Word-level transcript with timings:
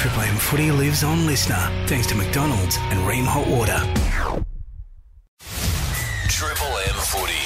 Triple 0.00 0.22
M 0.22 0.36
footy 0.36 0.70
lives 0.72 1.04
on 1.04 1.26
listener 1.26 1.60
thanks 1.84 2.06
to 2.06 2.14
McDonald's 2.14 2.78
and 2.88 3.00
Rheem 3.04 3.28
Hot 3.28 3.44
Water. 3.44 3.76
Triple 6.24 6.72
M 6.88 6.96
footy 7.04 7.44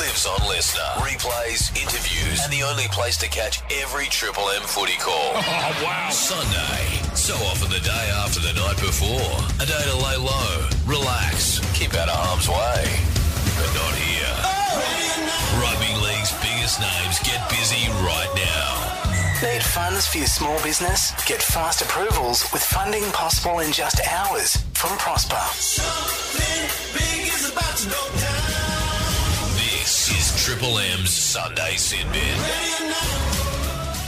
lives 0.00 0.24
on 0.24 0.48
listener. 0.48 0.88
Replays, 1.04 1.68
interviews, 1.76 2.40
and 2.40 2.50
the 2.50 2.64
only 2.64 2.88
place 2.88 3.18
to 3.18 3.28
catch 3.28 3.60
every 3.84 4.06
Triple 4.06 4.48
M 4.56 4.62
footy 4.62 4.96
call. 4.96 5.36
Oh, 5.44 5.84
wow. 5.84 6.08
Sunday. 6.08 7.04
So 7.12 7.36
often 7.52 7.68
the 7.68 7.84
day 7.84 8.06
after 8.24 8.40
the 8.40 8.56
night 8.56 8.80
before. 8.80 9.28
A 9.60 9.68
day 9.68 9.84
to 9.92 9.96
lay 10.08 10.16
low, 10.16 10.72
relax, 10.88 11.60
keep 11.76 11.92
out 11.92 12.08
of 12.08 12.16
harm's 12.16 12.48
way. 12.48 12.80
But 13.60 13.68
not 13.76 13.92
here. 13.92 14.36
Oh! 14.40 15.60
Rugby 15.60 15.92
League's 16.00 16.32
biggest 16.40 16.80
names 16.80 17.20
get 17.20 17.44
busy 17.52 17.92
right 18.00 18.32
now. 18.32 18.97
Need 19.40 19.62
funds 19.62 20.04
for 20.08 20.18
your 20.18 20.26
small 20.26 20.60
business? 20.64 21.12
Get 21.24 21.40
fast 21.40 21.80
approvals 21.80 22.44
with 22.52 22.60
funding 22.60 23.04
possible 23.12 23.60
in 23.60 23.70
just 23.70 24.00
hours 24.04 24.56
from 24.74 24.98
Prosper. 24.98 25.38
This 29.54 30.10
is 30.10 30.44
Triple 30.44 30.76
M's 30.80 31.10
Sunday 31.10 31.76
Sin 31.76 32.04
Bin. 32.10 32.94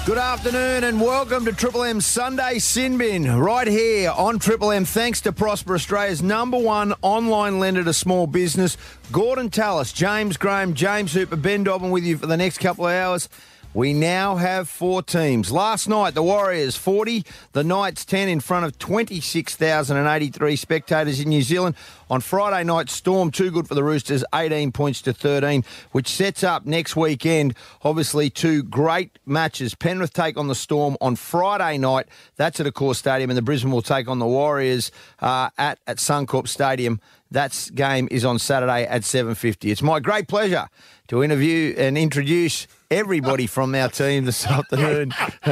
Good 0.05 0.19
afternoon 0.19 0.83
and 0.83 1.01
welcome 1.01 1.45
to 1.45 1.53
Triple 1.53 1.85
M 1.85 2.01
Sunday 2.01 2.59
Sin 2.59 2.99
Bin 2.99 3.31
right 3.31 3.69
here 3.69 4.11
on 4.11 4.41
Triple 4.41 4.73
M. 4.73 4.85
Thanks 4.85 5.21
to 5.21 5.33
Prosper 5.33 5.77
Australia's 5.77 6.25
number 6.25 6.59
one 6.59 6.93
online 7.03 7.61
lender 7.61 7.85
to 7.85 7.93
small 7.93 8.27
business, 8.27 8.77
Gorden 9.13 9.49
Tallis, 9.49 9.93
James 9.93 10.37
Graham, 10.37 10.75
James 10.75 11.13
Hooper, 11.13 11.37
Ben 11.37 11.63
Dobbin 11.63 11.93
with 11.93 12.03
you 12.03 12.19
for 12.19 12.27
the 12.27 12.37
next 12.37 12.59
couple 12.59 12.89
of 12.89 12.93
hours. 12.93 13.29
We 13.73 13.93
now 13.93 14.35
have 14.35 14.69
four 14.69 15.01
teams. 15.01 15.53
Last 15.53 15.89
night, 15.89 16.15
the 16.15 16.25
Warriors 16.25 16.75
40, 16.75 17.25
the 17.53 17.63
Knights 17.63 18.05
10 18.05 18.29
in 18.29 18.41
front 18.41 18.67
of 18.67 18.77
26,083 18.81 20.57
spectators 20.57 21.21
in 21.21 21.29
New 21.29 21.43
Zealand. 21.43 21.77
On 22.11 22.21
Friday 22.21 22.65
night, 22.65 22.91
Storm 22.91 23.31
too 23.31 23.53
good 23.53 23.69
for 23.69 23.77
the 23.77 23.85
Roosters, 23.85 24.25
18 24.35 24.73
points 24.73 25.01
to 25.03 25.13
13, 25.13 25.65
which 25.93 26.09
sets 26.09 26.43
up 26.43 26.67
next 26.67 26.97
weekend, 26.97 27.55
obviously, 27.85 28.29
two 28.29 28.65
great 28.65 29.21
matches. 29.25 29.77
Penrith 29.77 30.13
take 30.13 30.37
on 30.37 30.49
the 30.49 30.57
Storm 30.57 30.97
on 31.01 31.15
Friday 31.15 31.79
night. 31.79 32.09
That's 32.35 32.59
at 32.59 32.67
Accor 32.67 32.97
Stadium, 32.97 33.31
and 33.31 33.37
the 33.37 33.43
Brisbane 33.43 33.71
will 33.71 33.83
take 33.83 34.09
on 34.09 34.19
the 34.19 34.27
Warriors 34.27 34.91
uh, 35.21 35.51
at, 35.57 35.79
at 35.87 35.99
Suncorp 35.99 36.49
Stadium. 36.49 37.01
That 37.31 37.71
game 37.77 38.09
is 38.11 38.25
on 38.25 38.41
Saturday 38.41 38.83
at 38.83 39.03
7.50. 39.03 39.71
It's 39.71 39.81
my 39.81 40.01
great 40.01 40.27
pleasure 40.27 40.69
to 41.07 41.23
interview 41.23 41.77
and 41.79 41.97
introduce 41.97 42.67
everybody 42.91 43.47
from 43.47 43.75
our 43.75 43.89
team 43.89 44.25
this 44.25 44.47
afternoon. 44.47 45.11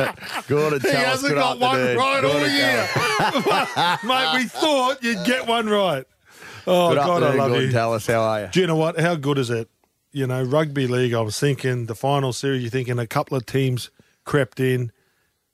Gorden, 0.49 0.83
He 0.83 0.89
hasn't 0.91 1.33
good 1.35 1.39
got 1.39 1.59
one 1.59 1.79
afternoon. 1.79 1.97
right 1.99 2.25
all 2.25 2.47
year. 2.49 3.99
Mate, 4.35 4.39
we 4.43 4.49
thought 4.49 5.03
you'd 5.03 5.25
get 5.25 5.47
one 5.47 5.69
right. 5.69 6.05
Oh, 6.67 6.91
Good 6.91 6.97
God, 6.97 7.23
I 7.23 7.35
love 7.35 7.53
Gorden. 7.53 7.63
you. 7.67 7.73
Tell 7.73 7.95
us, 7.95 8.07
how 8.07 8.21
are 8.23 8.41
you? 8.43 8.49
Do 8.49 8.61
you 8.61 8.67
know 8.67 8.77
what? 8.77 8.99
How 9.01 9.15
good 9.15 9.39
is 9.39 9.51
it? 9.51 9.69
You 10.13 10.27
know, 10.27 10.43
rugby 10.43 10.87
league, 10.87 11.15
I 11.15 11.21
was 11.21 11.39
thinking 11.39 11.87
the 11.87 11.95
final 11.95 12.33
series, 12.33 12.63
you're 12.63 12.71
thinking 12.71 12.99
a 12.99 13.07
couple 13.07 13.37
of 13.37 13.47
teams 13.47 13.91
crept 14.25 14.59
in. 14.61 14.91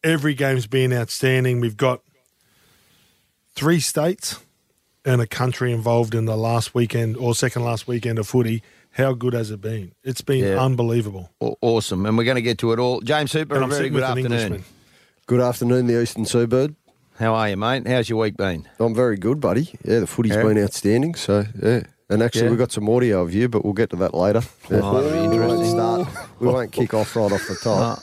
Every 0.02 0.34
game's 0.34 0.66
been 0.66 0.92
outstanding. 0.92 1.60
We've 1.60 1.76
got 1.76 2.00
three 3.54 3.80
states 3.80 4.38
and 5.04 5.20
a 5.20 5.26
country 5.26 5.72
involved 5.72 6.14
in 6.14 6.24
the 6.24 6.36
last 6.36 6.74
weekend 6.74 7.16
or 7.16 7.34
second 7.34 7.62
last 7.64 7.86
weekend 7.86 8.18
of 8.18 8.26
footy. 8.28 8.62
How 8.96 9.12
good 9.12 9.32
has 9.34 9.50
it 9.50 9.60
been? 9.60 9.92
It's 10.04 10.20
been 10.20 10.44
Yeah. 10.44 10.62
unbelievable. 10.62 11.30
Awesome. 11.40 12.06
And 12.06 12.16
we're 12.16 12.24
going 12.24 12.36
to 12.36 12.42
get 12.42 12.58
to 12.58 12.72
it 12.72 12.78
all. 12.78 13.00
James 13.00 13.32
Hooper, 13.32 13.54
And 13.54 13.62
a 13.62 13.64
I'm 13.64 13.70
very 13.70 13.78
sitting 13.88 13.92
good 13.94 14.02
afternoon. 14.04 14.64
Good 15.26 15.40
afternoon, 15.40 15.86
the 15.88 16.00
Eastern 16.00 16.24
Seaboard. 16.26 16.76
How 17.18 17.34
are 17.34 17.48
you, 17.48 17.56
mate? 17.56 17.86
How's 17.88 18.08
your 18.08 18.20
week 18.20 18.36
been? 18.36 18.68
I'm 18.78 18.94
very 18.94 19.16
good, 19.16 19.40
buddy. 19.40 19.70
Yeah, 19.84 20.00
the 20.00 20.06
footy's 20.06 20.32
Yeah. 20.36 20.42
been 20.42 20.58
outstanding. 20.62 21.14
So 21.16 21.44
yeah, 21.60 21.82
and 22.08 22.22
actually 22.22 22.44
Yeah. 22.44 22.50
we've 22.50 22.58
got 22.58 22.72
some 22.72 22.88
audio 22.88 23.22
of 23.22 23.32
you, 23.34 23.48
but 23.48 23.64
we'll 23.64 23.72
get 23.74 23.90
to 23.90 23.96
that 23.96 24.14
later. 24.14 24.42
Yeah. 24.70 24.80
Oh, 24.82 25.00
that'll 25.00 25.10
be 25.10 25.28
We 25.28 25.38
won't 25.40 25.52
interesting. 25.52 25.70
start. 25.78 26.08
We 26.40 26.46
won't 26.48 26.72
kick 26.72 26.94
off 26.94 27.14
right 27.16 27.32
off 27.32 27.46
the 27.48 27.54
top. 27.56 27.98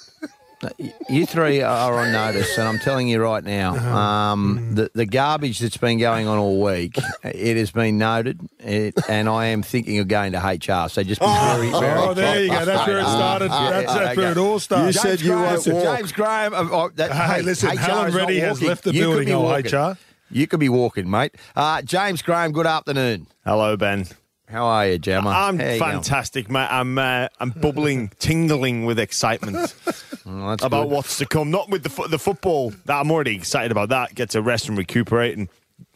You 1.09 1.25
three 1.25 1.61
are 1.61 1.93
on 1.99 2.11
notice, 2.11 2.57
and 2.57 2.67
I'm 2.67 2.77
telling 2.79 3.07
you 3.07 3.21
right 3.21 3.43
now, 3.43 3.75
Uh-huh. 3.75 3.97
um, 3.97 4.57
Mm-hmm. 4.59 4.75
the, 4.75 4.91
the 4.93 5.05
garbage 5.05 5.59
that's 5.59 5.77
been 5.77 5.97
going 5.97 6.27
on 6.27 6.37
all 6.37 6.61
week, 6.61 6.97
it 7.23 7.57
has 7.57 7.71
been 7.71 7.97
noted, 7.97 8.39
it, 8.59 8.93
and 9.09 9.27
I 9.27 9.47
am 9.47 9.63
thinking 9.63 9.97
of 9.99 10.07
going 10.07 10.33
to 10.33 10.37
HR. 10.39 10.87
So 10.89 11.01
just 11.03 11.19
be 11.21 11.25
very, 11.27 11.69
very 11.71 11.99
Oh, 11.99 12.13
there 12.13 12.43
you 12.43 12.49
go. 12.51 12.63
That's 12.65 12.87
where 12.87 12.99
it 12.99 13.05
started. 13.05 13.49
That's, 13.51 13.93
that's 13.93 14.17
where 14.17 14.31
it 14.31 14.37
all 14.37 14.59
started. 14.59 14.87
You 14.87 14.93
said 14.93 15.21
you 15.21 15.31
won't 15.31 15.63
Graham, 15.63 15.75
walk. 15.85 15.97
James 15.97 16.11
Graham. 16.11 16.53
uh, 16.53 16.67
oh, 16.71 16.89
that, 16.95 17.11
Hey, 17.11 17.41
listen, 17.41 17.69
HR 17.69 17.77
Helen 17.79 18.07
is 18.09 18.13
not 18.13 18.21
Reddy 18.21 18.39
has 18.39 18.51
walking. 18.57 18.67
left 18.67 18.83
the 18.83 18.93
You 18.93 18.99
could 19.01 19.07
building, 19.09 19.25
be 19.27 19.33
oh, 19.33 19.41
walking. 19.41 19.75
HR. 19.75 19.97
You 20.29 20.47
could 20.47 20.59
be 20.59 20.69
walking, 20.69 21.09
mate. 21.09 21.35
Uh, 21.55 21.81
James 21.81 22.21
Graham, 22.21 22.51
good 22.51 22.67
afternoon. 22.67 23.27
Hello, 23.45 23.75
Ben. 23.77 24.05
How 24.47 24.65
are 24.65 24.87
you, 24.87 24.99
Gemma? 24.99 25.29
I'm 25.29 25.57
How 25.59 25.63
you 25.65 25.79
going? 25.79 25.91
fantastic, 25.93 26.49
mate. 26.49 26.67
I'm 26.69 26.97
uh, 26.97 27.29
I'm 27.39 27.51
bubbling, 27.51 28.11
tingling 28.19 28.83
with 28.85 28.99
excitement 28.99 29.73
That's 30.25 30.63
about 30.63 30.83
good. 30.87 30.95
what's 30.95 31.17
to 31.17 31.25
come. 31.25 31.51
Not 31.51 31.69
with 31.69 31.83
the 31.83 31.89
fo- 31.89 32.07
the 32.07 32.19
football. 32.19 32.71
That 32.85 32.99
I'm 32.99 33.11
already 33.11 33.35
excited 33.35 33.71
about 33.71 33.89
that. 33.89 34.15
Get 34.15 34.31
to 34.31 34.41
rest 34.41 34.69
and 34.69 34.77
recuperate, 34.77 35.37
and 35.37 35.49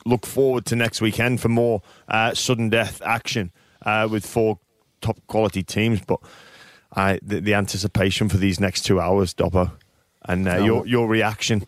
look 0.05 0.25
forward 0.25 0.65
to 0.67 0.75
next 0.75 1.01
weekend 1.01 1.41
for 1.41 1.49
more 1.49 1.81
uh, 2.07 2.33
sudden 2.33 2.69
death 2.69 3.01
action 3.03 3.51
uh, 3.85 4.07
with 4.09 4.25
four 4.25 4.59
top 5.01 5.17
quality 5.27 5.63
teams. 5.63 6.01
But 6.01 6.19
I 6.95 7.19
the, 7.21 7.39
the 7.39 7.53
anticipation 7.53 8.29
for 8.29 8.37
these 8.37 8.59
next 8.59 8.81
two 8.83 8.99
hours, 8.99 9.33
Dopper, 9.33 9.71
and 10.27 10.47
uh, 10.47 10.57
your 10.57 10.87
your 10.87 11.07
reaction. 11.07 11.65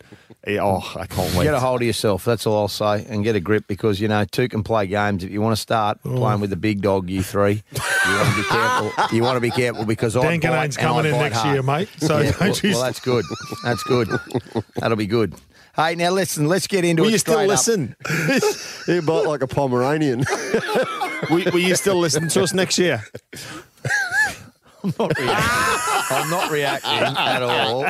Eh, 0.48 0.58
Oh, 0.60 0.82
I 0.96 1.06
can't 1.06 1.34
wait. 1.36 1.44
Get 1.46 1.54
a 1.54 1.60
hold 1.60 1.82
of 1.82 1.86
yourself. 1.88 2.26
That's 2.26 2.48
all 2.48 2.58
I'll 2.62 2.68
say, 2.68 3.06
and 3.10 3.24
get 3.24 3.36
a 3.36 3.40
grip 3.40 3.66
because 3.68 4.00
you 4.00 4.08
know 4.08 4.26
two 4.26 4.48
can 4.48 4.64
play 4.64 4.88
games. 4.88 5.24
If 5.24 5.32
you 5.32 5.42
want 5.42 5.56
to 5.56 5.62
start 5.62 6.00
Oh. 6.06 6.16
playing 6.18 6.40
with 6.40 6.50
the 6.50 6.56
big 6.56 6.82
dog, 6.82 7.10
you 7.10 7.22
three, 7.24 7.64
you 7.74 8.16
want 8.16 8.30
to 8.30 8.36
be 8.38 8.44
careful. 8.50 9.16
You 9.18 9.24
want 9.24 9.36
to 9.38 9.42
be 9.42 9.52
careful 9.52 9.86
because 9.86 10.16
I 10.16 10.22
Dan 10.22 10.32
bite 10.40 10.42
Canane's 10.42 10.78
and 10.78 10.86
I 10.86 10.90
coming 10.90 11.06
in 11.14 11.20
next 11.20 11.38
hard. 11.38 11.54
year, 11.54 11.64
mate. 11.64 11.90
So 11.98 12.18
Yeah, 12.20 12.32
well, 12.32 12.40
don't 12.40 12.64
you 12.64 12.72
well, 12.72 12.82
that's 12.84 13.00
good. 13.00 13.26
That's 13.64 13.84
good. 13.84 14.08
That'll 14.78 14.98
be 14.98 15.08
good. 15.08 15.36
Hey, 15.76 15.94
now 15.94 16.10
listen. 16.10 16.48
Let's 16.48 16.66
get 16.66 16.84
into 16.86 17.04
it. 17.04 17.06
Will 17.06 17.10
it. 17.10 17.12
you 17.14 17.18
still 17.20 17.34
straight 17.36 17.44
up. 17.46 17.50
listen? 17.50 17.96
You 18.88 19.02
bite 19.04 19.26
like 19.28 19.42
a 19.44 19.48
Pomeranian. 19.48 20.24
will, 21.30 21.44
will 21.54 21.60
you 21.60 21.76
still 21.76 21.98
listen 22.00 22.30
to 22.30 22.42
us 22.42 22.54
next 22.54 22.80
year? 22.80 23.04
Not 24.98 25.18
reacting. 25.18 26.08
I'm 26.10 26.30
not 26.30 26.52
reacting 26.52 26.92
at 27.18 27.44
all 27.44 27.84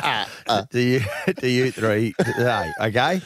to 0.70 0.80
you, 0.80 1.00
to 1.34 1.48
you 1.48 1.70
three 1.70 2.14
today. 2.18 2.72
Okay, 2.80 3.20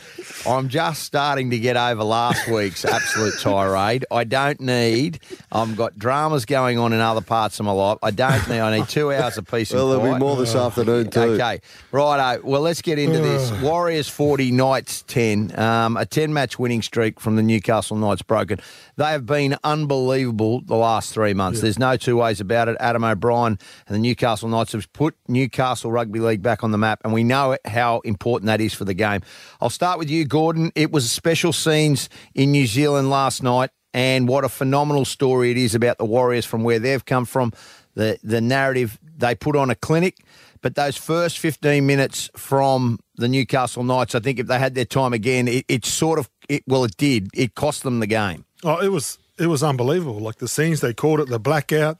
I'm 0.46 0.68
just 0.68 1.02
starting 1.04 1.50
to 1.50 1.58
get 1.58 1.76
over 1.76 2.04
last 2.04 2.48
week's 2.48 2.84
absolute 2.84 3.34
tirade. 3.40 4.04
I 4.10 4.24
don't 4.24 4.60
need. 4.60 5.20
I've 5.50 5.76
got 5.76 5.98
dramas 5.98 6.44
going 6.44 6.78
on 6.78 6.92
in 6.92 7.00
other 7.00 7.20
parts 7.20 7.58
of 7.60 7.66
my 7.66 7.72
life. 7.72 7.98
I 8.02 8.10
don't 8.10 8.48
need. 8.48 8.60
I 8.60 8.78
need 8.78 8.88
two 8.88 9.12
hours 9.12 9.38
of 9.38 9.46
peace 9.46 9.72
well, 9.72 9.92
and 9.92 10.02
there'll 10.02 10.14
be 10.14 10.20
more 10.20 10.36
this 10.36 10.54
afternoon 10.54 11.10
too. 11.10 11.20
Okay, 11.20 11.60
righto. 11.90 12.42
Well, 12.42 12.60
let's 12.60 12.82
get 12.82 12.98
into 12.98 13.18
this. 13.18 13.50
Warriors 13.62 14.08
40, 14.08 14.50
Knights 14.52 15.02
10. 15.06 15.58
Um, 15.58 15.96
a 15.96 16.04
10 16.06 16.32
match 16.32 16.58
winning 16.58 16.82
streak 16.82 17.20
from 17.20 17.36
the 17.36 17.42
Newcastle 17.42 17.96
Knights 17.96 18.22
broken. 18.22 18.58
They 18.96 19.06
have 19.10 19.26
been 19.26 19.56
unbelievable 19.64 20.60
the 20.60 20.76
last 20.76 21.14
three 21.14 21.34
months. 21.34 21.60
There's 21.60 21.78
no 21.78 21.96
two 21.96 22.16
ways 22.16 22.40
about 22.40 22.68
it. 22.68 22.76
Adam 22.78 23.04
O'Brien 23.04 23.58
and 23.86 23.94
the 23.94 24.00
Newcastle 24.00 24.48
Knights 24.48 24.72
have 24.72 24.92
put 24.92 25.16
Newcastle 25.28 25.90
Rugby 25.90 26.20
League 26.20 26.42
back 26.42 26.64
on 26.64 26.70
the 26.70 26.78
map, 26.78 27.00
and 27.04 27.12
we 27.12 27.24
know 27.24 27.56
how 27.64 28.00
important 28.00 28.46
that 28.46 28.60
is 28.60 28.74
for 28.74 28.84
the 28.84 28.94
game. 28.94 29.22
I'll 29.60 29.70
start 29.70 29.98
with 29.98 30.10
you, 30.10 30.26
Gorden. 30.26 30.70
It 30.74 30.92
was 30.92 31.10
special 31.10 31.52
scenes 31.52 32.08
in 32.34 32.52
New 32.52 32.66
Zealand 32.66 33.10
last 33.10 33.42
night. 33.42 33.70
And 33.94 34.26
what 34.26 34.44
a 34.44 34.48
phenomenal 34.48 35.04
story 35.04 35.50
it 35.50 35.58
is 35.58 35.74
about 35.74 35.98
the 35.98 36.04
Warriors 36.04 36.46
from 36.46 36.64
where 36.64 36.78
they've 36.78 37.04
come 37.04 37.24
from. 37.24 37.52
The 37.94 38.18
the 38.22 38.40
narrative 38.40 38.98
they 39.18 39.34
put 39.34 39.54
on 39.54 39.68
a 39.68 39.74
clinic, 39.74 40.16
but 40.62 40.76
those 40.76 40.96
first 40.96 41.38
15 41.38 41.84
minutes 41.84 42.30
from 42.34 43.00
the 43.16 43.28
Newcastle 43.28 43.84
Knights, 43.84 44.14
I 44.14 44.20
think 44.20 44.38
if 44.38 44.46
they 44.46 44.58
had 44.58 44.74
their 44.74 44.86
time 44.86 45.12
again, 45.12 45.46
it, 45.46 45.66
it 45.68 45.84
sort 45.84 46.18
of 46.18 46.30
it 46.48 46.62
well 46.66 46.84
it 46.84 46.96
did. 46.96 47.28
It 47.34 47.54
cost 47.54 47.82
them 47.82 48.00
the 48.00 48.06
game. 48.06 48.46
Oh, 48.64 48.78
it 48.78 48.88
was 48.88 49.18
it 49.38 49.48
was 49.48 49.62
unbelievable. 49.62 50.20
Like 50.20 50.36
the 50.36 50.48
scenes 50.48 50.80
they 50.80 50.94
called 50.94 51.20
it, 51.20 51.28
the 51.28 51.38
blackout. 51.38 51.98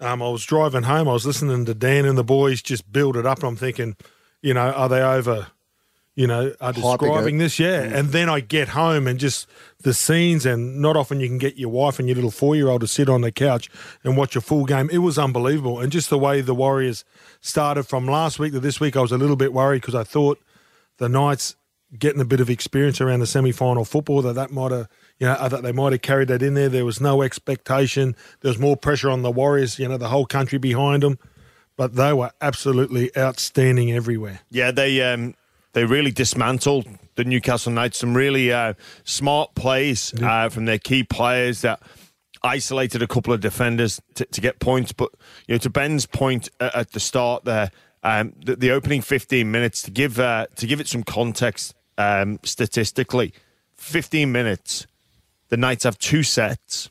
Um, 0.00 0.22
I 0.22 0.28
was 0.28 0.44
driving 0.44 0.82
home. 0.82 1.08
I 1.08 1.12
was 1.12 1.26
listening 1.26 1.64
to 1.64 1.74
Dan 1.74 2.04
and 2.04 2.18
the 2.18 2.24
boys 2.24 2.62
just 2.62 2.90
build 2.90 3.16
it 3.16 3.26
up, 3.26 3.38
and 3.38 3.48
I'm 3.48 3.56
thinking, 3.56 3.96
you 4.42 4.54
know, 4.54 4.70
are 4.72 4.88
they 4.88 5.02
over? 5.02 5.48
You 6.16 6.28
know, 6.28 6.54
are 6.60 6.72
describing 6.72 7.38
this? 7.38 7.58
Yeah. 7.58 7.80
And 7.80 8.10
then 8.10 8.28
I 8.28 8.38
get 8.38 8.68
home 8.68 9.08
and 9.08 9.18
just 9.18 9.48
the 9.82 9.92
scenes, 9.92 10.46
and 10.46 10.80
not 10.80 10.96
often 10.96 11.18
you 11.18 11.26
can 11.26 11.38
get 11.38 11.56
your 11.56 11.70
wife 11.70 11.98
and 11.98 12.06
your 12.06 12.14
little 12.14 12.30
four 12.30 12.54
year 12.54 12.68
old 12.68 12.82
to 12.82 12.86
sit 12.86 13.08
on 13.08 13.22
the 13.22 13.32
couch 13.32 13.68
and 14.04 14.16
watch 14.16 14.36
a 14.36 14.40
full 14.40 14.64
game. 14.64 14.88
It 14.92 14.98
was 14.98 15.18
unbelievable, 15.18 15.80
and 15.80 15.90
just 15.90 16.10
the 16.10 16.18
way 16.18 16.40
the 16.40 16.54
Warriors 16.54 17.04
started 17.40 17.84
from 17.84 18.06
last 18.06 18.38
week 18.38 18.52
to 18.52 18.60
this 18.60 18.78
week, 18.78 18.96
I 18.96 19.00
was 19.00 19.12
a 19.12 19.18
little 19.18 19.36
bit 19.36 19.52
worried 19.52 19.80
because 19.80 19.96
I 19.96 20.04
thought 20.04 20.40
the 20.98 21.08
Knights 21.08 21.56
getting 21.98 22.20
a 22.20 22.24
bit 22.24 22.40
of 22.40 22.50
experience 22.50 23.00
around 23.00 23.20
the 23.20 23.26
semi-final 23.26 23.84
football 23.84 24.22
that 24.22 24.34
that 24.34 24.50
might 24.50 24.72
have 24.72 24.88
you 25.18 25.26
know 25.26 25.48
that 25.48 25.62
they 25.62 25.72
might 25.72 25.92
have 25.92 26.02
carried 26.02 26.28
that 26.28 26.42
in 26.42 26.54
there 26.54 26.68
there 26.68 26.84
was 26.84 27.00
no 27.00 27.22
expectation 27.22 28.16
there 28.40 28.50
was 28.50 28.58
more 28.58 28.76
pressure 28.76 29.10
on 29.10 29.22
the 29.22 29.30
warriors 29.30 29.78
you 29.78 29.88
know 29.88 29.96
the 29.96 30.08
whole 30.08 30.26
country 30.26 30.58
behind 30.58 31.02
them 31.02 31.18
but 31.76 31.94
they 31.94 32.12
were 32.12 32.30
absolutely 32.40 33.16
outstanding 33.16 33.92
everywhere 33.92 34.40
Yeah, 34.50 34.70
they 34.70 35.02
um, 35.02 35.34
they 35.72 35.84
really 35.84 36.12
dismantled 36.12 36.86
the 37.16 37.24
Newcastle 37.24 37.72
Knights. 37.72 37.98
Some 37.98 38.14
really 38.14 38.52
uh, 38.52 38.74
smart 39.04 39.54
plays 39.54 40.14
uh, 40.22 40.48
from 40.48 40.64
their 40.66 40.78
key 40.78 41.02
players 41.02 41.62
that 41.62 41.82
isolated 42.42 43.02
a 43.02 43.06
couple 43.06 43.32
of 43.32 43.40
defenders 43.40 44.00
to, 44.14 44.24
to 44.26 44.40
get 44.40 44.60
points. 44.60 44.92
But 44.92 45.10
you 45.48 45.54
know, 45.54 45.58
to 45.58 45.70
Ben's 45.70 46.06
point 46.06 46.48
at, 46.60 46.74
at 46.74 46.92
the 46.92 47.00
start 47.00 47.44
there, 47.44 47.70
um, 48.02 48.34
the, 48.44 48.56
the 48.56 48.70
opening 48.70 49.02
15 49.02 49.50
minutes 49.50 49.82
to 49.82 49.90
give 49.90 50.20
uh, 50.20 50.46
to 50.56 50.66
give 50.66 50.80
it 50.80 50.88
some 50.88 51.02
context 51.02 51.74
um, 51.98 52.38
statistically, 52.44 53.32
15 53.76 54.30
minutes. 54.30 54.86
The 55.54 55.58
Knights 55.58 55.84
have 55.84 55.96
two 55.98 56.24
sets. 56.24 56.90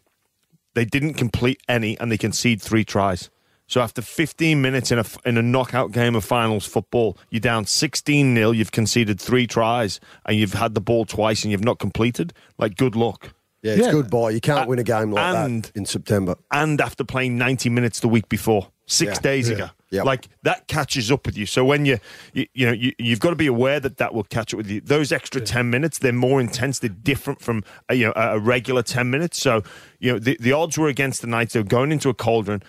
They 0.74 0.86
didn't 0.86 1.16
complete 1.16 1.60
any, 1.68 2.00
and 2.00 2.10
they 2.10 2.18
concede 2.18 2.62
three 2.62 2.86
tries. 2.86 3.30
So 3.68 3.82
after 3.82 4.02
15 4.02 4.62
minutes 4.62 4.90
in 4.90 5.00
a 5.00 5.06
in 5.26 5.38
a 5.38 5.42
knockout 5.42 5.92
game 5.92 6.16
of 6.16 6.24
finals 6.24 6.66
football, 6.66 7.18
you're 7.30 7.42
down 7.42 7.66
16 7.66 8.34
0 8.34 8.52
You've 8.52 8.72
conceded 8.72 9.20
three 9.20 9.48
tries, 9.48 10.00
and 10.26 10.38
you've 10.38 10.54
had 10.54 10.76
the 10.76 10.80
ball 10.80 11.04
twice, 11.04 11.44
and 11.44 11.52
you've 11.52 11.66
not 11.66 11.78
completed. 11.78 12.32
Like, 12.58 12.78
good 12.78 12.96
luck. 12.96 13.34
Yeah, 13.64 13.74
it's 13.74 13.86
Yeah. 13.88 13.92
goodbye. 13.92 14.30
You 14.30 14.40
can't 14.40 14.62
Uh, 14.62 14.70
win 14.70 14.80
a 14.80 14.84
game 14.84 15.12
like 15.12 15.36
and- 15.36 15.64
that 15.66 15.72
in 15.76 15.86
September. 15.86 16.36
and 16.50 16.80
after 16.80 17.04
playing 17.04 17.38
90 17.38 17.70
minutes 17.70 18.00
the 18.00 18.08
week 18.08 18.30
before, 18.30 18.70
six 18.86 19.16
Yeah. 19.18 19.20
days 19.20 19.50
Yeah. 19.50 19.56
ago. 19.56 19.70
Yep. 19.94 20.06
Like 20.06 20.28
that 20.42 20.68
catches 20.68 21.12
up 21.12 21.26
with 21.28 21.38
you. 21.38 21.46
So 21.46 21.64
when 21.64 21.86
you, 21.86 22.00
you, 22.34 22.48
you 22.56 22.66
know, 22.66 22.72
you, 22.72 22.94
you've 22.98 23.20
got 23.20 23.30
to 23.30 23.36
be 23.36 23.46
aware 23.48 23.80
that 23.80 23.98
that 23.98 24.14
will 24.14 24.24
catch 24.24 24.52
up 24.54 24.58
with 24.58 24.68
you. 24.70 24.82
Those 24.82 25.12
extra 25.12 25.40
10 25.40 25.70
minutes, 25.70 26.00
they're 26.00 26.12
more 26.12 26.42
intense. 26.42 26.80
They're 26.80 26.90
different 26.90 27.42
from, 27.42 27.64
uh, 27.90 27.94
you 27.94 28.08
know, 28.08 28.14
a, 28.16 28.38
a 28.38 28.40
regular 28.40 28.82
10 28.82 29.10
minutes. 29.12 29.40
So, 29.40 29.62
you 30.00 30.12
know, 30.14 30.18
the, 30.20 30.36
the 30.40 30.52
odds 30.52 30.78
were 30.80 30.88
against 30.88 31.22
the 31.22 31.28
Knights. 31.28 31.54
They 31.54 31.60
were 31.60 31.64
going 31.66 31.92
into 31.92 32.10
a 32.10 32.14
cauldron 32.16 32.64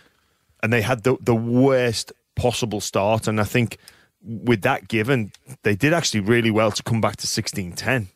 and 0.62 0.70
they 0.72 0.82
had 0.82 1.02
the, 1.04 1.16
the 1.20 1.34
worst 1.34 2.12
possible 2.36 2.80
start. 2.82 3.26
And 3.26 3.40
I 3.40 3.44
think 3.44 3.78
with 4.22 4.60
that 4.62 4.88
given, 4.88 5.32
they 5.62 5.74
did 5.74 5.94
actually 5.94 6.20
really 6.20 6.50
well 6.50 6.72
to 6.72 6.82
come 6.82 7.00
back 7.00 7.16
to 7.16 7.26
16-10. 7.26 8.08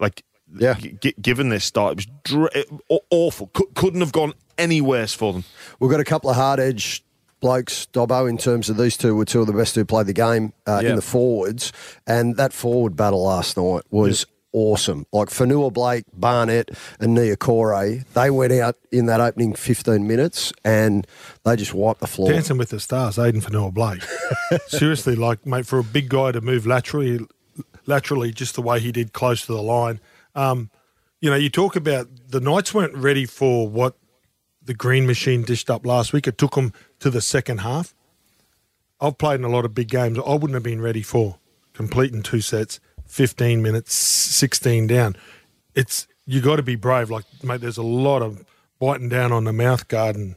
Like, 0.00 0.24
Yeah. 0.58 0.74
g- 0.74 1.14
given 1.22 1.50
this 1.50 1.64
start, 1.64 1.92
it 1.92 1.96
was 1.96 2.06
dr- 2.24 3.04
awful. 3.10 3.46
Cou- 3.48 3.70
couldn't 3.76 4.00
have 4.00 4.12
gone 4.12 4.32
any 4.58 4.80
worse 4.80 5.14
for 5.14 5.32
them. 5.32 5.44
We've 5.78 5.90
got 5.90 6.00
a 6.00 6.04
couple 6.04 6.30
of 6.30 6.36
hard 6.36 6.58
edge 6.58 7.04
blokes, 7.40 7.86
Dobbo, 7.92 8.28
in 8.28 8.38
terms 8.38 8.68
of 8.68 8.76
these 8.76 8.96
two 8.96 9.14
were 9.16 9.24
two 9.24 9.40
of 9.40 9.46
the 9.46 9.52
best 9.52 9.74
who 9.74 9.84
played 9.84 10.06
the 10.06 10.12
game 10.12 10.52
uh, 10.66 10.80
Yeah. 10.82 10.90
in 10.90 10.96
the 10.96 11.02
forwards. 11.02 11.72
And 12.06 12.36
that 12.36 12.52
forward 12.52 12.96
battle 12.96 13.22
last 13.24 13.56
night 13.56 13.82
was 13.90 14.26
awesome. 14.52 15.06
Like 15.12 15.28
Fonua-Blake, 15.28 16.04
Barnett, 16.12 16.70
and 16.98 17.16
Niukore, 17.16 18.04
they 18.14 18.30
went 18.30 18.52
out 18.52 18.76
in 18.90 19.06
that 19.06 19.20
opening 19.20 19.54
15 19.54 20.06
minutes 20.06 20.52
and 20.64 21.06
they 21.44 21.56
just 21.56 21.72
wiped 21.72 22.00
the 22.00 22.06
floor. 22.06 22.30
Dancing 22.32 22.58
with 22.58 22.70
the 22.70 22.80
Stars, 22.80 23.18
Addin 23.18 23.40
Fonua-Blake. 23.40 24.02
Seriously, 24.66 25.14
like 25.16 25.46
mate, 25.46 25.66
for 25.66 25.78
a 25.78 25.84
big 25.84 26.08
guy 26.08 26.32
to 26.32 26.40
move 26.40 26.66
laterally, 26.66 27.20
laterally 27.86 28.32
just 28.32 28.54
the 28.54 28.62
way 28.62 28.80
he 28.80 28.92
did 28.92 29.12
close 29.12 29.46
to 29.46 29.52
the 29.52 29.62
line. 29.62 30.00
Um, 30.34 30.70
you 31.20 31.30
know, 31.30 31.36
you 31.36 31.50
talk 31.50 31.76
about 31.76 32.08
the 32.28 32.40
Knights 32.40 32.72
weren't 32.74 32.94
ready 32.94 33.26
for 33.26 33.68
what 33.68 33.96
the 34.62 34.74
Green 34.74 35.06
Machine 35.06 35.42
dished 35.42 35.70
up 35.70 35.84
last 35.86 36.12
week. 36.12 36.26
It 36.26 36.38
took 36.38 36.54
them 36.54 36.72
to 37.00 37.10
the 37.10 37.20
second 37.20 37.58
half. 37.58 37.94
I've 39.00 39.18
played 39.18 39.40
in 39.40 39.44
a 39.44 39.48
lot 39.48 39.64
of 39.64 39.74
big 39.74 39.88
games. 39.88 40.18
I 40.18 40.32
wouldn't 40.32 40.54
have 40.54 40.62
been 40.62 40.80
ready 40.80 41.02
for 41.02 41.38
completing 41.72 42.22
two 42.22 42.40
sets, 42.40 42.80
fifteen 43.06 43.62
minutes, 43.62 43.94
sixteen 43.94 44.86
down. 44.86 45.16
It's 45.74 46.06
you 46.26 46.40
got 46.40 46.56
to 46.56 46.62
be 46.62 46.76
brave. 46.76 47.10
Like 47.10 47.24
mate, 47.42 47.60
there's 47.60 47.78
a 47.78 47.82
lot 47.82 48.22
of 48.22 48.44
biting 48.78 49.08
down 49.08 49.32
on 49.32 49.44
the 49.44 49.52
mouth 49.52 49.88
guard 49.88 50.16
and 50.16 50.36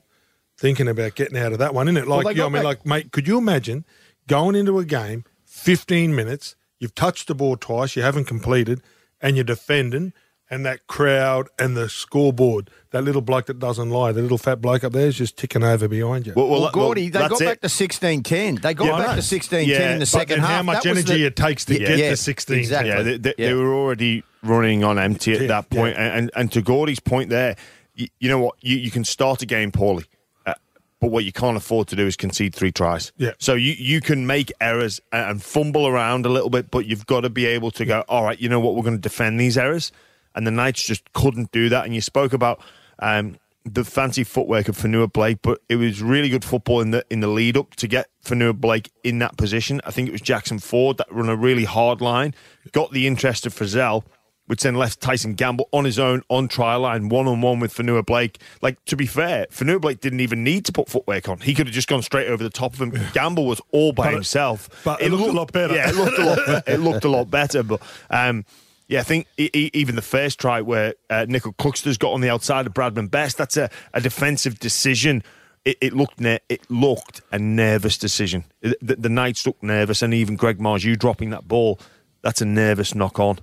thinking 0.57 0.88
about 0.88 1.15
getting 1.15 1.38
out 1.38 1.54
of 1.54 1.60
that 1.60 1.74
one, 1.74 1.88
isn't 1.88 1.98
it? 1.98 2.07
Like, 2.07 2.25
they 2.25 2.31
you 2.31 2.38
know, 2.38 2.45
I 2.45 2.50
mean, 2.50 2.63
like, 2.63 2.86
mate, 2.86 3.12
could 3.12 3.27
you 3.27 3.38
imagine 3.38 3.86
going 4.27 4.56
into 4.56 4.80
a 4.80 4.86
game, 4.86 5.25
15 5.45 6.16
minutes, 6.16 6.56
you've 6.80 6.95
touched 6.95 7.27
the 7.27 7.36
ball 7.36 7.57
twice, 7.57 7.95
you 7.95 8.01
haven't 8.01 8.25
completed, 8.25 8.81
and 9.21 9.36
you're 9.36 9.44
defending, 9.44 10.13
and 10.53 10.65
that 10.65 10.88
crowd 10.88 11.47
and 11.57 11.75
the 11.75 11.89
scoreboard, 11.89 12.69
that 12.91 13.03
little 13.03 13.21
bloke 13.21 13.47
that 13.47 13.59
doesn't 13.59 13.89
lie, 13.89 14.11
the 14.11 14.21
little 14.21 14.38
fat 14.38 14.61
bloke 14.61 14.83
up 14.83 14.94
there 14.94 15.07
is 15.07 15.17
just 15.17 15.38
ticking 15.38 15.63
over 15.63 15.88
behind 15.88 16.27
you. 16.27 16.33
Well, 16.35 16.47
Well, 16.47 16.61
well, 16.61 16.71
Gordy, 16.71 17.09
they 17.09 17.19
got 17.27 17.41
it. 17.41 17.45
back 17.45 17.61
to 17.61 17.69
sixteen 17.69 18.21
ten. 18.23 18.55
They 18.55 18.73
got 18.73 18.85
Yeah, 18.85 18.97
back 19.05 19.15
to 19.15 19.21
sixteen 19.21 19.67
Yeah, 19.67 19.77
ten 19.79 19.91
in 19.94 20.00
the 20.00 20.05
second 20.05 20.39
half. 20.41 20.50
how 20.50 20.63
much 20.63 20.83
That 20.83 20.89
energy 20.91 21.17
the- 21.17 21.25
it 21.25 21.35
takes 21.35 21.65
to 21.65 21.73
Yeah, 21.73 21.88
get 21.88 22.00
yeah, 22.00 22.09
to 22.11 22.17
16. 22.17 22.57
Exactly. 22.59 22.89
Yeah, 22.91 23.01
they, 23.01 23.17
they, 23.17 23.33
Yeah. 23.38 23.47
they 23.47 23.53
were 23.53 23.73
already 23.73 24.23
running 24.44 24.83
on 24.83 25.00
empty 25.00 25.33
at 25.33 25.41
Yeah, 25.41 25.47
that 25.47 25.69
point. 25.69 25.95
And, 25.97 26.29
and 26.35 26.51
to 26.51 26.61
Gordy's 26.61 26.99
point 26.99 27.29
there, 27.29 27.56
you, 27.95 28.07
you 28.19 28.29
know 28.29 28.39
what? 28.39 28.56
You, 28.61 28.77
you 28.77 28.91
can 28.91 29.03
start 29.06 29.41
a 29.41 29.45
game 29.45 29.71
poorly, 29.71 30.06
uh, 30.45 30.53
but 30.99 31.09
what 31.11 31.23
you 31.25 31.31
can't 31.31 31.56
afford 31.57 31.88
to 31.89 31.95
do 31.95 32.06
is 32.06 32.15
concede 32.15 32.53
three 32.53 32.71
tries. 32.71 33.11
Yeah. 33.17 33.31
So 33.39 33.53
you, 33.56 33.73
you 33.77 34.01
can 34.01 34.27
make 34.27 34.51
errors 34.61 34.99
and, 35.11 35.31
and 35.31 35.44
fumble 35.44 35.88
around 35.88 36.25
a 36.25 36.29
little 36.29 36.49
bit, 36.49 36.69
but 36.71 36.85
you've 36.85 37.06
got 37.07 37.21
to 37.21 37.29
be 37.29 37.45
able 37.45 37.71
to 37.71 37.85
go, 37.85 38.03
all 38.09 38.23
right, 38.23 38.39
you 38.39 38.49
know 38.49 38.59
what? 38.59 38.75
We're 38.75 38.83
going 38.83 38.95
to 38.97 39.01
defend 39.01 39.39
these 39.39 39.57
errors. 39.57 39.91
And 40.35 40.45
the 40.47 40.51
Knights 40.51 40.85
just 40.85 41.12
couldn't 41.13 41.51
do 41.51 41.69
that. 41.69 41.85
And 41.85 41.94
you 41.94 42.01
spoke 42.01 42.33
about 42.33 42.62
um, 43.00 43.38
the 43.65 43.83
fancy 43.83 44.24
footwork 44.24 44.68
of 44.68 44.77
Fonua-Blake, 44.77 45.39
but 45.41 45.62
it 45.69 45.75
was 45.77 46.01
really 46.01 46.30
good 46.30 46.44
football 46.44 46.81
in 46.81 46.91
the 46.91 47.06
in 47.09 47.19
the 47.21 47.27
lead 47.27 47.56
up 47.57 47.75
to 47.75 47.88
get 47.88 48.07
Fonua-Blake 48.25 48.91
in 49.03 49.19
that 49.19 49.38
position. 49.38 49.80
I 49.85 49.91
think 49.91 50.07
it 50.09 50.12
was 50.12 50.21
Jackson 50.21 50.59
Ford 50.59 50.97
that 50.97 51.07
run 51.12 51.30
a 51.30 51.35
really 51.35 51.65
hard 51.65 52.01
line, 52.01 52.33
got 52.71 52.91
the 52.91 53.07
interest 53.07 53.45
of 53.45 53.53
Frizell, 53.53 54.03
which 54.47 54.63
then 54.63 54.75
left 54.75 55.00
Tyson 55.00 55.35
Gamble 55.35 55.69
on 55.71 55.85
his 55.85 55.97
own 55.97 56.24
on 56.27 56.50
trial 56.50 56.81
line, 56.81 57.07
one 57.07 57.27
on 57.27 57.39
one 57.41 57.59
with 57.62 57.74
Fonua-Blake. 57.74 58.38
Like 58.62 58.83
to 58.85 58.97
be 58.97 59.06
fair, 59.06 59.45
Fonua-Blake 59.51 60.01
didn't 60.01 60.19
even 60.19 60.44
need 60.44 60.65
to 60.65 60.74
put 60.74 60.89
footwork 60.89 61.30
on. 61.30 61.39
He 61.39 61.53
could 61.53 61.68
have 61.68 61.74
just 61.74 61.88
gone 61.88 62.01
straight 62.01 62.27
over 62.27 62.44
the 62.44 62.50
top 62.50 62.74
of 62.74 62.81
him. 62.81 63.00
Gamble 63.13 63.45
was 63.45 63.62
all 63.71 63.94
by 63.94 64.06
But 64.06 64.09
it- 64.12 64.15
himself. 64.15 64.69
but 64.83 65.01
it 65.01 65.09
looked 65.12 65.30
a 65.30 65.31
lot 65.31 65.51
better. 65.53 65.75
Yeah, 65.75 65.89
it 65.89 65.95
looked 65.95 66.18
a 66.19 66.25
lot. 66.25 66.63
it 66.68 66.80
looked 66.81 67.06
a 67.06 67.09
lot 67.09 67.30
better, 67.31 67.63
but. 67.63 67.81
Um, 68.09 68.44
yeah, 68.88 69.00
I 69.00 69.03
think 69.03 69.27
even 69.38 69.95
the 69.95 70.01
first 70.01 70.39
try 70.39 70.62
where 70.62 70.94
uh, 71.09 71.25
Nicoll-Klokstad's 71.27 71.97
got 71.97 72.12
on 72.12 72.21
the 72.21 72.30
outside 72.30 72.68
of 72.68 72.74
Bradman 72.74 73.09
Best, 73.09 73.38
that's 73.38 73.56
a, 73.56 73.69
a 73.94 74.01
defensive 74.01 74.59
decision. 74.59 75.24
It, 75.63 75.77
it 75.80 75.94
looked 75.94 76.19
ne- 76.19 76.41
it 76.50 76.69
looked 76.69 77.21
a 77.31 77.39
nervous 77.39 77.97
decision. 77.97 78.44
The, 78.62 78.77
the, 78.81 79.09
Knights 79.09 79.47
looked 79.47 79.63
nervous, 79.63 80.01
and 80.01 80.13
even 80.13 80.35
Greg 80.35 80.59
Marzhew, 80.59 80.85
you 80.85 80.95
dropping 80.97 81.30
that 81.30 81.47
ball, 81.47 81.80
that's 82.21 82.41
a 82.41 82.45
nervous 82.45 82.94
knock 82.94 83.19
on, 83.19 83.39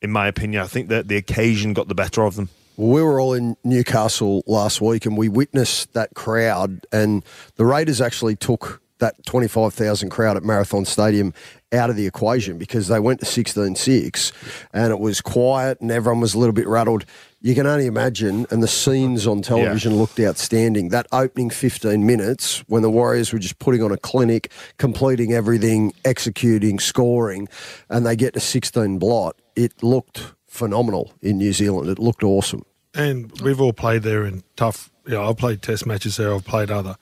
in 0.00 0.10
my 0.10 0.26
opinion. 0.26 0.62
I 0.62 0.66
think 0.66 0.88
that 0.88 1.06
the 1.06 1.16
occasion 1.16 1.74
got 1.74 1.86
the 1.86 1.94
better 1.94 2.24
of 2.24 2.34
them. 2.34 2.48
We 2.76 3.02
were 3.02 3.20
all 3.20 3.34
in 3.34 3.56
Newcastle 3.62 4.42
last 4.46 4.80
week 4.80 5.06
and 5.06 5.16
we 5.16 5.28
witnessed 5.28 5.92
that 5.92 6.14
crowd, 6.14 6.84
and 6.90 7.22
the 7.54 7.64
Raiders 7.64 8.00
actually 8.00 8.34
took 8.34 8.81
that 9.02 9.26
25,000 9.26 10.10
crowd 10.10 10.36
at 10.36 10.44
Marathon 10.44 10.84
Stadium 10.84 11.34
out 11.72 11.90
of 11.90 11.96
the 11.96 12.06
equation 12.06 12.56
because 12.56 12.88
they 12.88 13.00
went 13.00 13.18
to 13.20 13.26
16 13.26 13.74
6 13.74 14.32
and 14.72 14.92
it 14.92 15.00
was 15.00 15.20
quiet 15.20 15.80
and 15.80 15.90
everyone 15.90 16.20
was 16.20 16.34
a 16.34 16.38
little 16.38 16.52
bit 16.52 16.68
rattled. 16.68 17.04
You 17.40 17.56
can 17.56 17.66
only 17.66 17.86
imagine, 17.86 18.46
and 18.50 18.62
the 18.62 18.68
scenes 18.68 19.26
on 19.26 19.42
television 19.42 19.96
looked 19.96 20.20
outstanding. 20.20 20.90
That 20.90 21.08
opening 21.10 21.50
15 21.50 22.06
minutes 22.06 22.60
when 22.68 22.82
the 22.82 22.90
Warriors 22.90 23.32
were 23.32 23.40
just 23.40 23.58
putting 23.58 23.82
on 23.82 23.90
a 23.90 23.96
clinic, 23.96 24.52
completing 24.78 25.32
everything, 25.32 25.92
executing, 26.04 26.78
scoring, 26.78 27.48
and 27.88 28.06
they 28.06 28.14
get 28.14 28.34
to 28.34 28.40
16 28.40 29.00
blot, 29.00 29.34
it 29.56 29.82
looked 29.82 30.34
phenomenal 30.46 31.12
in 31.20 31.38
New 31.38 31.52
Zealand. 31.52 31.90
It 31.90 31.98
looked 31.98 32.22
awesome. 32.22 32.64
And 32.94 33.32
we've 33.40 33.60
all 33.60 33.72
played 33.72 34.04
there 34.04 34.24
in 34.24 34.44
tough. 34.54 34.90
You 35.04 35.14
know, 35.14 35.28
I've 35.28 35.38
played 35.38 35.62
test 35.62 35.84
matches 35.84 36.18
there. 36.18 36.32
I've 36.32 36.44
played 36.44 36.70
other. 36.70 36.96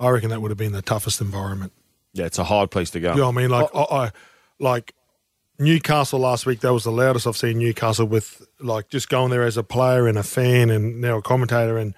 I 0.00 0.08
reckon 0.08 0.30
that 0.30 0.40
would 0.40 0.50
have 0.50 0.58
been 0.58 0.72
the 0.72 0.82
toughest 0.82 1.20
environment. 1.20 1.72
Yeah, 2.12 2.24
it's 2.24 2.38
a 2.38 2.44
hard 2.44 2.70
place 2.70 2.90
to 2.90 3.00
go. 3.00 3.12
You 3.12 3.18
know 3.18 3.26
what 3.30 3.36
I 3.36 3.42
mean? 3.42 3.50
Like, 3.50 3.68
I, 3.74 3.82
I 3.82 4.10
like 4.58 4.94
Newcastle 5.58 6.18
last 6.18 6.46
week. 6.46 6.60
That 6.60 6.72
was 6.72 6.84
the 6.84 6.90
loudest 6.90 7.26
I've 7.26 7.36
seen 7.36 7.58
Newcastle 7.58 8.06
with 8.06 8.46
like 8.58 8.88
just 8.88 9.08
going 9.08 9.30
there 9.30 9.44
as 9.44 9.56
a 9.56 9.62
player 9.62 10.08
and 10.08 10.18
a 10.18 10.22
fan 10.22 10.70
and 10.70 11.00
now 11.00 11.18
a 11.18 11.22
commentator 11.22 11.76
and 11.78 11.94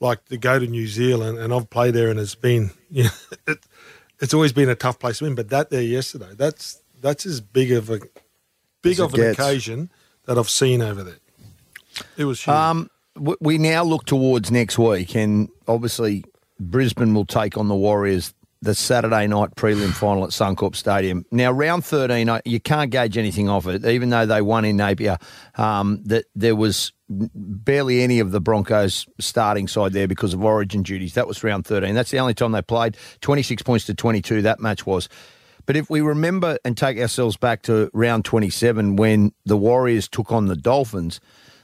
like 0.00 0.24
to 0.26 0.36
go 0.36 0.58
to 0.58 0.66
New 0.66 0.86
Zealand. 0.86 1.38
And 1.38 1.54
I've 1.54 1.70
played 1.70 1.94
there 1.94 2.10
and 2.10 2.18
it's 2.20 2.34
been, 2.34 2.72
you 2.90 3.04
know, 3.04 3.10
it, 3.46 3.58
it's 4.20 4.34
always 4.34 4.52
been 4.52 4.68
a 4.68 4.74
tough 4.74 4.98
place 4.98 5.18
to 5.18 5.24
win. 5.24 5.34
But 5.34 5.48
that 5.50 5.70
there 5.70 5.80
yesterday, 5.80 6.34
that's 6.36 6.82
that's 7.00 7.24
as 7.24 7.40
big 7.40 7.72
of 7.72 7.88
a 7.88 8.00
big 8.82 8.92
As 8.94 9.00
of 9.00 9.14
an 9.14 9.20
gets. 9.20 9.38
occasion 9.38 9.90
that 10.26 10.36
I've 10.38 10.50
seen 10.50 10.82
over 10.82 11.04
there. 11.04 11.18
It 12.16 12.24
was 12.24 12.40
huge. 12.42 12.48
Um, 12.48 12.90
we 13.16 13.58
now 13.58 13.84
look 13.84 14.06
towards 14.06 14.50
next 14.50 14.76
week, 14.76 15.14
and 15.14 15.48
obviously 15.68 16.24
Brisbane 16.58 17.14
will 17.14 17.26
take 17.26 17.56
on 17.56 17.68
the 17.68 17.74
Warriors 17.74 18.34
the 18.64 18.74
Saturday 18.74 19.26
night 19.26 19.50
prelim 19.56 19.92
final 19.92 20.24
at 20.24 20.30
Suncorp 20.30 20.74
Stadium. 20.74 21.24
Now, 21.30 21.52
round 21.52 21.84
13, 21.84 22.40
you 22.46 22.60
can't 22.60 22.90
gauge 22.90 23.18
anything 23.18 23.48
off 23.48 23.66
it, 23.66 23.84
even 23.84 24.08
though 24.08 24.24
they 24.24 24.40
won 24.40 24.64
in 24.64 24.76
Napier. 24.76 25.18
Um, 25.56 26.02
that 26.04 26.24
there 26.34 26.56
was 26.56 26.92
barely 27.08 28.02
any 28.02 28.20
of 28.20 28.30
the 28.30 28.40
Broncos 28.40 29.06
starting 29.20 29.68
side 29.68 29.92
there 29.92 30.08
because 30.08 30.32
of 30.32 30.42
origin 30.42 30.82
duties. 30.82 31.14
That 31.14 31.28
was 31.28 31.44
round 31.44 31.66
13. 31.66 31.94
That's 31.94 32.10
the 32.10 32.18
only 32.18 32.34
time 32.34 32.52
they 32.52 32.62
played. 32.62 32.96
26 33.20 33.62
points 33.62 33.84
to 33.86 33.94
22, 33.94 34.42
that 34.42 34.60
match 34.60 34.86
was. 34.86 35.08
But 35.66 35.76
if 35.76 35.90
we 35.90 36.00
remember 36.00 36.58
and 36.64 36.76
take 36.76 36.98
ourselves 36.98 37.36
back 37.36 37.62
to 37.62 37.90
round 37.92 38.24
27 38.24 38.96
when 38.96 39.32
the 39.44 39.56
Warriors 39.56 40.08
took 40.08 40.32
on 40.32 40.46
the 40.46 40.56
Dolphins, 40.56 41.20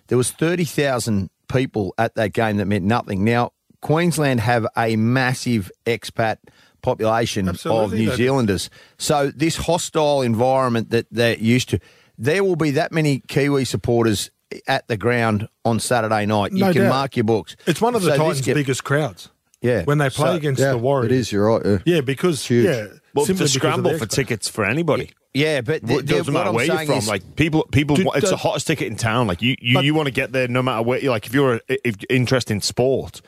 there 0.09 0.19
was 0.19 0.31
30,000 0.31 1.31
people 1.49 1.95
at 1.99 2.15
that 2.15 2.33
game 2.33 2.59
that 2.59 2.67
meant 2.67 2.85
nothing. 2.85 3.25
Now, 3.25 3.53
Queensland 3.81 4.41
have 4.41 4.67
a 4.77 4.97
massive 4.97 5.71
expat 5.87 6.37
population 6.83 7.49
of 7.49 7.65
New 7.65 7.89
they 7.89 8.05
do. 8.07 8.17
Zealanders. 8.17 8.71
So 8.99 9.31
this 9.35 9.57
hostile 9.57 10.23
environment 10.23 10.91
that 10.91 11.07
they're 11.11 11.37
used 11.39 11.69
to, 11.71 11.81
there 12.19 12.43
will 12.45 12.57
be 12.57 12.71
that 12.73 12.93
many 12.93 13.21
Kiwi 13.29 13.65
supporters 13.65 14.31
at 14.67 14.89
the 14.89 14.97
ground 14.97 15.49
on 15.65 15.79
Saturday 15.81 16.27
night. 16.27 16.53
You 16.53 16.59
No 16.65 16.73
can 16.73 16.83
doubt. 16.83 16.89
mark 16.91 17.17
your 17.17 17.25
books. 17.25 17.57
It's 17.67 17.81
one 17.81 17.95
of 17.95 18.03
the 18.03 18.07
So 18.09 18.13
this 18.13 18.19
Titans' 18.19 18.41
get- 18.47 18.55
biggest 18.55 18.85
crowds. 18.85 19.29
Yeah. 19.63 19.85
When 19.85 19.99
they 19.99 20.09
play 20.09 20.31
So- 20.31 20.37
against 20.37 20.61
Yeah, 20.61 20.71
the 20.73 20.79
Warriors. 20.79 21.13
it 21.13 21.17
is. 21.17 21.33
You're 21.33 21.47
right. 21.47 21.63
Yeah. 21.65 21.79
Yeah, 21.97 22.01
because 22.01 22.47
huge. 22.47 22.65
yeah, 22.65 22.87
Well, 23.15 23.27
simply 23.27 23.47
to 23.47 23.53
because 23.53 23.53
scramble 23.53 23.99
for 23.99 24.07
tickets 24.07 24.49
for 24.49 24.65
anybody. 24.65 25.11
Yeah, 25.35 25.61
but 25.61 25.77
It 25.77 25.87
the, 25.87 25.97
the, 25.97 26.03
doesn't 26.03 26.35
what 26.35 26.41
matter 26.41 26.53
where 26.53 26.65
you're 26.65 26.87
from. 26.87 26.97
is, 26.97 27.09
like 27.09 27.37
people, 27.37 27.65
people, 27.71 27.95
Dude, 27.95 28.07
want, 28.07 28.19
it's 28.19 28.27
uh, 28.29 28.31
the 28.31 28.37
hottest 28.39 28.67
ticket 28.67 28.89
in 28.89 28.97
town. 28.97 29.27
Like 29.29 29.43
you, 29.43 29.55
you, 29.61 29.81
you 29.83 29.95
want 29.95 30.07
to 30.07 30.13
get 30.13 30.33
there 30.33 30.49
no 30.49 30.63
matter 30.63 30.83
where. 30.83 31.01
Like 31.03 31.27
if 31.27 31.35
you're 31.35 31.57
a, 31.57 31.61
if 31.69 31.97
interested 32.09 32.53
in 32.55 32.61
sport, 32.63 33.21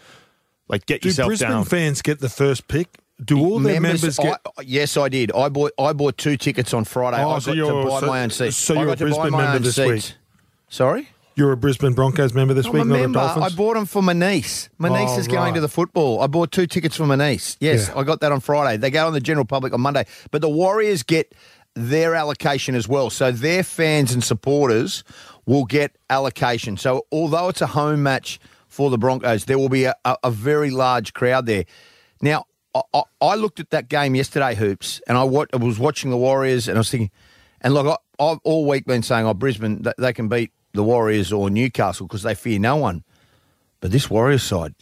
like 0.68 0.86
get 0.86 1.02
do 1.02 1.08
yourself 1.08 1.28
Brisbane 1.28 1.48
down. 1.50 1.64
fans 1.64 2.02
get 2.02 2.20
the 2.20 2.28
first 2.28 2.68
pick? 2.68 2.88
Do 3.22 3.38
all 3.38 3.60
their 3.60 3.80
members, 3.80 4.18
get? 4.18 4.40
I, 4.58 4.62
yes, 4.62 4.96
I 4.96 5.08
did. 5.08 5.30
I 5.32 5.48
bought 5.48 5.72
I 5.78 5.92
bought 5.92 6.18
two 6.18 6.36
tickets 6.36 6.74
on 6.74 6.84
Friday. 6.84 7.18
Oh, 7.22 7.30
I 7.30 7.34
got 7.34 7.42
so 7.44 7.50
to 7.52 7.56
you're- 7.56 7.84
buy 7.88 8.00
so- 8.00 8.06
my 8.06 8.22
own 8.24 8.30
seats. 8.30 8.56
so 8.56 8.74
you're 8.74 8.86
got 8.86 9.00
a 9.00 9.04
Brisbane 9.04 9.30
member 9.30 9.58
this 9.60 9.76
seats. 9.76 10.08
week? 10.10 10.16
Sorry. 10.68 11.08
You're 11.34 11.52
a 11.52 11.56
Brisbane 11.56 11.94
Broncos 11.94 12.34
member 12.34 12.52
this 12.52 12.66
I'm 12.66 12.72
week, 12.72 12.82
a 12.82 12.86
not 12.86 12.94
a 12.94 13.00
member. 13.00 13.18
Dolphins. 13.20 13.52
I 13.52 13.56
bought 13.56 13.74
them 13.74 13.86
for 13.86 14.02
my 14.02 14.12
niece. 14.12 14.68
My 14.76 14.88
Oh, 14.90 14.94
niece 14.96 15.16
is 15.18 15.28
going 15.28 15.38
right. 15.44 15.54
to 15.54 15.60
the 15.62 15.68
football. 15.68 16.20
I 16.20 16.26
bought 16.26 16.52
two 16.52 16.66
tickets 16.66 16.94
for 16.96 17.06
my 17.06 17.16
niece. 17.16 17.56
Yes, 17.60 17.88
Yeah. 17.88 18.00
I 18.00 18.02
got 18.02 18.20
that 18.20 18.32
on 18.32 18.40
Friday. 18.40 18.76
They 18.76 18.90
go 18.90 19.06
on 19.06 19.12
the 19.14 19.20
general 19.20 19.46
public 19.46 19.72
on 19.72 19.80
Monday. 19.80 20.04
But 20.30 20.42
the 20.42 20.50
Warriors 20.50 21.02
get 21.02 21.34
their 21.74 22.14
allocation 22.14 22.74
as 22.74 22.86
well. 22.86 23.08
So 23.08 23.30
their 23.32 23.62
fans 23.62 24.12
and 24.12 24.22
supporters 24.22 25.04
will 25.46 25.64
get 25.64 25.96
allocation. 26.10 26.76
So 26.76 27.06
although 27.10 27.48
it's 27.48 27.62
a 27.62 27.66
home 27.68 28.02
match 28.02 28.38
for 28.72 28.88
the 28.88 28.98
Broncos, 28.98 29.44
there 29.44 29.58
will 29.58 29.68
be 29.68 29.84
a, 29.84 29.94
a, 30.04 30.16
a 30.24 30.30
very 30.30 30.70
large 30.70 31.12
crowd 31.12 31.46
there. 31.46 31.64
Now, 32.22 32.46
I, 32.74 33.02
I, 33.20 33.34
looked 33.34 33.60
at 33.60 33.68
that 33.70 33.88
game 33.88 34.14
yesterday, 34.14 34.54
Hoops, 34.54 35.00
and 35.06 35.18
I, 35.18 35.22
I 35.22 35.56
was 35.56 35.78
watching 35.78 36.10
the 36.10 36.16
Warriors 36.16 36.68
and 36.68 36.78
I 36.78 36.80
was 36.80 36.90
thinking, 36.90 37.10
and 37.60 37.74
look, 37.74 37.86
I, 37.86 38.24
I've 38.24 38.38
all 38.44 38.66
week 38.66 38.86
been 38.86 39.02
saying, 39.02 39.26
oh, 39.26 39.34
Brisbane, 39.34 39.82
they, 39.82 39.92
they 39.98 40.12
can 40.14 40.28
beat 40.28 40.52
the 40.72 40.82
Warriors 40.82 41.32
or 41.32 41.50
Newcastle 41.50 42.06
because 42.06 42.22
they 42.22 42.34
fear 42.34 42.58
no 42.58 42.76
one. 42.76 43.04
But 43.80 43.92
this 43.92 44.08
Warriors 44.08 44.42
side, 44.42 44.74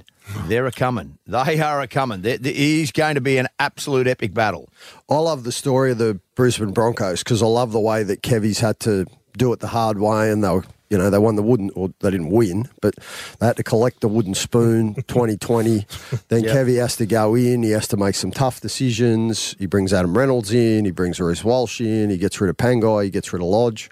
they're 0.46 0.66
a 0.66 0.72
coming. 0.72 1.18
They 1.26 1.60
are 1.60 1.80
a 1.80 1.88
coming. 1.88 2.24
It 2.24 2.46
is 2.46 2.92
going 2.92 3.16
to 3.16 3.20
be 3.20 3.38
an 3.38 3.48
absolute 3.58 4.06
epic 4.06 4.32
battle. 4.32 4.68
I 5.08 5.16
love 5.16 5.42
the 5.42 5.52
story 5.52 5.90
of 5.90 5.98
the 5.98 6.20
Brisbane 6.36 6.70
Broncos 6.70 7.24
because 7.24 7.42
I 7.42 7.46
love 7.46 7.72
the 7.72 7.80
way 7.80 8.04
that 8.04 8.22
Kevy's 8.22 8.60
had 8.60 8.78
to 8.80 9.06
do 9.36 9.52
it 9.52 9.58
the 9.58 9.68
hard 9.68 9.98
way, 9.98 10.30
and 10.30 10.44
they 10.44 10.50
were, 10.50 10.64
you 10.90 10.98
know, 10.98 11.08
they 11.08 11.18
won 11.18 11.36
the 11.36 11.42
wooden, 11.42 11.70
or 11.74 11.90
they 12.00 12.10
didn't 12.10 12.30
win, 12.30 12.68
but 12.82 12.94
they 13.38 13.46
had 13.46 13.56
to 13.56 13.62
collect 13.62 14.00
the 14.00 14.08
wooden 14.08 14.34
spoon 14.34 14.94
2020. 15.08 15.86
Then 16.28 16.42
Yep. 16.44 16.56
Kevy 16.56 16.80
has 16.80 16.96
to 16.96 17.06
go 17.06 17.34
in, 17.36 17.62
he 17.62 17.70
has 17.70 17.86
to 17.88 17.96
make 17.96 18.16
some 18.16 18.32
tough 18.32 18.60
decisions. 18.60 19.54
He 19.58 19.66
brings 19.66 19.92
Adam 19.92 20.18
Reynolds 20.18 20.52
in, 20.52 20.84
he 20.84 20.90
brings 20.90 21.20
Reece 21.20 21.44
Walsh 21.44 21.80
in, 21.80 22.10
he 22.10 22.18
gets 22.18 22.40
rid 22.40 22.50
of 22.50 22.56
Pangai, 22.56 23.04
he 23.04 23.10
gets 23.10 23.32
rid 23.32 23.40
of 23.40 23.48
Lodge. 23.48 23.88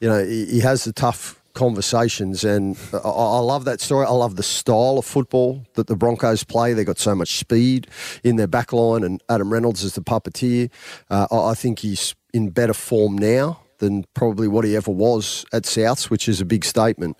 You 0.00 0.08
know, 0.10 0.24
he, 0.24 0.44
he 0.46 0.60
has 0.60 0.84
the 0.84 0.92
tough 0.92 1.40
conversations, 1.54 2.44
and 2.44 2.76
I, 2.92 2.98
I 2.98 3.38
love 3.38 3.64
that 3.64 3.80
story. 3.80 4.04
I 4.04 4.10
love 4.10 4.36
the 4.36 4.42
style 4.42 4.98
of 4.98 5.06
football 5.06 5.64
that 5.74 5.86
the 5.86 5.96
Broncos 5.96 6.44
play. 6.44 6.74
They've 6.74 6.84
got 6.84 6.98
so 6.98 7.14
much 7.14 7.38
speed 7.38 7.86
in 8.22 8.36
their 8.36 8.48
back 8.48 8.72
line, 8.72 9.02
and 9.02 9.22
Adam 9.30 9.50
Reynolds 9.52 9.82
is 9.82 9.94
the 9.94 10.02
puppeteer. 10.02 10.68
Uh, 11.08 11.26
I, 11.30 11.50
I 11.50 11.54
think 11.54 11.78
he's 11.78 12.14
in 12.34 12.50
better 12.50 12.74
form 12.74 13.16
now 13.16 13.60
than 13.78 14.04
probably 14.14 14.48
what 14.48 14.64
he 14.64 14.76
ever 14.76 14.90
was 14.90 15.44
at 15.52 15.64
Souths, 15.64 16.10
which 16.10 16.28
is 16.28 16.40
a 16.40 16.44
big 16.44 16.64
statement. 16.64 17.16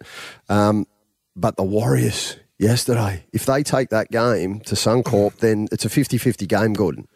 Um, 0.48 0.86
but 1.36 1.56
the 1.56 1.62
Warriors 1.62 2.36
yesterday, 2.58 3.24
if 3.32 3.46
they 3.46 3.62
take 3.62 3.90
that 3.90 4.10
game 4.10 4.60
to 4.60 4.74
Suncorp, 4.74 5.36
then 5.38 5.68
it's 5.72 5.84
a 5.84 5.88
50 5.88 6.18
50 6.18 6.46
game, 6.46 6.74
Gorden. 6.74 7.06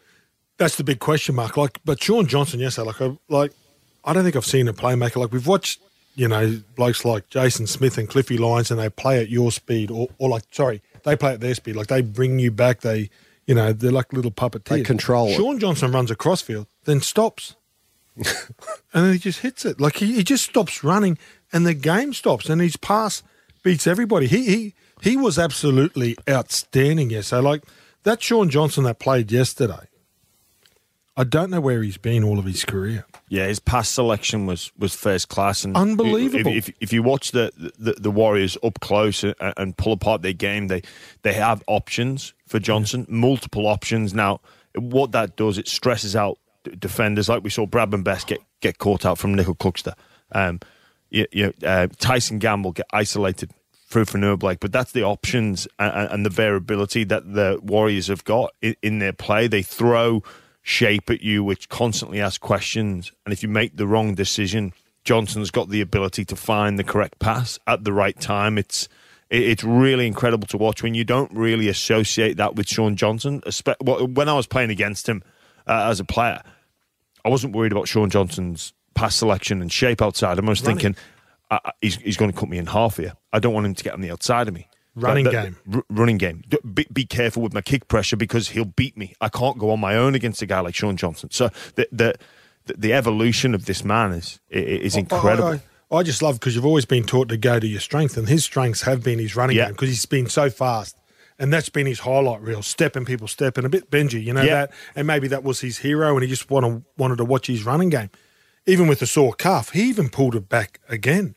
That's 0.57 0.75
the 0.75 0.83
big 0.83 0.99
question 0.99 1.35
mark. 1.35 1.55
Like, 1.55 1.79
but 1.85 2.03
Shaun 2.03 2.27
Johnson 2.27 2.59
yesterday, 2.59 2.87
like, 2.87 3.01
I, 3.01 3.17
like, 3.29 3.51
I 4.03 4.13
don't 4.13 4.23
think 4.23 4.35
I've 4.35 4.45
seen 4.45 4.67
a 4.67 4.73
playmaker. 4.73 5.17
Like, 5.17 5.31
we've 5.31 5.47
watched, 5.47 5.79
you 6.15 6.27
know, 6.27 6.61
blokes 6.75 7.05
like 7.05 7.29
Jason 7.29 7.65
Smith 7.65 7.97
and 7.97 8.09
Cliffy 8.09 8.37
Lyons, 8.37 8.69
and 8.69 8.79
they 8.79 8.89
play 8.89 9.21
at 9.21 9.29
your 9.29 9.51
speed, 9.53 9.89
or, 9.89 10.09
or 10.17 10.27
like, 10.27 10.43
sorry, 10.51 10.81
they 11.03 11.15
play 11.15 11.33
at 11.33 11.39
their 11.39 11.55
speed. 11.55 11.77
Like, 11.77 11.87
they 11.87 12.01
bring 12.01 12.39
you 12.39 12.51
back. 12.51 12.81
They, 12.81 13.09
you 13.47 13.55
know, 13.55 13.71
they're 13.71 13.91
like 13.91 14.11
little 14.11 14.31
puppeteers. 14.31 14.69
They 14.69 14.81
control. 14.83 15.31
Shaun 15.31 15.59
Johnson 15.59 15.91
runs 15.91 16.11
across 16.11 16.41
field, 16.41 16.67
then 16.83 16.99
stops, 16.99 17.55
and 18.15 19.05
then 19.05 19.13
he 19.13 19.19
just 19.19 19.39
hits 19.39 19.65
it. 19.65 19.79
Like, 19.79 19.97
he, 19.97 20.13
he 20.13 20.23
just 20.23 20.45
stops 20.45 20.83
running, 20.83 21.17
and 21.53 21.65
the 21.65 21.73
game 21.73 22.13
stops, 22.13 22.49
and 22.49 22.61
his 22.61 22.77
pass 22.77 23.23
beats 23.63 23.87
everybody. 23.87 24.27
He 24.27 24.45
he 24.45 24.73
he 25.01 25.17
was 25.17 25.39
absolutely 25.39 26.17
outstanding 26.29 27.09
yesterday. 27.09 27.41
Like 27.41 27.63
that 28.03 28.21
Shaun 28.21 28.49
Johnson 28.49 28.83
that 28.85 28.99
played 28.99 29.31
yesterday. 29.31 29.87
I 31.17 31.25
don't 31.25 31.49
know 31.49 31.59
where 31.59 31.83
he's 31.83 31.97
been 31.97 32.23
all 32.23 32.39
of 32.39 32.45
his 32.45 32.63
career. 32.63 33.05
Yeah, 33.27 33.47
his 33.47 33.59
pass 33.59 33.89
selection 33.89 34.45
was 34.45 34.71
was 34.77 34.95
first 34.95 35.27
class 35.27 35.65
and 35.65 35.75
Unbelievable. 35.75 36.51
If, 36.51 36.69
if, 36.69 36.75
if 36.79 36.93
you 36.93 37.03
watch 37.03 37.31
the, 37.31 37.51
the 37.77 37.93
the 37.93 38.11
Warriors 38.11 38.57
up 38.63 38.79
close 38.79 39.23
and, 39.23 39.35
and 39.39 39.75
pull 39.75 39.91
apart 39.93 40.21
their 40.21 40.33
game, 40.33 40.67
they 40.67 40.81
they 41.23 41.33
have 41.33 41.61
options 41.67 42.33
for 42.47 42.59
Johnson, 42.59 43.05
multiple 43.09 43.67
options. 43.67 44.13
Now, 44.13 44.39
what 44.75 45.11
that 45.11 45.35
does, 45.35 45.57
it 45.57 45.67
stresses 45.67 46.15
out 46.15 46.39
defenders 46.77 47.29
like 47.29 47.43
we 47.43 47.49
saw 47.49 47.65
Bradman 47.65 48.03
Best 48.03 48.27
get 48.27 48.41
get 48.61 48.77
caught 48.77 49.05
out 49.05 49.17
from 49.17 49.35
Nicoll-Klokstad. 49.35 49.93
Um, 50.31 50.59
you, 51.09 51.25
you, 51.31 51.53
uh, 51.65 51.87
Tyson 51.97 52.39
Gamble 52.39 52.71
get 52.71 52.85
isolated 52.91 53.51
through 53.87 54.05
for 54.05 54.37
Blake, 54.37 54.59
but 54.59 54.71
that's 54.71 54.91
the 54.91 55.03
options 55.03 55.67
and, 55.79 56.11
and 56.11 56.25
the 56.25 56.29
variability 56.29 57.03
that 57.05 57.33
the 57.33 57.59
Warriors 57.63 58.07
have 58.07 58.23
got 58.23 58.53
in, 58.61 58.75
in 58.83 58.99
their 58.99 59.13
play. 59.13 59.47
They 59.47 59.63
throw 59.63 60.23
shape 60.61 61.09
at 61.09 61.21
you, 61.21 61.43
which 61.43 61.69
constantly 61.69 62.21
asks 62.21 62.37
questions. 62.37 63.11
And 63.25 63.33
if 63.33 63.41
you 63.41 63.49
make 63.49 63.77
the 63.77 63.87
wrong 63.87 64.13
decision, 64.13 64.73
Johnson's 65.03 65.49
got 65.49 65.69
the 65.69 65.81
ability 65.81 66.25
to 66.25 66.35
find 66.35 66.77
the 66.77 66.83
correct 66.83 67.17
pass 67.19 67.57
at 67.65 67.83
the 67.83 67.93
right 67.93 68.19
time. 68.19 68.57
It's 68.57 68.87
it's 69.29 69.63
really 69.63 70.07
incredible 70.07 70.47
to 70.47 70.57
watch 70.57 70.81
when 70.81 70.95
you 70.95 71.03
don't 71.03 71.31
really 71.31 71.67
associate 71.67 72.37
that 72.37 72.55
with 72.55 72.67
Shaun 72.67 72.95
Johnson. 72.95 73.41
When 73.81 74.27
I 74.27 74.33
was 74.33 74.47
playing 74.47 74.71
against 74.71 75.07
him 75.07 75.23
uh, 75.67 75.87
as 75.89 75.99
a 75.99 76.03
player, 76.03 76.41
I 77.29 77.31
wasn't 77.31 77.55
worried 77.55 77.71
about 77.71 77.87
Shaun 77.87 78.09
Johnson's 78.09 78.73
pass 78.95 79.15
selection 79.15 79.61
and 79.61 79.71
shape 79.71 80.01
outside. 80.01 80.39
I 80.39 80.41
was 80.41 80.61
Running. 80.63 80.77
thinking, 80.79 80.95
uh, 81.51 81.59
he's, 81.79 81.95
he's 81.97 82.17
going 82.17 82.31
to 82.31 82.37
cut 82.37 82.49
me 82.49 82.57
in 82.57 82.65
half 82.65 82.97
here. 82.97 83.13
I 83.31 83.37
don't 83.37 83.53
want 83.53 83.67
him 83.67 83.75
to 83.75 83.83
get 83.83 83.93
on 83.93 84.01
the 84.01 84.09
outside 84.11 84.47
of 84.47 84.53
me. 84.55 84.67
Running 84.95 85.25
That- 85.25 85.33
that- 85.33 85.43
game. 85.43 85.57
r- 85.75 85.83
running 85.89 86.17
game. 86.17 86.43
Be, 86.73 86.87
be 86.91 87.05
careful 87.05 87.43
with 87.43 87.53
my 87.53 87.61
kick 87.61 87.87
pressure 87.87 88.17
because 88.17 88.49
he'll 88.49 88.65
beat 88.65 88.97
me. 88.97 89.13
I 89.21 89.29
can't 89.29 89.59
go 89.59 89.69
on 89.69 89.79
my 89.79 89.95
own 89.95 90.15
against 90.15 90.41
a 90.41 90.47
guy 90.47 90.59
like 90.61 90.73
Shaun 90.73 90.97
Johnson. 90.97 91.29
So 91.31 91.49
the 91.75 91.87
the, 91.91 92.15
the, 92.75 92.93
evolution 92.93 93.53
of 93.53 93.65
this 93.65 93.83
man 93.85 94.11
is 94.11 94.39
i- 94.53 94.57
i- 94.57 94.61
is 94.61 94.95
incredible. 94.97 95.59
I, 95.91 95.95
I, 95.95 95.99
I 95.99 96.03
just 96.03 96.21
love 96.23 96.39
because 96.39 96.55
you've 96.55 96.65
always 96.65 96.85
been 96.85 97.03
taught 97.05 97.29
to 97.29 97.37
go 97.37 97.59
to 97.59 97.67
your 97.67 97.79
strength, 97.79 98.17
and 98.17 98.27
his 98.27 98.43
strengths 98.43 98.81
have 98.81 99.03
been 99.03 99.19
his 99.19 99.35
running 99.35 99.55
Yeah. 99.55 99.65
game 99.65 99.73
because 99.73 99.89
he's 99.89 100.05
been 100.07 100.27
so 100.27 100.49
fast. 100.49 100.97
And 101.39 101.53
that's 101.53 101.69
been 101.69 101.85
his 101.87 101.99
highlight 101.99 102.41
reel, 102.41 102.61
stepping 102.61 103.05
people, 103.05 103.27
stepping 103.27 103.63
a 103.63 103.69
bit 103.69 103.89
Benji, 103.89 104.21
you 104.21 104.33
know 104.33 104.43
Yeah. 104.43 104.53
that, 104.65 104.71
and 104.95 105.07
maybe 105.07 105.29
that 105.29 105.41
was 105.43 105.61
his 105.61 105.77
hero, 105.79 106.13
and 106.15 106.21
he 106.21 106.29
just 106.29 106.49
wanted 106.51 106.83
wanted 106.97 107.17
to 107.19 107.25
watch 107.25 107.47
his 107.47 107.63
running 107.65 107.89
game. 107.89 108.09
Even 108.65 108.87
with 108.87 108.99
the 108.99 109.07
sore 109.07 109.33
calf, 109.33 109.69
he 109.69 109.83
even 109.83 110.09
pulled 110.09 110.35
it 110.35 110.49
back 110.49 110.81
again. 110.89 111.35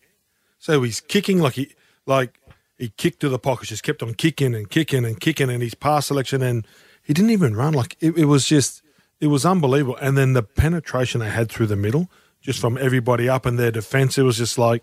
So 0.59 0.83
he's 0.83 1.01
kicking 1.01 1.39
like 1.39 1.55
he 1.55 1.73
like 2.05 2.39
he 2.79 2.89
kicked 2.89 3.21
to 3.21 3.29
the 3.29 3.39
pocket, 3.39 3.69
just 3.69 3.85
kept 3.85 4.03
on 4.03 4.15
kicking 4.15 4.55
and 4.57 4.69
kicking 4.69 5.05
and 5.05 5.21
kicking, 5.21 5.49
and 5.49 5.63
his 5.63 5.75
pass 5.75 6.07
selection, 6.07 6.43
and 6.43 6.67
he 7.05 7.13
didn't 7.15 7.31
even 7.31 7.55
run. 7.55 7.73
Like 7.73 7.97
it, 8.01 8.17
it 8.19 8.25
was 8.25 8.45
just, 8.47 8.83
it 9.21 9.29
was 9.29 9.47
unbelievable. 9.47 9.97
And 10.01 10.19
then 10.19 10.33
the 10.33 10.43
penetration 10.43 11.21
they 11.21 11.31
had 11.31 11.49
through 11.51 11.67
the 11.69 11.77
middle, 11.77 12.11
just 12.41 12.59
from 12.59 12.77
everybody 12.77 13.29
up 13.29 13.47
in 13.47 13.55
their 13.55 13.71
defense, 13.71 14.19
it 14.19 14.23
was 14.25 14.37
just 14.39 14.59
like, 14.59 14.83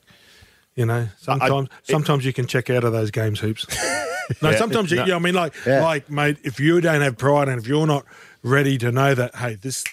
you 0.75 0.85
know, 0.85 1.07
sometimes 1.17 1.69
sometimes 1.83 2.25
you 2.25 2.33
can 2.33 2.47
check 2.47 2.69
out 2.69 2.83
of 2.83 2.91
those 2.93 3.11
games, 3.11 3.39
hoops. 3.39 3.65
no, 4.41 4.51
Yeah. 4.51 4.57
sometimes 4.57 4.91
you, 4.91 4.97
No. 4.97 5.05
yeah, 5.05 5.15
I 5.15 5.19
mean, 5.19 5.33
like, 5.33 5.53
Yeah. 5.65 5.81
like, 5.83 6.09
mate, 6.09 6.37
if 6.43 6.59
you 6.59 6.79
don't 6.81 7.01
have 7.01 7.17
pride 7.17 7.49
and 7.49 7.59
if 7.61 7.67
you're 7.67 7.87
not 7.87 8.05
ready 8.43 8.77
to 8.77 8.91
know 8.91 9.13
that, 9.15 9.35
hey, 9.35 9.55
this, 9.55 9.83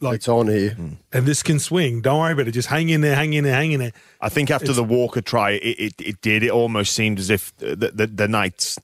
like, 0.00 0.16
It's 0.16 0.28
on 0.28 0.48
here. 0.48 0.70
Hmm. 0.70 0.88
and 1.12 1.26
this 1.26 1.42
can 1.42 1.58
swing, 1.58 2.00
don't 2.02 2.20
worry 2.20 2.32
about 2.32 2.48
it. 2.48 2.52
Just 2.52 2.68
hang 2.68 2.90
in 2.90 3.00
there, 3.00 3.16
hang 3.16 3.32
in 3.32 3.44
there, 3.44 3.54
hang 3.54 3.72
in 3.72 3.80
there. 3.80 3.92
I 4.20 4.28
think 4.28 4.50
after 4.50 4.72
the 4.72 4.84
Walker 4.84 5.20
try, 5.22 5.52
it, 5.52 5.62
it, 5.78 5.94
it 5.98 6.20
did. 6.20 6.42
It 6.42 6.50
almost 6.50 6.92
seemed 6.92 7.18
as 7.18 7.30
if 7.30 7.56
the, 7.56 7.74
the, 7.74 8.06
the 8.06 8.28
Knights 8.28 8.78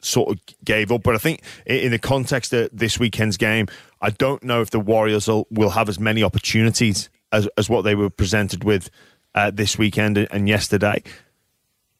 sort 0.00 0.30
of 0.30 0.38
gave 0.64 0.92
up. 0.92 1.02
But 1.02 1.14
I 1.14 1.18
think 1.18 1.40
in 1.64 1.90
the 1.92 1.98
context 1.98 2.52
of 2.52 2.68
this 2.72 2.98
weekend's 2.98 3.36
game, 3.36 3.66
I 4.02 4.10
don't 4.10 4.42
know 4.42 4.60
if 4.60 4.70
the 4.70 4.80
Warriors 4.80 5.26
will, 5.28 5.46
will 5.50 5.70
have 5.70 5.88
as 5.88 5.98
many 5.98 6.22
opportunities 6.22 7.08
as, 7.32 7.48
as 7.56 7.70
what 7.70 7.82
they 7.82 7.94
were 7.94 8.10
presented 8.10 8.62
with 8.62 8.90
uh, 9.36 9.50
this 9.52 9.78
weekend 9.78 10.18
and 10.18 10.48
yesterday. 10.48 11.02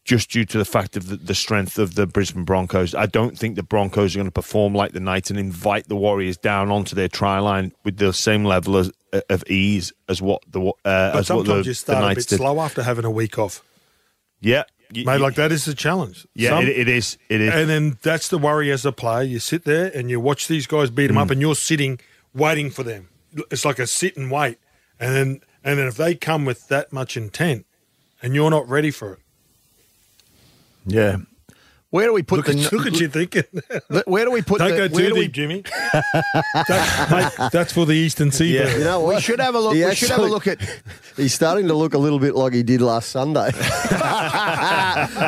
Just 0.04 0.30
due 0.30 0.44
to 0.44 0.58
the 0.58 0.64
fact 0.64 0.96
of 0.96 1.08
the, 1.08 1.16
the 1.16 1.34
strength 1.34 1.78
of 1.80 1.96
the 1.96 2.06
Brisbane 2.06 2.44
Broncos, 2.44 2.94
I 2.94 3.06
don't 3.06 3.36
think 3.36 3.56
the 3.56 3.64
Broncos 3.64 4.14
are 4.14 4.18
going 4.20 4.28
to 4.28 4.30
perform 4.30 4.72
like 4.72 4.92
the 4.92 5.00
Knights 5.00 5.30
and 5.30 5.38
invite 5.38 5.88
the 5.88 5.96
Warriors 5.96 6.36
down 6.36 6.70
onto 6.70 6.94
their 6.94 7.08
try 7.08 7.40
line 7.40 7.72
with 7.82 7.96
the 7.96 8.12
same 8.12 8.44
level 8.44 8.76
of, 8.76 8.94
of 9.28 9.42
ease 9.48 9.92
as 10.08 10.22
what 10.22 10.42
the 10.48 10.60
uh, 10.60 10.72
But 10.84 10.86
as 10.86 11.14
what 11.16 11.26
sometimes 11.26 11.48
the, 11.48 11.56
you 11.56 11.62
the 11.64 11.74
start 11.74 12.12
a 12.12 12.14
bit 12.14 12.28
did. 12.28 12.36
slow 12.36 12.60
after 12.60 12.84
having 12.84 13.04
a 13.04 13.10
week 13.10 13.36
off. 13.36 13.64
Yeah, 14.40 14.62
Mate, 14.94 15.18
like 15.20 15.34
that 15.34 15.50
is 15.50 15.64
the 15.64 15.74
challenge. 15.74 16.24
yeah, 16.34 16.50
Some- 16.50 16.62
it, 16.62 16.68
it 16.68 16.88
is. 16.88 17.18
It 17.28 17.40
is. 17.40 17.52
And 17.52 17.68
then 17.68 17.98
that's 18.02 18.28
the 18.28 18.38
worry 18.38 18.70
as 18.70 18.86
a 18.86 18.92
player. 18.92 19.24
You 19.24 19.40
sit 19.40 19.64
there 19.64 19.90
and 19.92 20.08
you 20.08 20.20
watch 20.20 20.46
these 20.46 20.68
guys 20.68 20.88
beat 20.90 21.08
them 21.08 21.16
Mm. 21.16 21.22
up, 21.22 21.30
and 21.32 21.40
you're 21.40 21.56
sitting 21.56 21.98
waiting 22.32 22.70
for 22.70 22.84
them. 22.84 23.08
It's 23.50 23.64
like 23.64 23.80
a 23.80 23.88
sit 23.88 24.16
and 24.16 24.30
wait, 24.30 24.58
and 25.00 25.16
then 25.16 25.40
And 25.66 25.80
then 25.80 25.88
if 25.88 25.96
they 25.98 26.14
come 26.16 26.46
with 26.46 26.68
that 26.68 26.94
much 26.94 27.18
intent, 27.18 27.66
and 28.22 28.34
you're 28.36 28.50
not 28.50 28.68
ready 28.68 28.92
for 28.92 29.14
it, 29.14 29.20
Yeah. 30.86 31.18
Where 31.96 32.08
do 32.08 32.12
we 32.12 32.22
put 32.22 32.36
look, 32.36 32.46
the 32.46 32.62
at, 32.62 32.72
look 32.74 32.86
at 32.86 33.00
you 33.00 33.08
thinking. 33.08 33.44
Where 34.04 34.26
do 34.26 34.30
we 34.30 34.42
put 34.42 34.58
Don't 34.58 34.70
the? 34.70 34.76
go 34.76 34.88
too 34.88 35.08
do 35.08 35.14
we, 35.14 35.22
deep, 35.22 35.32
Jimmy. 35.32 35.62
that, 35.62 37.08
mate, 37.38 37.50
that's 37.50 37.72
for 37.72 37.86
the 37.86 37.94
Eastern 37.94 38.30
Seaboard. 38.30 38.70
You 38.76 38.84
know 38.84 39.00
what? 39.00 39.14
we 39.14 39.20
should 39.22 39.40
have 39.40 39.54
a 39.54 39.60
look. 39.60 39.74
He 39.74 39.82
We 39.82 39.94
should 39.94 40.10
have 40.10 40.20
a 40.20 40.26
look 40.26 40.46
at. 40.46 40.60
He's 41.16 41.32
starting 41.32 41.68
to 41.68 41.74
look 41.74 41.94
a 41.94 41.98
little 41.98 42.18
bit 42.18 42.34
like 42.34 42.52
he 42.52 42.62
did 42.62 42.82
last 42.82 43.08
Sunday 43.08 43.50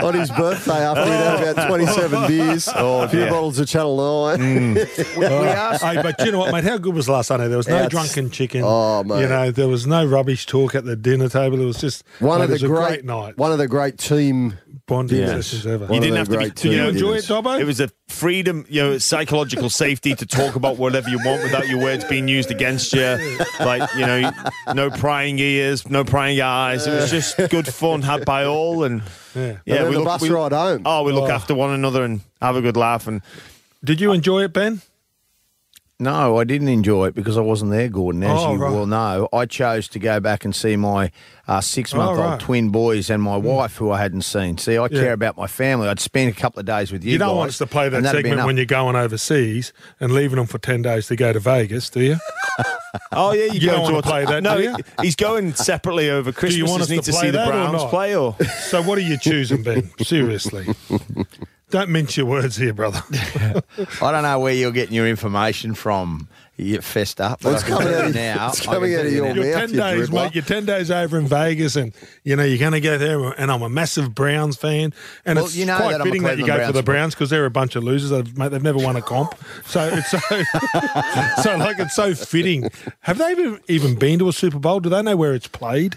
on 0.03 0.13
his 0.13 0.31
birthday 0.31 0.85
after 0.85 1.05
he'd 1.05 1.11
had 1.11 1.57
about 1.57 1.69
27 1.69 2.27
beers, 2.29 2.69
a 2.69 3.09
few 3.09 3.25
bottles 3.25 3.59
of 3.59 3.67
Channel 3.67 3.97
9. 4.37 4.39
Mm. 4.39 5.17
We, 5.17 5.21
we 5.21 5.25
uh, 5.27 5.45
asked. 5.45 5.83
Hey, 5.83 6.03
but 6.03 6.21
you 6.23 6.33
know 6.33 6.41
what, 6.41 6.53
mate? 6.53 6.65
How 6.65 6.77
good 6.77 6.95
was 6.95 7.09
last 7.09 7.29
Sunday? 7.29 7.49
There 7.49 7.57
was 7.57 7.69
no 7.69 7.79
Outs- 7.79 7.89
drunken 7.91 8.29
chicken. 8.29 8.61
Oh, 8.63 9.03
mate. 9.03 9.23
You 9.23 9.29
know, 9.29 9.51
there 9.51 9.69
was 9.69 9.87
no 9.87 10.05
rubbish 10.05 10.45
talk 10.45 10.75
at 10.75 10.85
the 10.85 10.97
dinner 10.97 11.31
table. 11.31 11.59
It 11.63 11.65
was 11.65 11.81
just 11.81 12.05
One 12.19 12.41
mate, 12.41 12.45
of 12.45 12.51
it 12.51 12.61
the 12.61 12.69
was 12.69 12.79
a 12.79 12.83
great, 12.83 12.89
great 12.89 13.05
night. 13.07 13.39
one 13.39 13.53
of 13.53 13.57
the 13.59 13.69
great 13.69 13.97
team. 13.97 14.59
Bonding 14.89 15.19
dinners. 15.19 15.47
sessions 15.47 15.67
ever. 15.67 15.85
One 15.87 15.95
You 15.95 16.01
didn't 16.01 16.17
have 16.17 16.27
to 16.27 16.31
be. 16.33 16.37
great 16.39 16.55
Did 16.57 16.73
you 16.73 16.79
team 16.81 16.89
enjoy 16.89 17.13
it, 17.15 17.25
Dobbo? 17.25 17.61
It 17.61 17.65
was 17.65 17.79
a 17.81 17.89
freedom, 18.09 18.67
you 18.69 18.83
know, 18.83 18.99
psychological 18.99 19.71
safety 19.71 20.15
to 20.17 20.27
talk 20.27 20.57
about 20.57 20.77
whatever 20.79 21.09
you 21.09 21.19
want 21.25 21.45
without 21.45 21.69
your 21.69 21.81
words 21.81 22.05
being 22.05 22.27
used 22.27 22.51
against 22.51 22.93
you. 22.93 23.19
Like, 23.61 23.89
you 23.95 24.07
know, 24.07 24.31
no 24.75 24.91
prying 24.91 25.39
ears, 25.39 25.89
no 25.89 26.03
prying 26.05 26.41
eyes. 26.41 26.87
It 26.87 26.95
was 26.95 27.11
just 27.11 27.37
good 27.51 27.73
fun 27.73 28.03
had 28.03 28.25
by 28.25 28.45
all. 28.45 28.83
And 28.83 29.03
Yeah. 29.37 29.43
And 29.43 29.59
then 29.67 29.93
the 29.95 30.03
bus 30.05 30.29
ride 30.29 30.53
home. 30.53 30.83
Oh, 30.85 31.05
we 31.05 31.13
look 31.13 31.31
Oh. 31.31 31.33
after 31.33 31.55
one 31.55 31.71
another 31.71 32.03
and 32.03 32.23
have 32.43 32.57
a 32.57 32.61
good 32.63 32.77
laugh. 32.77 33.07
And 33.07 33.21
Did 33.85 34.01
you 34.01 34.11
enjoy 34.13 34.43
it, 34.43 34.53
Ben? 34.53 34.81
No, 36.01 36.39
I 36.39 36.45
didn't 36.45 36.69
enjoy 36.69 37.07
it 37.09 37.15
because 37.17 37.37
I 37.37 37.41
wasn't 37.41 37.73
there, 37.73 37.89
Gorden. 37.89 38.23
As 38.25 38.39
Oh, 38.39 38.53
you 38.53 38.59
right. 38.59 38.73
well 38.73 38.87
know, 38.87 39.29
I 39.33 39.47
chose 39.47 39.89
to 39.89 39.99
go 39.99 40.21
back 40.21 40.45
and 40.45 40.55
see 40.55 40.77
my 40.77 41.11
uh, 41.49 41.61
six-month-old 41.61 42.19
Oh, 42.21 42.31
right. 42.31 42.41
twin 42.41 42.69
boys 42.69 43.11
and 43.11 43.21
my 43.21 43.37
wife, 43.37 43.77
who 43.79 43.91
I 43.91 43.99
hadn't 44.01 44.23
seen. 44.23 44.59
See, 44.59 44.77
I 44.79 44.83
Yeah. 44.83 44.89
care 44.89 45.13
about 45.13 45.37
my 45.37 45.49
family. 45.49 45.89
I'd 45.89 45.99
spend 45.99 46.31
a 46.31 46.33
couple 46.33 46.61
of 46.61 46.67
days 46.67 46.93
with 46.93 47.03
you. 47.03 47.13
You, 47.13 47.19
don't 47.19 47.31
guys, 47.31 47.37
want 47.37 47.49
us 47.49 47.59
to 47.59 47.67
play 47.67 47.89
that 47.89 47.97
and 47.97 48.07
that'd 48.07 48.23
be 48.23 48.29
segment 48.29 48.47
when 48.47 48.57
you're 48.57 48.67
going 48.67 48.95
overseas 48.95 49.73
and 49.99 50.13
leaving 50.13 50.37
them 50.37 50.47
for 50.47 50.59
10 50.59 50.83
days 50.83 51.09
to 51.09 51.17
go 51.17 51.33
to 51.33 51.41
Vegas, 51.41 51.91
do 51.91 52.01
you? 52.01 52.17
oh 53.13 53.33
yeah, 53.33 53.47
You 53.53 53.59
don't 53.69 53.83
wanna 53.83 54.01
play 54.01 54.25
that, 54.25 54.41
No, 54.41 54.57
do 54.59 54.63
you? 54.63 54.77
he's 55.03 55.17
going 55.17 55.53
separately 55.55 56.11
over 56.11 56.31
Christmas. 56.31 56.53
Do 56.55 56.59
you 56.59 56.67
want 56.67 56.79
Does 56.79 56.87
us 56.87 56.91
need 56.91 57.03
to 57.03 57.11
to 57.11 57.13
play 57.13 57.21
see 57.23 57.31
the 57.33 57.39
that 57.39 57.49
or 57.49 57.51
Browns 57.51 57.73
not? 57.83 57.91
play 57.91 58.15
or 58.15 58.37
So 58.69 58.83
what 58.83 58.99
are 58.99 59.03
you 59.03 59.19
choosing, 59.19 59.65
Ben? 59.65 59.91
Seriously. 60.05 60.65
Don't 61.71 61.91
mince 61.91 62.17
your 62.17 62.27
words 62.27 62.57
here, 62.57 62.73
brother. 62.73 63.03
I 64.01 64.13
don't 64.13 64.23
know 64.23 64.39
where 64.41 64.55
you're 64.55 64.73
getting 64.73 64.95
your 64.95 65.07
information 65.07 65.75
from. 65.75 66.29
You're 66.57 66.83
fessed 66.83 67.21
up. 67.21 67.45
Well, 67.45 67.55
it's 67.55 67.63
coming 67.63 67.87
out 67.87 68.07
of- 68.07 68.15
now. 68.15 68.49
it's 68.49 68.63
coming 68.63 68.95
out 68.97 69.07
of 69.07 69.13
you 69.13 69.19
your 69.19 69.27
mouth. 69.27 69.37
You're 69.37 69.59
10 69.59 69.71
you 69.71 69.77
days, 69.77 70.11
mate. 70.11 70.35
You're 70.35 70.45
10 70.45 70.65
days 70.65 70.91
over 70.91 71.17
in 71.17 71.29
Vegas 71.29 71.77
and, 71.77 71.93
you 72.25 72.35
know, 72.35 72.43
you're 72.43 72.59
going 72.59 72.73
to 72.73 72.81
go 72.81 72.99
there 72.99 73.21
and 73.39 73.53
I'm 73.53 73.63
a 73.63 73.69
massive 73.69 74.13
Browns 74.13 74.57
fan. 74.57 74.93
And 75.25 75.37
Well, 75.37 75.45
it's 75.45 75.55
you 75.55 75.67
know 75.67 75.77
quite 75.77 75.99
that 75.99 76.03
fitting 76.03 76.23
that 76.25 76.39
you 76.39 76.45
Cleveland 76.45 76.61
go 76.63 76.67
for 76.67 76.73
the 76.73 76.83
Browns 76.83 76.97
Browns 76.99 77.15
because 77.15 77.31
they're 77.31 77.45
a 77.45 77.51
bunch 77.51 77.77
of 77.77 77.85
losers. 77.85 78.11
They've, 78.11 78.37
mate, 78.37 78.49
they've 78.49 78.63
never 78.63 78.79
won 78.79 78.97
a 78.97 79.03
comp. 79.03 79.37
So 79.67 79.89
it's 79.93 80.11
so, 80.11 80.19
so 81.43 81.57
like, 81.59 81.79
it's 81.79 81.95
so 81.95 82.15
fitting. 82.15 82.71
Have 83.01 83.19
they 83.19 83.31
even, 83.31 83.61
even 83.69 83.95
been 83.97 84.19
to 84.19 84.29
a 84.29 84.33
Super 84.33 84.59
Bowl? 84.59 84.81
Do 84.81 84.89
they 84.89 85.03
know 85.03 85.17
where 85.17 85.35
it's 85.35 85.47
played? 85.49 85.97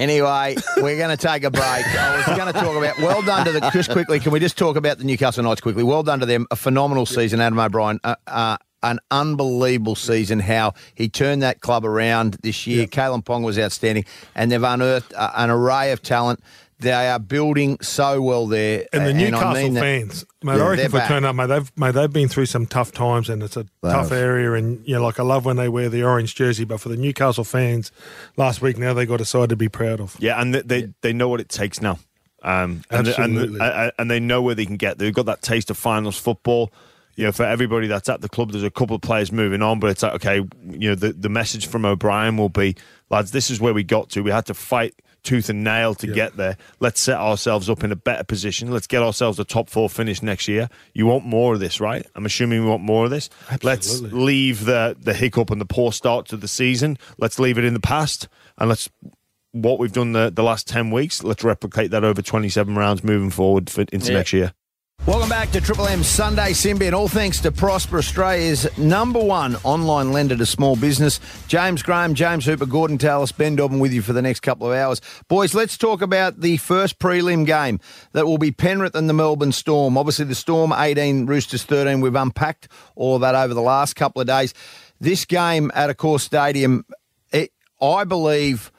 Anyway, 0.00 0.56
we're 0.78 0.96
going 0.96 1.14
to 1.14 1.16
take 1.18 1.44
a 1.44 1.50
break. 1.50 1.62
I 1.62 2.16
was 2.16 2.38
going 2.38 2.50
to 2.50 2.58
talk 2.58 2.74
about 2.74 2.96
well 3.00 3.20
done 3.20 3.44
to 3.44 3.52
the 3.52 3.60
just 3.70 3.90
quickly. 3.90 4.18
Can 4.18 4.32
we 4.32 4.40
just 4.40 4.56
talk 4.56 4.76
about 4.76 4.96
the 4.96 5.04
Newcastle 5.04 5.44
Knights 5.44 5.60
quickly? 5.60 5.82
Well 5.82 6.02
done 6.02 6.20
to 6.20 6.26
them. 6.26 6.46
A 6.50 6.56
phenomenal 6.56 7.04
season, 7.04 7.38
Adam 7.38 7.58
O'Brien. 7.58 8.00
Uh, 8.02 8.14
uh, 8.26 8.56
an 8.82 8.98
unbelievable 9.10 9.94
season. 9.94 10.40
How 10.40 10.72
he 10.94 11.10
turned 11.10 11.42
that 11.42 11.60
club 11.60 11.84
around 11.84 12.38
this 12.42 12.66
year. 12.66 12.86
Kalyn 12.86 13.22
Ponga 13.22 13.44
was 13.44 13.58
outstanding, 13.58 14.06
and 14.34 14.50
they've 14.50 14.62
unearthed 14.62 15.12
uh, 15.12 15.32
an 15.36 15.50
array 15.50 15.92
of 15.92 16.00
talent. 16.00 16.40
They 16.80 16.92
are 17.08 17.18
building 17.18 17.78
so 17.80 18.20
well 18.22 18.46
there. 18.46 18.86
And 18.92 19.06
the 19.06 19.12
Newcastle 19.14 19.48
I 19.48 19.62
mean 19.62 19.74
that- 19.74 19.80
fans, 19.80 20.24
mate, 20.42 20.56
Yeah, 20.56 20.64
I 20.64 20.68
reckon 20.70 20.76
they're 20.76 20.86
if 20.86 20.92
we 20.92 20.98
back. 20.98 21.08
turn 21.08 21.24
up, 21.24 21.36
mate, 21.36 21.46
they've 21.46 21.72
mate, 21.76 21.90
they've 21.92 22.12
been 22.12 22.28
through 22.28 22.46
some 22.46 22.66
tough 22.66 22.92
times, 22.92 23.28
and 23.28 23.42
it's 23.42 23.56
a 23.56 23.64
tough 23.82 24.08
have. 24.08 24.12
area. 24.12 24.52
And 24.54 24.86
you 24.86 24.94
know, 24.94 25.02
like 25.02 25.20
I 25.20 25.22
love 25.22 25.44
when 25.44 25.56
they 25.56 25.68
wear 25.68 25.88
the 25.88 26.02
orange 26.02 26.34
jersey, 26.34 26.64
but 26.64 26.80
for 26.80 26.88
the 26.88 26.96
Newcastle 26.96 27.44
fans, 27.44 27.92
last 28.36 28.62
week 28.62 28.78
now 28.78 28.94
they 28.94 29.06
got 29.06 29.20
a 29.20 29.24
side 29.24 29.50
to 29.50 29.56
be 29.56 29.68
proud 29.68 30.00
of. 30.00 30.16
Yeah, 30.18 30.40
and 30.40 30.54
they 30.54 30.62
they, 30.62 30.92
they 31.02 31.12
know 31.12 31.28
what 31.28 31.40
it 31.40 31.48
takes 31.50 31.80
now. 31.82 31.98
Um, 32.42 32.82
and, 32.90 33.06
they- 33.06 33.14
and, 33.16 33.36
Absolutely. 33.36 33.60
and, 33.60 33.92
and 33.98 34.10
they 34.10 34.18
know 34.20 34.40
where 34.40 34.54
they 34.54 34.64
can 34.64 34.76
get. 34.78 34.96
They've 34.98 35.12
got 35.12 35.26
that 35.26 35.42
taste 35.42 35.70
of 35.70 35.76
finals 35.76 36.16
football. 36.18 36.72
You 37.16 37.26
know, 37.26 37.32
for 37.32 37.42
everybody 37.42 37.86
that's 37.86 38.08
at 38.08 38.22
the 38.22 38.30
club, 38.30 38.52
there's 38.52 38.64
a 38.64 38.70
couple 38.70 38.96
of 38.96 39.02
players 39.02 39.30
moving 39.30 39.60
on, 39.60 39.78
but 39.78 39.90
it's 39.90 40.02
like, 40.02 40.14
okay, 40.14 40.36
you 40.70 40.88
know, 40.88 40.94
the, 40.94 41.12
the 41.12 41.28
message 41.28 41.66
from 41.66 41.84
O'Brien 41.84 42.38
will 42.38 42.48
be, 42.48 42.76
lads, 43.10 43.32
this 43.32 43.50
is 43.50 43.60
where 43.60 43.74
we 43.74 43.84
got 43.84 44.08
to. 44.10 44.22
We 44.22 44.30
had 44.30 44.46
to 44.46 44.54
fight 44.54 44.94
tooth 45.22 45.48
and 45.48 45.62
nail 45.64 45.94
to 45.96 46.06
get 46.06 46.36
there. 46.36 46.56
Let's 46.80 47.00
set 47.00 47.18
ourselves 47.18 47.68
up 47.70 47.84
in 47.84 47.92
a 47.92 47.96
better 47.96 48.24
position. 48.24 48.70
Let's 48.70 48.86
get 48.86 49.02
ourselves 49.02 49.38
a 49.38 49.44
top 49.44 49.68
four 49.70 49.88
finish 49.88 50.22
next 50.22 50.48
year. 50.48 50.68
You 50.94 51.06
want 51.06 51.24
more 51.24 51.54
of 51.54 51.60
this, 51.60 51.80
right? 51.80 52.06
I'm 52.14 52.26
assuming 52.26 52.62
we 52.64 52.68
want 52.70 52.82
more 52.82 53.04
of 53.04 53.10
this. 53.10 53.30
Let's 53.62 54.00
leave 54.00 54.64
the 54.64 54.96
the 55.00 55.14
hiccup 55.14 55.50
and 55.50 55.60
the 55.60 55.66
poor 55.66 55.92
start 55.92 56.26
to 56.28 56.36
the 56.36 56.48
season. 56.48 56.98
Let's 57.18 57.38
leave 57.38 57.58
it 57.58 57.64
in 57.64 57.74
the 57.74 57.80
past, 57.80 58.28
and 58.58 58.68
let's 58.68 58.88
what 59.52 59.80
we've 59.80 59.92
done 59.92 60.12
the, 60.12 60.30
the 60.30 60.44
last 60.44 60.68
10 60.68 60.92
weeks, 60.92 61.24
let's 61.24 61.42
replicate 61.42 61.90
that 61.90 62.04
over 62.04 62.22
27 62.22 62.76
rounds 62.76 63.02
moving 63.02 63.30
forward 63.30 63.68
for, 63.68 63.80
into 63.90 64.12
Yeah. 64.12 64.18
next 64.18 64.32
year. 64.32 64.52
Welcome 65.06 65.30
back 65.30 65.50
to 65.52 65.62
Triple 65.62 65.86
M 65.86 66.04
Sunday 66.04 66.52
Sin 66.52 66.76
Bin, 66.76 66.88
and 66.88 66.94
all 66.94 67.08
thanks 67.08 67.40
to 67.40 67.50
Prosper 67.50 67.96
Australia's 67.96 68.68
number 68.76 69.18
one 69.18 69.56
online 69.64 70.12
lender 70.12 70.36
to 70.36 70.44
small 70.44 70.76
business. 70.76 71.20
James 71.48 71.82
Graham, 71.82 72.12
James 72.12 72.44
Hooper, 72.44 72.66
Gorden 72.66 72.98
Tallis, 72.98 73.32
Ben 73.32 73.56
Dobbin 73.56 73.80
with 73.80 73.94
you 73.94 74.02
for 74.02 74.12
the 74.12 74.20
next 74.20 74.40
couple 74.40 74.70
of 74.70 74.76
hours. 74.76 75.00
Boys, 75.26 75.54
let's 75.54 75.78
talk 75.78 76.02
about 76.02 76.40
the 76.40 76.58
first 76.58 76.98
prelim 76.98 77.46
game 77.46 77.80
that 78.12 78.26
will 78.26 78.36
be 78.36 78.50
Penrith 78.52 78.94
and 78.94 79.08
the 79.08 79.14
Melbourne 79.14 79.52
Storm. 79.52 79.96
Obviously, 79.96 80.26
the 80.26 80.34
Storm 80.34 80.70
18, 80.70 81.24
Roosters 81.24 81.64
13. 81.64 82.02
We've 82.02 82.14
unpacked 82.14 82.68
all 82.94 83.18
that 83.20 83.34
over 83.34 83.54
the 83.54 83.62
last 83.62 83.96
couple 83.96 84.20
of 84.20 84.26
days. 84.26 84.52
This 85.00 85.24
game 85.24 85.72
at 85.74 85.88
a 85.88 85.94
Accor 85.94 86.20
Stadium, 86.20 86.84
it, 87.32 87.52
I 87.80 88.04
believe, 88.04 88.70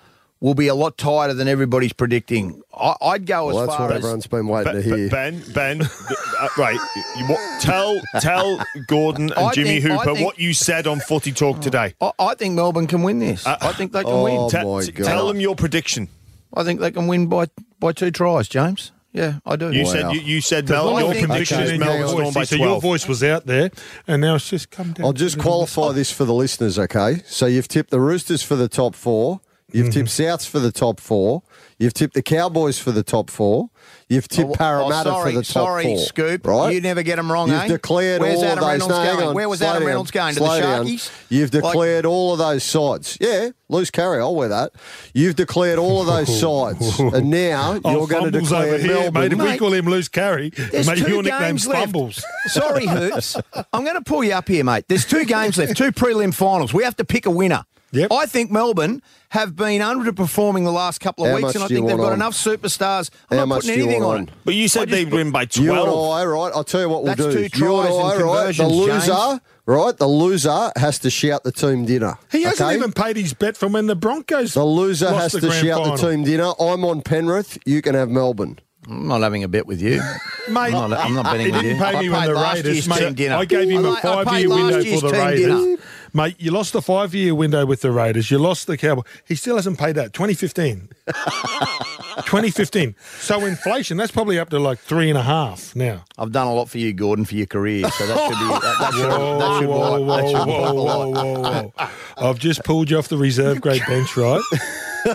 will 0.41 0.55
be 0.55 0.67
a 0.67 0.75
lot 0.75 0.97
tighter 0.97 1.33
than 1.33 1.47
everybody's 1.47 1.93
predicting. 1.93 2.61
I, 2.73 2.95
I'd 3.01 3.25
go 3.25 3.49
as 3.49 3.55
Well, 3.55 3.63
as 3.63 3.67
that's 3.69 3.77
far 3.77 3.87
what 3.87 3.95
as 3.95 4.03
everyone's 4.03 4.27
been 4.27 4.47
waiting 4.47 4.73
Ben, 4.73 4.83
to 4.83 4.95
hear. 4.97 5.09
Ben, 5.09 5.43
Ben, 5.53 5.81
uh, 6.39 6.47
right. 6.57 6.79
You, 7.17 7.25
what, 7.27 7.61
tell 7.61 8.01
tell 8.19 8.57
Gorden 8.89 9.17
and 9.19 9.33
I 9.33 9.51
Jimmy 9.53 9.79
think- 9.79 9.93
Hooper 9.93 10.15
think- 10.15 10.25
what 10.25 10.39
you 10.39 10.53
said 10.53 10.87
on 10.87 10.99
Footy 10.99 11.31
Talk 11.31 11.61
today. 11.61 11.93
I, 12.01 12.11
I 12.19 12.35
think 12.35 12.55
Melbourne 12.55 12.87
can 12.87 13.03
win 13.03 13.19
this. 13.19 13.45
I 13.45 13.71
think 13.73 13.93
they 13.93 14.03
can 14.03 14.11
oh, 14.11 14.23
win. 14.23 14.49
Te- 14.49 14.63
my 14.65 14.81
t- 14.81 14.91
God. 14.91 15.05
tell 15.05 15.27
them 15.27 15.39
your 15.39 15.55
prediction. 15.55 16.09
I 16.53 16.63
think 16.63 16.81
they 16.81 16.91
can 16.91 17.07
win 17.07 17.27
by 17.27 17.45
by 17.79 17.93
two 17.93 18.11
tries, 18.11 18.47
James. 18.49 18.91
Yeah, 19.13 19.39
I 19.45 19.57
do. 19.57 19.71
You 19.71 19.83
Wow. 19.83 19.91
said 19.91 20.11
you, 20.13 20.21
you 20.21 20.41
said 20.41 20.67
There's 20.67 20.83
Mel, 20.83 20.99
your 21.13 21.27
prediction 21.27 21.59
Okay, 21.61 21.73
is 21.73 21.79
Melbourne 21.79 22.01
on. 22.03 22.09
Storm 22.09 22.33
by 22.33 22.43
So 22.45 22.55
your 22.55 22.79
voice 22.81 23.07
was 23.07 23.23
out 23.23 23.45
there, 23.45 23.69
and 24.07 24.21
now 24.21 24.35
it's 24.35 24.49
just 24.49 24.71
come 24.71 24.93
down. 24.93 25.05
I'll 25.05 25.13
just 25.13 25.37
qualify 25.37 25.91
this 25.91 26.11
for 26.11 26.23
the 26.25 26.33
listeners, 26.33 26.79
okay? 26.79 27.21
So 27.25 27.45
you've 27.45 27.67
tipped 27.67 27.89
the 27.89 27.99
Roosters 27.99 28.41
for 28.41 28.55
the 28.55 28.69
top 28.69 28.95
four. 28.95 29.41
You've 29.73 29.87
Mm-hmm. 29.87 29.91
tipped 30.05 30.09
Souths 30.09 30.47
for 30.47 30.59
the 30.59 30.71
top 30.71 30.99
four. 30.99 31.43
You've 31.79 31.93
tipped 31.93 32.13
the 32.13 32.21
Cowboys 32.21 32.77
for 32.77 32.91
the 32.91 33.01
top 33.03 33.29
four. 33.31 33.69
You've 34.07 34.27
tipped 34.27 34.51
Oh, 34.51 34.53
Parramatta 34.53 35.09
oh, 35.09 35.13
sorry, 35.13 35.31
for 35.31 35.37
the 35.39 35.43
top 35.45 35.51
sorry, 35.53 35.83
four. 35.83 35.97
Scoop. 35.97 36.45
Right? 36.45 36.75
You 36.75 36.81
never 36.81 37.01
get 37.01 37.15
them 37.15 37.31
wrong, 37.31 37.47
You've 37.49 37.57
eh? 37.61 37.67
declared 37.69 38.21
Where's 38.21 38.37
all 38.37 38.43
Adam 38.45 38.57
of 38.57 38.59
those. 38.59 38.67
Reynolds 38.71 38.89
no, 38.89 39.15
going? 39.15 39.27
on, 39.29 39.35
Where 39.35 39.49
was 39.49 39.59
slow 39.59 39.67
Adam 39.69 39.79
down, 39.81 39.87
Reynolds 39.87 40.11
going? 40.11 40.33
To 40.35 40.39
slow 40.39 40.55
the 40.55 40.61
down. 40.61 40.85
Sharkies? 40.85 41.11
You've 41.29 41.53
Like- 41.53 41.63
declared 41.63 42.05
all 42.05 42.33
of 42.33 42.37
those 42.39 42.63
sides. 42.63 43.17
Yeah, 43.19 43.49
loose 43.69 43.89
carry. 43.89 44.19
I'll 44.19 44.35
wear 44.35 44.49
that. 44.49 44.73
You've 45.15 45.35
declared 45.35 45.79
all 45.79 46.01
of 46.01 46.07
those 46.07 46.39
sides, 46.39 46.99
and 46.99 47.29
now 47.31 47.79
Oh, 47.83 47.91
you're 47.91 48.07
going 48.07 48.31
to 48.31 48.39
declare 48.39 48.75
over 48.75 48.77
here, 48.77 48.87
Melbourne. 48.93 49.13
mate. 49.13 49.31
If 49.45 49.51
we 49.53 49.57
call 49.57 49.73
him 49.73 49.85
loose 49.85 50.07
carry, 50.09 50.49
There's 50.49 50.87
mate, 50.87 50.99
two 50.99 51.09
your 51.09 51.23
nickname's 51.23 51.65
games 51.65 51.67
left. 51.67 51.81
Fumbles. 51.85 52.23
Sorry, 52.47 52.85
Hoops. 52.85 53.37
I'm 53.73 53.83
going 53.83 53.95
to 53.95 54.03
pull 54.03 54.23
you 54.23 54.33
up 54.33 54.47
here, 54.49 54.63
mate. 54.63 54.85
There's 54.87 55.05
two 55.05 55.25
games 55.25 55.57
left, 55.57 55.75
two 55.77 55.91
prelim 55.91 56.31
finals. 56.33 56.73
We 56.73 56.83
have 56.83 56.97
to 56.97 57.05
pick 57.05 57.25
a 57.25 57.31
winner. 57.31 57.65
Yep. 57.93 58.11
I 58.11 58.25
think 58.25 58.51
Melbourne 58.51 59.01
have 59.29 59.55
been 59.55 59.81
underperforming 59.81 60.63
the 60.63 60.71
last 60.71 60.99
couple 61.01 61.25
of 61.25 61.31
How 61.31 61.37
weeks, 61.37 61.55
and 61.55 61.63
I 61.63 61.67
think 61.67 61.87
they've 61.87 61.97
got 61.97 62.07
on? 62.07 62.13
enough 62.13 62.33
superstars. 62.33 63.09
I'm 63.29 63.37
How 63.37 63.45
not 63.45 63.55
putting 63.61 63.71
anything 63.81 64.03
on 64.03 64.17
on? 64.21 64.29
But 64.45 64.55
you 64.55 64.67
said 64.67 64.89
they 64.89 65.03
put- 65.05 65.13
win 65.13 65.31
by 65.31 65.41
You 65.51 65.67
12. 65.67 65.87
and 65.87 66.13
I, 66.13 66.25
right? 66.25 66.51
I'll 66.55 66.63
tell 66.63 66.81
you 66.81 66.89
what 66.89 67.03
we'll 67.03 67.15
That's 67.15 67.33
do. 67.35 67.47
two 67.49 67.57
you 67.65 67.75
and 67.79 67.87
I, 67.93 68.13
and 68.15 68.23
right? 68.23 68.55
The 68.55 68.67
loser, 68.67 68.99
James. 69.07 69.39
right? 69.65 69.97
The 69.97 70.07
loser 70.07 70.71
has 70.77 70.99
to 70.99 71.09
shout 71.09 71.43
the 71.43 71.51
team 71.51 71.85
dinner. 71.85 72.17
He 72.31 72.43
hasn't 72.43 72.61
okay? 72.69 72.77
even 72.77 72.91
paid 72.93 73.17
his 73.17 73.33
bet 73.33 73.57
from 73.57 73.73
when 73.73 73.87
the 73.87 73.95
Broncos. 73.95 74.53
The 74.53 74.63
loser 74.65 75.05
lost 75.11 75.21
has 75.21 75.31
the 75.33 75.41
to 75.41 75.47
grand 75.47 75.65
shout 75.67 75.79
final. 75.81 75.97
the 75.97 76.11
team 76.11 76.23
dinner. 76.23 76.53
I'm 76.59 76.85
on 76.85 77.01
Penrith. 77.01 77.57
You 77.65 77.81
can 77.81 77.95
have 77.95 78.09
Melbourne. 78.09 78.59
I'm 78.89 79.07
not 79.07 79.21
having 79.21 79.43
a 79.43 79.47
bet 79.47 79.67
with 79.67 79.79
you. 79.81 80.01
Mate, 80.49 80.73
I'm 80.73 80.89
not, 80.89 80.93
I'm 80.93 81.13
not 81.13 81.25
betting 81.31 81.45
he 81.47 81.51
with 81.51 81.61
didn't 81.61 81.77
you. 81.77 81.83
pay 81.83 81.95
I 81.97 82.01
me 82.01 82.09
when 82.09 82.19
paid 82.21 82.29
the 82.29 82.33
last 82.33 82.55
Raiders. 82.55 82.73
year's 82.73 82.87
mate, 82.87 82.99
team 82.99 83.13
dinner. 83.13 83.35
I 83.35 83.45
gave 83.45 83.69
him 83.69 83.85
I 83.85 83.87
a 83.87 83.91
like- 83.91 84.05
I 84.05 84.15
paid 84.15 84.25
five-year 84.25 84.49
window 84.49 84.99
for 84.99 85.01
the 85.11 85.11
Raiders. 85.13 85.79
Mate, 86.13 86.35
you 86.39 86.51
lost 86.51 86.73
the 86.73 86.81
five 86.81 87.15
year 87.15 87.33
window 87.33 87.65
with 87.65 87.81
the 87.81 87.91
Raiders. 87.91 88.29
You 88.29 88.37
lost 88.37 88.67
the 88.67 88.77
Cowboy. 88.77 89.03
He 89.25 89.35
still 89.35 89.55
hasn't 89.55 89.79
paid 89.79 89.95
that. 89.95 90.13
2015. 90.13 90.89
2015. 91.07 92.95
So 93.19 93.45
inflation, 93.45 93.95
that's 93.97 94.11
probably 94.11 94.37
up 94.37 94.49
to 94.49 94.59
like 94.59 94.79
three 94.79 95.09
and 95.09 95.17
a 95.17 95.21
half 95.21 95.73
now. 95.75 96.03
I've 96.17 96.31
done 96.31 96.47
a 96.47 96.53
lot 96.53 96.69
for 96.69 96.79
you, 96.79 96.93
Gorden, 96.93 97.25
for 97.25 97.35
your 97.35 97.45
career. 97.45 97.89
So 97.89 98.07
that 98.07 98.17
should 98.17 98.39
be 98.39 98.47
that, 98.47 98.77
that 98.79 98.93
should, 98.93 99.09
that 99.09 99.59
should 99.59 99.69
whoa, 99.69 100.05
that 100.05 100.27
should 100.27 100.47
whoa, 100.47 100.73
whoa, 100.73 101.07
whoa, 101.09 101.39
whoa, 101.39 101.71
whoa. 101.77 101.89
I've 102.17 102.39
just 102.39 102.63
pulled 102.65 102.89
you 102.89 102.97
off 102.97 103.07
the 103.07 103.17
reserve 103.17 103.61
grade 103.61 103.83
bench, 103.87 104.17
right? 104.17 104.41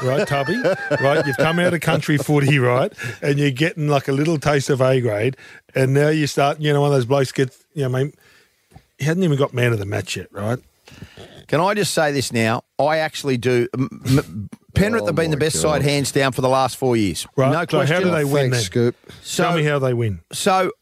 right, 0.02 0.26
Tubby? 0.26 0.60
Right, 1.02 1.26
you've 1.26 1.36
come 1.36 1.58
out 1.58 1.74
of 1.74 1.80
country 1.82 2.16
footy, 2.16 2.58
right? 2.58 2.92
And 3.20 3.38
you're 3.38 3.50
getting 3.50 3.88
like 3.88 4.08
a 4.08 4.12
little 4.12 4.38
taste 4.38 4.70
of 4.70 4.80
A 4.80 5.00
grade. 5.00 5.36
And 5.74 5.92
now 5.92 6.08
you 6.08 6.26
start, 6.26 6.58
you 6.60 6.72
know, 6.72 6.80
one 6.80 6.90
of 6.90 6.96
those 6.96 7.04
blokes 7.04 7.32
gets, 7.32 7.64
you 7.74 7.82
know, 7.86 7.98
I 7.98 8.02
mean, 8.02 8.12
he 8.98 9.04
hasn't 9.04 9.24
even 9.24 9.36
got 9.36 9.52
man 9.52 9.72
of 9.72 9.78
the 9.78 9.84
match 9.86 10.16
yet, 10.16 10.32
right? 10.32 10.58
Can 11.48 11.60
I 11.60 11.74
just 11.74 11.94
say 11.94 12.12
this 12.12 12.32
now? 12.32 12.62
I 12.78 12.98
actually 12.98 13.36
do. 13.36 13.68
M- 13.74 13.88
M- 14.06 14.50
Penrith 14.74 15.04
Oh 15.04 15.06
have 15.06 15.14
been 15.14 15.30
the 15.30 15.36
best 15.36 15.56
God. 15.62 15.62
side 15.62 15.82
hands 15.82 16.12
down 16.12 16.32
for 16.32 16.42
the 16.42 16.48
last 16.48 16.76
four 16.76 16.96
years. 16.96 17.26
Right. 17.36 17.50
No 17.52 17.60
so 17.60 17.66
question. 17.66 17.96
how 17.96 18.02
do 18.02 18.10
they 18.10 18.24
win 18.24 18.50
Thanks, 18.50 18.56
then? 18.56 18.64
Scoop. 18.64 18.96
Tell 19.24 19.56
me 19.56 19.62
how 19.62 19.78
they 19.78 19.94
win. 19.94 20.20
So 20.32 20.72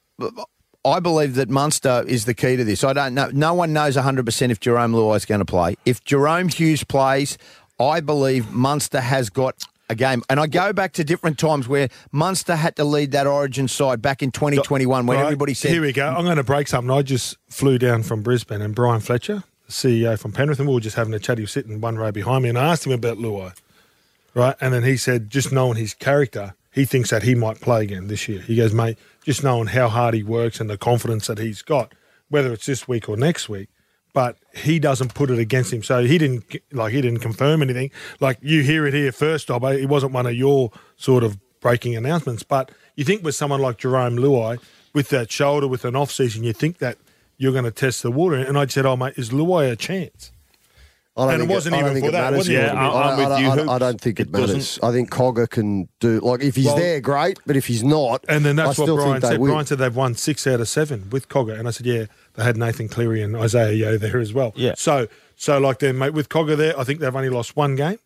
I 0.85 1.01
believe 1.01 1.35
that 1.37 1.49
Munster 1.49 2.05
is 2.07 2.25
the 2.25 2.35
key 2.35 2.57
to 2.57 2.65
this. 2.65 2.83
I 2.85 2.93
don't 2.93 3.15
know. 3.15 3.31
No 3.33 3.55
one 3.55 3.73
knows 3.73 3.97
100% 3.97 4.51
if 4.51 4.61
Jarome 4.61 4.95
Luai 4.95 5.17
is 5.17 5.25
going 5.25 5.39
to 5.41 5.45
play. 5.45 5.77
If 5.87 6.03
Jahrome 6.05 6.53
Hughes 6.53 6.85
plays, 6.85 7.39
I 7.81 8.01
believe 8.01 8.51
Munster 8.53 9.01
has 9.01 9.31
got 9.31 9.63
a 9.89 9.95
game. 9.95 10.23
And 10.29 10.41
I 10.41 10.47
go 10.47 10.73
back 10.73 10.93
to 10.95 11.05
different 11.05 11.39
times 11.39 11.69
where 11.69 11.89
Munster 12.13 12.57
had 12.57 12.77
to 12.77 12.85
lead 12.85 13.13
that 13.13 13.27
origin 13.27 13.69
side 13.69 14.03
back 14.03 14.23
in 14.23 14.31
2021 14.31 15.07
when 15.07 15.17
Right, 15.19 15.25
everybody 15.25 15.55
said, 15.55 15.71
Here 15.71 15.83
we 15.83 15.93
go. 15.93 16.09
I'm 16.09 16.25
going 16.25 16.37
to 16.37 16.45
break 16.45 16.69
something. 16.69 16.91
I 16.91 17.03
just 17.03 17.37
flew 17.49 17.79
down 17.79 18.03
from 18.03 18.23
Brisbane 18.23 18.61
and 18.63 18.75
Brian 18.75 19.01
Fletcher, 19.01 19.37
the 19.37 19.45
CEO 19.75 20.19
from 20.19 20.33
Penrith, 20.33 20.59
and 20.59 20.69
we 20.69 20.75
were 20.75 20.81
just 20.81 20.97
having 20.97 21.15
a 21.15 21.19
chat. 21.19 21.39
He 21.39 21.43
was 21.43 21.53
sitting 21.53 21.81
one 21.81 21.97
row 21.97 22.13
behind 22.13 22.43
me, 22.43 22.49
and 22.49 22.59
I 22.59 22.73
asked 22.73 22.87
him 22.87 22.93
about 22.93 23.19
Luai, 23.19 23.55
right? 24.35 24.57
And 24.61 24.73
then 24.73 24.85
he 24.85 24.97
said, 24.97 25.31
just 25.31 25.53
knowing 25.53 25.77
his 25.77 25.95
character, 25.95 26.55
he 26.73 26.85
thinks 26.85 27.11
that 27.11 27.23
he 27.23 27.35
might 27.35 27.61
play 27.61 27.83
again 27.83 28.09
this 28.09 28.29
year. 28.29 28.41
He 28.41 28.57
goes, 28.57 28.73
mate, 28.73 28.99
just 29.25 29.45
knowing 29.45 29.69
how 29.69 29.89
hard 29.89 30.15
he 30.15 30.23
works 30.23 30.61
and 30.61 30.69
the 30.69 30.79
confidence 30.79 31.27
that 31.27 31.39
he's 31.39 31.63
got, 31.63 31.93
whether 32.29 32.53
it's 32.53 32.67
this 32.67 32.89
week 32.89 33.09
or 33.09 33.17
next 33.17 33.49
week. 33.49 33.69
But 34.13 34.37
he 34.55 34.79
doesn't 34.79 35.15
put 35.15 35.31
it 35.31 35.41
against 35.41 35.73
him, 35.73 35.83
so 35.83 36.05
he 36.05 36.19
didn't 36.19 36.45
like 36.71 36.93
he 36.93 37.01
didn't 37.01 37.19
confirm 37.19 37.63
anything. 37.63 37.91
Like 38.21 38.39
you 38.41 38.63
hear 38.63 38.87
it 38.87 38.95
here 38.95 39.11
first, 39.11 39.49
Dob. 39.49 39.65
It 39.65 39.89
wasn't 39.89 40.13
one 40.13 40.27
of 40.27 40.35
your 40.35 40.71
sort 40.97 41.25
of 41.25 41.37
breaking 41.61 41.97
announcements. 41.97 42.45
But 42.45 42.71
you 42.95 43.05
think 43.05 43.25
with 43.25 43.35
someone 43.35 43.61
like 43.61 43.79
Jarome 43.79 44.21
Luai, 44.21 44.61
with 44.93 45.09
that 45.09 45.33
shoulder, 45.33 45.67
with 45.67 45.85
an 45.85 45.97
off 45.97 46.13
season, 46.13 46.45
you 46.45 46.53
think 46.53 46.79
that 46.79 46.97
you're 47.39 47.53
going 47.53 47.65
to 47.65 47.71
test 47.71 48.03
the 48.03 48.11
water. 48.11 48.37
And 48.37 48.57
I 48.59 48.67
said, 48.67 48.87
oh 48.87 48.97
mate, 48.97 49.15
is 49.17 49.31
Luai 49.31 49.71
a 49.71 49.77
chance? 49.77 50.31
I 51.17 51.27
don't 51.27 51.35
And 51.35 51.43
it 51.43 51.47
think 51.47 51.51
wasn't 51.55 51.75
I 51.77 51.81
don't 51.81 51.91
even 51.91 52.03
for 52.03 52.09
it 52.09 52.13
that, 52.13 52.21
matters. 52.25 52.39
wasn't? 52.39 52.57
I 52.57 52.61
Yeah, 52.61 52.67
don't- 52.67 52.79
I'm 52.79 52.85
I, 52.85 53.17
with 53.17 53.29
don't- 53.29 53.43
you, 53.43 53.49
I 53.51 53.57
don't- 53.57 53.69
I 53.69 53.79
don't 53.79 54.01
think 54.01 54.19
it, 54.19 54.23
It 54.29 54.33
doesn't- 54.33 54.49
matters. 54.49 54.79
I 54.83 54.91
think 54.91 55.11
Cogger 55.11 55.49
can 55.49 55.89
do 56.01 56.19
like 56.21 56.43
if 56.43 56.57
he's 56.57 56.67
Well- 56.67 56.77
there, 56.77 57.01
great. 57.01 57.39
But 57.47 57.57
if 57.57 57.67
he's 57.69 57.85
not, 57.85 58.25
And 58.29 58.45
then 58.45 58.59
I 58.59 58.67
that's 58.67 58.79
what 58.79 58.85
still 58.87 58.97
Brian 58.97 59.13
think 59.13 59.23
they 59.23 59.29
said. 59.29 59.39
win. 59.41 59.51
Brian 59.53 59.67
said 59.67 59.79
they've 59.79 59.95
won 59.95 60.17
six 60.17 60.45
out 60.49 60.61
of 60.61 60.69
seven 60.69 61.05
with 61.11 61.29
Cogger, 61.29 61.57
and 61.57 61.69
I 61.69 61.71
said, 61.71 61.87
yeah, 61.87 62.07
they 62.35 62.43
had 62.43 62.57
Nathan 62.57 62.89
Cleary 62.89 63.23
and 63.23 63.37
Isaah 63.37 63.73
Yeo 63.73 63.97
there 63.97 64.19
as 64.19 64.33
well. 64.33 64.53
Yeah. 64.57 64.75
So, 64.77 65.07
so 65.37 65.59
like 65.61 65.79
then, 65.79 65.97
mate, 65.99 66.15
with 66.15 66.29
Cogger 66.29 66.57
there, 66.57 66.79
I 66.79 66.83
think 66.83 66.99
they've 66.99 67.15
only 67.15 67.31
lost 67.31 67.55
one 67.57 67.77
game, 67.77 67.99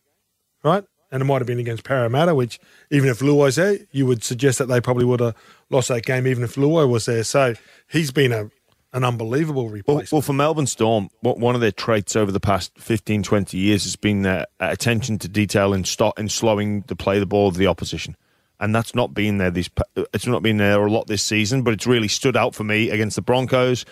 right? 0.63 0.83
And 1.11 1.23
it 1.23 1.25
might 1.25 1.39
have 1.39 1.47
been 1.47 1.57
against 1.57 1.83
Parramatta, 1.83 2.35
which 2.35 2.59
even 2.91 3.09
if 3.09 3.21
Luai's 3.21 3.55
there, 3.55 3.79
you 3.91 4.05
would 4.05 4.23
suggest 4.23 4.59
that 4.59 4.67
they 4.67 4.79
probably 4.79 5.05
would 5.05 5.19
have 5.21 5.33
lost 5.71 5.87
that 5.87 6.05
game, 6.05 6.27
even 6.27 6.43
if 6.43 6.53
Luai 6.53 6.87
was 6.87 7.07
there. 7.07 7.23
So 7.23 7.55
he's 7.87 8.11
been 8.11 8.31
a 8.31 8.51
an 8.93 9.03
unbelievable 9.03 9.65
Well, 9.65 9.73
replacement. 9.73 10.11
well, 10.11 10.21
for 10.21 10.33
Melbourne 10.33 10.67
Storm, 10.67 11.09
one 11.21 11.55
of 11.55 11.61
their 11.61 11.71
traits 11.71 12.15
over 12.15 12.31
the 12.31 12.39
past 12.39 12.71
15, 12.77 13.23
20 13.23 13.57
years 13.57 13.83
has 13.83 13.95
been 13.95 14.23
their 14.23 14.41
uh, 14.59 14.69
attention 14.71 15.17
to 15.19 15.27
detail 15.27 15.73
and 15.73 15.87
stop 15.87 16.17
and 16.17 16.31
slowing 16.31 16.81
the 16.87 16.95
play 16.95 17.19
the 17.19 17.25
ball 17.25 17.47
of 17.47 17.55
the 17.55 17.67
opposition. 17.67 18.15
And 18.59 18.73
that's 18.75 18.93
not 18.95 19.13
been 19.13 19.37
there. 19.37 19.51
These 19.51 19.69
uh, 19.95 20.03
it's 20.13 20.27
not 20.27 20.41
been 20.43 20.57
there 20.57 20.85
a 20.85 20.91
lot 20.91 21.07
this 21.07 21.23
season, 21.23 21.61
but 21.63 21.73
it's 21.73 21.87
really 21.87 22.07
stood 22.07 22.35
out 22.35 22.55
for 22.55 22.63
me 22.63 22.89
against 22.89 23.15
the 23.15 23.21
Broncos 23.21 23.85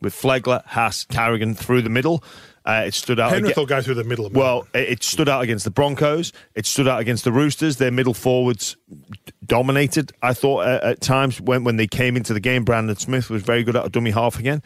with 0.00 0.14
Flegler, 0.14 0.64
Haas, 0.66 1.04
Carrigan 1.06 1.54
through 1.54 1.82
the 1.82 1.90
middle. 1.90 2.22
Uh, 2.64 2.84
it 2.86 2.94
stood 2.94 3.18
out. 3.18 3.30
Penrith 3.30 3.52
aga- 3.52 3.60
will 3.60 3.66
go 3.66 3.82
through 3.82 3.94
the 3.94 4.04
middle 4.04 4.26
of 4.26 4.34
well, 4.34 4.66
it 4.72 4.88
it 4.88 5.02
stood 5.02 5.28
out 5.28 5.42
against 5.42 5.64
the 5.64 5.70
Broncos. 5.70 6.32
It 6.54 6.66
stood 6.66 6.86
out 6.86 7.00
against 7.00 7.24
the 7.24 7.32
Roosters. 7.32 7.76
Their 7.76 7.90
middle 7.90 8.14
forwards 8.14 8.76
dominated. 9.44 10.12
I 10.22 10.34
thought 10.34 10.66
uh, 10.66 10.80
at 10.82 11.00
times 11.00 11.40
when 11.40 11.64
when 11.64 11.76
they 11.76 11.86
came 11.86 12.16
into 12.16 12.32
the 12.32 12.40
game, 12.40 12.64
Brandon 12.64 12.96
Smith 12.96 13.30
was 13.30 13.42
very 13.42 13.64
good 13.64 13.76
at 13.76 13.84
a 13.84 13.88
dummy 13.88 14.10
half 14.12 14.38
again. 14.38 14.62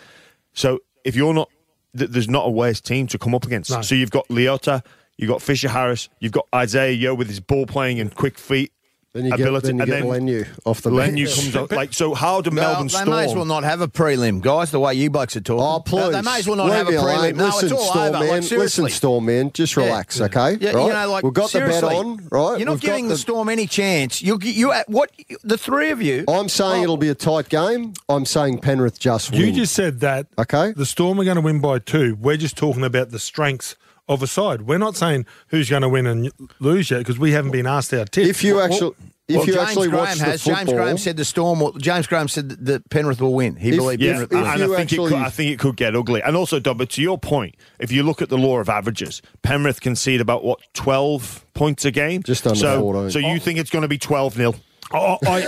So 0.52 0.80
if 1.04 1.16
you're 1.16 1.34
not, 1.34 1.50
th- 1.96 2.10
there's 2.10 2.28
not 2.28 2.46
a 2.46 2.50
worse 2.50 2.80
team 2.80 3.06
to 3.08 3.18
come 3.18 3.34
up 3.34 3.44
against. 3.44 3.70
No. 3.70 3.82
So 3.82 3.94
you've 3.94 4.10
got 4.10 4.28
Leota, 4.28 4.84
you've 5.16 5.30
got 5.30 5.40
Fisher 5.40 5.68
Harris, 5.68 6.08
you've 6.20 6.32
got 6.32 6.46
Isaah 6.52 6.92
Yeo 6.92 7.14
with 7.14 7.28
his 7.28 7.40
ball 7.40 7.66
playing 7.66 8.00
and 8.00 8.14
quick 8.14 8.38
feet. 8.38 8.72
Then 9.16 9.24
you 9.24 9.30
get, 9.30 9.40
ability, 9.40 9.66
then 9.68 9.76
you 9.76 9.82
and 9.82 9.90
get 9.90 10.02
then 10.02 10.26
Leniu 10.26 10.46
off 10.66 10.82
the 10.82 10.90
Leniu 10.90 11.24
bench. 11.24 11.34
comes 11.34 11.56
up 11.56 11.72
like 11.72 11.92
so. 11.94 12.14
How 12.14 12.42
do 12.42 12.50
Well, 12.50 12.56
Melbourne 12.56 12.86
they 12.88 12.92
Storm? 12.92 13.08
may 13.10 13.24
as 13.24 13.34
well 13.34 13.44
not 13.46 13.64
have 13.64 13.80
a 13.80 13.88
prelim, 13.88 14.42
guys. 14.42 14.70
The 14.70 14.78
way 14.78 14.94
you 14.94 15.08
blokes 15.10 15.36
are 15.36 15.40
talking. 15.40 15.62
Oh, 15.64 15.80
please. 15.80 16.12
They 16.12 16.20
may 16.22 16.38
as 16.38 16.46
well 16.46 16.56
not 16.56 16.66
Leave 16.66 16.74
have 16.74 16.88
a 16.88 16.90
prelim. 16.92 17.16
alone. 17.18 17.36
No, 17.36 17.44
Listen, 17.46 17.64
it's 17.64 17.72
all 17.72 17.90
Storm 17.90 18.08
over. 18.08 18.18
Man. 18.20 18.28
Like, 18.28 18.42
seriously. 18.42 18.82
Listen, 18.84 18.88
Storm 18.96 19.24
Man, 19.24 19.50
just 19.52 19.76
Yeah. 19.76 19.84
relax, 19.84 20.20
okay? 20.20 20.58
Yeah, 20.60 20.72
right? 20.72 20.86
you 20.86 20.92
know, 20.92 21.10
like 21.10 21.24
we've 21.24 21.32
got 21.32 21.50
the 21.50 21.60
bet 21.60 21.82
on, 21.82 22.28
right? 22.30 22.58
You're 22.58 22.66
not 22.66 22.72
We've 22.72 22.80
giving 22.82 23.08
the, 23.08 23.14
the 23.14 23.18
Storm 23.18 23.48
any 23.48 23.66
chance. 23.66 24.20
You, 24.20 24.38
you, 24.42 24.72
what? 24.88 25.10
The 25.42 25.56
three 25.58 25.90
of 25.90 26.02
you. 26.02 26.24
I'm 26.28 26.48
saying 26.50 26.80
Oh. 26.80 26.82
it'll 26.84 26.96
be 26.98 27.08
a 27.08 27.14
tight 27.14 27.48
game. 27.48 27.94
I'm 28.08 28.26
saying 28.26 28.58
Penrith 28.58 28.98
just 28.98 29.32
win. 29.32 29.40
You 29.40 29.52
just 29.52 29.72
said 29.74 30.00
that. 30.00 30.26
Okay. 30.38 30.72
The 30.72 30.84
Storm 30.86 31.18
are 31.20 31.24
going 31.24 31.36
to 31.36 31.40
win 31.40 31.60
by 31.60 31.78
two. 31.78 32.16
We're 32.20 32.36
just 32.36 32.56
talking 32.56 32.84
about 32.84 33.10
the 33.10 33.18
strengths 33.18 33.76
of 34.08 34.22
a 34.22 34.26
side. 34.26 34.62
We're 34.62 34.78
not 34.78 34.96
saying 34.96 35.26
who's 35.48 35.68
going 35.70 35.82
to 35.82 35.88
win 35.88 36.06
and 36.06 36.30
lose 36.60 36.90
yet 36.90 36.98
because 36.98 37.18
we 37.18 37.32
haven't 37.32 37.50
been 37.50 37.66
asked 37.66 37.92
our 37.92 38.04
tips. 38.04 38.28
if 38.28 38.44
you 38.44 38.56
Well, 38.56 38.64
actually, 38.64 38.94
if 39.28 39.36
Well, 39.38 39.46
you 39.46 39.54
James 39.54 39.66
actually 39.68 39.88
Graham 39.88 40.00
watch 40.04 40.18
has. 40.18 40.44
the 40.44 40.54
James 40.54 40.72
Graham 40.72 40.98
said 40.98 41.16
the 41.16 41.24
Storm. 41.24 41.58
Will, 41.58 41.72
James 41.72 42.06
Graham 42.06 42.28
said 42.28 42.48
that, 42.48 42.64
that 42.66 42.90
Penrith 42.90 43.20
will 43.20 43.34
win. 43.34 43.56
He 43.56 43.70
If- 43.70 43.76
believed 43.76 44.00
Yeah, 44.00 44.12
Penrith 44.12 44.24
if 44.24 44.30
will 44.30 44.38
and 44.38 44.46
I 44.46 44.56
think, 44.68 44.78
actually- 44.80 45.04
it 45.06 45.08
could, 45.08 45.18
I 45.26 45.30
think 45.30 45.50
it 45.52 45.58
could 45.58 45.76
get 45.76 45.96
ugly. 45.96 46.22
And 46.22 46.36
also, 46.36 46.60
Dob, 46.60 46.78
but 46.78 46.90
to 46.90 47.02
your 47.02 47.18
point, 47.18 47.56
if 47.80 47.90
you 47.90 48.04
look 48.04 48.22
at 48.22 48.28
the 48.28 48.38
law 48.38 48.60
of 48.60 48.68
averages, 48.68 49.22
Penrith 49.42 49.80
concede 49.80 50.20
about 50.20 50.44
what 50.44 50.60
twelve 50.74 51.44
points 51.54 51.84
a 51.84 51.90
game, 51.90 52.22
Just 52.22 52.46
under 52.46 52.58
so, 52.60 52.80
14. 52.80 53.10
So 53.10 53.18
you 53.18 53.40
think 53.40 53.58
it's 53.58 53.70
going 53.70 53.82
to 53.82 53.88
be 53.88 53.98
twelve 53.98 54.34
0 54.34 54.54
Oh, 54.92 55.18
oh, 55.20 55.28
I, 55.28 55.40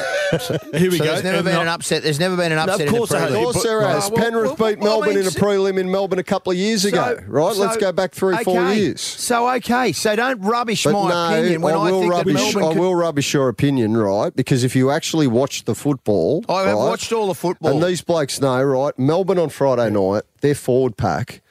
here 0.76 0.90
we 0.90 0.98
So 0.98 1.04
go. 1.04 1.10
there's 1.12 1.22
never 1.22 1.36
And 1.38 1.44
been 1.44 1.54
not- 1.54 1.62
an 1.62 1.68
upset. 1.68 2.02
There's 2.02 2.18
never 2.18 2.36
been 2.36 2.50
an 2.50 2.58
of 2.58 2.68
upset. 2.70 2.88
course 2.88 3.10
in 3.12 3.18
there 3.20 3.30
the. 3.30 3.36
Of 3.36 3.40
prelim. 3.40 3.52
course 3.52 3.62
there 3.62 3.80
has. 3.82 4.10
well, 4.10 4.22
Penrith 4.22 4.58
well, 4.58 4.70
beat 4.70 4.78
well, 4.80 4.88
I 4.88 4.94
Melbourne 4.96 5.08
mean, 5.10 5.18
in 5.20 5.26
a 5.26 5.30
prelim 5.30 5.78
in 5.78 5.90
Melbourne 5.92 6.18
a 6.18 6.24
couple 6.24 6.50
of 6.50 6.58
years 6.58 6.84
ago, 6.84 7.18
right? 7.26 7.56
Let's 7.56 7.76
go 7.76 7.92
back 7.92 8.12
three, 8.12 8.36
four 8.42 8.72
years. 8.72 9.00
So 9.00 9.48
okay, 9.54 9.92
so 9.92 10.16
don't 10.16 10.40
rubbish 10.40 10.82
But 10.84 10.92
my 10.92 11.08
no, 11.08 11.34
opinion 11.38 11.62
when 11.62 11.74
I 11.74 11.76
I, 11.78 11.90
will 11.92 12.00
think 12.00 12.12
rubbish. 12.12 12.34
that 12.34 12.40
Melbourne. 12.42 12.64
I 12.64 12.68
could- 12.74 12.80
will 12.80 12.94
rubbish 12.96 13.32
your 13.32 13.48
opinion, 13.48 13.96
right? 13.96 14.34
Because 14.34 14.64
if 14.64 14.74
you 14.74 14.90
actually 14.90 15.28
watch 15.28 15.64
the 15.66 15.74
football, 15.76 16.44
I 16.48 16.62
have 16.62 16.66
right, 16.66 16.74
watched 16.74 17.12
all 17.12 17.28
the 17.28 17.34
football. 17.34 17.70
and 17.70 17.82
these 17.82 18.00
blokes 18.02 18.40
know, 18.40 18.60
right? 18.62 18.98
Melbourne 18.98 19.38
on 19.38 19.50
Friday 19.50 19.90
night, 19.90 20.24
their 20.40 20.56
forward 20.56 20.96
pack. 20.96 21.42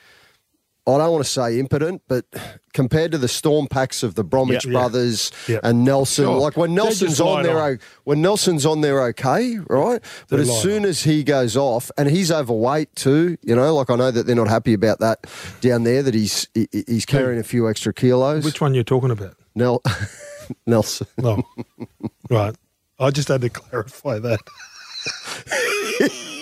I 0.87 0.97
don't 0.97 1.11
want 1.11 1.25
to 1.25 1.29
say 1.29 1.59
impotent, 1.59 2.01
but 2.07 2.25
compared 2.73 3.11
to 3.11 3.17
the 3.17 3.27
storm 3.27 3.67
packs 3.67 4.03
of 4.03 4.15
the 4.15 4.23
Bromwich 4.23 4.65
Yeah. 4.65 4.71
brothers 4.71 5.31
Yeah. 5.47 5.59
and 5.63 5.83
Nelson, 5.83 6.25
Sure. 6.25 6.37
like 6.39 6.55
when 6.55 6.73
Nelson's 6.73 7.19
on 7.19 7.43
there, 7.43 7.59
on. 7.59 7.79
when 8.05 8.21
Nelson's 8.21 8.65
on 8.65 8.79
there, 8.81 9.03
okay, 9.07 9.57
right? 9.69 10.01
But 10.29 10.37
They 10.37 10.43
as 10.43 10.61
soon 10.61 10.83
on. 10.83 10.89
as 10.89 11.03
he 11.03 11.23
goes 11.23 11.57
off, 11.57 11.91
and 11.97 12.09
he's 12.09 12.31
overweight 12.31 12.95
too, 12.95 13.37
you 13.43 13.55
know, 13.55 13.75
like 13.75 13.89
I 13.89 13.95
know 13.95 14.11
that 14.11 14.25
they're 14.27 14.35
not 14.35 14.47
happy 14.47 14.73
about 14.73 14.99
that 15.01 15.27
down 15.59 15.83
there. 15.83 16.01
That 16.03 16.13
he's 16.13 16.47
he- 16.53 16.69
he's 16.87 17.05
carrying 17.05 17.39
a 17.39 17.43
few 17.43 17.69
extra 17.69 17.93
kilos. 17.93 18.45
Which 18.45 18.61
one 18.61 18.73
you're 18.73 18.83
talking 18.85 19.11
about? 19.11 19.35
Nel- 19.55 19.81
Nelson. 20.65 21.07
No. 21.17 21.43
right. 22.29 22.55
I 22.99 23.11
just 23.11 23.27
had 23.27 23.41
to 23.41 23.49
clarify 23.49 24.19
that. 24.19 24.39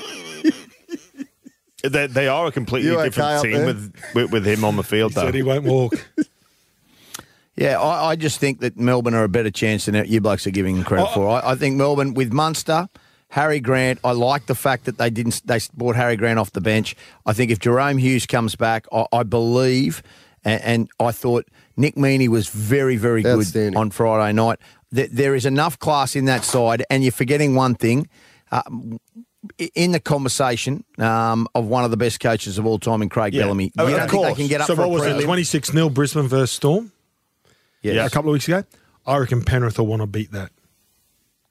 They, 1.89 2.07
they 2.07 2.27
are 2.27 2.47
a 2.47 2.51
completely 2.51 2.89
You 2.91 3.01
different 3.03 3.29
up 3.29 3.43
team 3.43 3.65
with, 3.65 3.95
with 4.13 4.31
with 4.31 4.45
him 4.47 4.63
on 4.63 4.75
the 4.75 4.83
field. 4.83 5.11
He 5.11 5.15
Though. 5.15 5.25
said 5.25 5.33
he 5.35 5.43
won't 5.43 5.63
walk. 5.65 5.93
Yeah, 7.57 7.79
I, 7.79 8.09
I 8.11 8.15
just 8.17 8.39
think 8.39 8.59
that 8.59 8.75
Melbourne 8.75 9.13
are 9.13 9.23
a 9.23 9.29
better 9.29 9.49
chance 9.51 9.85
than 9.85 9.95
you 10.07 10.19
blokes 10.19 10.45
are 10.45 10.51
giving 10.51 10.75
them 10.75 10.83
credit 10.83 11.07
Oh, 11.11 11.13
for. 11.13 11.29
I, 11.29 11.51
I 11.51 11.55
think 11.55 11.77
Melbourne 11.77 12.13
with 12.13 12.33
Munster, 12.33 12.89
Harry 13.29 13.61
Grant. 13.61 13.99
I 14.03 14.11
like 14.11 14.47
the 14.47 14.55
fact 14.55 14.83
that 14.85 14.97
they 14.97 15.09
didn't. 15.09 15.41
They 15.45 15.59
brought 15.73 15.95
Harry 15.95 16.17
Grant 16.17 16.37
off 16.37 16.51
the 16.51 16.59
bench. 16.59 16.97
I 17.25 17.31
think 17.31 17.51
if 17.51 17.59
Jahrome 17.59 17.97
Hughes 17.97 18.25
comes 18.25 18.57
back, 18.57 18.85
I, 18.91 19.05
I 19.13 19.23
believe, 19.23 20.03
and, 20.43 20.61
and 20.63 20.89
I 20.99 21.13
thought 21.13 21.47
Nick 21.77 21.95
Meaney 21.95 22.27
was 22.27 22.49
very, 22.49 22.97
very 22.97 23.21
good 23.23 23.75
on 23.77 23.89
Friday 23.89 24.33
night. 24.33 24.59
There, 24.91 25.07
there 25.07 25.33
is 25.35 25.45
enough 25.45 25.79
class 25.79 26.17
in 26.17 26.25
that 26.25 26.43
side, 26.43 26.83
and 26.89 27.03
you're 27.05 27.13
forgetting 27.13 27.55
one 27.55 27.75
thing. 27.75 28.09
Uh, 28.51 28.63
in 29.75 29.91
the 29.91 29.99
conversation 29.99 30.83
um, 30.99 31.47
of 31.55 31.65
one 31.67 31.83
of 31.83 31.91
the 31.91 31.97
best 31.97 32.19
coaches 32.19 32.57
of 32.57 32.65
all 32.65 32.79
time 32.79 33.01
in 33.01 33.09
Craig 33.09 33.33
Yeah. 33.33 33.43
Bellamy, 33.43 33.71
Oh, 33.77 33.87
you 33.87 33.93
of 33.95 33.99
don't 34.01 34.09
think 34.09 34.23
they 34.25 34.33
can 34.43 34.47
get 34.47 34.61
up 34.61 34.67
so 34.67 34.75
for 34.75 34.87
what 34.87 35.01
a 35.07 35.13
was 35.13 35.23
it? 35.23 35.25
26 35.25 35.71
0 35.71 35.89
Brisbane 35.89 36.27
versus 36.27 36.51
Storm 36.51 36.91
Yes. 37.81 38.09
a 38.09 38.13
couple 38.13 38.29
of 38.31 38.33
weeks 38.33 38.47
ago? 38.47 38.63
I 39.05 39.17
reckon 39.17 39.43
Penrith 39.43 39.77
will 39.77 39.87
want 39.87 40.01
to 40.01 40.07
beat 40.07 40.31
that. 40.31 40.51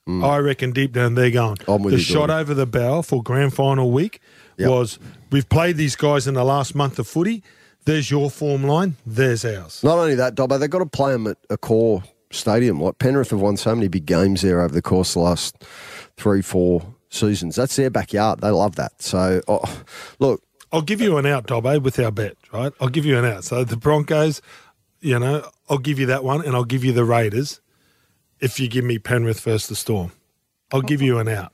I 0.07 0.37
reckon 0.38 0.72
deep 0.72 0.92
down 0.92 1.14
they're 1.14 1.30
going. 1.30 1.57
Mm. 1.57 1.74
I'm 1.76 1.83
with 1.83 1.92
the 1.94 1.98
you, 1.98 2.04
shot 2.04 2.28
Gorden. 2.28 2.40
over 2.40 2.52
the 2.52 2.66
bow 2.66 3.00
for 3.00 3.22
grand 3.22 3.54
final 3.54 3.90
week 3.90 4.20
Yep. 4.59 4.68
was 4.68 4.98
we've 5.30 5.48
played 5.48 5.76
these 5.78 5.96
guys 5.96 6.26
in 6.26 6.35
the 6.35 6.44
last 6.44 6.74
month 6.74 6.98
of 6.98 7.09
footy. 7.09 7.42
There's 7.87 8.11
your 8.11 8.30
form 8.30 8.64
line. 8.64 8.96
There's 9.07 9.44
ours. 9.44 9.83
Not 9.83 9.98
only 9.98 10.14
that, 10.16 10.35
Dobbo, 10.35 10.59
they've 10.61 10.68
got 10.70 10.78
to 10.80 10.87
play 10.87 11.12
them 11.12 11.26
at 11.26 11.38
a 11.50 11.57
core 11.57 12.02
stadium. 12.30 12.80
Like 12.80 12.98
Penrith 12.98 13.30
have 13.30 13.40
won 13.40 13.57
so 13.57 13.74
many 13.74 13.88
big 13.88 14.04
games 14.07 14.42
there 14.42 14.61
over 14.61 14.74
the 14.74 14.83
course 14.83 15.11
of 15.11 15.14
the 15.14 15.20
last 15.20 15.64
three, 16.16 16.42
four 16.42 16.93
seasons. 17.14 17.57
That's 17.57 17.77
their 17.77 17.90
backyard. 17.90 18.40
They 18.40 18.50
love 18.50 18.77
that. 18.77 19.00
So, 19.00 19.40
oh, 19.48 19.83
look, 20.18 20.42
I'll 20.72 20.83
give 20.83 21.00
you 21.00 21.16
an 21.18 21.27
out, 21.27 21.46
Dobbo, 21.46 21.81
with 21.81 21.98
our 21.98 22.11
bet, 22.11 22.37
right? 22.53 22.72
I'll 22.81 22.88
give 22.88 23.07
you 23.07 23.18
an 23.18 23.24
out. 23.24 23.44
So 23.44 23.64
the 23.64 23.77
Broncos, 23.77 24.42
you 25.00 25.18
know, 25.18 25.48
I'll 25.68 25.79
give 25.79 25.98
you 25.98 26.07
that 26.07 26.24
one, 26.24 26.44
and 26.44 26.55
I'll 26.55 26.64
give 26.64 26.85
you 26.85 26.92
the 26.92 27.05
Raiders 27.05 27.61
if 28.40 28.59
you 28.59 28.68
give 28.68 28.85
me 28.85 28.98
Penrith 28.98 29.40
versus 29.40 29.68
the 29.68 29.77
Storm. 29.77 30.12
I'll 30.72 30.83
give 30.83 31.00
you 31.00 31.18
an 31.18 31.29
out. 31.29 31.53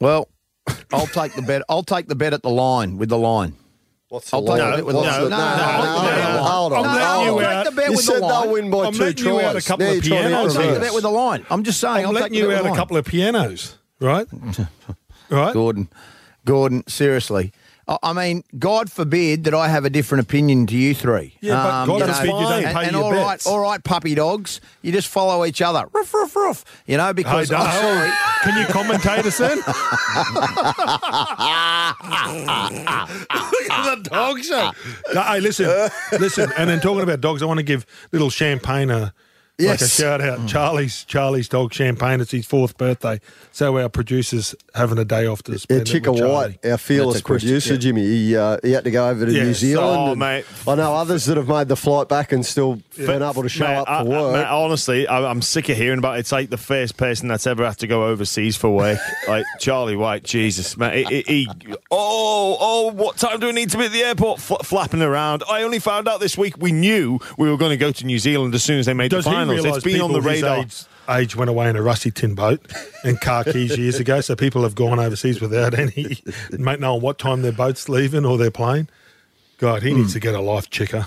Well, 0.00 0.28
I'll 0.92 1.06
take 1.06 1.34
the 1.34 1.42
bet. 1.42 1.62
I'll 1.68 1.82
take 1.82 2.08
the 2.08 2.14
bet 2.14 2.32
at 2.32 2.42
the 2.42 2.50
line 2.50 2.96
with 2.96 3.10
the 3.10 3.18
line. 3.18 3.54
What's 4.10 4.34
I'll 4.34 4.40
take 4.44 4.56
No, 4.58 4.70
the 4.70 4.76
bet 4.76 4.84
with 4.86 4.96
the 4.96 5.02
no, 5.02 5.08
line. 5.08 5.30
no, 5.30 5.36
I'll- 5.38 6.44
hold 6.44 6.72
on. 6.72 6.84
I'm 6.84 6.94
letting 6.96 7.46
I'll 7.46 7.64
take 7.64 7.70
the 7.70 7.76
bet 7.76 7.84
You 7.86 7.96
with 7.96 8.06
the 8.06 8.12
said 8.12 8.22
they'll 8.22 8.50
win 8.52 8.70
by 8.70 8.84
I'm 8.86 8.92
two 8.92 8.98
letting 9.04 9.24
you 9.24 9.40
out 9.40 9.48
a 9.50 9.52
tries. 9.52 9.66
couple 9.68 9.86
Now 9.86 9.92
of 9.92 9.94
you're 9.94 10.02
trying 10.18 10.22
to 10.24 10.28
pianos. 10.30 10.56
I'll 10.56 10.62
take 10.64 10.74
the 10.74 10.80
bet 10.80 10.94
with 10.94 11.02
the 11.04 11.10
line. 11.10 11.46
I'm 11.48 11.62
just 11.62 11.80
saying. 11.80 11.94
I'm 12.04 12.06
I'll 12.06 12.12
take 12.14 12.20
letting 12.22 12.32
the 12.32 12.38
you 12.38 12.48
bet 12.48 12.56
out 12.58 12.62
with 12.64 12.70
a 12.72 12.74
the 12.74 12.78
couple 12.80 12.96
of 12.96 13.04
pianos, 13.06 13.76
right? 14.00 14.26
right? 15.30 15.54
Gorden, 15.54 15.86
Gorden, 16.44 16.90
seriously. 16.90 17.52
I- 18.02 18.12
mean, 18.12 18.44
God 18.58 18.90
forbid 18.90 19.44
that 19.44 19.54
I 19.54 19.68
have 19.68 19.84
a 19.84 19.90
different 19.90 20.24
opinion 20.24 20.66
to 20.68 20.76
you 20.76 20.94
three. 20.94 21.34
Yeah, 21.40 21.54
but 21.54 21.70
um, 21.74 21.88
God 21.88 22.00
you 22.08 22.14
forbid 22.14 22.26
you 22.26 22.32
don't 22.32 22.64
and, 22.64 22.76
pay 22.76 22.84
and 22.84 22.92
your 22.92 23.02
all 23.04 23.12
right, 23.12 23.24
bets. 23.32 23.46
all 23.46 23.58
right, 23.60 23.82
puppy 23.82 24.14
dogs, 24.14 24.60
you 24.82 24.92
just 24.92 25.08
follow 25.08 25.44
each 25.44 25.60
other. 25.60 25.86
Ruff, 25.92 26.14
ruff, 26.14 26.36
ruff. 26.36 26.64
You 26.86 26.96
know, 26.98 27.06
Hey, 27.06 27.12
because 27.14 27.48
Dale, 27.48 27.58
I'm 27.62 27.82
sorry. 27.82 28.10
can 28.42 28.58
you 28.60 28.66
commentate 28.66 29.24
us 29.26 29.38
then? 29.38 29.56
Look 29.58 29.66
at 33.70 33.96
the 33.96 34.02
dog 34.10 34.38
eh? 34.38 34.42
show. 34.42 34.70
Hey, 35.22 35.40
listen, 35.40 35.90
listen, 36.18 36.50
and 36.56 36.70
then 36.70 36.80
talking 36.80 37.02
about 37.02 37.20
dogs, 37.20 37.42
I 37.42 37.46
want 37.46 37.58
to 37.58 37.62
give 37.64 37.84
little 38.12 38.30
champagne 38.30 38.90
a 38.90 39.12
like 39.68 39.80
a 39.80 39.88
shout 39.88 40.20
out. 40.20 40.48
Charlie's 40.48 41.04
Charlie's 41.04 41.48
dog 41.48 41.72
champagne. 41.72 42.20
It's 42.20 42.30
his 42.30 42.46
fourth 42.46 42.76
birthday, 42.78 43.20
so 43.52 43.76
our 43.78 43.88
producers 43.88 44.54
having 44.74 44.98
a 44.98 45.04
day 45.04 45.26
off 45.26 45.42
to 45.44 45.52
Yeah, 45.52 45.58
spend. 45.58 45.80
it 45.82 45.86
Chicka 45.88 46.10
with 46.10 46.18
Charlie. 46.20 46.32
White, 46.62 46.66
our 46.66 46.78
fearless 46.78 47.14
That's 47.14 47.20
a 47.20 47.24
question, 47.24 47.48
producer, 47.48 47.72
yeah. 47.74 47.78
Jimmy, 47.80 48.02
he, 48.06 48.36
uh, 48.36 48.56
he 48.62 48.72
had 48.72 48.84
to 48.84 48.90
go 48.90 49.08
over 49.08 49.26
to 49.26 49.32
Yeah, 49.32 49.44
New 49.44 49.54
Zealand. 49.54 49.96
Oh, 49.98 50.14
mate. 50.14 50.44
I 50.66 50.74
know 50.74 50.94
others 50.94 51.24
that 51.26 51.36
have 51.36 51.48
made 51.48 51.68
the 51.68 51.76
flight 51.76 52.08
back 52.08 52.32
and 52.32 52.44
still 52.44 52.80
been 52.96 53.22
able 53.22 53.42
to 53.42 53.48
show 53.48 53.66
Mate, 53.66 53.76
up 53.78 53.88
I- 53.88 54.02
for 54.04 54.08
work. 54.10 54.32
mate, 54.34 54.44
honestly, 54.46 55.06
I, 55.06 55.28
I'm 55.30 55.42
sick 55.42 55.68
of 55.68 55.76
hearing 55.76 55.98
about 55.98 56.16
it. 56.16 56.20
It's 56.20 56.32
like 56.32 56.50
the 56.50 56.56
first 56.56 56.96
person 56.96 57.28
that's 57.28 57.46
ever 57.46 57.64
had 57.66 57.78
to 57.78 57.86
go 57.86 58.06
overseas 58.06 58.56
for 58.56 58.70
work. 58.70 58.98
like 59.28 59.44
Charlie 59.58 59.96
White, 59.96 60.22
Jesus, 60.24 60.76
man. 60.76 60.92
He, 60.96 61.04
he- 61.04 61.22
he- 61.26 61.48
oh, 61.90 62.56
oh, 62.60 62.90
what 62.92 63.16
time 63.16 63.40
do 63.40 63.46
we 63.46 63.52
need 63.52 63.70
to 63.70 63.78
be 63.78 63.84
at 63.86 63.92
the 63.92 64.02
airport? 64.02 64.40
Fl- 64.40 64.54
flapping 64.56 65.02
around. 65.02 65.42
I 65.50 65.62
only 65.62 65.78
found 65.78 66.08
out 66.08 66.20
this 66.20 66.36
week 66.38 66.54
we 66.58 66.72
knew 66.72 67.18
we 67.38 67.50
were 67.50 67.56
going 67.56 67.70
to 67.70 67.76
go 67.76 67.90
to 67.92 68.06
New 68.06 68.18
Zealand 68.18 68.54
as 68.54 68.62
soon 68.62 68.78
as 68.78 68.86
they 68.86 68.94
made 68.94 69.10
Does 69.10 69.24
the 69.24 69.30
he 69.30 69.36
finals. 69.58 69.64
realise 69.64 69.76
It's 69.84 69.92
been 69.92 70.00
on 70.00 70.12
the 70.12 70.18
people 70.18 70.30
his 70.32 70.42
radar. 70.42 70.58
Age, 70.58 70.84
age 71.08 71.36
went 71.36 71.50
away 71.50 71.68
in 71.68 71.76
a 71.76 71.82
rusty 71.82 72.10
tin 72.10 72.34
boat 72.34 72.60
and 73.04 73.20
car 73.20 73.44
keys 73.44 73.76
years 73.76 73.98
ago, 74.00 74.20
so 74.20 74.34
people 74.36 74.62
have 74.62 74.74
gone 74.74 74.98
overseas 74.98 75.40
without 75.40 75.78
any, 75.78 76.22
mate, 76.52 76.80
knowing 76.80 77.02
what 77.02 77.18
time 77.18 77.42
their 77.42 77.52
boat's 77.52 77.88
leaving 77.88 78.24
or 78.24 78.38
their 78.38 78.50
plane. 78.50 78.88
God, 79.58 79.82
he 79.82 79.92
needs 79.92 80.12
to 80.14 80.20
get 80.20 80.34
a 80.34 80.40
life 80.40 80.70
checker. 80.70 81.06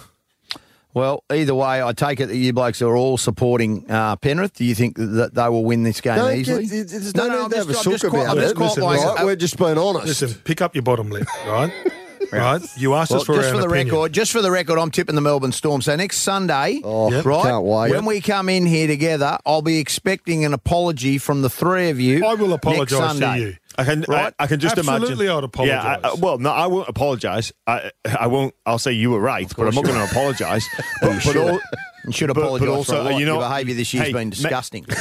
Well, 0.96 1.24
either 1.34 1.56
way, 1.56 1.82
I 1.82 1.92
take 1.94 2.20
it 2.20 2.28
that 2.28 2.36
you 2.38 2.54
blokes 2.54 2.80
are 2.84 2.96
all 2.96 3.18
supporting 3.18 3.90
uh, 3.90 4.16
Penrith. 4.18 4.54
Do 4.54 4.64
you 4.64 4.76
think 4.76 4.96
that 4.98 5.34
they 5.34 5.50
will 5.50 5.66
win 5.66 5.82
this 5.82 6.00
game 6.02 6.18
Don't 6.18 6.36
easily? 6.38 6.68
get- 6.68 6.88
there's 6.90 7.16
no, 7.16 7.24
I'm 7.24 7.42
need 7.44 7.50
to 7.50 7.58
have 7.58 7.70
a 7.70 7.74
just- 7.74 7.88
I'm 7.88 7.92
just 7.94 8.06
quite- 8.08 8.22
about 8.22 8.30
I'm 8.30 8.38
just 8.38 8.52
it. 8.52 8.58
quite 8.58 8.66
Listen, 8.68 8.84
like- 8.84 9.00
listen. 9.00 9.26
We're 9.26 9.36
just 9.36 9.58
being 9.58 9.78
honest. 9.80 10.06
Listen, 10.06 10.34
pick 10.44 10.62
up 10.62 10.76
your 10.76 10.84
bottom 10.84 11.10
lip, 11.10 11.28
right? 11.48 11.74
right? 12.40 12.62
You 12.78 12.94
asked 12.96 13.12
Well, 13.12 13.22
us 13.22 13.26
for 13.26 13.36
just 13.36 13.50
an 13.50 13.56
for 13.56 13.62
the 13.62 13.68
opinion. 13.68 13.88
record, 13.96 14.14
just 14.14 14.32
for 14.32 14.42
the 14.42 14.52
record, 14.52 14.78
I'm 14.80 14.92
tipping 14.92 15.16
the 15.16 15.22
Melbourne 15.22 15.52
Storm. 15.52 15.82
So 15.82 15.96
next 15.96 16.18
Sunday, 16.20 16.82
Oh, 16.84 17.12
Yep. 17.12 17.26
right? 17.26 17.44
can't 17.44 17.64
wait. 17.66 17.92
When 17.92 18.06
we 18.06 18.22
come 18.22 18.50
in 18.50 18.66
here 18.66 18.88
together, 18.88 19.38
I'll 19.46 19.62
be 19.62 19.80
expecting 19.80 20.46
an 20.46 20.54
apology 20.54 21.18
from 21.18 21.42
the 21.42 21.50
three 21.50 21.90
of 21.90 22.00
you. 22.00 22.26
I 22.26 22.34
will 22.36 22.48
next 22.48 22.66
apologise 22.66 22.90
to 23.00 23.08
Sunday. 23.08 23.40
you. 23.42 23.56
I 23.78 23.84
can, 23.86 24.06
Right? 24.08 24.34
I, 24.40 24.44
I 24.44 24.48
can 24.48 24.60
just 24.60 24.78
imagine 24.78 25.02
Absolutely. 25.04 25.30
I'd 25.30 25.44
apologise. 25.44 25.74
Yeah, 25.84 25.98
I, 26.04 26.10
I- 26.10 26.14
well, 26.14 26.38
no, 26.38 26.52
I 26.52 26.68
won't 26.68 26.88
apologise. 26.90 27.52
I, 27.66 27.90
I 28.20 28.28
won't. 28.28 28.54
I'll 28.68 28.78
say 28.78 28.92
you 28.92 29.10
were 29.12 29.20
right, 29.20 29.52
but 29.58 29.68
I'm 29.68 29.74
not 29.74 29.84
going 29.84 29.98
to 29.98 30.04
apologise. 30.12 30.68
But, 31.02 31.22
but, 31.26 31.36
all, 31.38 31.60
You 32.06 32.12
should 32.12 32.28
But- 32.28 32.34
but 32.36 32.42
apologise 32.44 32.68
also, 32.70 32.94
for 32.94 32.98
a 32.98 33.02
uh, 33.02 33.04
lot. 33.12 33.20
you 33.20 33.26
know- 33.26 33.40
Your 33.40 33.50
behaviour 33.50 33.76
this 33.76 33.94
year's 33.94 34.08
Hey, 34.08 34.14
been 34.14 34.28
ma- 34.28 34.32
disgusting. 34.36 34.86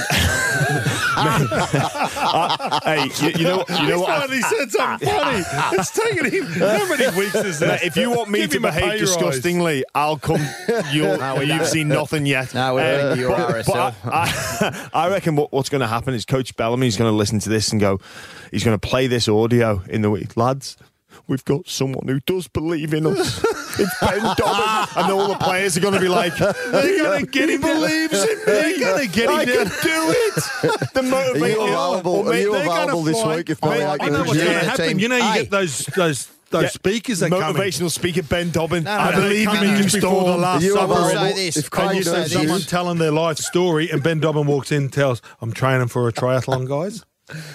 hey, 2.83 3.09
you, 3.21 3.29
you 3.39 3.45
know, 3.45 3.65
you 3.69 3.89
know 3.89 3.97
He's 3.97 3.97
what? 3.97 4.11
I- 4.11 4.21
finally 4.21 4.41
said 4.43 4.71
something 4.71 5.09
funny. 5.09 5.43
It's 5.79 5.91
taken 5.91 6.31
him 6.31 6.45
how 6.53 6.89
many 6.89 7.17
weeks 7.19 7.35
is 7.35 7.61
Mate, 7.61 7.67
that? 7.67 7.83
if 7.85 7.97
you 7.97 8.11
want 8.11 8.31
me 8.31 8.41
Give 8.41 8.51
to 8.51 8.57
him 8.59 8.65
a 8.67 8.71
pay 8.73 8.81
behave 8.81 8.91
rise. 8.93 9.01
disgustingly, 9.01 9.85
I'll 9.95 10.17
come. 10.19 10.41
You'll, 10.93 11.17
no, 11.19 11.41
you've 11.41 11.49
don't. 11.59 11.67
seen 11.67 11.89
nothing 11.89 12.27
yet. 12.27 12.55
No, 12.55 12.75
we 12.77 12.83
don't. 12.83 13.13
Uh, 13.13 13.15
You're 13.15 13.29
but, 13.37 13.67
but 13.67 13.77
I, 13.77 13.95
I, 14.93 15.07
I 15.07 15.09
reckon 15.11 15.37
what, 15.37 15.53
what's 15.53 15.69
going 15.69 15.81
to 15.81 15.87
happen 15.89 16.15
is 16.15 16.25
Coach 16.25 16.55
Bellamy's 16.57 16.97
going 16.97 17.11
to 17.11 17.17
listen 17.17 17.39
to 17.41 17.49
this 17.49 17.73
and 17.73 17.81
go, 17.81 17.99
he's 18.51 18.65
going 18.65 18.79
to 18.79 18.87
play 18.89 19.07
this 19.07 19.29
audio 19.29 19.83
in 19.89 20.03
the 20.03 20.11
week. 20.11 20.37
Lads, 20.37 20.77
we've 21.27 21.45
got 21.45 21.69
someone 21.69 22.07
who 22.07 22.21
does 22.21 22.49
believe 22.49 22.95
in 22.95 23.07
us. 23.07 23.45
It's 23.79 23.95
Ben 24.01 24.21
Dobbin. 24.37 24.89
and 24.97 25.13
all 25.13 25.29
the 25.29 25.37
players 25.41 25.77
are 25.77 25.81
going 25.81 25.95
to 25.95 26.01
be 26.01 26.09
like, 26.09 26.37
They're 26.37 26.53
going 27.03 27.25
to 27.25 27.31
get 27.31 27.49
him. 27.51 27.61
Believes 27.61 28.13
in 28.25 28.39
me. 28.39 28.45
They're 28.47 28.79
going 28.79 29.07
to 29.09 29.13
get 29.13 29.29
him 29.31 29.37
I 29.37 29.45
down. 29.45 29.67
can 29.67 29.67
do 29.83 30.15
it. 30.15 30.35
The 30.95 31.01
Are 31.01 31.03
motivation. 31.03 31.61
you 31.61 31.63
available, 31.63 32.13
Or 32.17 32.33
are 32.33 32.37
you 32.37 32.53
they're 32.53 32.65
gonna 32.67 32.81
available 32.83 33.03
this 33.03 33.21
fly- 33.23 33.37
week 33.37 33.51
if 33.51 33.63
Mate, 33.63 33.71
Billy 33.71 33.85
I 33.85 33.91
I 33.91 33.95
Aiken 33.95 34.13
know 34.13 34.19
what's 34.21 34.33
going 34.35 34.47
to 34.47 34.59
happen. 34.65 34.89
team. 34.89 34.99
You 34.99 35.09
know, 35.09 35.17
you 35.17 35.23
Hey. 35.23 35.39
get 35.43 35.51
those 35.51 35.79
those 35.97 36.29
those 36.51 36.63
Yeah, 36.65 36.69
speakers 36.69 37.21
that 37.21 37.31
come 37.31 37.57
in. 37.57 37.63
Motivational 37.63 37.91
speaker 37.91 38.23
Ben 38.23 38.51
Dobbin. 38.51 38.85
No, 38.85 38.91
I 38.91 39.11
no, 39.13 39.17
no, 39.17 39.23
believe 39.23 39.47
no, 39.47 39.53
in 39.55 39.61
no, 39.61 39.65
you. 39.65 39.73
no. 39.77 39.83
just 39.83 39.95
before 39.95 40.25
the 40.25 40.37
last 40.37 40.63
Are 40.63 40.67
you 40.67 40.75
summer. 40.75 40.95
I'll 40.95 41.11
say 41.11 41.33
this. 41.33 41.57
If 41.57 41.65
I'll 41.73 41.87
Craig 41.87 41.97
you 41.97 42.03
say 42.03 42.13
see 42.13 42.21
this. 42.23 42.33
someone 42.33 42.61
telling 42.61 42.99
their 42.99 43.11
life 43.13 43.39
story, 43.39 43.89
and 43.91 44.03
Ben 44.03 44.21
Dobbin 44.21 44.47
walks 44.47 44.71
in 44.71 44.83
and 44.85 44.93
tells, 44.93 45.23
I'm 45.41 45.53
training 45.53 45.89
for 45.89 46.07
a 46.09 46.13
triathlon, 46.13 46.69
guys. 46.69 47.05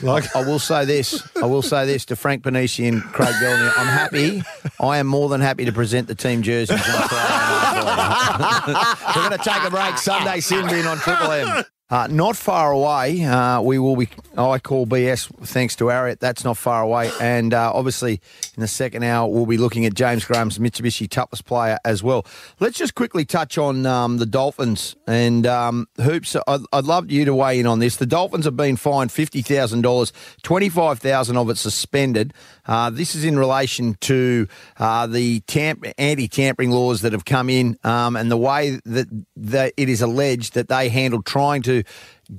Like, 0.01 0.35
I 0.35 0.41
will 0.45 0.59
say 0.59 0.85
this. 0.85 1.27
I 1.41 1.45
will 1.45 1.61
say 1.61 1.85
this 1.85 2.05
to 2.05 2.15
Frank 2.15 2.43
Ponissi 2.43 2.87
and 2.87 3.01
Craig 3.03 3.33
Bellamy. 3.39 3.71
I'm 3.77 3.87
happy. 3.87 4.43
I 4.79 4.97
am 4.97 5.07
more 5.07 5.29
than 5.29 5.41
happy 5.41 5.65
to 5.65 5.71
present 5.71 6.07
the 6.07 6.15
team 6.15 6.41
jerseys. 6.41 6.71
on 6.71 6.83
Friday 6.83 7.85
night 7.85 8.61
for 8.63 8.71
you. 8.71 8.77
We're 9.23 9.29
going 9.29 9.37
to 9.39 9.49
take 9.49 9.63
a 9.63 9.69
break. 9.69 9.97
Sunday 9.97 10.39
sin 10.39 10.67
bin 10.67 10.85
on 10.85 10.97
Triple 10.97 11.31
M. 11.31 11.63
Uh, 11.89 12.06
not 12.08 12.36
far 12.36 12.73
away. 12.73 13.23
Uh, 13.23 13.62
we 13.62 13.80
will 13.80 13.95
be. 13.95 14.10
I 14.38 14.60
call 14.60 14.86
BS 14.86 15.34
thanks 15.47 15.73
to 15.78 15.86
Ariat. 15.86 16.19
That's 16.19 16.43
not 16.43 16.58
far 16.58 16.84
away. 16.84 17.10
And 17.21 17.54
uh, 17.54 17.71
obviously, 17.73 18.19
in 18.56 18.62
the 18.62 18.67
second 18.67 19.04
hour, 19.04 19.30
we'll 19.30 19.45
be 19.45 19.58
looking 19.58 19.86
at 19.86 19.93
James 19.93 20.26
Graham's 20.26 20.60
Mitsubishi 20.60 21.10
toughest 21.10 21.45
player 21.45 21.80
as 21.86 22.04
well. 22.04 22.26
Let's 22.60 22.78
just 22.78 22.93
quickly 22.93 23.23
touch 23.23 23.58
on 23.58 23.86
um, 23.86 24.17
the 24.17 24.26
Dolphins 24.26 24.97
and 25.08 25.47
um, 25.47 25.88
hoops. 26.02 26.36
I'd, 26.45 26.60
I'd 26.73 26.84
love 26.84 27.10
you 27.10 27.23
to 27.23 27.34
weigh 27.34 27.60
in 27.60 27.65
on 27.65 27.80
this. 27.80 27.95
The 27.95 28.06
Dolphins 28.06 28.43
have 28.43 28.58
been 28.58 28.76
fined 28.76 29.13
fifty 29.13 29.41
thousand 29.41 29.82
dollars, 29.82 30.12
25,000 30.43 31.38
of 31.38 31.50
it 31.50 31.58
suspended. 31.58 32.34
Uh, 32.65 32.89
this 32.89 33.15
is 33.15 33.23
in 33.23 33.39
relation 33.39 33.95
to 34.02 34.45
uh, 34.78 35.08
the 35.08 35.39
tamp- 35.41 35.86
anti-tampering 35.97 36.69
laws 36.69 37.00
that 37.02 37.13
have 37.13 37.23
come 37.23 37.50
in 37.50 37.78
um, 37.86 38.17
and 38.17 38.30
the 38.30 38.38
way 38.38 38.80
that, 38.84 39.08
that 39.38 39.73
it 39.78 39.88
is 39.88 40.02
alleged 40.02 40.54
that 40.54 40.67
they 40.67 40.89
handled 40.89 41.26
trying 41.26 41.62
to 41.62 41.76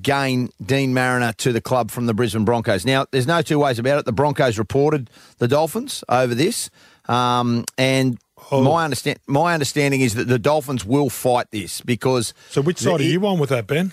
gain 0.02 0.50
Deine 0.64 0.92
Mariner 0.94 1.32
to 1.38 1.52
the 1.52 1.60
club 1.60 1.90
from 1.90 2.06
the 2.06 2.14
Brisbane 2.14 2.44
Broncos. 2.44 2.84
Now, 2.84 3.06
there's 3.10 3.26
no 3.26 3.42
two 3.42 3.58
ways 3.58 3.78
about 3.78 3.98
it. 3.98 4.04
The 4.04 4.12
Broncos 4.12 4.58
reported 4.58 5.10
the 5.38 5.48
Dolphins 5.48 6.04
over 6.08 6.34
this, 6.34 6.70
um, 7.08 7.64
and 7.76 8.18
Oh. 8.52 8.62
my 8.62 8.84
understand 8.84 9.18
my 9.26 9.52
understanding 9.52 10.00
is 10.00 10.14
that 10.14 10.28
the 10.28 10.38
Dolphins 10.38 10.84
will 10.84 11.10
fight 11.10 11.50
this 11.50 11.80
because. 11.80 12.32
so 12.50 12.62
which 12.62 12.78
side 12.78 13.00
are 13.00 13.02
you 13.02 13.26
on 13.26 13.38
with 13.40 13.50
that, 13.50 13.66
Ben? 13.66 13.92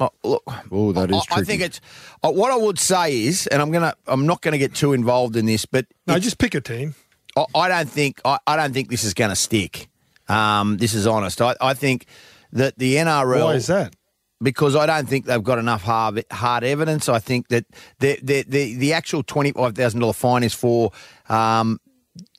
Oh, 0.00 0.10
look, 0.24 0.42
Oh, 0.70 0.92
that 0.92 1.10
is 1.10 1.24
I, 1.30 1.36
I 1.40 1.42
think 1.44 1.62
it's 1.62 1.80
uh, 2.22 2.30
what 2.32 2.50
I 2.50 2.56
would 2.56 2.78
say 2.78 3.22
is, 3.24 3.46
and 3.46 3.62
I'm 3.62 3.70
gonna, 3.70 3.94
I'm 4.06 4.26
not 4.26 4.42
going 4.42 4.52
to 4.52 4.58
get 4.58 4.74
too 4.74 4.92
involved 4.92 5.36
in 5.36 5.46
this, 5.46 5.64
but 5.66 5.86
No, 6.06 6.18
just 6.18 6.38
pick 6.38 6.54
a 6.54 6.60
team. 6.60 6.94
I, 7.36 7.44
I 7.54 7.68
don't 7.68 7.88
think 7.88 8.20
I, 8.24 8.38
I 8.46 8.56
don't 8.56 8.72
think 8.74 8.90
this 8.90 9.04
is 9.04 9.14
going 9.14 9.30
to 9.30 9.36
stick. 9.36 9.88
Um, 10.28 10.76
this 10.78 10.92
is 10.92 11.06
honest. 11.06 11.40
I, 11.40 11.54
I 11.60 11.72
think 11.74 12.06
that 12.52 12.76
the 12.78 12.96
NRL. 12.96 13.44
Why 13.44 13.54
is 13.54 13.68
that? 13.68 13.94
Because 14.42 14.76
I 14.76 14.84
don't 14.84 15.08
think 15.08 15.24
they've 15.24 15.42
got 15.42 15.58
enough 15.58 15.82
hard, 15.82 16.22
hard 16.30 16.62
evidence. 16.62 17.08
I 17.08 17.18
think 17.18 17.48
that 17.48 17.64
the 18.00 18.18
the 18.22 18.44
the, 18.46 18.74
the 18.76 18.92
actual 18.92 19.22
twenty 19.22 19.52
five 19.52 19.74
thousand 19.74 20.00
dollar 20.00 20.12
fine 20.12 20.42
is 20.42 20.52
for 20.52 20.90
um, 21.30 21.80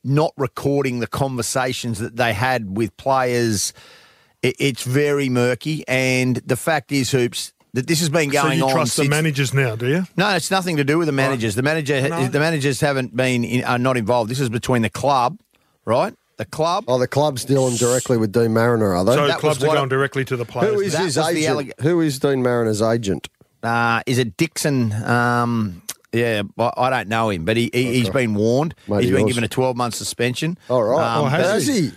not 0.04 0.32
recording 0.38 1.00
the 1.00 1.08
conversations 1.08 1.98
that 2.00 2.16
they 2.16 2.34
had 2.34 2.78
with 2.78 2.96
players. 2.98 3.74
It, 4.44 4.56
it's 4.60 4.84
very 4.84 5.28
murky, 5.28 5.84
and 5.88 6.36
the 6.38 6.56
fact 6.56 6.92
is, 6.92 7.10
hoops. 7.12 7.52
That 7.74 7.86
this 7.86 8.00
has 8.00 8.10
been 8.10 8.32
So 8.32 8.42
going 8.44 8.60
you 8.60 8.66
on. 8.66 8.72
trust 8.72 8.96
the 8.96 9.04
since- 9.04 9.10
managers 9.10 9.54
now, 9.54 9.76
do 9.76 9.88
you? 9.88 10.08
no, 10.16 10.30
it's 10.36 10.50
nothing 10.50 10.78
to 10.78 10.84
do 10.84 10.98
with 10.98 11.08
the 11.08 11.12
managers. 11.12 11.56
The 11.56 11.62
manager, 11.64 12.08
No. 12.10 12.28
the 12.28 12.40
managers 12.40 12.80
haven't 12.80 13.16
been 13.16 13.44
in, 13.44 13.64
are 13.66 13.78
not 13.78 13.98
involved. 13.98 14.32
This 14.32 14.40
is 14.40 14.50
between 14.50 14.84
the 14.84 14.90
club, 14.90 15.40
right? 15.84 16.14
The 16.38 16.46
club. 16.46 16.86
Oh, 16.88 17.00
the 17.00 17.08
club's 17.08 17.44
dealing 17.46 17.76
directly 17.78 18.16
with 18.18 18.32
Deine 18.32 18.54
Mariner, 18.54 18.94
are 18.94 19.04
they? 19.04 19.14
So 19.16 19.28
that 19.28 19.40
clubs 19.40 19.64
are 19.64 19.68
what- 19.68 19.76
going 19.78 19.90
directly 19.90 20.24
to 20.26 20.38
the 20.38 20.46
players. 20.46 20.74
Who 20.76 20.82
is 20.82 20.94
That 20.94 21.04
his 21.06 21.18
agent? 21.18 21.58
alleg- 21.58 21.82
Who 21.82 22.00
is 22.02 22.20
Deine 22.20 22.44
Mariner's 22.44 22.82
agent? 22.82 23.28
Uh, 23.64 24.02
is 24.06 24.20
it 24.20 24.38
Dixon? 24.38 24.94
Um, 25.04 25.82
Yeah, 26.14 26.44
I 26.58 26.72
I 26.78 26.90
don't 26.90 27.10
know 27.10 27.30
him, 27.30 27.44
but 27.44 27.58
he, 27.58 27.70
he 27.74 27.96
he's 27.96 28.10
been 28.10 28.34
warned. 28.36 28.76
Maybe 28.88 29.04
he's 29.04 29.12
been 29.12 29.22
yours. 29.22 29.30
given 29.32 29.44
a 29.44 29.48
12 29.50 29.76
month 29.76 29.94
suspension. 29.96 30.58
All 30.70 30.84
right. 30.84 31.18
Oh, 31.18 31.26
has 31.26 31.46
has 31.52 31.68
he? 31.68 31.82
he? 31.82 31.92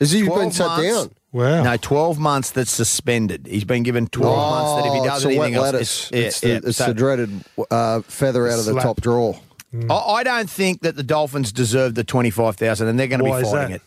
Has 0.00 0.10
he 0.10 0.22
12 0.24 0.40
been 0.40 0.50
sat 0.52 0.80
down? 0.82 1.10
Wow. 1.30 1.62
No, 1.62 1.76
12 1.76 2.18
months 2.18 2.50
that's 2.50 2.70
suspended. 2.72 3.46
He's 3.48 3.64
been 3.64 3.82
given 3.84 4.06
12 4.08 4.36
months 4.36 4.82
that 4.82 4.88
if 4.88 4.94
he 4.94 5.00
Oh, 5.00 5.04
does 5.04 5.16
it's 5.18 5.24
a 5.24 5.28
anything 5.28 5.52
wet 5.54 5.64
else, 5.64 5.72
lettuce. 5.74 6.10
yeah, 6.12 6.18
it's 6.18 6.40
the, 6.40 6.48
yeah. 6.48 6.60
it's 6.64 6.76
So- 6.78 6.86
the 6.88 6.94
dreaded 6.94 7.30
uh, 7.70 8.00
feather 8.02 8.48
out 8.48 8.58
of 8.58 8.64
the 8.64 8.72
Slap. 8.72 8.82
top 8.82 9.00
drawer. 9.00 9.38
I, 9.90 9.94
I 9.94 10.22
don't 10.22 10.50
think 10.50 10.82
that 10.82 10.96
the 10.96 11.02
Dolphins 11.02 11.52
deserve 11.52 11.94
the 11.94 12.04
25,000 12.04 12.86
and 12.88 12.98
they're 12.98 13.06
going 13.06 13.20
to 13.20 13.24
Why 13.24 13.40
be 13.40 13.44
fighting 13.44 13.58
that? 13.70 13.70
it. 13.76 13.82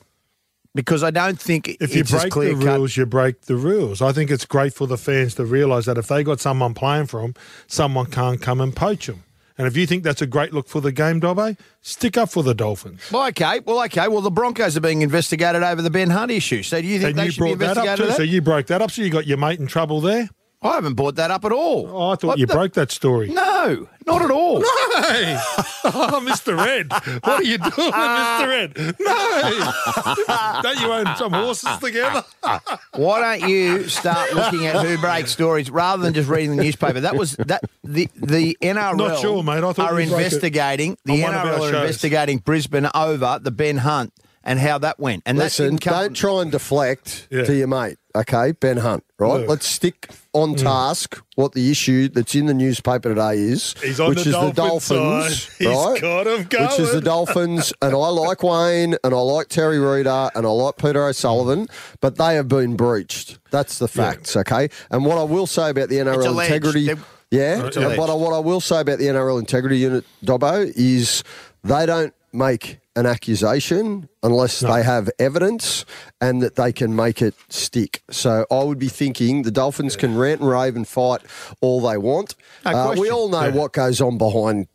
Because 0.73 1.03
I 1.03 1.11
don't 1.11 1.39
think 1.39 1.69
If 1.79 1.95
you 1.95 2.03
break 2.03 2.31
clear 2.31 2.53
the 2.53 2.65
cut. 2.65 2.77
rules, 2.79 2.97
you 2.97 3.05
break 3.05 3.41
the 3.43 3.55
rules. 3.55 4.01
I 4.01 4.11
think 4.11 4.29
it's 4.29 4.45
great 4.45 4.73
for 4.73 4.87
the 4.87 4.97
fans 4.97 5.35
to 5.35 5.45
realise 5.45 5.85
that 5.85 5.97
if 5.97 6.07
they 6.07 6.21
got 6.23 6.39
someone 6.41 6.73
playing 6.73 7.05
for 7.05 7.21
them, 7.21 7.33
someone 7.67 8.07
can't 8.07 8.41
come 8.41 8.59
and 8.59 8.75
poach 8.75 9.07
them. 9.07 9.23
And 9.57 9.67
if 9.67 9.77
you 9.77 9.87
think 9.87 10.03
that's 10.03 10.21
a 10.21 10.27
great 10.27 10.51
look 10.53 10.67
for 10.67 10.81
the 10.81 10.91
game, 10.91 11.21
Dobbo, 11.21 11.55
stick 11.81 12.17
up 12.17 12.29
for 12.29 12.43
the 12.43 12.53
Dolphins. 12.53 13.09
Well, 13.09 13.25
okay. 13.29 13.61
Well, 13.61 13.81
okay. 13.85 14.09
Well, 14.09 14.19
the 14.19 14.29
Broncos 14.31 14.75
are 14.75 14.81
being 14.81 15.01
investigated 15.01 15.63
over 15.63 15.81
the 15.81 15.89
Ben 15.89 16.09
Hunt 16.09 16.29
issue. 16.29 16.61
So 16.61 16.81
do 16.81 16.85
you 16.87 16.99
think 16.99 17.11
And 17.11 17.19
they 17.19 17.25
you 17.27 17.31
should 17.31 17.43
be 17.45 17.55
brought 17.55 17.75
that 17.75 17.77
up 17.87 17.97
too. 17.97 18.03
over 18.03 18.11
So 18.11 18.23
you 18.23 18.41
broke 18.41 18.67
that 18.67 18.81
up. 18.81 18.91
So 18.91 19.01
you 19.01 19.09
got 19.09 19.25
your 19.27 19.37
mate 19.37 19.61
in 19.61 19.67
trouble 19.67 20.01
there. 20.01 20.27
I 20.65 20.75
haven't 20.75 20.95
brought 20.95 21.15
that 21.15 21.31
up 21.31 21.45
at 21.45 21.51
all. 21.51 21.87
Oh, 21.91 22.09
I 22.09 22.15
thought 22.15 22.27
What 22.27 22.39
you 22.39 22.45
the- 22.45 22.53
broke 22.53 22.73
that 22.73 22.91
story. 22.91 23.29
No, 23.29 23.87
not 24.07 24.21
at 24.21 24.31
all. 24.31 24.61
Hey, 24.61 25.37
oh, 25.85 26.21
Mr. 26.23 26.57
Red, 26.57 26.91
what 26.91 27.27
are 27.27 27.43
you 27.43 27.57
doing, 27.57 27.71
Mr. 27.71 28.47
Red? 28.47 28.95
No, 28.99 30.61
don't 30.63 30.79
you 30.79 30.91
own 30.91 31.15
some 31.17 31.33
horses 31.33 31.77
together? 31.79 32.23
Why 32.95 33.37
don't 33.39 33.49
you 33.49 33.87
start 33.89 34.33
looking 34.33 34.65
at 34.65 34.85
who 34.85 34.97
breaks 34.97 35.31
stories 35.31 35.69
rather 35.69 36.03
than 36.03 36.13
just 36.13 36.29
reading 36.29 36.55
the 36.55 36.63
newspaper? 36.63 36.99
That 37.01 37.15
was 37.15 37.33
that 37.37 37.63
the 37.83 38.07
the 38.15 38.57
NRL 38.61 38.97
Not 38.97 39.19
sure, 39.19 39.43
mate. 39.43 39.63
I 39.63 39.73
thought 39.73 39.79
are 39.91 39.99
you 39.99 40.07
broke 40.09 40.21
it 40.21 40.25
investigating 40.25 40.97
the 41.05 41.13
on 41.13 41.21
one 41.21 41.33
of 41.35 41.39
our 41.41 41.45
NRL 41.45 41.55
are 41.57 41.71
shows. 41.71 41.81
investigating 41.81 42.37
Brisbane 42.39 42.87
over 42.95 43.39
the 43.41 43.51
Ben 43.51 43.77
Hunt 43.77 44.13
and 44.43 44.59
how 44.59 44.77
that 44.79 44.99
went. 44.99 45.23
And 45.25 45.37
that 45.39 45.45
Listen, 45.45 45.65
didn't 45.71 45.81
come 45.81 45.93
don't 45.93 46.13
try 46.13 46.41
and 46.41 46.51
deflect 46.51 47.27
Yeah. 47.31 47.43
to 47.45 47.55
your 47.55 47.67
mate, 47.67 47.97
okay? 48.15 48.53
Ben 48.53 48.77
Hunt, 48.77 49.03
right? 49.19 49.39
Look. 49.41 49.49
Let's 49.49 49.67
stick 49.67 50.09
on 50.33 50.55
mm. 50.55 50.61
task 50.61 51.21
what 51.35 51.51
the 51.53 51.69
issue 51.71 52.07
that's 52.09 52.33
in 52.35 52.45
the 52.45 52.53
newspaper 52.53 53.09
today 53.09 53.35
is, 53.37 53.75
He's 53.81 53.99
on 53.99 54.09
which 54.09 54.23
the 54.23 54.29
is 54.29 54.35
the 54.35 54.51
Dolphins, 54.51 55.43
side. 55.43 55.53
He's 55.59 55.67
right? 55.67 56.01
got 56.01 56.27
'em 56.27 56.39
Which 56.39 56.79
is 56.79 56.91
the. 56.91 57.01
Dolphins, 57.01 57.73
and 57.81 57.93
I 57.93 57.97
like 57.97 58.41
Wayne, 58.43 58.95
and 59.03 59.13
I 59.13 59.17
like 59.17 59.47
Terry 59.49 59.79
Reader, 59.79 60.31
and 60.35 60.45
I 60.45 60.49
like 60.49 60.77
Peter 60.77 61.05
O'Sullivan, 61.05 61.67
but 62.01 62.17
they 62.17 62.35
have 62.35 62.47
been 62.47 62.75
breached. 62.75 63.37
That's 63.51 63.77
the 63.79 63.87
facts, 63.87 64.35
okay? 64.35 64.69
And 64.89 65.05
what 65.05 65.17
I 65.17 65.23
will 65.23 65.47
say 65.47 65.69
about 65.69 65.89
the 65.89 65.97
NRL 65.97 66.25
alleged. 66.27 66.51
integrity, 66.51 66.87
They've- 66.87 67.05
yeah, 67.31 67.61
but 67.61 67.75
alleged. 67.75 67.99
I, 67.99 68.13
what 68.13 68.33
I 68.33 68.39
will 68.39 68.61
say 68.61 68.81
about 68.81 68.99
the 68.99 69.05
NRL 69.07 69.39
integrity 69.39 69.77
unit, 69.79 70.05
Dobbo, 70.23 70.71
is 70.75 71.23
they 71.63 71.85
don't 71.85 72.13
make 72.35 72.79
an 72.97 73.05
accusation 73.05 74.07
unless 74.23 74.61
they 74.61 74.81
have 74.83 75.09
evidence 75.19 75.83
and 76.21 76.41
that 76.41 76.55
they 76.55 76.71
can 76.71 76.95
make 76.95 77.21
it 77.21 77.33
stick. 77.49 78.01
So 78.09 78.45
I 78.49 78.63
would 78.63 78.79
be 78.79 78.87
thinking 78.87 79.41
the 79.43 79.51
Dolphins 79.51 79.95
can 79.97 80.15
rant 80.17 80.39
and 80.41 80.49
rave 80.49 80.75
and 80.75 80.87
fight 80.87 81.21
all 81.61 81.81
they 81.81 81.97
want. 81.97 82.35
No 82.63 82.71
Uh, 82.71 82.95
we 82.97 83.09
all 83.09 83.27
know 83.29 83.51
what 83.51 83.73
goes 83.73 83.99
on 83.99 84.17
behind. 84.17 84.67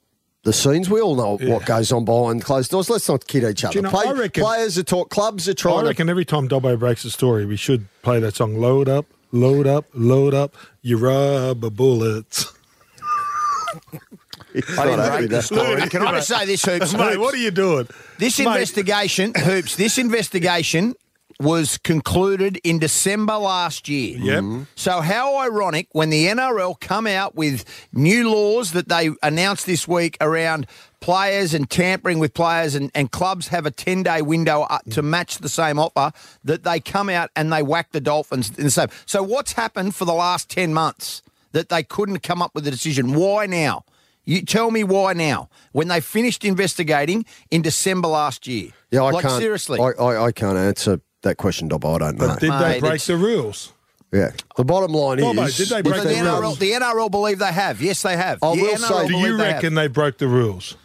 The 0.42 0.52
scenes, 0.54 0.88
we 0.88 1.02
all 1.02 1.16
know 1.16 1.36
what 1.48 1.66
goes 1.66 1.92
on 1.92 2.06
behind 2.06 2.42
closed 2.44 2.70
doors. 2.70 2.88
Let's 2.88 3.08
not 3.08 3.26
kid 3.26 3.44
each 3.44 3.62
other. 3.64 3.74
you 3.76 3.82
know, 3.82 3.90
Play- 3.90 4.10
reckon- 4.12 4.42
players 4.42 4.78
are 4.78 4.82
taught, 4.82 5.10
clubs 5.10 5.46
are 5.48 5.52
I 5.52 5.54
trying 5.54 5.80
to 5.82 5.88
reckon 5.88 6.08
every 6.08 6.24
time 6.24 6.48
Dobbo 6.48 6.78
breaks 6.78 7.04
a 7.04 7.10
story, 7.10 7.44
we 7.44 7.56
should 7.56 7.88
play 8.02 8.20
that 8.20 8.36
song. 8.36 8.58
Load 8.58 8.88
up, 8.88 9.04
load 9.32 9.66
up, 9.66 9.84
load 9.92 10.32
up, 10.34 10.56
you 10.80 10.96
rubber 10.96 11.68
bullets. 11.70 12.52
I 14.54 14.86
didn't 14.86 15.10
break 15.10 15.30
the 15.30 15.42
story. 15.42 15.88
Can 15.88 16.02
I 16.02 16.12
just 16.12 16.28
say 16.28 16.46
this, 16.46 16.64
Hoops? 16.64 16.92
Mate, 16.94 17.18
what 17.18 17.34
are 17.34 17.38
you 17.38 17.50
doing? 17.50 17.88
This 18.18 18.38
Mate, 18.38 18.46
investigation, 18.46 19.32
Hoops, 19.36 19.76
this 19.76 19.98
investigation 19.98 20.94
was 21.40 21.78
concluded 21.78 22.60
in 22.62 22.78
December 22.78 23.36
last 23.38 23.88
year. 23.88 24.18
Yep. 24.18 24.66
So 24.76 25.00
how 25.00 25.38
ironic 25.38 25.88
when 25.92 26.10
the 26.10 26.26
NRL 26.26 26.78
come 26.78 27.06
out 27.06 27.34
with 27.34 27.64
new 27.92 28.30
laws 28.30 28.72
that 28.72 28.88
they 28.88 29.10
announced 29.22 29.64
this 29.64 29.88
week 29.88 30.18
around 30.20 30.66
players 31.00 31.54
and 31.54 31.68
tampering 31.68 32.18
with 32.18 32.34
players 32.34 32.74
and, 32.74 32.90
and 32.94 33.10
clubs 33.10 33.48
have 33.48 33.64
a 33.64 33.70
10-day 33.70 34.20
window 34.20 34.66
to 34.90 35.00
match 35.00 35.38
the 35.38 35.48
same 35.48 35.78
offer 35.78 36.12
that 36.44 36.62
they 36.62 36.78
come 36.78 37.08
out 37.08 37.30
and 37.34 37.50
they 37.50 37.62
whack 37.62 37.92
the 37.92 38.02
Dolphins 38.02 38.50
in 38.58 38.64
the 38.64 38.70
same. 38.70 38.88
So 39.06 39.22
what's 39.22 39.54
happened 39.54 39.94
for 39.94 40.04
the 40.04 40.12
last 40.12 40.50
10 40.50 40.74
months 40.74 41.22
that 41.52 41.70
they 41.70 41.82
couldn't 41.82 42.18
come 42.18 42.42
up 42.42 42.54
with 42.54 42.66
a 42.66 42.70
decision? 42.70 43.14
Why 43.14 43.46
now? 43.46 43.84
You 44.30 44.42
tell 44.42 44.70
me 44.70 44.84
why 44.84 45.12
now? 45.12 45.48
When 45.72 45.88
they 45.88 46.00
finished 46.00 46.44
investigating 46.44 47.24
in 47.50 47.62
December 47.62 48.06
last 48.06 48.46
year. 48.46 48.70
Yeah, 48.92 49.02
I 49.02 49.10
like 49.10 49.22
can't. 49.24 49.40
seriously. 49.42 49.80
I, 49.80 49.90
I, 50.00 50.26
I 50.26 50.30
can't 50.32 50.56
answer 50.56 51.00
that 51.22 51.36
question, 51.36 51.68
Dobbo. 51.68 51.96
I 51.96 51.98
don't 51.98 52.16
know. 52.16 52.28
But 52.28 52.38
did 52.38 52.52
they 52.52 52.58
Mate, 52.60 52.80
break 52.80 53.02
the 53.02 53.16
rules? 53.16 53.72
yeah, 54.12 54.30
the 54.56 54.64
bottom 54.64 54.92
line 54.92 55.18
Dobbo, 55.18 55.46
is 55.48 55.56
did 55.56 55.68
they 55.70 55.82
break 55.82 56.02
the 56.02 56.08
the, 56.10 56.14
they- 56.14 56.20
NRL, 56.20 56.56
the 56.60 56.70
NRL 56.70 57.10
believe 57.10 57.40
they 57.40 57.52
have. 57.52 57.82
Yes, 57.82 58.02
they 58.02 58.16
have. 58.16 58.38
I 58.40 58.54
the 58.54 58.62
will 58.62 58.74
NRL 58.76 59.00
say- 59.02 59.08
Do 59.08 59.16
you 59.18 59.36
reckon 59.36 59.74
they 59.74 59.88
broke 59.88 60.18
the 60.18 60.28
rules? 60.28 60.76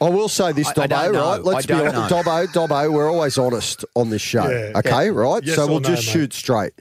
I 0.00 0.08
will 0.08 0.28
say 0.28 0.50
this, 0.50 0.66
I- 0.66 0.70
I 0.70 0.86
Dobbo, 0.88 0.88
don't 0.88 1.12
know. 1.12 1.30
right? 1.30 1.44
Let's 1.44 1.64
I 1.70 1.74
be 1.74 1.78
don't 1.78 1.94
honest. 1.94 2.10
know. 2.10 2.22
Dobbo, 2.22 2.46
Dobbo, 2.52 2.92
we're 2.92 3.08
always 3.08 3.38
honest 3.38 3.84
on 3.94 4.10
this 4.10 4.20
show, 4.22 4.48
Yeah. 4.50 4.78
okay, 4.80 5.10
right? 5.10 5.44
Yes 5.44 5.54
so 5.54 5.62
or 5.64 5.68
we'll 5.68 5.80
no, 5.80 5.88
just 5.90 6.06
mate? 6.08 6.12
shoot 6.12 6.32
straight. 6.32 6.72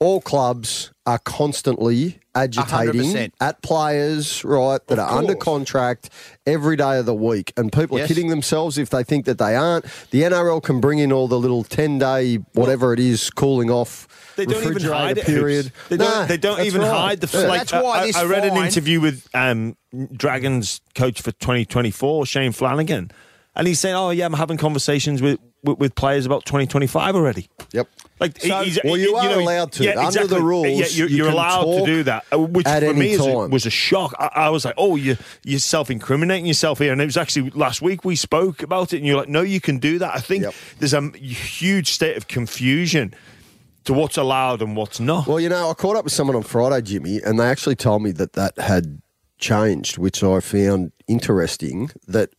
All 0.00 0.20
clubs 0.20 0.92
are 1.06 1.18
constantly 1.18 2.20
agitating 2.34 3.12
100%. 3.12 3.32
at 3.40 3.62
players, 3.62 4.44
right, 4.44 4.78
that 4.86 4.98
Of 4.98 5.08
are 5.08 5.18
under 5.18 5.34
contract 5.34 6.10
every 6.46 6.76
day 6.76 6.98
of 6.98 7.06
the 7.06 7.14
week. 7.14 7.52
And 7.56 7.72
people 7.72 7.98
are 7.98 8.06
kidding 8.06 8.28
themselves 8.28 8.78
if 8.78 8.90
they 8.90 9.02
think 9.02 9.24
that 9.24 9.38
they 9.38 9.56
aren't. 9.56 9.86
The 10.10 10.22
NRL 10.22 10.62
can 10.62 10.80
bring 10.80 10.98
in 11.00 11.12
all 11.12 11.26
the 11.26 11.38
little 11.38 11.64
10 11.64 11.98
day, 11.98 12.36
whatever 12.52 12.92
it 12.92 13.00
is, 13.00 13.30
cooling 13.30 13.70
off. 13.70 14.06
They 14.36 14.46
don't 14.46 14.56
even 14.56 14.68
refrigerator 14.68 14.94
hide 14.94 15.18
it. 15.18 15.26
period. 15.26 15.72
They 15.88 15.96
don't. 15.96 16.10
No, 16.10 16.26
they 16.26 16.36
don't 16.36 16.60
even 16.60 16.82
right. 16.82 16.90
hide 16.90 17.20
the. 17.20 17.38
Yeah. 17.38 17.48
Like, 17.48 17.60
That's 17.60 17.72
why 17.72 17.98
I, 17.98 18.06
this 18.06 18.16
I 18.16 18.24
read 18.24 18.44
an 18.44 18.56
interview 18.56 19.00
with 19.00 19.28
um, 19.34 19.76
Dragons 20.12 20.80
coach 20.94 21.20
for 21.20 21.32
2024, 21.32 22.26
Shane 22.26 22.52
Flanagan, 22.52 23.10
and 23.56 23.66
he's 23.66 23.80
saying, 23.80 23.96
"Oh 23.96 24.10
yeah, 24.10 24.26
I'm 24.26 24.34
having 24.34 24.58
conversations 24.58 25.20
with 25.20 25.40
with, 25.62 25.78
with 25.78 25.94
players 25.94 26.26
about 26.26 26.44
2025 26.44 27.14
already." 27.16 27.48
Yep. 27.72 27.88
Like, 28.20 28.40
So- 28.40 28.62
he's- 28.62 28.78
Well, 28.84 28.96
you 28.96 29.14
are 29.16 29.28
know, 29.28 29.40
allowed 29.40 29.72
to. 29.72 29.84
Yeah, 29.84 29.90
Under 29.90 30.06
exactly. 30.06 30.38
the 30.38 30.42
rules, 30.42 30.66
Yeah, 30.66 30.86
you're, 30.90 31.08
you 31.08 31.16
you're 31.18 31.26
can 31.26 31.34
allowed 31.34 31.78
to 31.78 31.84
do 31.86 32.02
that, 32.04 32.24
uh, 32.32 32.38
which 32.38 32.66
at 32.66 32.82
for 32.82 32.88
any 32.88 32.98
me 32.98 33.14
a, 33.14 33.18
time. 33.18 33.50
was 33.50 33.64
a 33.66 33.70
shock. 33.70 34.14
I, 34.18 34.30
I 34.34 34.48
was 34.48 34.64
like, 34.64 34.74
"Oh, 34.76 34.96
you 34.96 35.16
you're 35.44 35.60
self 35.60 35.90
incriminating 35.90 36.46
yourself 36.46 36.78
here." 36.80 36.92
And 36.92 37.00
it 37.00 37.04
was 37.06 37.16
actually 37.16 37.50
last 37.50 37.80
week 37.82 38.04
we 38.04 38.16
spoke 38.16 38.62
about 38.62 38.92
it, 38.92 38.96
and 38.98 39.06
you're 39.06 39.16
like, 39.16 39.28
"No, 39.28 39.42
you 39.42 39.60
can 39.60 39.78
do 39.78 39.98
that." 40.00 40.14
I 40.14 40.20
think 40.20 40.42
Yep. 40.44 40.54
there's 40.80 40.94
a 40.94 41.10
huge 41.16 41.90
state 41.90 42.16
of 42.16 42.26
confusion 42.26 43.14
to 43.84 43.92
what's 43.92 44.16
allowed 44.16 44.60
and 44.62 44.76
what's 44.76 44.98
not. 45.00 45.26
Well, 45.26 45.38
you 45.40 45.48
know, 45.48 45.70
I 45.70 45.74
caught 45.74 45.96
up 45.96 46.04
with 46.04 46.12
someone 46.12 46.36
on 46.36 46.42
Friday, 46.42 46.82
Jimmy, 46.82 47.20
and 47.24 47.38
they 47.38 47.44
actually 47.46 47.76
told 47.76 48.02
me 48.02 48.10
that 48.12 48.32
that 48.34 48.58
had 48.58 49.00
changed, 49.38 49.98
which 49.98 50.22
I 50.22 50.40
found 50.40 50.92
interesting. 51.06 51.90
That 52.06 52.30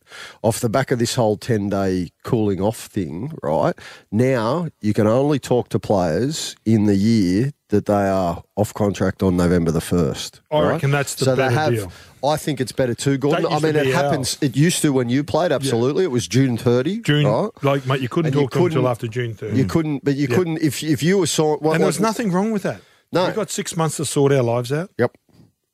off 0.42 0.60
the 0.60 0.68
back 0.68 0.90
of 0.90 0.98
this 0.98 1.14
whole 1.14 1.36
10 1.36 1.68
day 1.70 2.10
cooling 2.24 2.60
off 2.60 2.86
thing, 2.86 3.32
right? 3.42 3.74
Now 4.10 4.68
you 4.80 4.92
can 4.94 5.06
only 5.06 5.38
talk 5.38 5.68
to 5.70 5.78
players 5.78 6.56
in 6.64 6.86
the 6.86 6.94
year 6.96 7.52
that 7.68 7.86
they 7.86 8.08
are 8.08 8.42
off 8.56 8.74
contract 8.74 9.22
on 9.22 9.36
November 9.36 9.70
the 9.70 9.80
1st. 9.80 10.40
I 10.50 10.60
right? 10.60 10.70
reckon 10.72 10.90
that's 10.90 11.14
the 11.14 11.24
so 11.24 11.34
they 11.36 11.52
have, 11.52 11.72
deal. 11.72 11.92
I 12.24 12.36
think 12.36 12.60
it's 12.60 12.72
better 12.72 12.94
too, 12.94 13.16
Gorden. 13.18 13.46
I 13.50 13.58
mean, 13.60 13.76
it 13.76 13.86
happens. 13.94 14.34
ours. 14.34 14.38
It 14.42 14.56
used 14.56 14.82
to 14.82 14.92
when 14.92 15.08
you 15.08 15.22
played, 15.24 15.52
absolutely. 15.52 16.04
It 16.04 16.10
was 16.10 16.26
June 16.28 16.56
30. 16.56 17.00
June, 17.02 17.26
right? 17.26 17.50
like, 17.62 17.86
mate, 17.86 18.00
you 18.00 18.08
couldn't 18.08 18.32
And 18.32 18.34
you 18.36 18.42
talk 18.42 18.52
to 18.52 18.58
them 18.58 18.66
until 18.66 18.88
after 18.88 19.06
June 19.08 19.34
30. 19.34 19.56
You 19.56 19.64
couldn't, 19.66 20.04
but 20.04 20.16
you 20.16 20.26
Yeah. 20.28 20.36
couldn't, 20.36 20.58
if, 20.62 20.82
if 20.82 21.02
you 21.02 21.18
were 21.18 21.26
signed. 21.26 21.60
and 21.62 21.82
there's 21.82 22.00
nothing 22.00 22.30
wrong 22.32 22.50
with 22.52 22.62
that. 22.64 22.82
No. 23.12 23.26
We've 23.26 23.34
got 23.34 23.50
six 23.50 23.76
months 23.76 23.96
to 23.96 24.04
sort 24.04 24.32
our 24.32 24.42
lives 24.42 24.72
out. 24.72 24.90
Yep. 24.98 25.16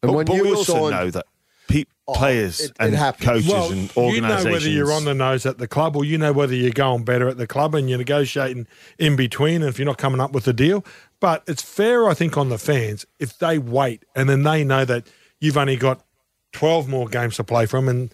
And 0.09 0.13
But, 0.13 0.17
when 0.17 0.27
but 0.27 0.35
you 0.37 0.43
we 0.45 0.55
also 0.55 0.73
signed, 0.75 0.91
know 0.91 1.11
that 1.11 1.27
pe- 1.69 1.85
oh, 2.09 2.15
players 2.15 2.61
it- 2.61 2.71
it 2.71 2.77
and 2.79 2.95
happens. 2.95 3.25
coaches 3.27 3.49
Well, 3.53 3.73
and 3.73 3.91
organisations. 3.97 4.15
you 4.15 4.21
know 4.45 4.53
whether 4.53 4.69
you're 4.71 4.93
on 4.93 5.05
the 5.05 5.15
nose 5.15 5.45
at 5.47 5.59
the 5.59 5.67
club 5.69 5.97
or 5.97 6.05
you 6.05 6.17
know 6.19 6.33
whether 6.33 6.55
you're 6.55 6.71
going 6.71 7.05
better 7.05 7.29
at 7.29 7.37
the 7.39 7.47
club 7.47 7.75
and 7.75 7.89
you're 7.89 7.99
negotiating 7.99 8.67
in 8.99 9.17
between 9.17 9.63
and 9.63 9.69
if 9.69 9.79
you're 9.79 9.87
not 9.87 9.99
coming 9.99 10.21
up 10.21 10.33
with 10.33 10.47
a 10.49 10.53
deal. 10.53 10.85
But 11.21 11.43
it's 11.47 11.63
fair, 11.63 12.09
I 12.09 12.15
think, 12.15 12.37
on 12.37 12.49
the 12.51 12.59
fans 12.59 13.05
if 13.19 13.39
they 13.39 13.59
wait 13.59 14.05
and 14.15 14.29
then 14.29 14.43
they 14.43 14.63
know 14.65 14.85
that 14.85 15.07
you've 15.41 15.57
only 15.57 15.77
got 15.77 16.03
12 16.53 16.89
more 16.89 17.09
games 17.09 17.37
to 17.37 17.45
play 17.45 17.67
from 17.67 17.89
and 17.89 18.13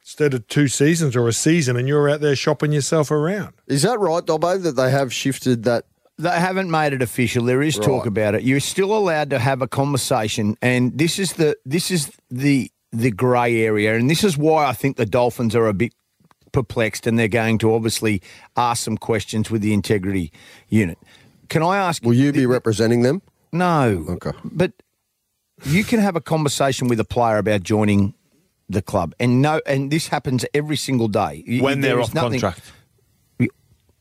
instead 0.00 0.34
of 0.34 0.46
two 0.48 0.66
seasons 0.68 1.14
or 1.16 1.28
a 1.28 1.32
season 1.32 1.76
and 1.76 1.86
you're 1.88 2.08
out 2.10 2.20
there 2.20 2.34
shopping 2.36 2.72
yourself 2.72 3.10
around. 3.10 3.52
Is 3.68 3.82
that 3.82 3.98
right, 4.00 4.24
Dobbo, 4.24 4.60
that 4.62 4.72
they 4.72 4.90
have 4.90 5.12
shifted 5.12 5.62
that? 5.62 5.84
They 6.18 6.30
haven't 6.30 6.70
made 6.70 6.92
it 6.92 7.02
official. 7.02 7.44
There 7.44 7.62
is 7.62 7.76
talk 7.78 8.06
about 8.06 8.34
it. 8.34 8.42
You're 8.42 8.60
still 8.60 8.96
allowed 8.96 9.30
to 9.30 9.38
have 9.38 9.62
a 9.62 9.66
conversation, 9.68 10.56
and 10.62 10.96
this 10.96 11.18
is 11.18 11.32
the 11.34 11.56
this 11.64 11.90
is 11.90 12.12
the 12.30 12.70
the 12.92 13.10
grey 13.10 13.62
area, 13.62 13.96
and 13.96 14.10
this 14.10 14.22
is 14.22 14.36
why 14.36 14.66
I 14.66 14.72
think 14.72 14.96
the 14.96 15.06
Dolphins 15.06 15.56
are 15.56 15.66
a 15.66 15.72
bit 15.72 15.94
perplexed, 16.52 17.06
and 17.06 17.18
they're 17.18 17.28
going 17.28 17.58
to 17.58 17.74
obviously 17.74 18.22
ask 18.56 18.84
some 18.84 18.98
questions 18.98 19.50
with 19.50 19.62
the 19.62 19.72
integrity 19.72 20.30
unit. 20.68 20.98
Can 21.48 21.62
I 21.62 21.78
ask? 21.78 22.04
Will 22.04 22.14
you 22.14 22.32
be 22.32 22.46
representing 22.46 23.02
them? 23.02 23.22
No. 23.52 24.04
Okay. 24.08 24.32
But 24.44 24.72
you 25.64 25.82
can 25.82 25.98
have 26.00 26.14
a 26.14 26.20
conversation 26.20 26.88
with 26.88 27.00
a 27.00 27.04
player 27.04 27.38
about 27.38 27.62
joining 27.62 28.14
the 28.68 28.82
club, 28.82 29.14
and 29.18 29.42
no, 29.42 29.60
and 29.66 29.90
this 29.90 30.08
happens 30.08 30.44
every 30.54 30.76
single 30.76 31.08
day 31.08 31.42
when 31.60 31.80
there 31.80 31.94
they're 31.94 32.02
off 32.02 32.14
nothing- 32.14 32.40
contract. 32.40 32.72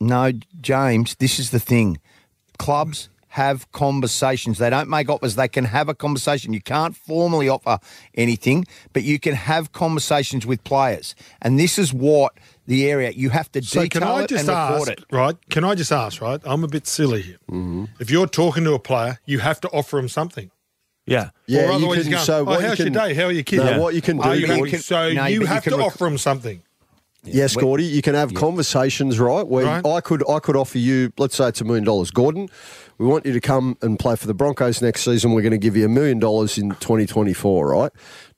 No, 0.01 0.31
James, 0.61 1.15
this 1.15 1.39
is 1.39 1.51
the 1.51 1.59
thing. 1.59 1.99
Clubs 2.57 3.07
have 3.29 3.71
conversations. 3.71 4.57
They 4.57 4.69
don't 4.69 4.89
make 4.89 5.07
offers. 5.09 5.35
They 5.35 5.47
can 5.47 5.63
have 5.65 5.87
a 5.87 5.93
conversation. 5.93 6.51
You 6.53 6.61
can't 6.61 6.95
formally 6.97 7.47
offer 7.47 7.79
anything, 8.15 8.65
but 8.93 9.03
you 9.03 9.19
can 9.19 9.35
have 9.35 9.71
conversations 9.71 10.45
with 10.45 10.61
players. 10.65 11.15
And 11.41 11.57
this 11.57 11.79
is 11.79 11.93
what 11.93 12.33
the 12.67 12.89
area 12.89 13.11
you 13.11 13.29
have 13.29 13.49
to 13.53 13.61
So 13.63 13.83
detail 13.83 14.01
can 14.01 14.09
I 14.09 14.23
it 14.23 14.29
just 14.29 14.39
and 14.41 14.49
record 14.49 14.89
ask, 14.89 14.91
it. 14.91 15.05
right? 15.11 15.35
Can 15.49 15.63
I 15.63 15.75
just 15.75 15.91
ask, 15.93 16.19
right? 16.21 16.41
I'm 16.43 16.63
a 16.63 16.67
bit 16.67 16.87
silly 16.87 17.21
here. 17.21 17.37
Mm-hmm. 17.49 17.85
If 17.99 18.09
you're 18.09 18.27
talking 18.27 18.63
to 18.65 18.73
a 18.73 18.79
player, 18.79 19.19
you 19.25 19.39
have 19.39 19.61
to 19.61 19.69
offer 19.69 19.97
him 19.97 20.09
something. 20.09 20.51
Yeah. 21.05 21.29
Yeah, 21.47 21.61
or 21.61 21.65
you 21.67 21.71
otherwise 21.73 21.95
can. 21.99 22.03
he's 22.05 22.13
going, 22.15 22.25
so 22.25 22.45
oh, 22.47 22.59
how's 22.59 22.79
you 22.79 22.85
can, 22.85 22.93
your 22.93 23.03
day? 23.07 23.13
How 23.13 23.23
are 23.25 23.31
your 23.31 23.43
kids? 23.43 23.63
No, 23.63 23.79
what 23.79 23.93
you 23.95 24.01
can 24.01 24.17
do. 24.17 24.23
Oh, 24.23 24.31
you 24.33 24.47
Gordie- 24.47 24.71
can- 24.71 24.79
so 24.81 25.11
no, 25.13 25.25
you 25.27 25.39
but 25.39 25.43
you 25.43 25.45
have 25.47 25.63
to 25.65 25.77
rec- 25.77 25.85
offer 25.85 26.05
him 26.07 26.17
something. 26.17 26.61
Yes, 27.23 27.55
Gordy, 27.55 27.83
you 27.85 28.01
can 28.01 28.15
have 28.15 28.33
conversations, 28.33 29.19
right? 29.19 29.45
Where 29.45 29.65
Right. 29.65 29.85
I 29.85 30.01
could, 30.01 30.27
I 30.27 30.39
could 30.39 30.55
offer 30.55 30.79
you, 30.79 31.13
let's 31.19 31.35
say 31.35 31.47
it's 31.49 31.61
a 31.61 31.63
million 31.63 31.83
dollars. 31.83 32.09
Gorden, 32.11 32.49
we 32.97 33.05
want 33.05 33.25
you 33.25 33.33
to 33.33 33.39
come 33.41 33.77
and 33.81 33.99
play 33.99 34.15
for 34.15 34.25
the 34.27 34.33
Broncos 34.33 34.81
next 34.81 35.03
season. 35.03 35.33
We're 35.33 35.41
going 35.43 35.51
to 35.51 35.57
give 35.59 35.75
you 35.77 35.85
a 35.85 35.89
million 35.89 36.17
dollars 36.19 36.57
in 36.57 36.69
2024, 36.71 37.69
right? 37.69 37.91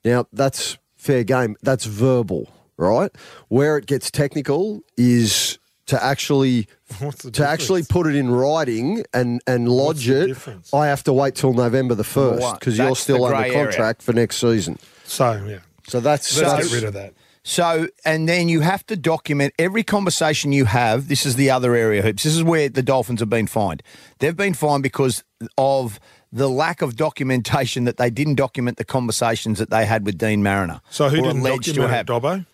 Now 0.04 0.26
that's 0.32 0.76
fair 0.96 1.24
game. 1.24 1.56
That's 1.62 1.86
verbal, 1.86 2.48
right? 2.76 3.10
Where 3.48 3.78
it 3.78 3.86
gets 3.86 4.10
technical 4.10 4.82
is 4.98 5.58
to 5.86 6.02
actually 6.02 6.66
to 7.32 7.46
actually 7.46 7.82
put 7.84 8.06
it 8.06 8.14
in 8.16 8.30
writing 8.30 9.04
and 9.14 9.40
and 9.46 9.68
lodge 9.68 10.08
it. 10.08 10.26
difference? 10.28 10.72
I 10.74 10.86
have 10.88 11.02
to 11.04 11.12
wait 11.12 11.34
till 11.36 11.52
November 11.54 11.94
the 11.94 12.04
first 12.04 12.58
because 12.60 12.76
you're 12.78 12.96
still 12.96 13.24
under 13.24 13.36
grey 13.38 13.50
area. 13.54 13.64
contract 13.64 14.02
for 14.02 14.12
next 14.12 14.36
season. 14.36 14.78
So 15.04 15.42
yeah, 15.46 15.58
So 15.88 16.00
that's 16.00 16.36
let's 16.36 16.50
that's- 16.50 16.68
get 16.68 16.74
rid 16.74 16.84
of 16.84 16.94
that. 16.94 17.14
So, 17.46 17.88
and 18.06 18.26
then 18.26 18.48
you 18.48 18.60
have 18.60 18.86
to 18.86 18.96
document 18.96 19.52
every 19.58 19.82
conversation 19.82 20.52
you 20.52 20.64
have. 20.64 21.08
This 21.08 21.26
is 21.26 21.36
the 21.36 21.50
other 21.50 21.74
area, 21.74 22.00
Hoops. 22.00 22.22
This 22.22 22.34
is 22.34 22.42
where 22.42 22.70
the 22.70 22.82
Dolphins 22.82 23.20
have 23.20 23.28
been 23.28 23.46
fined. 23.46 23.82
They've 24.18 24.36
been 24.36 24.54
fined 24.54 24.82
because 24.82 25.22
of 25.58 26.00
the 26.32 26.48
lack 26.48 26.80
of 26.80 26.96
documentation 26.96 27.84
that 27.84 27.98
they 27.98 28.08
didn't 28.08 28.36
document 28.36 28.78
the 28.78 28.84
conversations 28.84 29.58
that 29.58 29.68
they 29.68 29.84
had 29.84 30.06
with 30.06 30.16
Deine 30.16 30.42
Mariner. 30.42 30.80
So 30.88 31.10
who 31.10 31.16
didn't 31.20 31.40
alleged 31.40 31.64
to 31.64 31.70
document 31.72 31.90
have. 31.92 32.06
it, 32.08 32.12
Dobbo? 32.12 32.46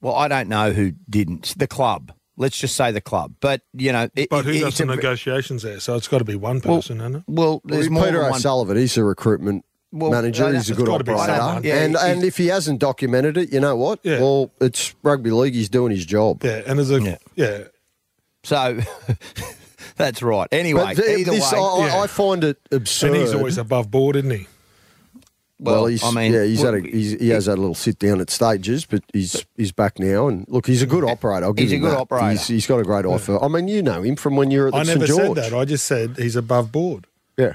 Well, 0.00 0.14
I 0.14 0.28
don't 0.28 0.48
know 0.48 0.70
who 0.72 0.92
didn't. 1.10 1.54
The 1.58 1.66
club. 1.66 2.12
Let's 2.36 2.56
just 2.56 2.76
say 2.76 2.90
the 2.92 3.02
club. 3.02 3.34
But, 3.40 3.62
you 3.74 3.92
know. 3.92 4.08
It, 4.14 4.30
But 4.30 4.44
who 4.46 4.52
it- 4.52 4.60
does 4.60 4.78
the 4.78 4.86
negotiations 4.86 5.62
there? 5.62 5.80
So 5.80 5.96
it's 5.96 6.08
got 6.08 6.18
to 6.18 6.24
be 6.24 6.36
one 6.36 6.62
Well, 6.64 6.76
person, 6.76 7.00
isn't 7.00 7.16
it? 7.16 7.22
well, 7.26 7.60
there's 7.64 7.86
Well, 7.90 7.94
more 7.94 8.04
Peter 8.04 8.18
than 8.20 8.30
one. 8.30 8.38
O'Sullivan, 8.38 8.76
he's 8.78 8.96
a 8.96 9.02
recruitment 9.04 9.64
Well, 9.92 10.10
manager. 10.12 10.52
he's 10.52 10.70
a 10.70 10.74
good 10.74 10.88
operator. 10.88 11.60
Yeah, 11.66 11.82
and 11.82 11.92
he's- 11.96 12.04
and 12.04 12.22
if 12.24 12.36
he 12.36 12.46
hasn't 12.46 12.78
documented 12.78 13.36
it, 13.36 13.52
you 13.52 13.58
know 13.60 13.74
what? 13.76 13.98
Yeah. 14.04 14.20
Well, 14.20 14.50
it's 14.60 14.94
rugby 15.02 15.30
league. 15.32 15.54
He's 15.54 15.68
doing 15.68 15.90
his 15.90 16.06
job. 16.06 16.44
Yeah, 16.44 16.62
and 16.66 16.78
as 16.78 16.90
a 16.92 17.00
Yeah. 17.02 17.16
yeah, 17.34 17.58
So, 18.44 18.78
that's 19.96 20.22
right. 20.22 20.48
Anyway, 20.52 20.82
But 20.94 20.96
th- 21.04 21.18
either 21.20 21.32
this, 21.32 21.52
way. 21.52 21.58
I, 21.58 21.86
Yeah. 21.86 22.00
I 22.02 22.06
find 22.06 22.44
it 22.44 22.58
absurd. 22.70 23.08
and 23.12 23.16
he's 23.16 23.34
always 23.34 23.58
above 23.58 23.90
board, 23.90 24.16
isn't 24.16 24.30
he? 24.30 24.46
well, 25.58 25.86
he's, 25.86 26.02
I 26.02 26.10
mean, 26.12 26.32
yeah, 26.32 26.44
he's 26.44 26.62
had 26.62 26.74
a, 26.74 26.80
he's, 26.80 27.12
he 27.20 27.28
has 27.30 27.44
had 27.46 27.58
a 27.58 27.60
little 27.60 27.74
sit 27.74 27.98
down 27.98 28.20
at 28.22 28.30
stages, 28.30 28.86
but 28.86 29.02
he's 29.12 29.44
he's 29.56 29.72
back 29.72 29.98
now. 29.98 30.28
And 30.28 30.46
look, 30.48 30.66
he's 30.66 30.80
a 30.82 30.86
good 30.86 31.04
operator. 31.04 31.44
I'll 31.46 31.52
give 31.52 31.64
He's 31.68 31.72
a 31.78 31.80
good 31.80 31.90
that. 31.90 31.98
operator. 31.98 32.30
He's, 32.30 32.46
he's 32.46 32.66
got 32.66 32.78
a 32.78 32.82
great 32.84 33.04
offer. 33.04 33.42
I 33.42 33.48
mean, 33.48 33.68
you 33.68 33.82
know 33.82 34.00
him 34.02 34.16
from 34.16 34.36
when 34.36 34.50
you 34.50 34.60
were 34.60 34.66
at 34.68 34.72
the 34.72 34.78
I 34.78 34.82
St 34.84 35.00
never 35.00 35.12
said 35.12 35.34
that. 35.34 35.52
I 35.52 35.64
just 35.66 35.84
said 35.84 36.16
he's 36.16 36.36
above 36.36 36.72
board. 36.72 37.06
Yeah. 37.36 37.54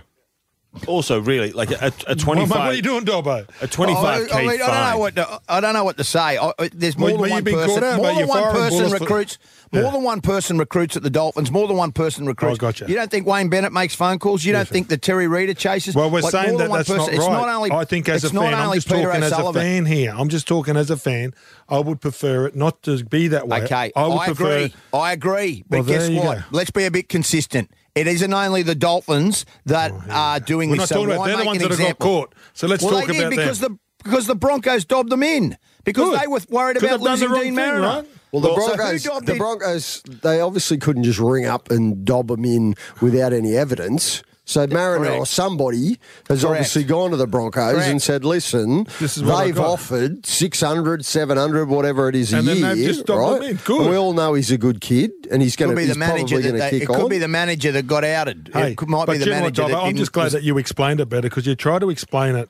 Also, 0.88 1.20
really, 1.20 1.52
like 1.52 1.72
a, 1.72 1.92
a 2.08 2.16
25. 2.16 2.26
mate, 2.50 2.50
what 2.50 2.60
are 2.60 2.74
you 2.74 2.82
doing, 2.82 3.06
Dobbo? 3.06 3.48
A 3.62 3.68
25k 3.68 4.32
I, 4.32 4.40
I, 4.40 4.42
mean, 4.46 4.50
I 4.52 4.58
don't 4.58 4.92
know 4.92 4.98
what 5.00 5.16
to, 5.16 5.42
I 5.50 5.60
don't 5.60 5.74
know 5.74 5.84
what 5.84 5.98
to 5.98 6.04
say. 6.04 6.38
I, 6.38 6.52
I- 6.60 6.70
there's 6.74 6.98
more 6.98 7.10
Well, 7.12 7.22
than 7.22 7.30
one 7.32 7.46
person. 7.46 7.84
out, 7.84 7.98
more 7.98 8.14
than 8.14 8.28
one 8.28 8.44
person 8.54 8.70
bullets 8.78 8.94
for- 8.94 9.00
recruits. 9.00 9.38
More 9.72 9.84
Yeah. 9.84 9.92
than 9.92 10.04
one 10.04 10.22
person 10.22 10.58
recruits 10.58 10.96
at 10.96 11.04
the 11.04 11.10
Dolphins. 11.10 11.52
More 11.52 11.68
than 11.68 11.76
one 11.76 11.92
person 11.92 12.24
oh, 12.26 12.28
recruits. 12.28 12.60
Oh, 12.60 12.62
gotcha. 12.62 12.86
You 12.88 12.96
don't 12.96 13.10
think 13.12 13.26
Wayne 13.28 13.50
Bennett 13.50 13.74
makes 13.74 13.96
phone 13.96 14.20
calls? 14.20 14.46
You 14.46 14.54
don't 14.54 14.60
Yes, 14.62 14.70
sir. 14.70 14.74
think 14.74 14.88
that 14.90 15.02
Terry 15.02 15.28
Reader 15.28 15.56
chases? 15.56 15.96
Well, 15.96 16.10
we're 16.12 16.22
Like, 16.22 16.32
saying 16.32 16.58
that 16.58 16.72
that's 16.72 16.88
person. 16.88 16.98
not 16.98 17.08
right. 17.08 17.16
It's 17.18 17.28
not 17.28 17.50
only. 17.50 17.72
I 17.72 17.84
think 17.84 18.08
as 18.08 18.24
a 18.24 18.30
fan, 18.30 18.54
I'm 18.54 18.66
only 18.68 18.78
just 18.78 18.88
Peter 18.88 19.08
talking 19.08 19.24
as 19.24 19.32
a 19.34 19.54
fan 19.54 19.86
here. 19.86 20.14
I'm 20.16 20.30
just 20.30 20.48
talking 20.48 20.78
as 20.78 20.90
a 20.92 20.98
fan. 20.98 21.34
I 21.68 21.80
would 21.80 22.00
prefer 22.00 22.46
it 22.46 22.56
not 22.56 22.84
to 22.84 23.04
be 23.04 23.28
that 23.30 23.48
way. 23.48 23.64
Okay, 23.64 23.92
I 23.96 24.08
would 24.08 24.18
I 24.18 24.26
prefer. 24.28 24.58
agree. 24.58 24.74
I 24.94 25.12
agree. 25.14 25.64
But 25.68 25.78
Well, 25.80 25.84
guess 25.88 26.10
what? 26.12 26.44
Let's 26.52 26.72
be 26.72 26.86
a 26.86 26.92
bit 26.92 27.10
consistent. 27.10 27.70
It 27.96 28.08
isn't 28.08 28.34
only 28.34 28.62
the 28.62 28.76
Dolphins 28.76 29.46
that 29.66 29.92
oh, 29.92 30.04
are 30.10 30.40
doing 30.42 30.70
We're 30.70 30.76
this. 30.78 30.90
not 30.92 31.00
so 31.00 31.06
talking 31.06 31.12
about 31.16 31.26
they're 31.28 31.32
the 31.34 31.38
make 31.40 31.48
ones 31.48 31.62
an 31.64 31.70
that 31.70 31.80
have 31.80 31.88
got 31.98 32.00
caught. 32.00 32.36
So 32.54 32.68
let's 32.68 32.84
well, 32.84 33.00
talk 33.00 33.08
they 33.08 33.14
did 33.14 33.22
about 33.22 33.30
because 33.30 33.60
them. 33.62 33.74
the 33.74 34.04
because 34.04 34.28
the 34.28 34.36
Broncos 34.36 34.86
dobbed 34.86 35.10
them 35.10 35.24
in 35.24 35.58
because 35.84 36.10
Good. 36.10 36.20
they 36.20 36.28
were 36.28 36.40
worried 36.50 36.76
Because 36.76 37.02
about 37.02 37.18
they've 37.18 37.20
the 37.20 37.26
losing 37.26 37.30
wrong 37.30 37.38
Deine 37.40 37.46
thing, 37.46 37.56
Mariner. 37.56 37.88
right? 37.88 38.08
Well, 38.32 38.42
the 38.42 38.48
So 38.50 38.56
who 38.72 38.76
Broncos, 38.76 39.04
dobbed 39.04 39.26
the? 39.28 39.36
Broncos, 39.36 40.02
they 40.22 40.42
obviously 40.42 40.78
couldn't 40.78 41.04
just 41.04 41.20
ring 41.20 41.46
up 41.46 41.72
and 41.72 42.04
dob 42.06 42.28
them 42.28 42.44
in 42.46 42.76
without 43.02 43.32
any 43.34 43.56
evidence. 43.56 44.22
So 44.48 44.68
Mariner 44.68 45.06
Correct. 45.06 45.20
or 45.20 45.26
somebody 45.26 45.98
has 46.30 46.42
Correct. 46.42 46.44
obviously 46.46 46.84
gone 46.84 47.10
to 47.12 47.18
the 47.18 47.26
Broncos 47.26 47.74
Correct. 47.74 47.90
and 47.90 48.00
said, 48.02 48.24
listen, 48.24 48.84
This 49.00 49.18
is 49.18 49.24
they've 49.24 49.60
offered 49.60 50.24
600, 50.26 51.04
700, 51.04 51.68
whatever 51.68 52.10
it 52.10 52.16
is 52.16 52.32
a 52.32 52.38
And 52.38 52.48
then 52.48 52.78
year. 52.78 52.88
just 52.94 53.10
right? 53.10 53.58
Good. 53.66 53.82
And 53.82 53.90
we 53.90 53.96
all 53.98 54.14
know 54.14 54.36
he's 54.36 54.52
a 54.52 54.58
good 54.60 54.82
kid 54.82 55.12
and 55.32 55.42
he's 55.42 55.56
going 55.56 55.72
to 55.72 55.76
be 55.76 55.86
the 55.86 55.96
manager 55.96 56.36
that 56.38 56.44
going 56.44 56.54
to 56.54 56.60
they, 56.60 56.70
kick 56.70 56.84
it 56.84 56.86
could 56.86 57.02
on. 57.06 57.10
be 57.10 57.18
the 57.18 57.28
manager 57.28 57.72
that 57.72 57.88
got 57.88 58.04
outed. 58.04 58.52
Hey, 58.54 58.72
it 58.74 58.78
could, 58.78 58.88
might 58.88 59.08
but 59.08 59.14
be 59.14 59.18
the 59.18 59.26
you 59.26 59.32
what, 59.32 59.38
manager 59.40 59.64
Dobbo, 59.64 59.68
that 59.70 59.78
I'm 59.80 59.96
just 59.96 60.12
glad 60.12 60.26
was- 60.26 60.34
that 60.34 60.44
you 60.44 60.58
explained 60.60 61.00
it 61.00 61.10
better 61.10 61.24
because 61.28 61.48
you 61.48 61.56
tried 61.56 61.80
to 61.80 61.90
explain 61.90 62.36
it 62.36 62.50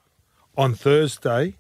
on 0.58 0.74
Thursday, 0.74 1.56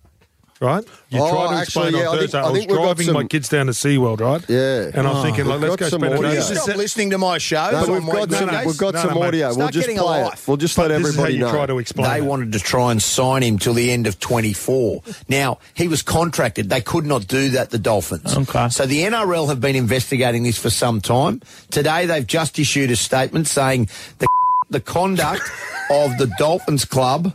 right? 0.62 0.84
You 1.10 1.20
Oh, 1.22 1.30
tried 1.32 1.48
to 1.48 1.56
actually, 1.62 1.62
explain 1.90 1.94
yeah, 1.96 2.10
on 2.10 2.18
Thursday. 2.18 2.38
I 2.38 2.42
I, 2.42 2.50
was 2.50 2.60
think 2.60 2.70
we've 2.72 2.78
got 2.80 2.96
driving 2.98 3.14
my 3.14 3.24
kids 3.26 3.50
down 3.50 3.66
to 3.68 3.72
SeaWorld, 3.74 4.20
right? 4.22 4.44
Yeah. 4.50 4.92
And 4.94 5.08
I'm 5.08 5.18
ah. 5.18 5.24
thinking, 5.24 5.46
like, 5.46 5.60
We've 5.62 5.70
let's 5.70 5.82
go 5.82 5.88
spend 5.98 6.14
audio. 6.14 6.22
day. 6.22 6.34
Yeah. 6.36 6.42
Stop 6.42 6.70
it. 6.70 6.78
listening 6.78 7.10
to 7.12 7.18
my 7.18 7.38
show. 7.38 7.70
No, 7.72 7.94
we've 7.94 8.04
got 8.06 8.14
Wednesdays. 8.14 8.40
some, 8.40 8.66
we've 8.66 8.78
got 8.78 8.94
No, 8.94 9.02
some 9.02 9.14
no, 9.16 9.24
audio. 9.24 9.48
We'll 9.48 9.54
Start 9.56 9.74
just 9.74 9.88
getting 9.88 10.00
a 10.00 10.04
play 10.04 10.22
it. 10.26 10.44
We'll 10.48 10.58
just 10.58 10.76
But 10.76 10.92
let 10.92 10.98
this 11.00 11.08
is 11.10 11.16
how 11.16 11.22
everybody 11.24 11.34
you 11.36 11.40
know. 11.42 11.52
try 11.52 11.66
to 11.66 11.78
explain 11.80 12.10
They 12.10 12.18
it. 12.18 12.24
wanted 12.26 12.52
to 12.54 12.60
try 12.60 12.92
and 12.92 13.02
sign 13.02 13.44
him 13.44 13.60
till 13.60 13.74
the 13.74 13.92
end 13.92 14.08
of 14.08 14.20
24. 14.20 15.04
Now, 15.30 15.60
he 15.74 15.88
was 15.88 16.02
contracted. 16.02 16.70
They 16.70 16.82
could 16.82 17.06
not 17.06 17.28
do 17.28 17.50
that, 17.52 17.70
the 17.72 17.80
Dolphins. 17.80 18.36
Okay. 18.38 18.70
So 18.70 18.86
the 18.86 19.02
NRL 19.04 19.48
have 19.50 19.62
been 19.62 19.76
investigating 19.76 20.44
this 20.44 20.58
for 20.58 20.70
some 20.70 21.02
time. 21.02 21.42
Today, 21.72 22.06
they've 22.06 22.26
just 22.26 22.58
issued 22.60 22.92
a 22.92 22.96
statement 22.96 23.48
saying 23.48 23.90
the, 24.20 24.28
the 24.70 24.80
conduct 24.80 25.44
of 25.92 26.18
the 26.18 26.32
Dolphins 26.38 26.86
club. 26.86 27.34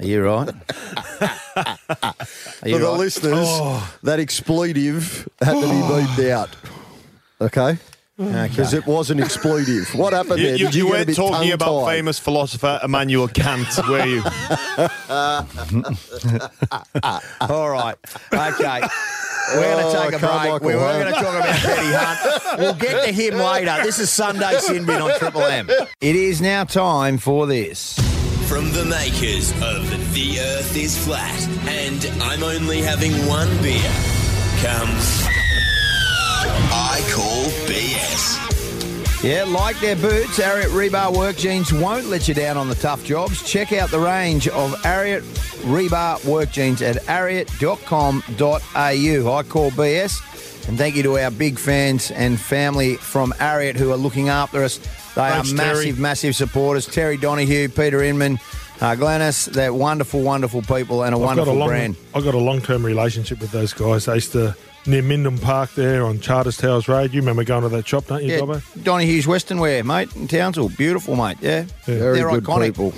Are 0.00 0.06
you 0.06 0.22
right? 0.24 0.48
Are 1.56 2.14
For 2.62 2.78
the 2.78 2.86
right? 2.88 2.98
listeners, 2.98 3.46
Oh. 3.48 3.94
that 4.02 4.18
expletive 4.20 5.28
had 5.40 5.54
to 5.54 5.60
be 5.60 5.66
beeped 5.92 6.30
out. 6.30 6.50
Okay? 7.40 7.78
Mm. 8.20 8.48
Because 8.50 8.74
it 8.74 8.86
was 8.86 9.10
an 9.10 9.18
expletive. 9.18 9.88
What 9.94 10.12
happened 10.12 10.40
You, 10.40 10.46
there? 10.48 10.56
you, 10.56 10.64
Did 10.66 10.74
you 10.74 10.84
get 10.84 10.90
a 10.90 10.92
weren't 11.06 11.16
talking 11.16 11.52
about 11.52 11.64
tongue-tied? 11.66 11.94
famous 11.96 12.18
philosopher 12.18 12.78
Immanuel 12.84 13.28
Kant, 13.28 13.66
were 13.88 14.04
you? 14.04 14.22
All 17.48 17.70
right. 17.70 17.96
Okay. 18.32 18.80
We're 19.54 19.62
going 19.62 19.84
Oh, 19.84 19.92
to 19.92 19.98
take 20.10 20.12
a 20.14 20.18
Carmichael 20.18 20.58
break. 20.58 20.62
We 20.68 20.74
were 20.76 20.86
Hunt. 20.86 21.00
going 21.02 21.14
to 21.14 21.20
talk 21.20 21.34
about 21.34 21.56
Teddy 21.56 21.92
Hunt. 21.92 22.58
We'll 22.60 22.74
get 22.74 23.04
to 23.06 23.12
him 23.12 23.34
later. 23.38 23.78
This 23.82 23.98
is 23.98 24.10
Sunday 24.10 24.58
Sin 24.58 24.84
Bin 24.86 25.00
on 25.00 25.18
Triple 25.18 25.42
M. 25.44 25.68
It 26.00 26.14
is 26.16 26.40
now 26.40 26.64
time 26.64 27.16
for 27.18 27.46
this. 27.46 27.98
From 28.48 28.70
the 28.72 28.84
makers 28.84 29.50
of 29.62 29.88
The 30.14 30.40
Earth 30.40 30.76
is 30.76 30.96
Flat 31.04 31.48
and 31.68 32.04
I'm 32.22 32.42
only 32.42 32.82
having 32.82 33.12
one 33.26 33.48
beer 33.62 33.80
comes 34.60 35.24
I 36.72 37.00
Call 37.12 37.39
BS. 37.39 37.39
Yeah, 39.22 39.44
like 39.44 39.78
their 39.80 39.96
boots, 39.96 40.38
Ariat 40.38 40.68
Rebar 40.70 41.14
Work 41.14 41.36
Jeans 41.36 41.74
won't 41.74 42.06
let 42.06 42.26
you 42.26 42.32
down 42.32 42.56
on 42.56 42.70
the 42.70 42.74
tough 42.74 43.04
jobs. 43.04 43.42
Check 43.42 43.70
out 43.70 43.90
the 43.90 44.00
range 44.00 44.48
of 44.48 44.72
Ariat 44.82 45.20
Rebar 45.64 46.24
Work 46.24 46.50
Jeans 46.50 46.80
at 46.80 46.96
ariat.com.au. 47.04 48.22
I 48.74 49.42
call 49.42 49.70
BS. 49.72 50.68
And 50.68 50.78
thank 50.78 50.96
you 50.96 51.02
to 51.02 51.18
our 51.18 51.30
big 51.30 51.58
fans 51.58 52.10
and 52.10 52.40
family 52.40 52.96
from 52.96 53.32
Ariat 53.32 53.76
who 53.76 53.92
are 53.92 53.96
looking 53.96 54.30
after 54.30 54.64
us. 54.64 54.78
They 54.78 54.86
Thanks, 55.20 55.52
are 55.52 55.56
Terry. 55.56 55.74
massive, 55.74 55.98
massive 55.98 56.34
supporters. 56.36 56.86
Terry 56.86 57.18
Donahue, 57.18 57.68
Peter 57.68 58.02
Inman, 58.02 58.38
uh, 58.80 58.94
Glennis, 58.94 59.52
they're 59.52 59.74
wonderful, 59.74 60.22
wonderful 60.22 60.62
people 60.62 61.02
and 61.02 61.14
a 61.14 61.18
I've 61.18 61.24
wonderful 61.24 61.52
a 61.52 61.58
long, 61.58 61.68
brand. 61.68 61.96
I've 62.14 62.24
got 62.24 62.34
a 62.34 62.38
long-term 62.38 62.86
relationship 62.86 63.40
with 63.40 63.50
those 63.50 63.74
guys. 63.74 64.06
They 64.06 64.14
used 64.14 64.32
to 64.32 64.56
near 64.86 65.02
Minden 65.02 65.38
Park 65.38 65.72
there 65.74 66.04
on 66.04 66.20
Charters 66.20 66.56
Towers 66.56 66.88
Road. 66.88 67.12
You 67.12 67.20
remember 67.20 67.44
going 67.44 67.62
to 67.62 67.68
that 67.70 67.86
shop, 67.86 68.06
don't 68.06 68.22
you, 68.22 68.32
Yeah, 68.34 68.40
Dobbo? 68.40 68.82
Donahue's 68.82 69.26
Western 69.26 69.60
Wear, 69.60 69.84
mate, 69.84 70.14
in 70.16 70.26
Townsville. 70.28 70.64
Oh, 70.66 70.68
beautiful, 70.76 71.16
mate. 71.16 71.38
Yeah. 71.40 71.64
Very 71.84 72.18
They're 72.18 72.30
good 72.30 72.44
iconic. 72.44 72.66
people. 72.66 72.92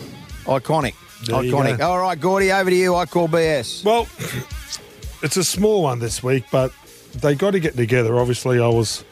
Iconic. 0.44 0.94
There 1.26 1.36
Iconic. 1.36 1.80
All 1.80 1.98
right, 2.00 2.18
Gordy, 2.20 2.50
over 2.52 2.70
to 2.70 2.76
you. 2.76 2.94
I 2.94 3.06
call 3.06 3.28
BS. 3.28 3.84
Well, 3.84 4.08
it's 5.22 5.36
a 5.36 5.44
small 5.44 5.82
one 5.82 5.98
this 6.00 6.22
week, 6.22 6.44
but 6.50 6.72
they 7.14 7.34
got 7.34 7.52
to 7.52 7.60
get 7.60 7.76
together. 7.76 8.18
Obviously, 8.18 8.58
I 8.60 8.68
was 8.68 9.04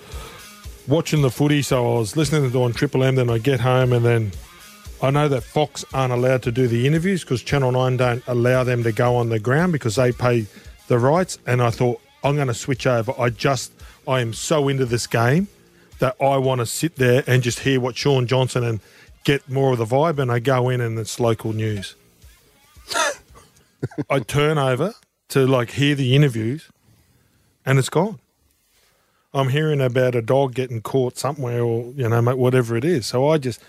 watching 0.89 1.23
the 1.23 1.31
footy, 1.31 1.63
so 1.63 1.95
I 1.95 1.99
was 1.99 2.17
listening 2.17 2.51
to 2.51 2.59
it 2.59 2.61
on 2.63 2.73
Triple 2.73 3.05
M. 3.05 3.15
Then 3.15 3.31
I 3.31 3.39
get 3.39 3.61
home, 3.61 3.93
and 3.93 4.05
then 4.05 4.33
I 5.03 5.11
know 5.11 5.29
that 5.29 5.43
Fox 5.43 5.85
aren't 5.95 6.13
allowed 6.13 6.43
to 6.45 6.53
do 6.53 6.67
the 6.67 6.87
interviews 6.87 7.23
because 7.23 7.43
Channel 7.43 7.73
9 7.73 7.97
don't 7.97 8.23
allow 8.27 8.65
them 8.65 8.83
to 8.83 8.93
go 8.93 9.17
on 9.17 9.29
the 9.29 9.39
ground 9.39 9.73
because 9.73 9.95
they 9.97 10.11
pay 10.13 10.47
the 10.89 10.99
rights. 10.99 11.39
And 11.47 11.63
I 11.63 11.71
thought, 11.71 12.01
I'm 12.23 12.37
going 12.37 12.49
to 12.49 12.55
switch 12.55 12.87
over. 12.87 13.13
I 13.19 13.31
just, 13.31 13.73
I 14.07 14.21
am 14.21 14.33
so 14.33 14.69
into 14.69 14.87
this 14.87 15.07
game 15.07 15.49
that 15.99 16.17
I 16.21 16.37
want 16.39 16.61
to 16.61 16.67
sit 16.67 16.97
there 16.97 17.23
and 17.27 17.43
just 17.43 17.61
hear 17.61 17.81
what 17.81 17.97
Shaun 17.97 18.27
Johnson 18.27 18.65
and 18.65 18.81
get 19.25 19.49
more 19.49 19.73
of 19.73 19.79
the 19.79 19.85
vibe. 19.85 20.19
And 20.19 20.31
I 20.31 20.39
go 20.39 20.69
in 20.69 20.81
and 20.81 20.99
it's 20.99 21.21
local 21.21 21.53
news. 21.53 21.95
I 24.11 24.21
turn 24.21 24.59
over 24.59 24.95
to 25.29 25.47
like 25.47 25.73
hear 25.73 25.95
the 25.95 26.15
interviews 26.15 26.69
and 27.65 27.79
it's 27.79 27.89
gone. 27.89 28.19
I'm 29.33 29.51
hearing 29.51 29.81
about 29.81 30.15
a 30.15 30.23
dog 30.23 30.55
getting 30.55 30.83
caught 30.83 31.17
somewhere 31.17 31.63
or, 31.63 31.93
you 31.93 32.09
know, 32.09 32.21
mate, 32.21 32.37
whatever 32.37 32.77
it 32.77 32.85
is. 32.85 33.07
So 33.07 33.29
I 33.29 33.39
just, 33.39 33.61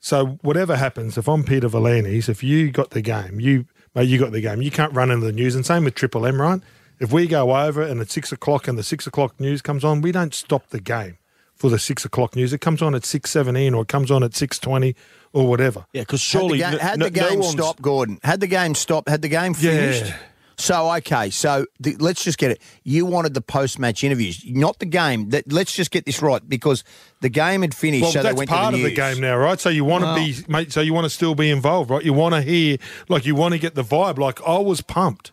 so 0.00 0.38
whatever 0.42 0.76
happens, 0.76 1.16
if 1.16 1.28
I'm 1.28 1.44
Peter 1.44 1.68
V'landys, 1.68 2.28
if 2.28 2.42
you 2.42 2.70
got 2.70 2.90
the 2.90 3.00
game, 3.00 3.40
you, 3.40 3.64
mate, 3.94 4.08
you 4.08 4.18
got 4.18 4.32
the 4.32 4.42
game. 4.42 4.60
You 4.60 4.70
can't 4.70 4.92
run 4.92 5.10
into 5.10 5.24
the 5.24 5.32
news. 5.32 5.54
And 5.54 5.64
same 5.64 5.84
with 5.84 5.94
Triple 5.94 6.26
M, 6.26 6.40
right? 6.40 6.60
If 7.00 7.12
we 7.12 7.26
go 7.26 7.54
over 7.56 7.82
and 7.82 8.00
it's 8.00 8.12
six 8.12 8.32
o'clock 8.32 8.66
and 8.68 8.76
the 8.78 8.82
six 8.82 9.06
o'clock 9.06 9.38
news 9.38 9.62
comes 9.62 9.84
on, 9.84 10.00
we 10.00 10.12
don't 10.12 10.34
stop 10.34 10.68
the 10.70 10.80
game 10.80 11.18
for 11.54 11.70
the 11.70 11.78
six 11.78 12.04
o'clock 12.04 12.34
news. 12.36 12.52
It 12.52 12.60
comes 12.60 12.82
on 12.82 12.94
at 12.94 13.04
six 13.04 13.30
seventeen 13.30 13.74
or 13.74 13.82
it 13.82 13.88
comes 13.88 14.10
on 14.10 14.22
at 14.22 14.34
six 14.34 14.58
twenty 14.58 14.94
or 15.32 15.46
whatever. 15.46 15.86
Yeah, 15.92 16.02
because 16.02 16.20
Had 16.22 16.38
the 16.40 16.40
surely 16.40 16.58
ga- 16.58 16.78
had 16.78 16.98
no- 16.98 17.04
the 17.06 17.10
game 17.10 17.34
no 17.34 17.38
one's- 17.40 17.52
stopped, 17.52 17.82
Gorden? 17.82 18.18
Had 18.24 18.40
the 18.40 18.46
game 18.46 18.74
stopped? 18.74 19.08
Had 19.08 19.22
the 19.22 19.28
game 19.28 19.54
finished? 19.54 20.06
Yeah. 20.06 20.16
So 20.60 20.92
okay, 20.96 21.30
so 21.30 21.66
the, 21.78 21.94
let's 22.00 22.24
just 22.24 22.36
get 22.36 22.50
it. 22.50 22.60
You 22.82 23.06
wanted 23.06 23.32
the 23.34 23.40
post-match 23.40 24.02
interviews, 24.02 24.42
not 24.44 24.80
the 24.80 24.86
game. 24.86 25.28
That 25.30 25.52
let's 25.52 25.72
just 25.72 25.92
get 25.92 26.04
this 26.04 26.20
right 26.20 26.42
because 26.48 26.82
the 27.20 27.28
game 27.28 27.62
had 27.62 27.74
finished. 27.74 28.02
Well, 28.02 28.10
so 28.10 28.18
they 28.18 28.22
that's 28.30 28.38
went 28.38 28.50
part 28.50 28.72
to 28.74 28.78
of 28.78 28.82
the 28.82 28.88
the 28.88 28.94
game 28.96 29.20
now, 29.20 29.36
right? 29.36 29.60
So 29.60 29.68
you 29.68 29.84
want 29.84 30.02
to 30.02 30.06
Well- 30.06 30.16
be, 30.16 30.34
mate. 30.48 30.72
So 30.72 30.80
you 30.80 30.92
want 30.92 31.04
to 31.04 31.10
still 31.10 31.36
be 31.36 31.48
involved, 31.48 31.90
right? 31.90 32.04
You 32.04 32.12
want 32.12 32.34
to 32.34 32.42
hear, 32.42 32.78
like, 33.08 33.24
you 33.24 33.36
want 33.36 33.52
to 33.52 33.58
get 33.60 33.76
the 33.76 33.84
vibe. 33.84 34.18
Like, 34.18 34.40
I 34.44 34.58
was 34.58 34.80
pumped, 34.80 35.30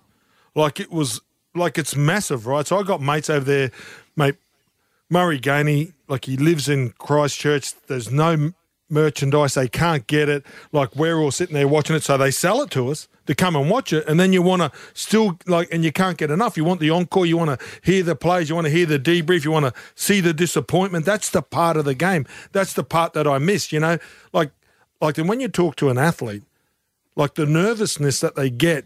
like 0.53 0.79
it 0.79 0.91
was, 0.91 1.21
like 1.55 1.77
it's 1.77 1.95
massive, 1.95 2.47
right? 2.47 2.65
So 2.67 2.77
I 2.77 2.83
got 2.83 3.01
mates 3.01 3.29
over 3.29 3.45
there, 3.45 3.71
mate. 4.15 4.35
Murray 5.09 5.39
Gainey, 5.39 5.93
like 6.07 6.25
he 6.25 6.35
lives 6.37 6.67
in 6.67 6.91
Christchurch. 6.97 7.73
There's 7.87 8.11
no 8.11 8.53
merchandise. 8.89 9.53
They 9.53 9.67
can't 9.67 10.05
get 10.07 10.29
it. 10.29 10.45
Like 10.71 10.95
we're 10.95 11.17
all 11.17 11.31
sitting 11.31 11.53
there 11.53 11.67
watching 11.67 11.95
it, 11.95 12.03
so 12.03 12.17
they 12.17 12.31
sell 12.31 12.61
it 12.61 12.71
to 12.71 12.89
us 12.89 13.07
to 13.27 13.35
come 13.35 13.55
and 13.55 13.69
watch 13.69 13.93
it. 13.93 14.07
And 14.07 14.19
then 14.19 14.33
you 14.33 14.41
want 14.41 14.61
to 14.61 14.71
still 14.93 15.37
like, 15.45 15.69
and 15.71 15.83
you 15.83 15.91
can't 15.91 16.17
get 16.17 16.31
enough. 16.31 16.57
You 16.57 16.63
want 16.63 16.79
the 16.79 16.89
encore. 16.89 17.25
You 17.25 17.37
want 17.37 17.59
to 17.59 17.65
hear 17.83 18.03
the 18.03 18.15
plays. 18.15 18.49
You 18.49 18.55
want 18.55 18.65
to 18.65 18.71
hear 18.71 18.85
the 18.85 18.99
debrief. 18.99 19.43
You 19.43 19.51
want 19.51 19.65
to 19.65 19.73
see 19.95 20.21
the 20.21 20.33
disappointment. 20.33 21.05
That's 21.05 21.29
the 21.29 21.41
part 21.41 21.77
of 21.77 21.85
the 21.85 21.95
game. 21.95 22.25
That's 22.51 22.73
the 22.73 22.83
part 22.83 23.13
that 23.13 23.27
I 23.27 23.37
miss. 23.37 23.71
You 23.71 23.79
know, 23.79 23.97
like, 24.33 24.51
like 25.01 25.15
then 25.15 25.27
when 25.27 25.39
you 25.39 25.47
talk 25.47 25.75
to 25.77 25.89
an 25.89 25.97
athlete, 25.97 26.43
like 27.15 27.35
the 27.35 27.45
nervousness 27.45 28.19
that 28.19 28.35
they 28.35 28.49
get 28.49 28.85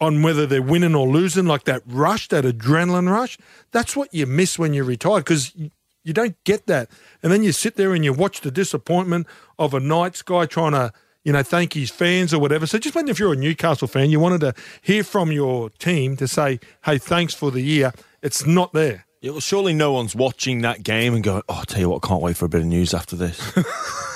on 0.00 0.22
whether 0.22 0.46
they're 0.46 0.62
winning 0.62 0.94
or 0.94 1.06
losing, 1.06 1.46
like 1.46 1.64
that 1.64 1.82
rush, 1.86 2.28
that 2.28 2.44
adrenaline 2.44 3.10
rush, 3.10 3.38
that's 3.70 3.94
what 3.94 4.12
you 4.14 4.26
miss 4.26 4.58
when 4.58 4.72
you're 4.72 4.84
retired 4.84 5.24
because 5.24 5.54
you, 5.54 5.70
don't 6.12 6.42
get 6.44 6.66
that. 6.66 6.88
And 7.22 7.30
then 7.30 7.42
you 7.42 7.52
sit 7.52 7.76
there 7.76 7.94
and 7.94 8.04
you 8.04 8.12
watch 8.12 8.40
the 8.40 8.50
disappointment 8.50 9.26
of 9.58 9.74
a 9.74 9.80
Knights 9.80 10.22
guy 10.22 10.46
trying 10.46 10.72
to, 10.72 10.92
you 11.22 11.32
know, 11.32 11.42
thank 11.42 11.74
his 11.74 11.90
fans 11.90 12.32
or 12.32 12.40
whatever. 12.40 12.66
So 12.66 12.78
just 12.78 12.94
when 12.94 13.08
if 13.08 13.18
you're 13.18 13.34
a 13.34 13.36
Newcastle 13.36 13.86
fan, 13.86 14.10
you 14.10 14.18
wanted 14.18 14.40
to 14.40 14.54
hear 14.80 15.04
from 15.04 15.30
your 15.30 15.70
team 15.70 16.16
to 16.16 16.26
say, 16.26 16.58
hey, 16.84 16.98
thanks 16.98 17.34
for 17.34 17.50
the 17.50 17.60
year. 17.60 17.92
It's 18.22 18.46
not 18.46 18.72
there. 18.72 19.06
Yeah, 19.20 19.32
well, 19.32 19.40
surely 19.40 19.74
no 19.74 19.92
one's 19.92 20.16
watching 20.16 20.62
that 20.62 20.82
game 20.82 21.14
and 21.14 21.22
going, 21.22 21.42
"Oh, 21.46 21.56
I'll 21.56 21.64
tell 21.66 21.80
you 21.80 21.90
what, 21.90 22.02
I 22.02 22.08
can't 22.08 22.22
wait 22.22 22.38
for 22.38 22.46
a 22.46 22.48
bit 22.48 22.62
of 22.62 22.66
news 22.66 22.94
after 22.94 23.16
this." 23.16 23.38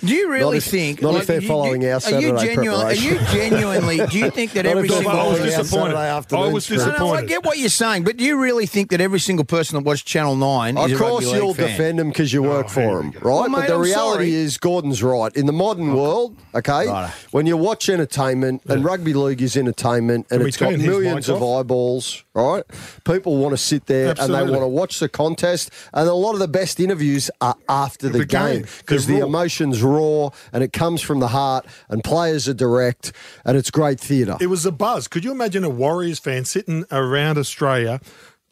Do 0.00 0.14
you 0.14 0.30
really 0.30 0.58
if- 0.58 0.64
think? 0.64 1.02
not 1.02 1.14
if 1.16 1.26
they're 1.26 1.40
following 1.40 1.82
you- 1.82 1.88
our 1.88 1.94
Are 1.94 2.20
you 2.20 2.36
Saturday 2.38 2.54
genuine? 2.54 2.80
Are 2.86 2.94
you 2.94 3.18
genuinely? 3.32 4.06
Do 4.06 4.18
you 4.18 4.30
think 4.30 4.52
that 4.52 4.66
every 4.66 4.84
if 4.84 4.90
they're 4.90 5.02
single? 5.02 5.20
I 5.20 5.28
was 5.28 5.38
disappointed. 5.40 5.92
Saturday 5.92 6.08
afternoon 6.08 6.44
I 6.44 6.52
was 6.52 6.64
script. 6.64 6.86
No, 6.98 7.06
no, 7.06 7.14
I 7.14 7.22
get 7.24 7.44
what 7.44 7.58
you're 7.58 7.68
saying, 7.68 8.04
but 8.04 8.16
do 8.16 8.24
you 8.24 8.36
really 8.40 8.66
think 8.66 8.90
that 8.90 9.00
every 9.00 9.20
single 9.20 9.44
person 9.44 9.76
that 9.76 9.84
watched 9.84 10.06
Channel 10.06 10.36
Nine 10.36 10.76
Of 10.78 10.92
a 10.92 10.96
course, 10.96 11.24
rugby 11.24 11.38
you'll 11.38 11.54
fan? 11.54 11.66
defend 11.68 11.98
them 11.98 12.08
because 12.08 12.32
you 12.32 12.44
oh, 12.46 12.48
work 12.50 12.70
here 12.70 12.84
for 12.90 13.02
them, 13.02 13.12
right? 13.12 13.22
Well, 13.24 13.48
but 13.50 13.66
the 13.66 13.74
I'm 13.74 13.80
reality 13.80 13.92
sorry. 14.30 14.34
is, 14.34 14.58
Gorden's 14.58 15.02
right. 15.02 15.34
In 15.36 15.46
the 15.46 15.52
modern 15.52 15.94
world, 15.94 16.36
okay, 16.54 16.86
Righto. 16.88 17.12
when 17.32 17.46
you 17.46 17.56
watch 17.56 17.88
entertainment, 17.88 18.62
and 18.68 18.84
rugby 18.84 19.14
league 19.14 19.42
is 19.42 19.56
entertainment, 19.56 20.26
and 20.30 20.40
Can 20.40 20.48
it's 20.48 20.56
got 20.56 20.78
millions 20.78 21.28
of 21.28 21.42
eyeballs, 21.42 22.24
right? 22.34 22.64
People 23.04 23.36
want 23.38 23.52
to 23.52 23.58
sit 23.58 23.86
there 23.86 24.14
and 24.18 24.34
they 24.34 24.42
want 24.42 24.62
to 24.62 24.68
watch 24.68 25.00
the 25.00 25.08
contest, 25.08 25.70
and 25.92 26.08
a 26.08 26.14
lot 26.14 26.32
of 26.34 26.38
the 26.38 26.48
best 26.48 26.78
interviews 26.80 27.30
are 27.40 27.56
after 27.68 28.01
the, 28.08 28.18
The 28.18 28.26
game. 28.26 28.62
game 28.62 28.66
because 28.78 29.06
the 29.06 29.20
raw. 29.20 29.26
emotion's 29.26 29.82
raw 29.82 30.30
and 30.52 30.62
it 30.62 30.72
comes 30.72 31.00
from 31.02 31.20
the 31.20 31.28
heart, 31.28 31.66
and 31.88 32.02
players 32.04 32.48
are 32.48 32.54
direct, 32.54 33.12
and 33.44 33.56
it's 33.56 33.70
great 33.70 33.98
theatre. 34.00 34.36
It 34.40 34.46
was 34.48 34.66
a 34.66 34.72
buzz. 34.72 35.08
Could 35.08 35.24
you 35.24 35.30
imagine 35.32 35.64
a 35.64 35.70
Warriors 35.70 36.18
fan 36.18 36.44
sitting 36.44 36.84
around 36.90 37.38
Australia, 37.38 38.00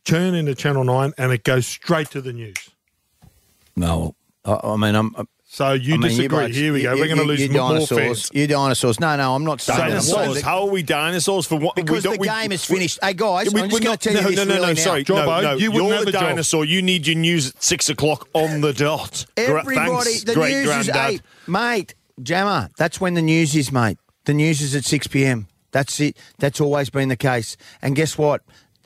turn 0.05 0.35
into 0.35 0.55
Channel 0.55 0.85
9, 0.85 1.13
and 1.19 1.33
it 1.33 1.45
goes 1.45 1.67
straight 1.67 2.11
to 2.11 2.21
the 2.21 2.33
news? 2.33 2.57
No, 3.77 4.15
I, 4.45 4.59
I 4.65 4.77
mean, 4.77 4.95
I'm. 4.95 5.15
So 5.53 5.73
you 5.73 5.95
I 5.95 5.97
mean, 5.97 6.11
disagree. 6.11 6.53
Here 6.53 6.73
we 6.73 6.83
go. 6.83 6.95
you- 6.95 7.01
We're 7.01 7.07
going 7.09 7.19
to 7.19 7.25
lose 7.25 7.41
you 7.41 7.49
more 7.51 7.71
dinosaurs. 7.73 8.29
fans. 8.29 8.31
You 8.33 8.47
dinosaurs. 8.47 9.01
No, 9.01 9.17
no, 9.17 9.35
I'm 9.35 9.45
not 9.45 9.61
saying 9.61 9.81
dinosaurs? 9.81 10.29
What- 10.37 10.43
How 10.43 10.61
are 10.61 10.69
we 10.71 10.85
dinosaurs 10.85 11.45
for 11.45 11.59
what? 11.59 11.75
Because 11.75 12.05
we 12.07 12.13
the 12.13 12.19
we- 12.21 12.29
game 12.29 12.53
is 12.53 12.69
we- 12.71 12.77
finished. 12.77 13.01
Hey, 13.03 13.15
guys, 13.15 13.53
we- 13.53 13.61
I'm 13.61 13.67
we're 13.69 13.71
just 13.71 13.83
going 13.83 13.93
not- 13.93 14.01
to 14.01 14.09
tell 14.11 14.17
you 14.17 14.23
no, 14.23 14.29
this 14.29 14.37
no, 14.39 14.45
no, 14.45 14.55
really 14.61 14.67
no, 14.75 14.81
sorry, 14.81 15.05
Jobbo, 15.05 15.27
no, 15.27 15.41
no. 15.41 15.57
you 15.57 15.73
wouldn't 15.73 15.89
You're 15.89 15.97
have 15.97 16.05
the 16.05 16.11
a 16.11 16.13
job. 16.13 16.23
dinosaur. 16.23 16.65
You 16.65 16.83
need 16.83 17.05
your 17.09 17.17
news 17.17 17.49
at 17.51 17.61
six 17.61 17.89
o'clock 17.89 18.29
on 18.33 18.61
the 18.61 18.73
dot. 18.73 19.27
Everybody, 19.37 19.75
Thanks, 19.75 20.23
the 20.23 20.35
great 20.35 20.53
news 20.53 20.69
is 20.69 20.87
granddad. 20.89 21.15
eight, 21.15 21.23
mate. 21.49 21.95
Jammer, 22.23 22.69
that's 22.77 23.01
when 23.01 23.15
the 23.15 23.23
news 23.23 23.57
is, 23.57 23.73
mate. 23.73 23.99
The 24.27 24.35
news 24.35 24.61
is 24.63 24.77
at 24.77 24.85
six 24.85 25.09
p.m. 25.09 25.49
That's 25.73 25.99
it. 25.99 26.17
That's 26.39 26.61
always 26.61 26.91
been 26.91 27.09
the 27.09 27.17
case. 27.17 27.57
And 27.83 27.97
guess 27.97 28.17
what? 28.17 28.43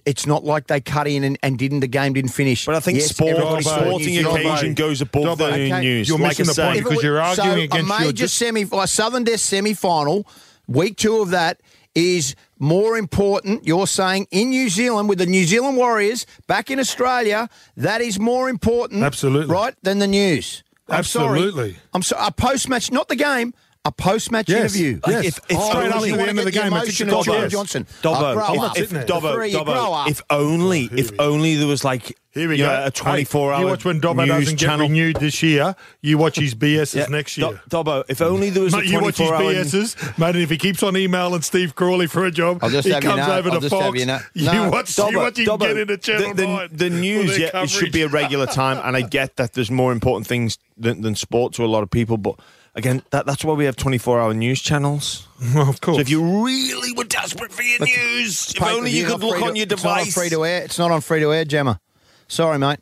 It's 0.07 0.27
not 0.27 0.45
like 0.45 0.67
they 0.67 0.81
cut 0.81 1.07
in 1.07 1.25
and, 1.25 1.39
and 1.43 1.59
didn't. 1.59 1.81
The 1.81 1.87
game 1.87 2.13
didn't 2.13 2.33
finish. 2.33 2.67
But 2.67 2.75
I 2.75 2.81
think 2.81 2.99
Yes, 2.99 3.09
sport, 3.09 3.37
sporting 3.63 4.19
occasion 4.27 4.75
goes 4.75 5.01
above 5.01 5.39
the 5.39 5.47
Okay. 5.47 5.81
news. 5.81 6.09
You're 6.09 6.19
like 6.19 6.39
missing 6.39 6.47
the 6.47 6.55
point 6.63 6.85
because 6.85 7.03
you're 7.03 7.21
arguing 7.21 7.49
so 7.51 7.63
against 7.63 7.75
a 7.75 7.79
your 7.79 8.07
major 8.07 8.29
semi, 8.29 8.67
a 8.73 8.87
sudden 8.87 9.25
death 9.25 9.41
semi 9.41 9.73
final. 9.73 10.27
Week 10.67 10.97
two 10.97 11.19
of 11.23 11.31
that 11.31 11.61
is 11.95 12.35
more 12.59 12.99
important. 12.99 13.67
You're 13.67 13.87
saying 13.87 14.27
in 14.31 14.51
New 14.51 14.69
Zealand 14.69 15.09
with 15.09 15.19
the 15.19 15.27
New 15.27 15.45
Zealand 15.45 15.77
Warriors 15.77 16.27
back 16.47 16.71
in 16.71 16.79
Australia, 16.79 17.49
that 17.77 18.01
is 18.01 18.19
more 18.19 18.49
important, 18.49 19.03
Absolutely. 19.05 19.55
right, 19.55 19.75
than 19.83 20.01
the 20.01 20.07
news. 20.07 20.63
I'm 20.89 20.99
Absolutely. 20.99 21.73
Sorry. 21.73 21.83
I'm 21.95 22.03
sorry. 22.03 22.27
A 22.27 22.31
post 22.31 22.69
match, 22.69 22.93
not 22.93 23.09
the 23.09 23.17
game. 23.17 23.55
A 23.87 23.93
post 23.93 24.33
match 24.33 24.49
Yes. 24.49 24.75
interview. 24.75 24.99
Yes. 25.07 25.25
if- 25.27 25.41
if 25.51 25.59
Oh, 25.59 25.69
straight 25.69 25.85
because 25.85 26.05
after 26.05 26.17
the 26.17 26.23
end 26.23 26.31
of 26.31 26.37
get 26.37 26.45
the 26.47 26.51
game, 26.53 26.63
it's 26.63 26.73
emotion 26.73 26.93
six 26.95 27.01
of 27.03 27.25
Shaun 27.27 27.35
o'clock. 27.37 27.51
Johnson. 27.51 27.87
Dobbo, 28.03 28.33
grow 28.35 28.55
if, 28.55 28.61
up. 28.63 28.79
if, 28.79 28.89
The 28.89 28.99
Dobbo, 29.01 29.53
Dobbo, 29.53 29.65
grow 29.65 29.93
up. 29.93 30.09
if 30.11 30.23
only, 30.31 30.87
here 30.87 30.99
if 30.99 31.11
only 31.19 31.57
there 31.57 31.67
was 31.67 31.85
like 31.85 32.17
Here 32.33 32.49
we 32.49 32.57
you 32.57 32.65
go. 32.65 32.73
know, 32.81 32.87
a 32.87 32.91
24 32.91 33.51
Hey, 33.51 33.57
hour 33.57 33.61
You 33.61 33.67
watch 33.69 33.85
when 33.85 34.01
Dobbo 34.01 34.17
news 34.27 34.29
doesn't 34.29 34.59
get 34.59 34.67
channel. 34.67 34.89
renewed 34.89 35.17
this 35.17 35.43
year. 35.43 35.77
You 36.01 36.17
watch 36.17 36.37
his 36.37 36.55
BSs 36.55 36.95
Yeah, 36.97 37.07
next 37.11 37.35
Do- 37.35 37.43
year. 37.43 37.61
Dobbo, 37.69 38.05
if 38.09 38.23
only 38.23 38.49
there 38.49 38.63
was 38.63 38.73
Mate, 38.75 38.85
a 38.85 38.89
you 38.89 39.01
watch 39.01 39.19
his 39.19 39.29
24 39.29 39.35
hour. 39.35 39.53
BSs, 39.53 40.19
mate, 40.19 40.29
and 40.35 40.39
if 40.45 40.49
he 40.51 40.57
keeps 40.57 40.83
on 40.83 40.97
emailing 40.97 41.43
Steve 41.43 41.75
Crawley 41.75 42.07
for 42.07 42.25
a 42.25 42.31
job, 42.31 42.61
I'll 42.63 42.71
just 42.71 42.87
he 42.89 42.95
have 42.95 43.05
you 43.05 43.11
comes 43.11 43.27
know- 43.29 43.37
over 43.37 43.51
I'll 43.51 43.55
to 43.57 43.69
just 43.69 43.71
Fox. 43.83 43.99
you 44.01 44.07
know- 44.07 44.19
You 44.35 44.47
No. 44.47 44.71
watch, 44.71 44.97
you 44.97 45.19
watch 45.19 45.39
him 45.39 45.45
Dobbo, 45.45 45.59
get 45.67 45.77
into 45.77 45.97
Channel 45.99 46.29
the, 46.31 46.35
the, 46.43 46.47
9 46.47 46.69
the 46.73 46.91
news, 46.91 47.39
yeah, 47.39 47.63
it 47.63 47.69
should 47.69 47.93
be 47.93 48.01
a 48.01 48.09
regular 48.09 48.47
time, 48.47 48.81
and 48.83 48.97
I 48.97 49.03
get 49.03 49.37
that 49.37 49.53
there's 49.53 49.71
more 49.71 49.93
important 49.93 50.27
things 50.27 50.57
than, 50.79 51.03
than 51.03 51.15
sport 51.15 51.53
to 51.55 51.65
a 51.65 51.69
lot 51.69 51.83
of 51.83 51.91
people, 51.91 52.17
but 52.17 52.37
again, 52.75 53.03
that, 53.11 53.27
that's 53.27 53.45
why 53.45 53.55
we 53.55 53.65
have 53.67 53.77
24 53.77 54.21
hour 54.21 54.35
news 54.35 54.61
channels. 54.61 55.27
Well, 55.55 55.69
of 55.71 55.81
course. 55.81 55.97
So 55.97 56.01
if 56.01 56.09
you 56.11 56.45
really 56.45 56.93
were 56.93 57.05
desperate 57.05 57.53
for 57.53 57.63
your 57.63 57.81
news, 57.81 58.53
if 58.57 58.63
only 58.63 58.91
you 58.91 59.05
Pay-per-view, 59.07 59.07
could 59.07 59.25
look 59.27 59.37
free 59.39 59.43
on 59.49 59.53
to- 59.55 59.59
your 59.59 59.67
It's 59.71 59.85
not 59.85 59.91
on 59.91 59.99
device. 59.99 60.15
free 60.15 60.29
to 60.31 60.45
air. 60.45 60.63
It's 60.63 60.79
not 60.79 60.91
on 60.91 61.01
free 61.01 61.21
to 61.21 61.33
air, 61.33 61.45
Gemma. 61.45 61.81
Sorry, 62.29 62.59
mate. 62.59 62.81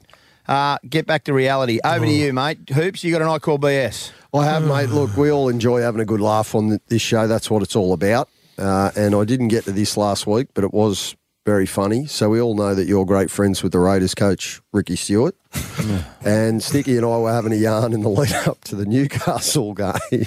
Uh, 0.49 0.76
get 0.88 1.07
back 1.07 1.24
to 1.24 1.32
reality. 1.32 1.78
Over 1.84 2.05
Oh. 2.05 2.09
to 2.09 2.12
you, 2.12 2.32
mate. 2.32 2.68
Hoops, 2.70 3.05
you 3.05 3.12
got 3.12 3.22
an 3.22 3.28
I 3.28 3.38
call 3.38 3.59
BS. 3.59 4.11
I 4.34 4.45
have, 4.45 4.64
mate. 4.66 4.88
Look, 4.90 5.16
we 5.16 5.30
all 5.30 5.49
enjoy 5.49 5.80
having 5.82 6.01
a 6.01 6.05
good 6.05 6.20
laugh 6.20 6.55
on 6.55 6.78
this 6.88 7.03
show. 7.03 7.26
That's 7.28 7.51
what 7.51 7.62
it's 7.62 7.76
all 7.76 7.93
about. 7.93 8.28
Uh, 8.59 8.90
and 8.97 9.14
I 9.14 9.24
didn't 9.24 9.49
get 9.49 9.64
to 9.64 9.72
this 9.72 9.97
last 9.97 10.26
week, 10.26 10.49
but 10.55 10.64
it 10.64 10.72
was 10.74 11.16
very 11.45 11.66
funny. 11.66 12.07
So 12.07 12.28
we 12.28 12.40
all 12.40 12.55
know 12.55 12.74
that 12.74 12.86
you're 12.86 13.05
great 13.05 13.30
friends 13.30 13.62
with 13.62 13.72
the 13.72 13.78
Raiders 13.78 14.14
coach, 14.14 14.61
Ricky 14.72 14.97
Stewart. 14.97 15.34
and 16.24 16.62
Sticky 16.62 16.97
and 16.97 17.05
I 17.05 17.18
were 17.18 17.32
having 17.32 17.53
a 17.53 17.57
yarn 17.57 17.93
in 17.93 18.03
the 18.03 18.09
lead 18.09 18.32
up 18.47 18.62
to 18.64 18.76
the 18.76 18.86
Newcastle 18.86 19.74
game. 19.74 20.26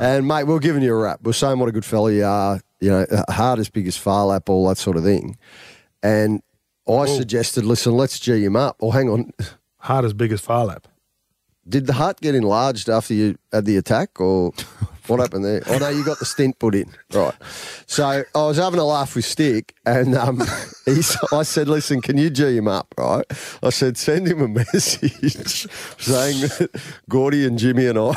and, 0.00 0.26
mate, 0.26 0.44
we 0.44 0.54
we're 0.54 0.60
giving 0.60 0.82
you 0.82 0.94
a 0.94 0.98
rap. 0.98 1.20
We 1.22 1.30
are 1.30 1.32
saying 1.32 1.58
what 1.58 1.68
a 1.68 1.72
good 1.72 1.84
fella 1.84 2.12
you 2.12 2.24
are, 2.24 2.60
you 2.80 2.90
know, 2.90 3.06
uh, 3.10 3.32
heart 3.32 3.58
as 3.58 3.68
big 3.68 3.86
as 3.86 3.96
Phar 3.96 4.26
Lap, 4.26 4.48
all 4.48 4.68
that 4.68 4.78
sort 4.78 4.96
of 4.96 5.04
thing. 5.04 5.38
And 6.02 6.42
I 6.88 7.06
suggested, 7.06 7.64
listen, 7.64 7.96
let's 7.96 8.18
G 8.18 8.44
him 8.44 8.56
up. 8.56 8.76
Or 8.80 8.92
hang 8.92 9.08
on, 9.08 9.32
Heart 9.78 10.04
as 10.04 10.12
big 10.12 10.32
as 10.32 10.40
Phar 10.40 10.64
Lap. 10.66 10.88
did 11.68 11.86
the 11.86 11.92
heart 11.92 12.20
get 12.20 12.34
enlarged 12.34 12.88
after 12.88 13.14
you 13.14 13.36
had 13.52 13.64
the 13.64 13.76
attack, 13.76 14.20
or 14.20 14.52
What 15.08 15.20
happened 15.20 15.44
there? 15.44 15.62
Oh 15.68 15.78
no, 15.78 15.88
you 15.88 16.04
got 16.04 16.18
the 16.18 16.24
stent 16.24 16.58
put 16.58 16.74
in, 16.74 16.92
right? 17.12 17.34
So 17.86 18.24
I 18.34 18.38
was 18.38 18.56
having 18.56 18.80
a 18.80 18.84
laugh 18.84 19.14
with 19.14 19.24
Stick, 19.24 19.74
and 19.84 20.16
um, 20.16 20.42
he's, 20.84 21.16
I 21.32 21.42
said, 21.42 21.68
"Listen, 21.68 22.00
can 22.00 22.18
you 22.18 22.30
g 22.30 22.56
him 22.56 22.68
up?" 22.68 22.92
Right? 22.98 23.24
I 23.62 23.70
said, 23.70 23.96
"Send 23.96 24.26
him 24.26 24.42
a 24.42 24.48
message 24.74 25.66
saying 25.98 26.40
that 26.40 26.80
Gordy 27.08 27.46
and 27.46 27.58
Jimmy 27.58 27.86
and 27.86 27.98
I 27.98 28.12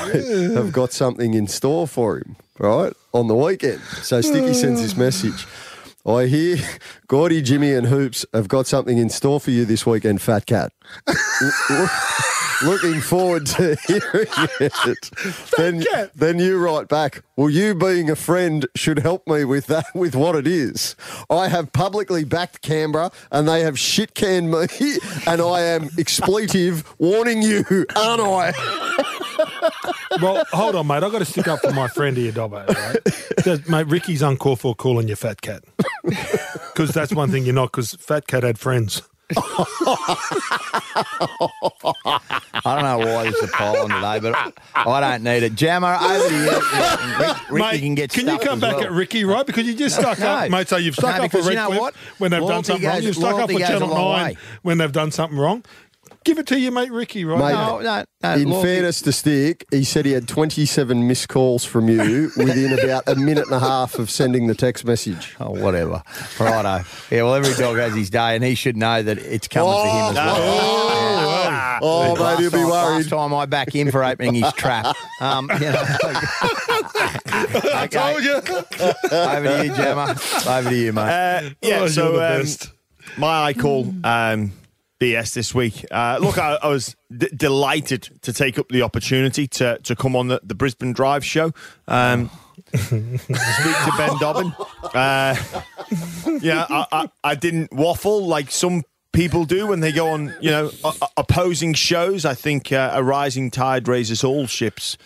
have 0.56 0.72
got 0.72 0.92
something 0.92 1.34
in 1.34 1.48
store 1.48 1.88
for 1.88 2.18
him, 2.18 2.36
right, 2.58 2.94
on 3.14 3.28
the 3.28 3.36
weekend." 3.36 3.82
So 4.02 4.22
Sticky 4.22 4.54
sends 4.54 4.82
this 4.82 4.98
message. 4.98 5.46
I 6.06 6.26
hear 6.26 6.58
Gordy, 7.08 7.42
Jimmy, 7.42 7.74
and 7.74 7.86
Hoops 7.86 8.26
have 8.34 8.48
got 8.48 8.66
something 8.68 8.98
in 8.98 9.10
store 9.10 9.40
for 9.40 9.52
you 9.52 9.66
this 9.66 9.86
weekend, 9.86 10.22
Fat 10.22 10.46
Cat. 10.46 10.72
Looking 12.64 13.00
forward 13.02 13.46
to 13.48 13.76
hearing 13.88 14.28
it. 14.60 15.10
Then, 15.58 15.84
then 16.16 16.40
you 16.40 16.58
write 16.58 16.88
back. 16.90 17.24
Well, 17.36 17.50
you 17.50 17.74
being 17.74 18.10
a 18.10 18.16
friend 18.16 18.66
should 18.76 19.00
help 19.00 19.26
me 19.28 19.46
with 19.46 19.68
that, 19.68 19.86
with 19.96 20.16
what 20.16 20.36
it 20.36 20.46
is. 20.48 20.96
I 21.30 21.48
have 21.48 21.72
publicly 21.72 22.24
backed 22.26 22.62
Canberra, 22.62 23.12
and 23.32 23.48
they 23.48 23.62
have 23.62 23.80
shit 23.80 24.14
canned 24.14 24.52
me, 24.52 24.68
and 25.28 25.42
I 25.42 25.62
am 25.62 25.90
expletive 25.98 26.84
warning 27.00 27.42
you, 27.42 27.64
aren't 27.96 28.22
I? 28.22 28.54
Well, 30.22 30.44
hold 30.52 30.76
on, 30.76 30.88
mate. 30.88 31.04
I've 31.04 31.12
got 31.14 31.20
to 31.20 31.26
stick 31.26 31.48
up 31.48 31.62
for 31.62 31.72
my 31.72 31.88
friend 31.88 32.18
here, 32.18 32.32
Dobbo, 32.34 32.68
right? 32.68 33.44
Does- 33.46 33.70
mate, 33.70 33.88
Ricky's 33.88 34.22
uncalled 34.22 34.60
for 34.60 34.76
calling 34.76 35.08
you 35.08 35.16
fat 35.16 35.42
cat. 35.42 35.64
Because 36.04 36.92
that's 36.92 37.14
one 37.14 37.32
thing 37.32 37.46
you're 37.46 37.56
not, 37.56 37.72
because 37.72 37.94
fat 37.96 38.28
cat 38.28 38.44
had 38.44 38.60
friends. 38.60 39.02
I 39.38 39.42
don't 42.66 42.84
know 42.84 42.98
why 43.14 43.26
this 43.26 43.36
is 43.36 43.44
a 43.50 43.52
poll 43.54 43.78
on 43.78 43.90
today, 43.90 44.20
but 44.20 44.54
I 44.76 45.00
don't 45.00 45.24
need 45.24 45.44
it. 45.44 45.54
Jammer, 45.56 45.96
over 46.02 46.30
to 46.30 46.36
you. 46.36 46.52
Rick, 47.56 47.64
mate, 47.64 47.80
can 47.82 47.96
get 47.96 48.16
you 48.18 48.26
come 48.40 48.60
back 48.60 48.76
well. 48.78 48.86
at 48.86 48.92
Ricky, 48.92 49.24
right? 49.26 49.46
Because 49.46 49.68
you 49.68 49.76
just 49.76 49.96
stuck 49.98 50.20
No. 50.20 50.28
up, 50.28 50.50
mate. 50.50 50.68
So 50.70 50.78
you've 50.78 50.96
stuck 50.96 51.18
No, 51.18 51.24
up 51.26 51.32
for 51.32 51.38
because 51.38 51.50
you 51.50 51.56
know 51.56 51.70
what? 51.70 51.94
when 52.18 52.32
they've 52.32 52.40
done 52.40 52.50
Loyalty 52.50 52.68
something 52.68 52.88
wrong. 52.90 53.02
You've 53.04 53.16
stuck 53.16 53.36
up 53.40 53.52
for 53.52 53.60
goes 53.60 53.68
Channel 53.68 53.88
9 53.90 54.26
way. 54.26 54.38
when 54.64 54.78
they've 54.78 54.92
done 54.92 55.12
something 55.12 55.38
wrong. 55.38 55.64
Give 56.26 56.38
it 56.38 56.48
to 56.48 56.60
your 56.60 56.72
mate 56.74 56.92
Ricky, 56.92 57.24
right? 57.24 57.40
Mate, 57.40 57.54
No, 57.54 57.80
no, 57.80 58.04
no. 58.22 58.34
In 58.36 58.50
loyalty- 58.50 58.68
fairness 58.68 59.02
to 59.04 59.12
Stick, 59.14 59.66
he 59.72 59.84
said 59.86 60.06
he 60.06 60.12
had 60.12 60.28
27 60.28 61.08
missed 61.08 61.30
calls 61.30 61.64
from 61.64 61.88
you 61.88 62.30
within 62.38 62.78
about 62.78 63.08
a 63.08 63.16
minute 63.16 63.46
and 63.46 63.54
a 63.54 63.60
half 63.60 63.98
of 63.98 64.10
sending 64.12 64.48
the 64.48 64.54
text 64.54 64.84
message. 64.86 65.36
Oh, 65.40 65.52
whatever. 65.52 66.04
Righto. 66.40 66.84
Yeah, 67.10 67.24
well, 67.24 67.36
every 67.36 67.54
dog 67.56 67.78
has 67.78 67.96
his 67.96 68.10
day, 68.10 68.36
and 68.36 68.44
he 68.44 68.54
should 68.56 68.76
know 68.76 69.02
that 69.02 69.18
it's 69.18 69.48
coming 69.48 69.72
for 69.72 69.88
him 69.88 70.06
as 70.10 70.16
well. 70.16 71.80
Oh, 71.82 72.14
Last 72.20 72.38
mate, 72.40 72.42
he'll 72.44 72.52
be 72.52 72.58
time- 72.58 72.70
worried. 72.70 72.96
Last 72.98 73.10
time 73.10 73.34
I 73.34 73.46
back 73.46 73.74
him 73.74 73.90
for 73.90 74.04
opening 74.04 74.36
his 74.36 74.52
trap. 74.54 74.94
Um, 75.22 75.50
you 75.54 75.72
know. 75.72 75.84
okay. 77.76 77.88
Told 77.88 78.24
you. 78.24 78.34
Over 78.36 79.48
to 79.58 79.66
you, 79.66 79.74
Gemma. 79.76 80.16
Over 80.48 80.70
to 80.70 80.76
you, 80.76 80.94
mate. 80.94 81.02
Uh, 81.02 81.50
yeah, 81.62 81.80
Oh, 81.82 81.88
so 81.88 82.04
you're 82.12 82.20
the 82.20 82.34
um, 82.36 82.42
best. 82.42 82.72
my 83.18 83.44
I 83.46 83.54
call 83.54 83.94
um, 84.04 84.52
BS 85.00 85.34
this 85.34 85.56
week. 85.56 85.86
Uh, 85.90 86.18
look, 86.22 86.38
I, 86.38 86.56
I 86.62 86.68
was 86.68 86.96
d- 87.16 87.30
delighted 87.36 88.10
to 88.22 88.34
take 88.34 88.60
up 88.60 88.68
the 88.70 88.82
opportunity 88.82 89.48
to, 89.48 89.78
to 89.80 89.96
come 89.96 90.16
on 90.16 90.28
the, 90.28 90.42
the 90.44 90.56
Brisbane 90.56 90.94
Drive 90.94 91.24
show. 91.26 91.52
Um, 91.88 92.30
speak 92.76 92.90
to 93.00 93.94
Ben 93.98 94.18
Dobbin. 94.20 94.54
Uh, 94.84 95.36
yeah, 96.42 96.66
I, 96.70 96.86
I, 96.92 97.10
I 97.24 97.36
didn't 97.36 97.72
waffle 97.74 98.28
like 98.28 98.52
some 98.52 98.84
people 99.14 99.46
do 99.46 99.68
when 99.68 99.80
they 99.80 99.92
go 99.92 100.10
on, 100.10 100.36
you 100.42 100.52
know, 100.52 100.70
o- 100.84 100.94
o- 101.02 101.08
opposing 101.18 101.74
shows. 101.74 102.26
I 102.26 102.34
think 102.34 102.72
uh, 102.72 102.92
a 102.94 103.02
rising 103.04 103.50
tide 103.52 103.88
raises 103.88 104.24
all 104.24 104.48
ships. 104.48 104.98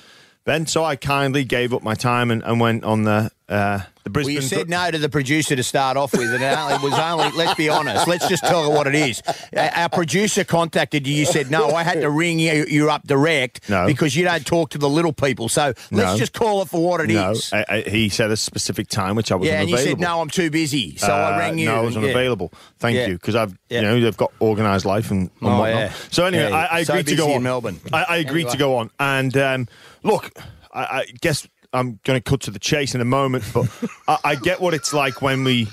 Ben, 0.45 0.65
so 0.65 0.83
I 0.83 0.95
kindly 0.97 1.45
gave 1.45 1.73
up 1.73 1.83
my 1.83 1.93
time 1.93 2.29
and, 2.31 2.43
and 2.43 2.59
went 2.59 2.83
on 2.83 3.03
the 3.03 3.31
uh, 3.49 3.79
the 4.03 4.11
Well, 4.11 4.29
you 4.29 4.41
said 4.41 4.69
no 4.69 4.89
to 4.89 4.97
the 4.97 5.09
producer 5.09 5.55
to 5.55 5.63
start 5.63 5.95
off 5.97 6.13
with, 6.13 6.33
and 6.33 6.41
it 6.43 6.81
was 6.81 6.93
only, 6.97 7.29
let's 7.37 7.55
be 7.55 7.69
honest, 7.69 8.07
let's 8.07 8.27
just 8.27 8.43
tell 8.43 8.63
her 8.63 8.69
what 8.69 8.87
it 8.87 8.95
is. 8.95 9.21
Our 9.55 9.89
producer 9.89 10.43
contacted 10.43 11.05
you. 11.07 11.13
You 11.15 11.25
said, 11.25 11.49
no, 11.51 11.69
I 11.71 11.83
had 11.83 12.01
to 12.01 12.09
ring 12.09 12.39
you, 12.39 12.65
you 12.67 12.89
up 12.89 13.05
direct 13.07 13.69
No. 13.69 13.85
because 13.85 14.15
you 14.15 14.23
don't 14.25 14.45
talk 14.45 14.71
to 14.71 14.77
the 14.77 14.89
little 14.89 15.13
people. 15.13 15.47
So 15.49 15.67
let's 15.91 16.13
No. 16.13 16.17
just 16.17 16.33
call 16.33 16.61
it 16.61 16.69
for 16.69 16.83
what 16.83 17.01
it 17.01 17.11
is. 17.11 17.51
no, 17.51 17.57
I, 17.59 17.65
I, 17.69 17.81
he 17.89 18.09
said 18.09 18.31
a 18.31 18.37
specific 18.37 18.87
time 18.87 19.15
which 19.15 19.31
I 19.31 19.35
wasn't 19.35 19.53
yeah, 19.55 19.61
and 19.61 19.69
you 19.69 19.75
available. 19.75 19.99
said, 20.01 20.07
no, 20.09 20.21
I'm 20.21 20.29
too 20.29 20.49
busy. 20.49 20.95
So 20.97 21.07
I 21.13 21.35
Uh, 21.35 21.39
rang 21.39 21.57
you. 21.57 21.67
No, 21.67 21.75
I 21.77 21.81
wasn't 21.81 22.05
Yeah. 22.05 22.11
available. 22.11 22.51
Thank 22.79 22.97
Yeah. 22.97 23.07
you, 23.07 23.13
because 23.13 23.35
I've 23.35 23.57
Yeah. 23.69 23.81
you 23.81 23.87
know 23.87 23.99
they've 24.01 24.17
got 24.17 24.31
organised 24.41 24.85
life 24.85 25.11
and, 25.11 25.21
and 25.41 25.49
Oh, 25.49 25.59
whatnot. 25.59 25.79
yeah. 25.81 25.93
So 26.11 26.25
anyway, 26.25 26.49
Yeah, 26.49 26.55
I, 26.57 26.77
I 26.79 26.83
so 26.83 26.93
agreed 26.93 27.03
to 27.07 27.11
busy 27.11 27.17
go 27.17 27.29
in 27.29 27.35
on. 27.37 27.43
Melbourne. 27.43 27.79
I, 27.93 28.03
I 28.09 28.17
agreed 28.17 28.49
to 28.49 28.57
go 28.57 28.77
on, 28.77 28.89
and 28.99 29.35
um, 29.37 29.67
look, 30.03 30.31
I, 30.73 30.81
I 30.83 31.05
guess 31.21 31.47
I'm 31.73 31.99
going 32.03 32.21
to 32.21 32.21
cut 32.21 32.41
to 32.41 32.51
the 32.51 32.59
chase 32.59 32.93
in 32.95 33.01
a 33.01 33.05
moment, 33.05 33.43
but 33.53 33.67
I, 34.07 34.17
I 34.23 34.35
get 34.35 34.61
what 34.61 34.73
it's 34.73 34.93
like 34.93 35.21
when 35.21 35.43
we 35.43 35.67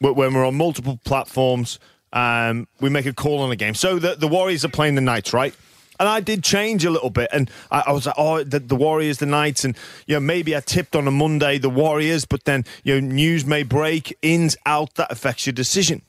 when 0.00 0.34
we're 0.34 0.46
on 0.46 0.54
multiple 0.54 1.00
platforms. 1.04 1.78
Um, 2.12 2.68
we 2.80 2.88
make 2.88 3.04
a 3.04 3.12
call 3.12 3.40
on 3.40 3.50
a 3.50 3.56
game. 3.56 3.74
So 3.74 3.98
the 3.98 4.14
the 4.14 4.28
Warriors 4.28 4.64
are 4.64 4.70
playing 4.70 4.94
the 4.94 5.00
Knights, 5.00 5.32
right? 5.32 5.54
And 6.00 6.08
I 6.08 6.20
did 6.20 6.44
change 6.44 6.84
a 6.84 6.90
little 6.90 7.10
bit, 7.10 7.28
and 7.32 7.50
I, 7.70 7.84
I 7.88 7.92
was 7.92 8.06
like, 8.06 8.14
"Oh, 8.16 8.44
the, 8.44 8.60
the 8.60 8.76
Warriors, 8.76 9.18
the 9.18 9.26
Knights," 9.26 9.64
and 9.64 9.76
you 10.06 10.14
know, 10.14 10.20
maybe 10.20 10.56
I 10.56 10.60
tipped 10.60 10.94
on 10.94 11.08
a 11.08 11.10
Monday 11.10 11.58
the 11.58 11.70
Warriors, 11.70 12.24
but 12.24 12.44
then 12.44 12.64
you 12.84 13.00
know, 13.00 13.06
news 13.06 13.44
may 13.44 13.64
break, 13.64 14.16
ins 14.22 14.56
out, 14.64 14.94
that 14.94 15.10
affects 15.10 15.46
your 15.46 15.54
decision. 15.54 16.02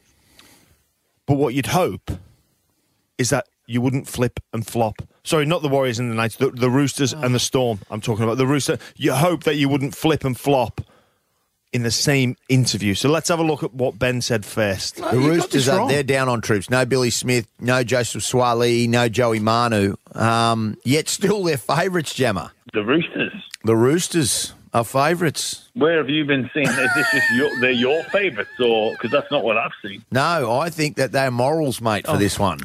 But 1.25 1.35
what 1.35 1.53
you'd 1.53 1.67
hope 1.67 2.11
is 3.17 3.29
that 3.31 3.47
you 3.65 3.81
wouldn't 3.81 4.07
flip 4.07 4.39
and 4.53 4.65
flop. 4.65 5.01
Sorry, 5.24 5.45
not 5.45 5.61
the 5.61 5.67
Warriors 5.70 5.99
and 5.99 6.09
the 6.11 6.15
Knights, 6.15 6.38
the, 6.38 6.49
the 6.49 6.70
Roosters 6.70 7.13
and 7.13 7.36
the 7.36 7.39
Storm. 7.39 7.80
I'm 7.91 8.01
talking 8.01 8.24
about 8.24 8.38
the 8.38 8.47
Rooster. 8.47 8.78
You 8.95 9.13
hope 9.13 9.43
that 9.43 9.55
you 9.55 9.70
wouldn't 9.70 9.95
flip 9.95 10.24
and 10.24 10.38
flop 10.38 10.82
in 11.72 11.84
the 11.84 11.91
same 11.91 12.36
interview. 12.47 12.95
So 12.95 13.09
let's 13.09 13.30
have 13.30 13.38
a 13.39 13.43
look 13.43 13.61
at 13.61 13.74
what 13.74 13.99
Ben 13.99 14.22
said 14.22 14.43
first. 14.43 14.95
The 14.95 15.17
Roosters 15.20 15.67
are 15.67 15.88
they're 15.88 16.01
down 16.03 16.28
on 16.28 16.41
troops. 16.41 16.70
No 16.70 16.84
Billy 16.86 17.11
Smith, 17.11 17.47
no 17.59 17.84
Joseph 17.84 18.24
Suaalii, 18.24 18.88
no 18.89 19.07
Joey 19.07 19.39
Manu. 19.39 19.95
Um, 20.13 20.78
yet 20.84 21.07
still 21.09 21.43
they're 21.43 21.57
favourites, 21.57 22.15
Gemma. 22.15 22.51
The 22.74 22.84
Roosters. 22.84 23.34
The 23.65 23.76
Roosters 23.76 24.53
are 24.74 24.84
favourites. 24.84 25.70
Where 25.76 25.97
have 25.97 26.09
you 26.09 26.26
been 26.26 26.49
seeing? 26.53 26.67
Is 26.67 26.76
this 26.95 27.11
just 27.11 27.32
your, 27.36 27.59
they're 27.59 27.72
your 27.72 28.03
favourites, 28.05 28.49
or 28.59 28.91
because 28.93 29.11
that's 29.11 29.30
not 29.32 29.43
what 29.43 29.57
I've 29.57 29.72
seen? 29.84 30.03
No, 30.11 30.51
I 30.59 30.70
think 30.72 30.95
that 30.97 31.11
they're 31.11 31.30
morals, 31.32 31.82
mate, 31.82 32.05
Oh. 32.07 32.13
for 32.13 32.17
this 32.20 32.39
one. 32.39 32.59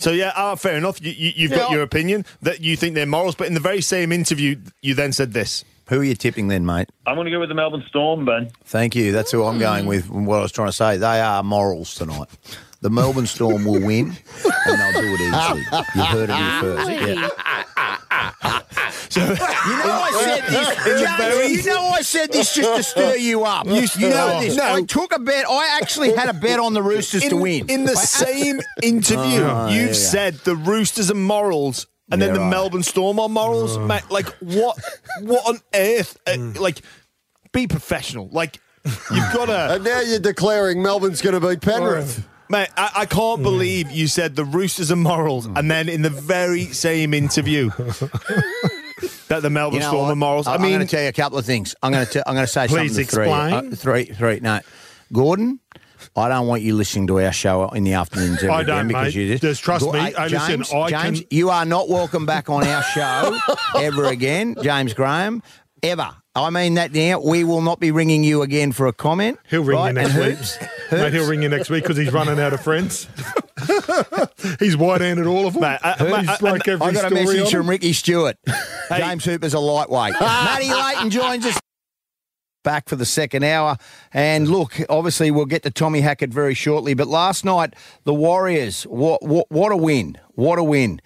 So 0.00 0.12
yeah, 0.12 0.32
ah, 0.34 0.54
fair 0.54 0.76
enough. 0.76 1.00
You, 1.02 1.12
you, 1.12 1.32
you've 1.36 1.52
got 1.52 1.70
your 1.70 1.82
opinion 1.82 2.24
that 2.40 2.62
you 2.62 2.74
think 2.74 2.94
they're 2.94 3.04
morals, 3.04 3.34
but 3.34 3.46
in 3.46 3.54
the 3.54 3.60
very 3.60 3.82
same 3.82 4.12
interview, 4.12 4.56
you 4.80 4.94
then 4.94 5.12
said 5.12 5.34
this. 5.34 5.62
Who 5.90 6.00
are 6.00 6.04
you 6.04 6.14
tipping 6.14 6.48
then, 6.48 6.64
mate? 6.64 6.88
I'm 7.04 7.16
going 7.16 7.26
to 7.26 7.30
go 7.30 7.40
with 7.40 7.50
the 7.50 7.54
Melbourne 7.54 7.84
Storm, 7.88 8.24
Ben. 8.24 8.50
Thank 8.64 8.94
you. 8.96 9.12
That's 9.12 9.30
who 9.30 9.44
I'm 9.44 9.58
going 9.58 9.86
with. 9.86 10.08
What 10.08 10.38
I 10.38 10.42
was 10.42 10.52
trying 10.52 10.68
to 10.68 10.72
say, 10.72 10.96
they 10.96 11.20
are 11.20 11.42
morals 11.42 11.94
tonight. 11.94 12.28
The 12.80 12.88
Melbourne 12.88 13.26
Storm 13.26 13.64
will 13.66 13.84
win, 13.84 14.16
and 14.66 14.80
they'll 14.80 15.02
do 15.02 15.14
it 15.14 15.20
easily. 15.20 15.64
You've 15.94 16.06
heard 16.06 16.30
it 16.30 16.36
here 16.36 16.60
first. 16.60 16.90
Yeah. 18.42 18.60
you 19.16 19.22
know 19.24 19.36
I 19.36 20.10
said 20.24 20.46
this. 20.48 21.00
James, 21.00 21.66
you 21.66 21.72
know 21.72 21.86
I 21.88 22.02
said 22.02 22.32
this 22.32 22.54
just 22.54 22.76
to 22.76 22.82
stir 22.82 23.16
you 23.16 23.44
up. 23.44 23.66
You, 23.66 23.86
you 23.98 24.08
know 24.10 24.40
this. 24.40 24.58
I 24.58 24.82
took 24.82 25.14
a 25.14 25.18
bet. 25.18 25.46
I 25.48 25.78
actually 25.80 26.14
had 26.14 26.28
a 26.28 26.32
bet 26.34 26.58
on 26.60 26.74
the 26.74 26.82
Roosters 26.82 27.22
to 27.28 27.36
win. 27.36 27.68
In 27.68 27.84
the 27.84 27.96
same 27.96 28.60
interview, 28.82 29.42
Oh, 29.42 29.68
you've 29.68 29.88
yeah. 29.88 29.92
said 29.92 30.34
the 30.44 30.54
Roosters 30.56 31.10
are 31.10 31.14
morals. 31.14 31.86
And 32.12 32.20
then 32.20 32.32
the 32.34 32.40
right. 32.40 32.46
Oh. 32.46 32.50
Melbourne 32.50 32.82
Storm 32.82 33.20
are 33.20 33.28
morals, 33.28 33.78
mate. 33.78 34.02
Like 34.10 34.26
what? 34.40 34.76
What 35.22 35.46
on 35.48 35.60
earth? 35.74 36.18
Uh, 36.26 36.34
Hmm. 36.36 36.52
like, 36.54 36.80
be 37.52 37.68
professional. 37.68 38.28
Like, 38.32 38.58
you've 38.84 39.32
got 39.32 39.46
to. 39.46 39.74
And 39.74 39.84
now 39.84 40.00
you're 40.00 40.18
declaring 40.18 40.82
Melbourne's 40.82 41.20
going 41.22 41.40
to 41.40 41.48
beat 41.48 41.60
Penrith. 41.60 42.26
Mate, 42.48 42.68
I, 42.76 42.90
I 42.96 43.06
can't 43.06 43.44
believe 43.44 43.92
you 43.92 44.08
said 44.08 44.34
the 44.34 44.44
Roosters 44.44 44.90
are 44.90 44.96
morals, 44.96 45.46
and 45.46 45.70
then 45.70 45.88
in 45.88 46.02
the 46.02 46.10
very 46.10 46.64
same 46.64 47.14
interview 47.14 47.70
that 49.30 49.42
the 49.42 49.50
Melbourne 49.50 49.76
You 49.76 49.80
know 49.80 49.88
Storm 49.88 50.04
what? 50.06 50.12
are 50.12 50.16
morals. 50.16 50.46
I 50.46 50.54
I'm 50.54 50.60
going 50.60 50.78
to 50.80 50.86
tell 50.86 51.02
you 51.02 51.08
a 51.08 51.12
couple 51.12 51.38
of 51.38 51.46
things. 51.46 51.74
I'm 51.82 51.92
going 51.92 52.06
to 52.06 52.28
I'm 52.28 52.34
going 52.34 52.46
to 52.46 52.52
say 52.52 52.66
Please 52.68 52.94
something 52.94 53.06
to 53.06 53.10
three. 53.10 53.24
explain. 53.24 53.72
Uh, 53.72 53.76
three, 53.76 54.04
three. 54.04 54.40
No, 54.40 54.60
Gorden. 55.12 55.58
I 56.16 56.28
don't 56.28 56.46
want 56.46 56.62
you 56.62 56.74
listening 56.74 57.06
to 57.08 57.20
our 57.20 57.32
show 57.32 57.68
in 57.68 57.84
the 57.84 57.92
afternoons 57.92 58.38
every 58.42 58.48
I 58.50 58.62
don't, 58.62 58.88
because 58.88 59.14
mate. 59.14 59.20
you 59.22 59.28
just, 59.32 59.42
Just 59.42 59.62
trust 59.62 59.84
Go- 59.84 59.92
me. 59.92 59.98
Hey, 60.00 60.14
I 60.14 60.26
listen, 60.28 60.48
James, 60.64 60.72
I 60.72 60.88
James, 60.90 61.20
can- 61.20 61.28
you 61.30 61.50
are 61.50 61.64
not 61.66 61.88
welcome 61.90 62.24
back 62.26 62.48
on 62.48 62.66
our 62.66 62.82
show 62.82 63.38
ever 63.76 64.06
again, 64.06 64.56
James 64.62 64.94
Graham. 64.94 65.42
Ever. 65.82 66.10
I 66.34 66.50
mean 66.50 66.74
that 66.74 66.92
now. 66.92 67.20
We 67.20 67.42
will 67.42 67.60
not 67.60 67.80
be 67.80 67.90
ringing 67.90 68.22
you 68.22 68.42
again 68.42 68.70
for 68.72 68.86
a 68.86 68.92
comment. 68.92 69.38
He'll 69.48 69.64
ring 69.64 69.76
right? 69.76 69.88
you 69.88 69.92
next 69.94 70.14
week. 70.14 70.36
Hoops, 70.36 70.58
Mate, 70.92 71.12
he'll 71.12 71.28
ring 71.28 71.42
you 71.42 71.48
next 71.48 71.70
week 71.70 71.82
because 71.82 71.96
he's 71.96 72.12
running 72.12 72.38
out 72.38 72.52
of 72.52 72.62
friends. 72.62 73.08
he's 74.60 74.76
white-handed 74.76 75.26
all 75.26 75.46
of 75.46 75.54
them. 75.54 75.62
Mate, 75.62 75.78
I- 75.82 76.20
he's 76.20 76.28
I- 76.28 76.38
like 76.40 76.68
every 76.68 76.86
I 76.86 76.92
got 76.92 77.10
a 77.10 77.14
message 77.14 77.50
from. 77.50 77.68
Ricky 77.68 77.92
Stewart. 77.92 78.36
James 78.96 79.24
Hooper's 79.24 79.54
a 79.54 79.58
lightweight. 79.58 80.14
Matty 80.20 80.72
Leighton 80.72 81.10
joins 81.10 81.46
us 81.46 81.58
back 82.62 82.88
for 82.88 82.94
the 82.96 83.06
second 83.06 83.42
hour. 83.42 83.76
And 84.12 84.46
look, 84.48 84.78
obviously 84.88 85.30
we'll 85.32 85.46
get 85.46 85.64
to 85.64 85.70
Tommy 85.70 86.00
Hackett 86.00 86.30
very 86.30 86.54
shortly. 86.54 86.94
But 86.94 87.08
last 87.08 87.44
night, 87.44 87.74
the 88.04 88.14
Warriors, 88.14 88.84
what 88.84 89.24
what, 89.24 89.46
what 89.50 89.72
a 89.72 89.76
win! 89.76 90.16
What 90.34 90.58
a 90.60 90.62
win! 90.64 91.00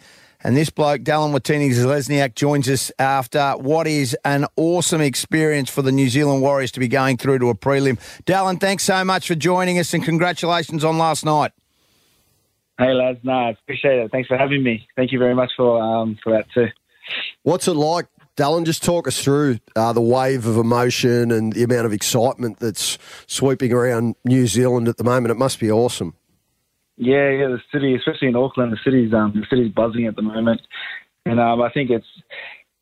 And 0.45 0.55
this 0.55 0.69
bloke, 0.69 1.01
Dallin 1.01 1.33
Watene-Zelezniak, 1.33 2.35
joins 2.35 2.69
us 2.69 2.93
after 2.99 3.53
what 3.53 3.87
is 3.87 4.15
an 4.27 4.45
awesome 4.57 5.01
experience 5.01 5.71
for 5.71 5.81
the 5.81 5.91
New 5.91 6.11
Zealand 6.11 6.43
Warriors 6.43 6.71
to 6.73 6.81
be 6.81 6.87
going 6.87 7.17
through 7.17 7.39
to 7.39 7.49
a 7.49 7.55
prelim. 7.55 7.99
Dallin, 8.25 8.61
thanks 8.61 8.85
so 8.85 9.03
much 9.05 9.27
for 9.27 9.35
joining 9.35 9.79
us 9.79 9.95
and 9.95 10.05
congratulations 10.05 10.85
on 10.85 10.99
last 10.99 11.25
night. 11.25 11.53
Hey 12.77 12.93
lads, 12.93 13.21
no, 13.23 13.33
I 13.33 13.51
appreciate 13.51 14.01
it. 14.01 14.11
Thanks 14.11 14.29
for 14.29 14.37
having 14.37 14.63
me. 14.63 14.87
Thank 14.97 15.13
you 15.13 15.19
very 15.19 15.35
much 15.35 15.53
for 15.57 15.81
um, 15.81 16.19
for 16.23 16.33
that 16.33 16.47
too. 16.53 16.69
What's 17.45 17.69
it 17.69 17.75
like, 17.75 18.07
Dallin? 18.37 18.65
Just 18.65 18.83
talk 18.83 19.07
us 19.07 19.23
through 19.23 19.61
uh, 19.77 19.93
the 19.93 20.01
wave 20.01 20.47
of 20.47 20.57
emotion 20.57 21.31
and 21.31 21.53
the 21.53 21.63
amount 21.63 21.87
of 21.87 21.93
excitement 21.93 22.59
that's 22.59 22.99
sweeping 23.27 23.73
around 23.73 24.17
New 24.25 24.47
Zealand 24.47 24.89
at 24.89 24.97
the 24.97 25.05
moment. 25.05 25.31
It 25.31 25.37
must 25.37 25.61
be 25.61 25.71
awesome. 25.71 26.17
Yeah, 26.97 27.31
yeah, 27.31 27.49
the 27.49 27.61
city, 27.73 27.95
especially 27.95 28.29
in 28.29 28.37
Auckland, 28.37 28.73
the 28.73 28.79
city's 28.85 29.13
um, 29.13 29.33
the 29.35 29.47
city's 29.51 29.73
buzzing 29.73 30.07
at 30.07 30.15
the 30.15 30.23
moment, 30.23 30.61
and 31.27 31.41
um, 31.41 31.61
I 31.61 31.71
think 31.71 31.91
it's 31.91 32.07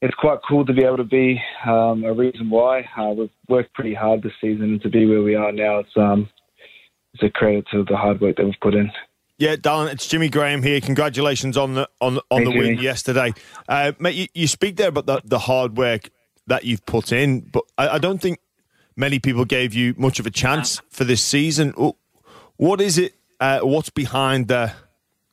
it's 0.02 0.14
quite 0.16 0.38
cool 0.46 0.66
to 0.66 0.72
be 0.72 0.84
able 0.84 0.98
to 0.98 1.04
be 1.04 1.40
um, 1.66 2.04
a 2.04 2.12
reason 2.12 2.50
why. 2.50 2.80
Uh, 2.98 3.12
we've 3.16 3.30
worked 3.48 3.72
pretty 3.72 3.94
hard 3.94 4.22
this 4.22 4.32
season 4.40 4.64
and 4.64 4.82
to 4.82 4.90
be 4.90 5.06
where 5.06 5.22
we 5.22 5.34
are 5.34 5.52
now. 5.52 5.78
It's 5.78 5.96
um, 5.96 6.28
it's 7.14 7.22
a 7.22 7.30
credit 7.30 7.66
to 7.72 7.84
the 7.88 7.96
hard 7.96 8.20
work 8.20 8.36
that 8.36 8.44
we've 8.44 8.54
put 8.60 8.74
in. 8.74 8.90
Yeah, 9.38 9.56
Dallin, 9.56 9.92
it's 9.92 10.06
Jimmy 10.06 10.28
Graham 10.28 10.62
here. 10.62 10.80
Congratulations 10.80 11.56
on 11.56 11.74
the 11.74 11.88
on 12.00 12.18
on 12.18 12.22
Thank 12.30 12.44
the 12.44 12.52
you. 12.52 12.58
win 12.58 12.78
yesterday, 12.78 13.32
uh, 13.68 13.92
mate. 13.98 14.14
You, 14.14 14.26
you 14.34 14.46
speak 14.46 14.76
there 14.76 14.88
about 14.88 15.06
the, 15.06 15.22
the 15.24 15.38
hard 15.38 15.76
work 15.76 16.10
that 16.48 16.64
you've 16.64 16.84
put 16.84 17.12
in, 17.12 17.40
but 17.40 17.64
I, 17.78 17.90
I 17.90 17.98
don't 17.98 18.20
think 18.20 18.40
many 18.94 19.18
people 19.18 19.44
gave 19.44 19.72
you 19.72 19.94
much 19.96 20.20
of 20.20 20.26
a 20.26 20.30
chance 20.30 20.82
for 20.90 21.04
this 21.04 21.22
season. 21.22 21.72
What 22.56 22.80
is 22.80 22.98
it? 22.98 23.14
Uh, 23.42 23.58
what's 23.62 23.90
behind 23.90 24.46
the, 24.46 24.72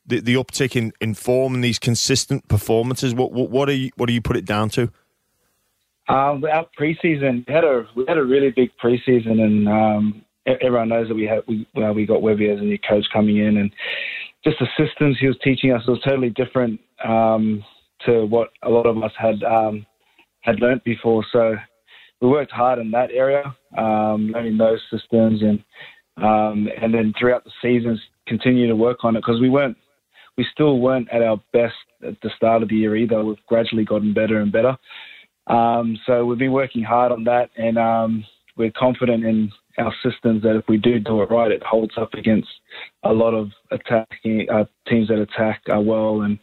the 0.04 0.18
the 0.18 0.34
uptick 0.34 0.74
in, 0.74 0.92
in 1.00 1.14
form 1.14 1.54
and 1.54 1.62
these 1.62 1.78
consistent 1.78 2.48
performances? 2.48 3.14
What 3.14 3.30
what, 3.30 3.50
what 3.50 3.68
are 3.68 3.72
you 3.72 3.92
what 3.94 4.06
do 4.06 4.12
you 4.12 4.20
put 4.20 4.36
it 4.36 4.44
down 4.44 4.68
to? 4.70 4.90
Um, 6.08 6.42
our 6.52 6.66
preseason 6.76 7.46
we 7.46 7.54
had 7.54 7.62
a 7.62 7.86
we 7.94 8.04
had 8.08 8.18
a 8.18 8.24
really 8.24 8.50
big 8.50 8.70
preseason, 8.82 9.40
and 9.40 9.68
um, 9.68 10.24
everyone 10.44 10.88
knows 10.88 11.06
that 11.06 11.14
we 11.14 11.22
had 11.22 11.44
we 11.46 11.68
well, 11.76 11.94
we 11.94 12.04
got 12.04 12.20
Webby 12.20 12.50
as 12.50 12.58
a 12.58 12.62
new 12.62 12.80
coach 12.80 13.04
coming 13.12 13.36
in, 13.36 13.58
and 13.58 13.70
just 14.42 14.56
the 14.58 14.66
systems 14.76 15.16
he 15.20 15.28
was 15.28 15.36
teaching 15.44 15.70
us 15.70 15.86
was 15.86 16.00
totally 16.04 16.30
different 16.30 16.80
um, 17.04 17.62
to 18.06 18.24
what 18.24 18.48
a 18.64 18.68
lot 18.68 18.86
of 18.86 19.00
us 19.04 19.12
had 19.16 19.40
um, 19.44 19.86
had 20.40 20.58
learnt 20.58 20.82
before. 20.82 21.24
So 21.32 21.54
we 22.20 22.26
worked 22.26 22.50
hard 22.50 22.80
in 22.80 22.90
that 22.90 23.12
area, 23.12 23.54
um, 23.78 24.32
learning 24.34 24.58
those 24.58 24.80
systems, 24.90 25.42
and 25.42 25.62
um, 26.22 26.68
and 26.80 26.92
then 26.92 27.12
throughout 27.18 27.44
the 27.44 27.52
seasons 27.62 28.00
continue 28.26 28.68
to 28.68 28.76
work 28.76 28.98
on 29.04 29.16
it 29.16 29.20
because 29.20 29.40
we 29.40 29.50
weren't 29.50 29.76
we 30.36 30.46
still 30.52 30.78
weren't 30.78 31.08
at 31.10 31.22
our 31.22 31.38
best 31.52 31.74
at 32.06 32.20
the 32.22 32.30
start 32.36 32.62
of 32.62 32.68
the 32.68 32.76
year 32.76 32.96
either. 32.96 33.22
We've 33.24 33.46
gradually 33.46 33.84
gotten 33.84 34.14
better 34.14 34.40
and 34.40 34.50
better. 34.50 34.76
Um, 35.46 35.98
so 36.06 36.24
we've 36.24 36.38
been 36.38 36.52
working 36.52 36.82
hard 36.82 37.12
on 37.12 37.24
that, 37.24 37.50
and 37.56 37.76
um, 37.76 38.24
we're 38.56 38.70
confident 38.70 39.24
in 39.24 39.50
our 39.78 39.92
systems 40.02 40.42
that 40.42 40.56
if 40.56 40.64
we 40.68 40.76
do 40.76 40.98
do 40.98 41.22
it 41.22 41.30
right, 41.30 41.50
it 41.50 41.62
holds 41.62 41.94
up 41.96 42.14
against 42.14 42.48
a 43.02 43.12
lot 43.12 43.34
of 43.34 43.50
attacking 43.70 44.46
uh, 44.52 44.64
teams 44.88 45.08
that 45.08 45.20
attack 45.20 45.62
uh, 45.74 45.80
well. 45.80 46.22
And 46.22 46.38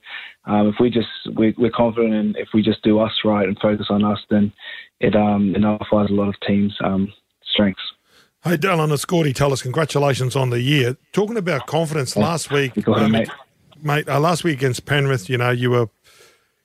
um, 0.45 0.67
if 0.67 0.75
we 0.79 0.89
just 0.89 1.07
we, 1.35 1.53
we're 1.57 1.71
confident 1.71 2.13
in 2.13 2.35
if 2.37 2.49
we 2.53 2.61
just 2.61 2.83
do 2.83 2.99
us 2.99 3.11
right 3.23 3.47
and 3.47 3.57
focus 3.59 3.87
on 3.89 4.03
us, 4.03 4.19
then 4.29 4.51
it 4.99 5.15
um, 5.15 5.53
it 5.55 5.59
nullifies 5.59 6.09
a 6.09 6.13
lot 6.13 6.29
of 6.29 6.35
teams' 6.45 6.75
um, 6.83 7.11
strengths. 7.53 7.81
Hey, 8.43 8.55
Dallin, 8.55 8.93
it's 8.93 9.03
Gordy 9.03 9.33
Tallis. 9.33 9.63
Congratulations 9.63 10.35
on 10.35 10.51
the 10.51 10.61
year. 10.61 10.95
Talking 11.11 11.37
about 11.37 11.65
confidence 11.65 12.15
last 12.15 12.51
week, 12.51 12.87
um, 12.87 13.11
mate. 13.11 13.29
mate, 13.81 14.07
uh, 14.07 14.19
last 14.19 14.43
week 14.43 14.59
against 14.59 14.85
Penrith, 14.85 15.27
you 15.27 15.37
know, 15.37 15.49
you 15.49 15.71
were, 15.71 15.89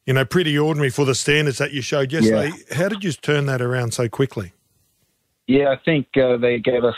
you 0.07 0.12
know, 0.12 0.25
pretty 0.25 0.57
ordinary 0.57 0.91
for 0.91 1.07
the 1.07 1.14
standards 1.14 1.59
that 1.59 1.73
you 1.73 1.81
showed 1.81 2.12
yesterday. 2.12 2.53
How 2.73 2.89
did 2.89 3.03
you 3.03 3.12
turn 3.12 3.47
that 3.47 3.62
around 3.62 3.95
so 3.95 4.09
quickly? 4.09 4.53
Yeah, 5.47 5.70
I 5.70 5.77
think 5.83 6.07
uh, 6.16 6.37
they 6.37 6.59
gave 6.59 6.85
us 6.85 6.95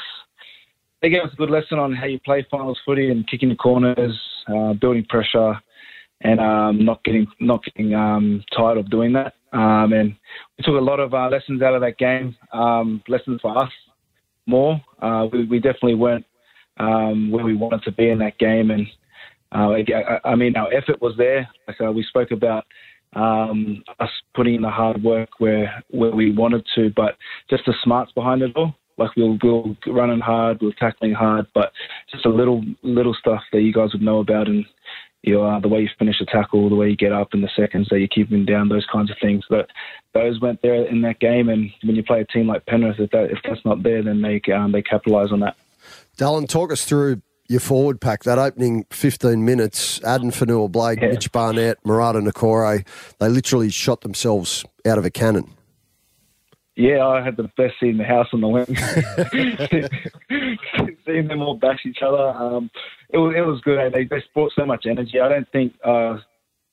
they 1.01 1.09
gave 1.09 1.23
us 1.23 1.33
a 1.33 1.37
good 1.37 1.51
lesson 1.51 1.79
on 1.79 1.95
how 1.95 2.07
you 2.07 2.19
play 2.19 2.45
finals 2.51 2.81
footy 2.85 3.11
and 3.11 3.27
kicking 3.29 3.51
the 3.51 3.57
corners, 3.57 4.21
uh, 4.49 4.73
building 4.75 5.07
pressure, 5.09 5.55
and 6.23 6.41
um, 6.41 6.85
not 6.85 7.03
getting 7.05 7.27
not 7.41 7.65
getting 7.65 7.95
um, 7.95 8.45
tired 8.55 8.79
of 8.79 8.91
doing 8.91 9.13
that. 9.13 9.35
Um, 9.53 9.93
and 9.93 10.17
we 10.59 10.65
took 10.65 10.75
a 10.75 10.85
lot 10.85 10.99
of 10.99 11.15
uh, 11.15 11.29
lessons 11.29 11.63
out 11.63 11.75
of 11.75 11.81
that 11.83 11.97
game, 11.97 12.37
um, 12.53 13.03
lessons 13.09 13.41
for 13.41 13.57
us 13.57 13.71
more. 14.47 14.81
Uh, 15.01 15.27
we, 15.33 15.45
we 15.45 15.59
definitely 15.59 15.95
weren't 15.95 16.25
um, 16.79 17.31
where 17.31 17.45
we 17.45 17.55
wanted 17.55 17.83
to 17.85 17.93
be 17.93 18.11
in 18.11 18.19
that 18.19 18.39
game, 18.39 18.71
and 18.71 18.87
uh, 19.55 19.71
I, 19.71 20.31
I 20.31 20.35
mean 20.35 20.57
our 20.57 20.73
effort 20.73 21.01
was 21.01 21.15
there. 21.17 21.49
Uh, 21.81 21.93
we 21.93 22.03
spoke 22.05 22.31
about 22.31 22.65
um, 23.15 23.83
us 24.01 24.11
putting 24.35 24.57
in 24.57 24.63
the 24.63 24.71
hard 24.71 25.03
work 25.03 25.29
where 25.39 25.85
where 25.91 26.11
we 26.11 26.33
wanted 26.33 26.67
to, 26.75 26.91
but 26.97 27.17
just 27.49 27.65
the 27.67 27.75
smarts 27.83 28.13
behind 28.13 28.43
it 28.43 28.57
all. 28.57 28.75
Like 28.97 29.11
we'll 29.17 29.39
we'll 29.43 29.77
running 29.87 30.21
hard, 30.21 30.59
we're 30.61 30.73
tackling 30.73 31.15
hard, 31.15 31.47
but 31.55 31.73
just 32.13 32.27
a 32.27 32.31
little 32.31 32.65
little 32.83 33.15
stuff 33.15 33.43
that 33.53 33.63
you 33.63 33.73
guys 33.73 33.93
would 33.93 34.03
know 34.03 34.21
about, 34.21 34.49
and 34.49 34.65
you 35.27 35.43
uh, 35.43 35.59
the 35.61 35.69
way 35.69 35.81
you 35.81 35.89
finish 35.99 36.21
a 36.21 36.25
tackle, 36.27 36.69
the 36.69 36.75
way 36.75 36.91
you 36.91 36.97
get 36.97 37.13
up 37.13 37.35
in 37.35 37.41
the 37.41 37.51
seconds 37.57 37.89
that 37.91 38.01
you 38.01 38.09
keep 38.09 38.31
them 38.31 38.45
down, 38.45 38.69
those 38.69 38.87
kinds 38.93 39.11
of 39.11 39.17
things. 39.21 39.45
But 39.49 39.71
those 40.13 40.41
went 40.41 40.63
there 40.63 40.85
in 40.87 41.03
that 41.03 41.19
game, 41.21 41.49
and 41.49 41.71
when 41.83 41.97
you 41.97 42.03
play 42.03 42.21
a 42.21 42.25
team 42.27 42.47
like 42.47 42.67
Penrith, 42.67 43.01
if, 43.01 43.11
that, 43.11 43.31
if 43.31 43.39
that's 43.45 43.65
not 43.65 43.83
there, 43.83 44.03
then 44.03 44.23
they 44.23 44.41
um, 44.53 44.73
they 44.73 44.83
capitalise 44.83 45.33
on 45.33 45.41
that. 45.41 45.57
Dallin, 46.19 46.49
talk 46.49 46.73
us 46.73 46.85
through 46.85 47.23
your 47.49 47.61
forward 47.61 48.01
pack. 48.01 48.25
That 48.25 48.39
opening 48.39 48.87
15 48.91 49.45
minutes, 49.45 50.03
Addin 50.05 50.31
Fonua-Blake, 50.31 51.01
Yeah. 51.01 51.09
Mitch 51.09 51.33
Barnett, 51.33 51.83
Marata 51.85 52.27
Niukore, 52.27 52.87
they 53.19 53.29
literally 53.29 53.71
shot 53.71 54.03
themselves 54.03 54.65
out 54.87 54.99
of 54.99 55.05
a 55.05 55.11
cannon. 55.11 55.51
Yeah, 56.77 57.07
I 57.07 57.23
had 57.23 57.37
the 57.37 57.45
best 57.57 57.75
seat 57.79 57.91
in 57.91 57.99
the 57.99 58.05
house 58.05 58.27
on 58.33 58.41
the 58.41 58.49
wing. 58.49 58.67
Seeing 61.07 61.29
them 61.29 61.43
all 61.43 61.57
bash 61.57 61.81
each 61.87 61.99
other, 62.03 62.29
um, 62.31 62.71
it 63.11 63.19
was 63.19 63.35
it 63.37 63.43
was 63.43 63.61
good. 63.61 63.79
eh? 63.79 63.89
They 63.91 64.05
they 64.05 64.23
brought 64.33 64.53
so 64.57 64.65
much 64.65 64.87
energy. 64.87 65.21
I 65.21 65.29
don't 65.29 65.51
think 65.53 65.75
uh, 65.85 66.19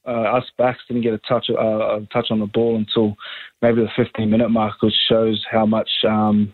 uh, 0.07 0.37
us 0.37 0.45
backs 0.57 0.79
didn't 0.87 1.03
get 1.03 1.13
a 1.13 1.17
touch 1.19 1.47
uh, 1.49 1.97
a 1.97 2.07
touch 2.11 2.27
on 2.31 2.39
the 2.39 2.45
ball 2.47 2.75
until 2.77 3.15
maybe 3.61 3.81
the 3.81 3.89
15 3.95 4.29
minute 4.29 4.49
mark, 4.49 4.81
which 4.81 4.93
shows 5.09 5.45
how 5.51 5.65
much 5.65 5.89
um, 6.07 6.53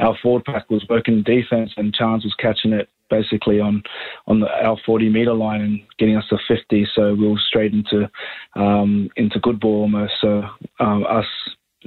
our 0.00 0.16
forward 0.22 0.44
pack 0.44 0.68
was 0.70 0.84
working 0.88 1.22
defense, 1.22 1.70
and 1.76 1.94
Charnze 1.94 2.24
was 2.24 2.34
catching 2.38 2.72
it 2.72 2.88
basically 3.10 3.60
on 3.60 3.82
on 4.26 4.40
the, 4.40 4.48
our 4.64 4.76
40 4.84 5.08
meter 5.08 5.32
line 5.32 5.60
and 5.60 5.80
getting 5.98 6.16
us 6.16 6.24
to 6.28 6.38
50. 6.46 6.86
So 6.94 7.14
we 7.14 7.28
were 7.28 7.38
straight 7.48 7.72
into 7.72 8.10
um, 8.54 9.08
into 9.16 9.40
good 9.40 9.60
ball 9.60 9.82
almost. 9.82 10.14
So 10.20 10.42
um, 10.80 11.04
us 11.08 11.26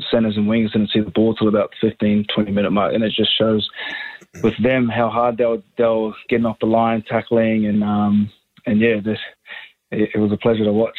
centers 0.10 0.38
and 0.38 0.48
wings 0.48 0.72
didn't 0.72 0.90
see 0.92 1.02
the 1.02 1.12
ball 1.12 1.36
till 1.36 1.48
about 1.48 1.72
the 1.82 1.90
15 1.90 2.26
20 2.34 2.52
minute 2.52 2.72
mark, 2.72 2.94
and 2.94 3.04
it 3.04 3.14
just 3.16 3.38
shows 3.38 3.70
with 4.44 4.54
them 4.64 4.88
how 4.90 5.10
hard 5.10 5.38
they 5.38 5.46
were 5.46 5.62
they 5.78 5.84
were 5.84 6.14
getting 6.30 6.46
off 6.46 6.60
the 6.60 6.66
line, 6.66 7.04
tackling, 7.08 7.66
and 7.66 7.84
um, 7.84 8.32
and 8.66 8.80
yeah, 8.80 9.00
this 9.04 9.20
it, 9.92 10.10
it 10.14 10.18
was 10.18 10.32
a 10.32 10.38
pleasure 10.38 10.64
to 10.64 10.72
watch. 10.74 10.98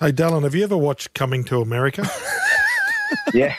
Hey, 0.00 0.12
Dallin, 0.12 0.42
have 0.44 0.54
you 0.54 0.64
ever 0.64 0.76
watched 0.76 1.14
Coming 1.14 1.44
to 1.44 1.60
America? 1.60 2.08
Yeah. 3.34 3.54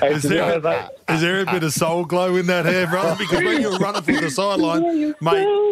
Hey, 0.00 0.12
Is 0.14 0.22
there, 0.22 0.42
honest, 0.42 0.66
I- 0.66 0.88
is 1.14 1.20
there 1.20 1.40
a 1.40 1.44
bit 1.46 1.62
of 1.64 1.72
soul 1.72 2.04
glow 2.04 2.36
in 2.36 2.46
that 2.46 2.64
hair, 2.64 2.86
brother? 2.86 3.16
Because 3.18 3.42
when 3.44 3.60
you're 3.60 3.76
running 3.78 4.02
for 4.02 4.12
the 4.12 4.30
sideline, 4.30 5.14
mate. 5.20 5.46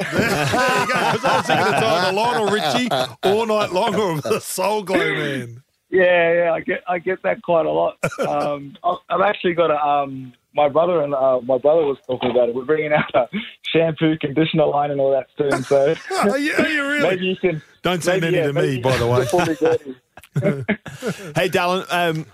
There 0.00 0.22
you 0.22 0.86
go. 0.86 1.12
Because 1.12 1.24
I 1.24 1.36
was 1.36 1.46
thinking 1.46 1.66
it's 1.66 1.82
either 1.82 2.12
Lionel 2.12 2.46
Richie 2.50 2.88
all 3.22 3.46
night 3.46 3.72
long 3.72 3.94
or 3.94 4.20
the 4.20 4.40
Soul 4.40 4.82
Glow 4.82 4.98
Man. 4.98 5.62
Yeah, 5.90 6.32
yeah, 6.44 6.52
I 6.52 6.60
get 6.60 6.80
I 6.88 6.98
get 6.98 7.22
that 7.22 7.42
quite 7.42 7.66
a 7.66 7.70
lot. 7.70 7.96
Um, 8.20 8.76
I- 8.84 8.96
I've 9.10 9.20
actually 9.20 9.54
got 9.54 9.70
a 9.70 9.80
um, 9.84 10.32
my 10.54 10.68
brother 10.68 11.02
and 11.02 11.14
uh, 11.14 11.40
my 11.42 11.58
brother 11.58 11.82
was 11.82 11.96
talking 12.06 12.30
about 12.30 12.48
it. 12.48 12.54
We're 12.54 12.64
bringing 12.64 12.92
out 12.92 13.14
a 13.14 13.28
shampoo, 13.72 14.16
conditioner 14.18 14.66
line, 14.66 14.90
and 14.90 15.00
all 15.00 15.10
that 15.12 15.26
soon. 15.38 15.62
So 15.62 15.94
Are 16.30 16.38
you, 16.38 16.54
are 16.54 16.68
you 16.68 16.86
really? 16.88 17.08
maybe 17.10 17.26
you 17.26 17.36
can. 17.36 17.62
Don't 17.82 18.02
send 18.02 18.22
maybe, 18.22 18.38
any 18.38 18.46
yeah, 18.48 18.52
to 18.52 18.66
me, 18.76 18.80
by 18.80 18.96
the 18.96 19.06
way. 19.06 19.20
before 19.20 19.46
we 19.46 19.54
go 19.54 19.76
to- 19.76 21.34
Hey, 21.34 21.48
Dallin, 21.48 21.86
um, 21.92 22.26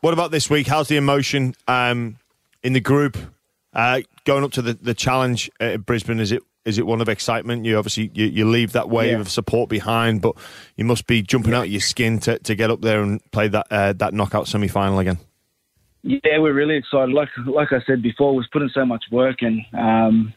what 0.00 0.12
about 0.14 0.30
this 0.30 0.48
week? 0.50 0.66
How's 0.66 0.88
the 0.88 0.96
emotion 0.96 1.54
um, 1.68 2.16
in 2.62 2.72
the 2.72 2.80
group 2.80 3.16
uh, 3.72 4.00
going 4.24 4.44
up 4.44 4.52
to 4.52 4.62
the, 4.62 4.74
the 4.74 4.94
challenge 4.94 5.50
at 5.60 5.84
Brisbane? 5.84 6.20
Is 6.20 6.32
it 6.32 6.42
is 6.64 6.78
it 6.78 6.86
one 6.86 7.02
of 7.02 7.08
excitement? 7.10 7.64
You 7.66 7.76
obviously 7.76 8.10
you, 8.14 8.24
you 8.26 8.48
leave 8.48 8.72
that 8.72 8.88
wave 8.88 9.12
Yeah. 9.12 9.20
of 9.20 9.28
support 9.28 9.68
behind, 9.68 10.22
but 10.22 10.34
you 10.76 10.84
must 10.84 11.06
be 11.06 11.20
jumping 11.22 11.52
out 11.52 11.64
of 11.66 11.70
your 11.70 11.80
skin 11.82 12.18
to, 12.20 12.38
to 12.38 12.54
get 12.54 12.70
up 12.70 12.80
there 12.80 13.02
and 13.02 13.20
play 13.32 13.48
that 13.48 13.66
uh, 13.70 13.92
that 13.94 14.14
knockout 14.14 14.48
semi 14.48 14.68
final 14.68 14.98
again. 14.98 15.18
Yeah, 16.06 16.38
we're 16.38 16.52
really 16.52 16.76
excited. 16.76 17.14
Like 17.14 17.30
like 17.46 17.72
I 17.72 17.80
said 17.86 18.02
before, 18.02 18.34
we've 18.34 18.44
put 18.52 18.60
in 18.60 18.68
so 18.68 18.84
much 18.84 19.04
work, 19.10 19.40
and 19.40 19.62
um, 19.72 20.34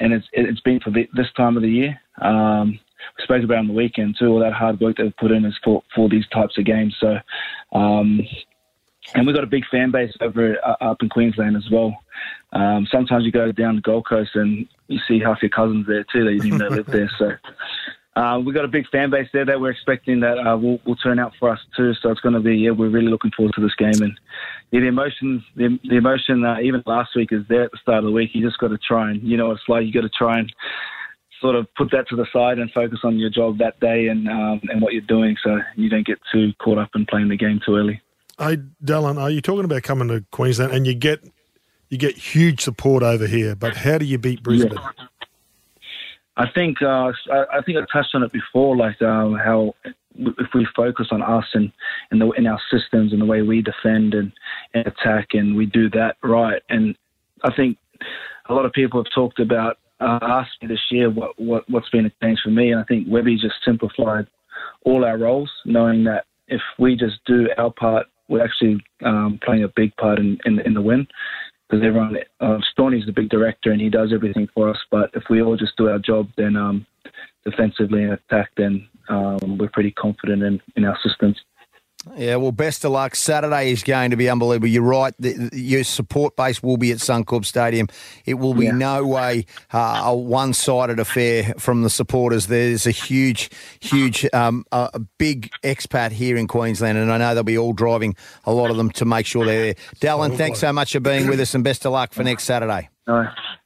and 0.00 0.12
it's 0.12 0.26
it's 0.32 0.60
been 0.60 0.80
for 0.80 0.90
the, 0.90 1.08
this 1.14 1.28
time 1.36 1.56
of 1.56 1.62
the 1.62 1.70
year. 1.70 2.00
Um, 2.20 2.80
we 3.16 3.22
spoke 3.22 3.44
about 3.44 3.58
on 3.58 3.68
the 3.68 3.72
weekend 3.72 4.16
too. 4.18 4.26
All 4.26 4.40
that 4.40 4.52
hard 4.52 4.80
work 4.80 4.96
that 4.96 5.04
we've 5.04 5.16
put 5.16 5.30
in 5.30 5.44
is 5.44 5.56
for 5.62 5.84
for 5.94 6.08
these 6.08 6.26
types 6.34 6.58
of 6.58 6.64
games. 6.64 6.96
So, 6.98 7.18
um, 7.72 8.20
and 9.14 9.26
we've 9.26 9.34
got 9.34 9.44
a 9.44 9.48
big 9.48 9.64
fan 9.70 9.92
base 9.92 10.12
over 10.20 10.56
uh, 10.66 10.74
up 10.80 11.02
in 11.02 11.08
Queensland 11.08 11.56
as 11.56 11.70
well. 11.70 11.96
Um, 12.52 12.88
sometimes 12.90 13.24
you 13.24 13.30
go 13.30 13.52
down 13.52 13.76
the 13.76 13.82
Gold 13.82 14.08
Coast 14.08 14.32
and 14.34 14.66
you 14.88 14.98
see 15.06 15.20
half 15.20 15.40
your 15.40 15.50
cousins 15.50 15.86
there 15.86 16.04
too 16.12 16.24
that 16.24 16.32
you 16.32 16.40
didn't 16.40 16.58
know 16.58 16.68
lived 16.68 16.90
there. 16.90 17.10
So. 17.16 17.30
Uh, 18.20 18.38
we've 18.38 18.54
got 18.54 18.64
a 18.64 18.68
big 18.68 18.86
fan 18.90 19.10
base 19.10 19.28
there 19.32 19.46
that 19.46 19.60
we're 19.60 19.70
expecting 19.70 20.20
that 20.20 20.38
uh, 20.38 20.56
will, 20.56 20.78
will 20.84 20.96
turn 20.96 21.18
out 21.18 21.32
for 21.38 21.48
us 21.48 21.58
too. 21.76 21.94
So 22.02 22.10
it's 22.10 22.20
going 22.20 22.34
to 22.34 22.40
be 22.40 22.56
yeah, 22.56 22.70
we're 22.70 22.90
really 22.90 23.08
looking 23.08 23.30
forward 23.34 23.54
to 23.54 23.62
this 23.62 23.74
game 23.76 24.02
and 24.02 24.18
yeah, 24.70 24.80
the 24.80 24.86
emotion, 24.86 25.42
the, 25.56 25.78
the 25.84 25.96
emotion, 25.96 26.44
uh, 26.44 26.58
even 26.62 26.82
last 26.86 27.10
week 27.16 27.32
is 27.32 27.42
there 27.48 27.64
at 27.64 27.72
the 27.72 27.78
start 27.78 27.98
of 27.98 28.04
the 28.04 28.10
week. 28.10 28.30
You 28.34 28.46
just 28.46 28.58
got 28.58 28.68
to 28.68 28.78
try 28.78 29.10
and 29.10 29.22
you 29.22 29.36
know 29.36 29.50
it's 29.50 29.62
like. 29.68 29.86
You 29.86 29.92
got 29.92 30.02
to 30.02 30.10
try 30.10 30.38
and 30.38 30.52
sort 31.40 31.56
of 31.56 31.66
put 31.74 31.90
that 31.92 32.08
to 32.08 32.16
the 32.16 32.26
side 32.32 32.58
and 32.58 32.70
focus 32.72 33.00
on 33.02 33.18
your 33.18 33.30
job 33.30 33.58
that 33.58 33.80
day 33.80 34.08
and 34.08 34.28
um, 34.28 34.60
and 34.68 34.82
what 34.82 34.92
you're 34.92 35.02
doing, 35.02 35.36
so 35.42 35.58
you 35.76 35.88
don't 35.88 36.06
get 36.06 36.18
too 36.32 36.52
caught 36.62 36.78
up 36.78 36.90
in 36.94 37.06
playing 37.06 37.28
the 37.28 37.36
game 37.36 37.60
too 37.64 37.76
early. 37.76 38.00
Hey, 38.38 38.58
Dallin, 38.84 39.20
are 39.20 39.30
you 39.30 39.40
talking 39.40 39.64
about 39.64 39.82
coming 39.82 40.08
to 40.08 40.24
Queensland 40.30 40.72
and 40.72 40.86
you 40.86 40.94
get 40.94 41.24
you 41.88 41.98
get 41.98 42.16
huge 42.16 42.60
support 42.60 43.02
over 43.02 43.26
here, 43.26 43.56
but 43.56 43.76
how 43.76 43.98
do 43.98 44.04
you 44.04 44.18
beat 44.18 44.42
Brisbane? 44.42 44.72
Yeah. 44.74 45.06
I 46.36 46.46
think 46.54 46.80
uh, 46.82 47.12
I, 47.32 47.60
think 47.64 47.78
I 47.78 47.82
touched 47.92 48.14
on 48.14 48.22
it 48.22 48.32
before, 48.32 48.76
like 48.76 49.00
uh, 49.02 49.30
how 49.44 49.74
if 50.14 50.46
we 50.54 50.66
focus 50.74 51.08
on 51.10 51.22
us 51.22 51.44
and 51.54 51.72
in 52.12 52.22
in 52.36 52.46
our 52.46 52.60
systems 52.70 53.12
and 53.12 53.20
the 53.20 53.26
way 53.26 53.42
we 53.42 53.62
defend 53.62 54.14
and, 54.14 54.32
and 54.74 54.86
attack, 54.86 55.28
and 55.32 55.56
we 55.56 55.66
do 55.66 55.90
that 55.90 56.16
right, 56.22 56.62
and 56.68 56.96
I 57.44 57.52
think 57.54 57.78
a 58.48 58.54
lot 58.54 58.64
of 58.64 58.72
people 58.72 59.02
have 59.02 59.12
talked 59.14 59.38
about 59.38 59.78
uh, 60.00 60.18
asked 60.22 60.62
me 60.62 60.68
this 60.68 60.80
year 60.90 61.10
what, 61.10 61.38
what 61.38 61.68
what's 61.68 61.90
been 61.90 62.06
a 62.06 62.12
change 62.22 62.40
for 62.42 62.50
me, 62.50 62.72
and 62.72 62.80
I 62.80 62.84
think 62.84 63.06
Webby 63.08 63.36
just 63.36 63.56
simplified 63.64 64.26
all 64.84 65.04
our 65.04 65.18
roles, 65.18 65.50
knowing 65.64 66.04
that 66.04 66.24
if 66.48 66.60
we 66.78 66.96
just 66.96 67.16
do 67.26 67.48
our 67.58 67.70
part, 67.70 68.06
we're 68.28 68.44
actually 68.44 68.82
um, 69.04 69.38
playing 69.44 69.64
a 69.64 69.68
big 69.68 69.94
part 69.96 70.18
in, 70.18 70.38
in, 70.44 70.60
in 70.60 70.74
the 70.74 70.82
win. 70.82 71.06
Because 71.70 71.86
everyone, 71.86 72.16
uh, 72.40 72.58
Stoney's 72.72 73.06
the 73.06 73.12
big 73.12 73.28
director 73.28 73.70
and 73.70 73.80
he 73.80 73.88
does 73.88 74.12
everything 74.12 74.48
for 74.52 74.68
us. 74.68 74.78
But 74.90 75.10
if 75.14 75.22
we 75.30 75.40
all 75.40 75.56
just 75.56 75.76
do 75.76 75.88
our 75.88 76.00
job, 76.00 76.28
then 76.36 76.56
um, 76.56 76.84
defensively 77.44 78.02
and 78.02 78.14
attack, 78.14 78.50
then 78.56 78.88
um, 79.08 79.56
we're 79.56 79.70
pretty 79.70 79.92
confident 79.92 80.42
in, 80.42 80.60
in 80.74 80.84
our 80.84 80.98
systems. 81.04 81.36
Yeah, 82.16 82.36
well, 82.36 82.52
best 82.52 82.84
of 82.84 82.92
luck. 82.92 83.14
Saturday 83.14 83.72
is 83.72 83.82
going 83.82 84.10
to 84.10 84.16
be 84.16 84.30
unbelievable. 84.30 84.68
You're 84.68 84.82
right. 84.82 85.12
The, 85.18 85.50
your 85.52 85.84
support 85.84 86.34
base 86.34 86.62
will 86.62 86.78
be 86.78 86.92
at 86.92 86.98
Suncorp 86.98 87.44
Stadium. 87.44 87.88
It 88.24 88.34
will 88.34 88.54
be 88.54 88.66
yeah. 88.66 88.72
no 88.72 89.06
way 89.06 89.44
uh, 89.72 90.02
a 90.06 90.16
one-sided 90.16 90.98
affair 90.98 91.54
from 91.58 91.82
the 91.82 91.90
supporters. 91.90 92.46
There's 92.46 92.86
a 92.86 92.90
huge, 92.90 93.50
huge, 93.80 94.26
um, 94.32 94.64
a 94.72 94.98
big 95.18 95.50
expat 95.62 96.12
here 96.12 96.38
in 96.38 96.48
Queensland, 96.48 96.96
and 96.96 97.12
I 97.12 97.18
know 97.18 97.34
they'll 97.34 97.44
be 97.44 97.58
all 97.58 97.74
driving 97.74 98.16
a 98.44 98.52
lot 98.52 98.70
of 98.70 98.78
them 98.78 98.90
to 98.92 99.04
make 99.04 99.26
sure 99.26 99.44
they're 99.44 99.74
there. 99.74 99.74
Dallin, 99.96 100.36
thanks 100.36 100.58
so 100.60 100.72
much 100.72 100.92
for 100.92 101.00
being 101.00 101.28
with 101.28 101.38
us, 101.38 101.54
and 101.54 101.62
best 101.62 101.84
of 101.84 101.92
luck 101.92 102.14
for 102.14 102.22
next 102.22 102.44
Saturday. 102.44 102.88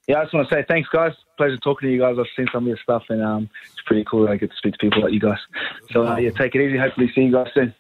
Yeah, 0.09 0.19
I 0.19 0.25
just 0.25 0.35
want 0.35 0.49
to 0.49 0.55
say 0.55 0.65
thanks, 0.69 0.89
guys. 0.93 1.13
Pleasure 1.37 1.57
talking 1.59 1.89
to 1.89 1.93
you 1.93 2.01
guys. 2.01 2.17
I've 2.19 2.27
seen 2.37 2.47
some 2.53 2.65
of 2.65 2.69
your 2.69 2.79
stuff, 2.83 3.05
and 3.09 3.23
um, 3.23 3.49
it's 3.73 3.83
pretty 3.87 4.05
cool 4.05 4.27
that 4.27 4.33
I 4.33 4.37
get 4.37 4.51
to 4.51 4.57
speak 4.57 4.75
to 4.75 4.79
people 4.79 5.03
like 5.03 5.13
you 5.13 5.21
guys. 5.21 5.39
So 5.93 6.05
uh, 6.05 6.17
yeah, 6.17 6.31
take 6.31 6.55
it 6.55 6.61
easy. 6.61 6.79
Hopefully, 6.79 7.11
see 7.15 7.23
you 7.23 7.33
guys 7.33 7.49
soon. 7.55 7.75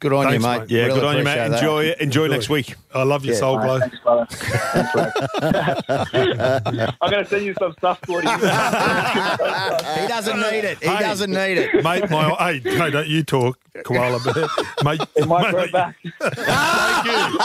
Good 0.00 0.12
on 0.12 0.26
Thanks, 0.26 0.42
you, 0.42 0.48
mate. 0.48 0.60
mate. 0.60 0.70
Yeah, 0.70 0.82
really 0.82 0.94
good 0.94 1.04
on 1.04 1.16
you, 1.16 1.24
mate. 1.24 1.34
that. 1.36 1.52
Enjoy 1.52 1.84
it. 1.84 2.00
Enjoy, 2.00 2.24
Enjoy 2.24 2.34
next 2.34 2.48
week. 2.48 2.74
I 2.94 3.02
love 3.02 3.24
your 3.24 3.34
yeah, 3.34 3.40
soul 3.40 3.58
glow. 3.58 3.80
Thanks, 3.80 3.96
I'm 7.00 7.10
going 7.10 7.24
to 7.24 7.26
send 7.28 7.44
you 7.44 7.54
some 7.58 7.72
stuff, 7.72 8.00
Gordy. 8.06 8.28
he 8.30 8.36
doesn't 10.06 10.40
need 10.40 10.64
it. 10.64 10.78
He 10.78 10.88
hey, 10.88 10.98
doesn't 11.00 11.30
need 11.30 11.58
it. 11.58 11.74
Mate, 11.84 12.08
my, 12.10 12.30
hey, 12.38 12.60
hey, 12.60 12.90
don't 12.90 13.08
you 13.08 13.22
talk, 13.22 13.58
koala 13.84 14.20
bear. 14.20 14.46
Mate, 14.84 15.00
it 15.16 15.26
might 15.28 15.50
grow 15.50 15.70
back. 15.70 15.96
Thank 16.20 17.06
you. 17.06 17.38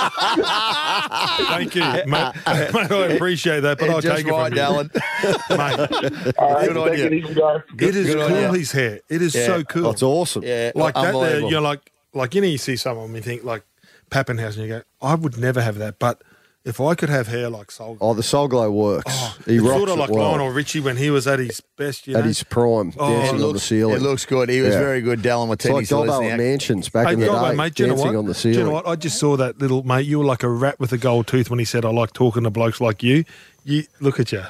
Thank 1.45 1.75
you, 1.75 1.81
mate. 1.81 2.07
mate. 2.07 2.33
I 2.47 3.07
appreciate 3.13 3.61
that, 3.61 3.79
but 3.79 3.89
I'll 3.89 4.01
take 4.01 4.25
right, 4.27 4.51
it 4.53 4.55
from 4.55 4.59
Alan. 4.59 4.91
you. 4.93 5.01
mate. 5.57 6.35
All 6.37 6.53
right, 6.53 6.67
good 6.67 6.77
on 6.77 6.97
you. 6.97 7.05
It, 7.05 7.13
easy, 7.13 7.41
it 7.79 7.95
is 7.95 8.07
good 8.07 8.27
cool, 8.29 8.53
his 8.53 8.71
hair. 8.71 9.01
It 9.09 9.21
is 9.21 9.35
yeah. 9.35 9.45
so 9.45 9.63
cool. 9.63 9.83
That's 9.83 10.03
awesome. 10.03 10.43
Yeah, 10.43 10.71
like 10.75 10.95
that 10.95 11.13
there, 11.13 11.39
you're 11.41 11.61
like, 11.61 11.91
like, 12.13 12.35
you 12.35 12.41
know, 12.41 12.47
you 12.47 12.57
see 12.57 12.75
someone 12.75 13.05
and 13.07 13.15
you 13.15 13.21
think, 13.21 13.43
like, 13.43 13.63
Pappenhausen, 14.09 14.57
you 14.61 14.67
go, 14.67 14.81
I 15.01 15.15
would 15.15 15.37
never 15.37 15.61
have 15.61 15.77
that, 15.79 15.97
but 15.99 16.21
if 16.65 16.79
I 16.79 16.95
could 16.95 17.09
have 17.09 17.27
hair 17.27 17.49
like 17.49 17.71
Soul 17.71 17.97
Oh, 17.99 18.13
the 18.13 18.23
Soul 18.23 18.47
Glow 18.47 18.71
works. 18.71 19.03
Oh, 19.13 19.35
he 19.45 19.55
it's 19.55 19.63
rocks 19.65 19.77
sort 19.77 19.89
of 19.89 19.97
like 19.97 20.09
it 20.11 20.15
well. 20.15 20.29
Lionel 20.31 20.49
Richie 20.51 20.79
when 20.79 20.95
he 20.95 21.09
was 21.09 21.27
at 21.27 21.39
his 21.39 21.59
best, 21.77 22.07
you 22.07 22.15
At 22.15 22.23
his 22.23 22.41
prime, 22.43 22.93
Oh, 22.97 23.09
dancing 23.09 23.25
It 23.27 23.29
on 23.33 23.37
the 23.39 23.47
looks, 23.47 23.63
ceiling. 23.63 23.95
it 23.97 24.01
looks 24.01 24.25
good. 24.25 24.47
He 24.49 24.61
was 24.61 24.73
Yeah. 24.73 24.79
very 24.79 25.01
good, 25.01 25.21
Dallin, 25.21 25.49
with 25.49 25.59
it's 25.59 25.65
like 25.69 25.87
Teddy's 25.87 25.89
Dobbo 26.09 26.31
at 26.31 26.37
Mansions 26.37 26.87
back 26.89 27.11
in 27.11 27.19
the 27.19 27.25
Hey, 27.25 27.49
day, 27.51 27.55
mate, 27.57 27.73
do 27.75 27.83
you 27.83 27.89
know 27.89 27.95
what? 27.95 28.15
on 28.15 28.25
the 28.27 28.33
Do 28.33 28.49
you 28.49 28.63
know 28.63 28.71
what? 28.71 28.87
I 28.87 28.95
just 28.95 29.19
saw 29.19 29.35
that 29.35 29.59
little 29.59 29.83
mate. 29.83 30.05
You 30.05 30.19
were 30.19 30.25
like 30.25 30.43
a 30.43 30.49
rat 30.49 30.79
with 30.79 30.93
a 30.93 30.97
gold 30.97 31.27
tooth 31.27 31.49
when 31.49 31.59
he 31.59 31.65
said, 31.65 31.83
"I 31.83 31.89
like 31.89 32.13
talking 32.13 32.43
to 32.43 32.49
blokes 32.49 32.79
like 32.79 33.03
you." 33.03 33.25
You 33.65 33.83
look 33.99 34.19
at 34.21 34.31
you. 34.31 34.43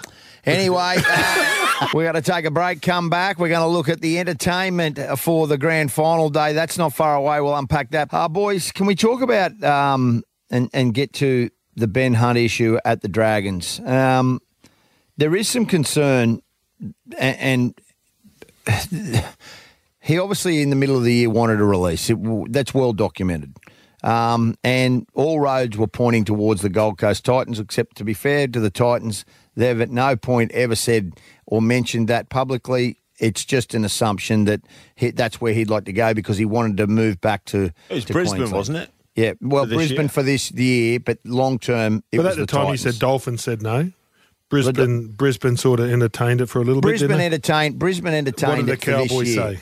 Anyway, 0.45 0.97
uh, 0.97 1.52
we're 1.93 2.03
going 2.03 2.21
to 2.21 2.21
take 2.21 2.45
a 2.45 2.51
break, 2.51 2.81
come 2.81 3.09
back. 3.09 3.39
We're 3.39 3.49
going 3.49 3.61
to 3.61 3.67
look 3.67 3.89
at 3.89 4.01
the 4.01 4.19
entertainment 4.19 4.99
for 5.17 5.47
the 5.47 5.57
grand 5.57 5.91
final 5.91 6.29
day. 6.29 6.53
That's 6.53 6.77
not 6.77 6.93
far 6.93 7.15
away. 7.15 7.41
We'll 7.41 7.55
unpack 7.55 7.91
that. 7.91 8.13
Uh, 8.13 8.29
boys, 8.29 8.71
can 8.71 8.85
we 8.85 8.95
talk 8.95 9.21
about 9.21 9.61
um, 9.63 10.23
and, 10.49 10.69
and 10.73 10.93
get 10.93 11.13
to 11.13 11.49
the 11.75 11.87
Ben 11.87 12.13
Hunt 12.13 12.37
issue 12.37 12.77
at 12.85 13.01
the 13.01 13.07
Dragons? 13.07 13.79
Um, 13.81 14.39
there 15.17 15.35
is 15.35 15.47
some 15.47 15.65
concern, 15.65 16.41
and, 17.17 17.75
and 18.67 19.25
he 19.99 20.19
obviously 20.19 20.61
in 20.61 20.69
the 20.69 20.75
middle 20.75 20.97
of 20.97 21.03
the 21.03 21.13
year 21.13 21.29
wanted 21.29 21.59
a 21.59 21.65
release. 21.65 22.09
It, 22.09 22.17
that's 22.51 22.73
well 22.73 22.93
documented. 22.93 23.57
Um, 24.03 24.55
and 24.63 25.07
all 25.13 25.39
roads 25.39 25.77
were 25.77 25.87
pointing 25.87 26.25
towards 26.25 26.61
the 26.61 26.69
Gold 26.69 26.97
Coast 26.97 27.23
Titans, 27.23 27.59
except 27.59 27.95
to 27.97 28.03
be 28.03 28.13
fair 28.13 28.47
to 28.47 28.59
the 28.59 28.69
Titans, 28.69 29.23
they've 29.55 29.79
at 29.81 29.89
no 29.91 30.15
point 30.15 30.51
ever 30.51 30.75
said 30.75 31.13
or 31.45 31.61
mentioned 31.61 32.07
that 32.07 32.29
publicly. 32.29 32.97
It's 33.19 33.45
just 33.45 33.73
an 33.73 33.85
assumption 33.85 34.45
that 34.45 34.61
he, 34.95 35.11
that's 35.11 35.39
where 35.39 35.53
he'd 35.53 35.69
like 35.69 35.85
to 35.85 35.93
go 35.93 36.13
because 36.13 36.37
he 36.37 36.45
wanted 36.45 36.77
to 36.77 36.87
move 36.87 37.21
back 37.21 37.45
to, 37.45 37.71
It 37.89 37.93
was 37.93 38.05
to 38.05 38.13
Brisbane, 38.13 38.37
Queensland. 38.39 38.57
wasn't 38.57 38.77
it? 38.79 38.89
Yeah, 39.15 39.33
well, 39.41 39.65
For 39.65 39.75
Brisbane 39.75 39.99
year? 40.01 40.09
for 40.09 40.23
this 40.23 40.51
year, 40.51 40.99
but 40.99 41.19
long 41.23 41.59
term, 41.59 42.03
it 42.11 42.17
But 42.17 42.25
was 42.25 42.37
at 42.37 42.39
the, 42.41 42.45
time, 42.47 42.61
Titans. 42.65 42.83
he 42.83 42.91
said 42.91 42.99
Dolphins 42.99 43.43
said 43.43 43.61
no. 43.61 43.91
Brisbane, 44.49 45.07
Brisbane 45.11 45.57
sort 45.57 45.79
of 45.79 45.89
entertained 45.91 46.41
it 46.41 46.47
for 46.47 46.59
a 46.59 46.63
little 46.63 46.81
Brisbane 46.81 47.07
bit. 47.09 47.13
Didn't 47.15 47.25
entertained. 47.33 47.79
Brisbane 47.79 48.13
entertained 48.13 48.49
What 48.49 48.55
did 48.57 48.67
the 48.67 48.73
it 48.73 48.79
for 48.81 49.07
Cowboys 49.07 49.33
say? 49.35 49.59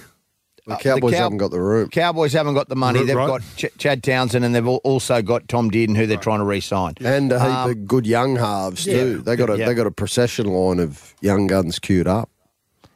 The 0.68 0.74
Uh, 0.74 0.78
Cowboys 0.78 1.12
the 1.12 1.18
Cow- 1.18 1.24
haven't 1.24 1.38
got 1.40 1.52
the 1.52 1.60
room. 1.60 1.90
Cowboys 1.90 2.34
haven't 2.34 2.54
got 2.54 2.70
the 2.70 2.76
money. 2.76 3.00
Right. 3.00 3.08
They've 3.08 3.16
got 3.16 3.42
Ch- 3.58 3.78
Chad 3.80 4.04
Townsend, 4.04 4.46
and 4.46 4.54
they've 4.54 4.68
also 4.68 5.22
got 5.24 5.48
Tom 5.48 5.72
Dearden, 5.72 5.96
who 5.98 6.06
they're 6.06 6.18
trying 6.18 6.38
to 6.40 6.46
re-sign. 6.46 6.94
And 7.04 7.32
a 7.32 7.40
heap 7.40 7.50
Um, 7.50 7.70
of 7.72 7.88
good 7.88 8.06
young 8.06 8.36
halves 8.36 8.86
yeah. 8.86 8.94
too. 8.94 9.22
They 9.24 9.36
got 9.36 9.50
a 9.50 9.58
Yeah. 9.58 9.66
they 9.66 9.74
got 9.74 9.88
a 9.88 9.92
procession 9.92 10.46
line 10.48 10.80
of 10.80 11.16
young 11.22 11.48
guns 11.48 11.80
queued 11.80 12.08
up. 12.08 12.30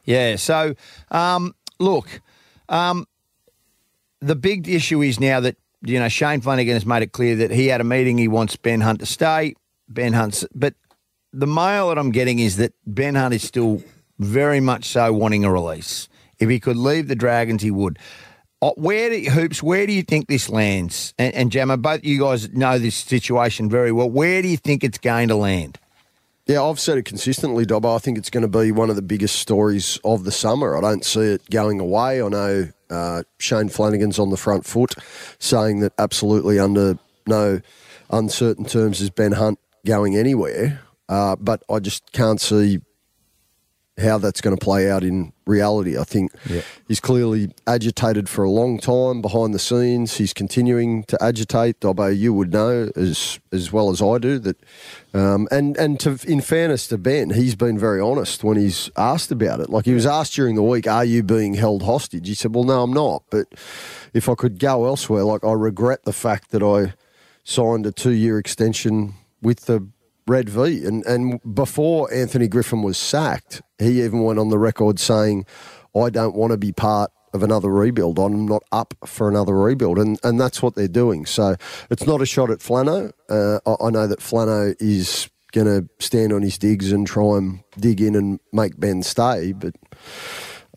Yeah. 0.04 0.36
So, 0.36 0.76
um, 1.10 1.56
look, 1.80 2.22
um, 2.70 3.08
the 4.22 4.36
big 4.36 4.68
issue 4.70 5.02
is 5.02 5.20
now 5.20 5.40
that 5.40 5.56
you 5.82 6.00
know 6.00 6.08
Shane 6.08 6.42
Flanagan 6.42 6.74
has 6.76 6.86
made 6.86 7.02
it 7.04 7.12
clear 7.14 7.36
that 7.38 7.52
he 7.52 7.68
had 7.68 7.82
a 7.82 7.84
meeting. 7.84 8.18
He 8.20 8.28
wants 8.28 8.56
Ben 8.56 8.82
Hunt 8.82 9.00
to 9.00 9.06
stay. 9.08 9.56
Ben 9.90 10.14
Hunt's, 10.14 10.46
but 10.54 10.74
the 11.34 11.48
mail 11.48 11.90
that 11.90 11.98
I'm 11.98 12.12
getting 12.12 12.40
is 12.40 12.58
that 12.58 12.74
Ben 12.88 13.16
Hunt 13.16 13.34
is 13.34 13.44
still 13.44 13.84
very 14.20 14.60
much 14.60 14.86
so 14.86 15.12
wanting 15.14 15.44
a 15.46 15.52
release. 15.52 16.08
If 16.40 16.50
he 16.50 16.60
could 16.60 16.78
leave 16.78 17.08
the 17.08 17.16
Dragons, 17.16 17.62
he 17.62 17.72
would. 17.72 18.00
Uh, 18.62 18.72
Where 18.78 19.10
do 19.10 19.30
hoops? 19.30 19.62
Where 19.62 19.86
do 19.86 19.94
you 19.94 20.04
think 20.04 20.28
this 20.28 20.50
lands? 20.50 21.14
And, 21.18 21.34
and 21.36 21.52
Jammer, 21.52 21.78
both 21.78 22.04
you 22.04 22.20
guys 22.20 22.52
know 22.54 22.80
this 22.80 22.96
situation 22.96 23.70
very 23.70 23.92
well. 23.92 24.10
Where 24.10 24.42
do 24.42 24.48
you 24.48 24.58
think 24.58 24.84
it's 24.84 24.98
going 24.98 25.28
to 25.28 25.36
land? 25.36 25.78
Yeah, 26.48 26.64
I've 26.64 26.80
said 26.80 27.00
it 27.00 27.06
consistently, 27.06 27.66
Dobbo. 27.66 27.96
I 27.96 27.98
think 27.98 28.20
it's 28.20 28.30
going 28.30 28.50
to 28.50 28.60
be 28.60 28.72
one 28.72 28.92
of 28.92 28.96
the 28.96 29.02
biggest 29.02 29.38
stories 29.38 30.00
of 30.04 30.26
the 30.26 30.32
summer. 30.32 30.78
I 30.78 30.82
don't 30.82 31.04
see 31.04 31.22
it 31.22 31.50
going 31.50 31.80
away. 31.80 32.22
I 32.22 32.28
know 32.28 32.70
uh, 32.90 33.24
Shane 33.40 33.70
Flanagan's 33.70 34.20
on 34.20 34.30
the 34.30 34.38
front 34.38 34.64
foot 34.64 34.94
saying 35.40 35.80
that 35.80 35.94
absolutely 35.98 36.60
under 36.60 37.00
no 37.26 37.62
uncertain 38.12 38.66
terms 38.66 39.02
is 39.02 39.10
Ben 39.10 39.32
Hunt 39.32 39.58
going 39.86 40.16
anywhere. 40.16 40.82
Uh, 41.10 41.36
but 41.36 41.64
I 41.70 41.80
just 41.80 42.12
can't 42.12 42.40
see 42.40 42.80
how 43.98 44.18
that's 44.18 44.42
going 44.42 44.56
to 44.56 44.62
play 44.62 44.90
out 44.90 45.04
in 45.04 45.32
reality. 45.46 45.98
I 45.98 46.04
think 46.04 46.34
he's 46.88 47.00
clearly 47.00 47.52
agitated 47.66 48.28
for 48.28 48.44
a 48.44 48.50
long 48.50 48.78
time 48.78 49.22
behind 49.22 49.54
the 49.54 49.60
scenes. 49.60 50.18
He's 50.18 50.34
continuing 50.34 51.04
to 51.06 51.24
agitate. 51.24 51.80
Dobbo, 51.80 52.08
you 52.08 52.34
would 52.34 52.52
know 52.52 52.92
as 52.96 53.40
as 53.54 53.72
well 53.72 53.90
as 53.90 54.02
I 54.02 54.18
do 54.18 54.38
that. 54.40 54.58
Um, 55.14 55.48
and 55.50 55.78
and 55.78 56.00
to, 56.02 56.20
in 56.28 56.42
fairness 56.42 56.88
to 56.88 56.98
Ben, 56.98 57.30
he's 57.30 57.56
been 57.56 57.80
very 57.80 58.02
honest 58.02 58.44
when 58.44 58.58
he's 58.58 58.90
asked 58.98 59.32
about 59.32 59.62
it. 59.62 59.70
Like 59.70 59.86
he 59.86 59.94
was 59.94 60.06
asked 60.06 60.34
during 60.36 60.56
the 60.56 60.64
week, 60.64 60.88
"Are 60.88 61.06
you 61.06 61.24
being 61.24 61.54
held 61.54 61.84
hostage?" 61.84 62.28
He 62.28 62.36
said, 62.36 62.54
"Well, 62.54 62.66
no, 62.66 62.84
I'm 62.84 62.94
not. 62.94 63.24
But 63.30 63.48
if 64.14 64.28
I 64.28 64.36
could 64.36 64.60
go 64.60 64.86
elsewhere, 64.86 65.24
like 65.24 65.44
I 65.46 65.54
regret 65.54 66.04
the 66.04 66.14
fact 66.14 66.52
that 66.52 66.62
I 66.62 66.94
signed 67.46 67.86
a 67.86 67.92
two 67.94 68.12
year 68.12 68.38
extension 68.40 69.14
with 69.42 69.62
the 69.62 69.88
Red 70.28 70.50
V. 70.50 70.86
And 70.86 71.06
and 71.06 71.40
before 71.54 72.14
Anthony 72.14 72.48
Griffin 72.48 72.82
was 72.82 72.98
sacked, 72.98 73.62
he 73.80 74.04
even 74.04 74.24
went 74.24 74.40
on 74.40 74.50
the 74.50 74.58
record 74.58 75.00
saying, 75.00 75.46
I 75.96 76.10
don't 76.10 76.36
want 76.36 76.52
to 76.52 76.58
be 76.58 76.72
part 76.72 77.12
of 77.34 77.44
another 77.44 77.70
rebuild. 77.70 78.18
I'm 78.18 78.46
not 78.46 78.64
up 78.72 78.94
for 79.06 79.30
another 79.30 79.54
rebuild. 79.54 80.00
And 80.00 80.20
and 80.24 80.40
that's 80.40 80.62
what 80.62 80.76
they're 80.76 80.88
doing. 80.88 81.26
So 81.26 81.56
it's 81.90 82.08
not 82.08 82.22
a 82.22 82.26
shot 82.26 82.50
at 82.50 82.60
Flano. 82.60 83.12
Uh, 83.30 83.60
I, 83.66 83.88
I 83.88 83.90
know 83.90 84.08
that 84.08 84.20
Flano 84.20 84.76
is 84.80 85.30
going 85.52 85.68
to 85.68 85.90
stand 86.04 86.34
on 86.34 86.42
his 86.42 86.58
digs 86.58 86.92
and 86.92 87.08
try 87.08 87.38
and 87.38 87.64
dig 87.80 88.02
in 88.02 88.16
and 88.16 88.40
make 88.52 88.78
Ben 88.78 89.02
stay, 89.02 89.54
but 89.54 89.74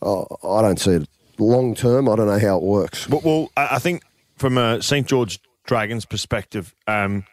uh, 0.01 0.23
I 0.47 0.63
don't 0.63 0.79
see 0.79 0.93
it 0.93 1.09
long 1.39 1.75
term. 1.75 2.09
I 2.09 2.17
don't 2.17 2.27
know 2.27 2.39
how 2.39 2.59
it 2.59 2.63
works. 2.63 3.09
Well, 3.09 3.21
well 3.25 3.51
I 3.57 3.79
think 3.79 4.03
from 4.37 4.57
a 4.57 4.81
St 4.83 5.07
George 5.07 5.41
Dragons 5.65 6.05
perspective, 6.05 6.75
um, 6.87 7.25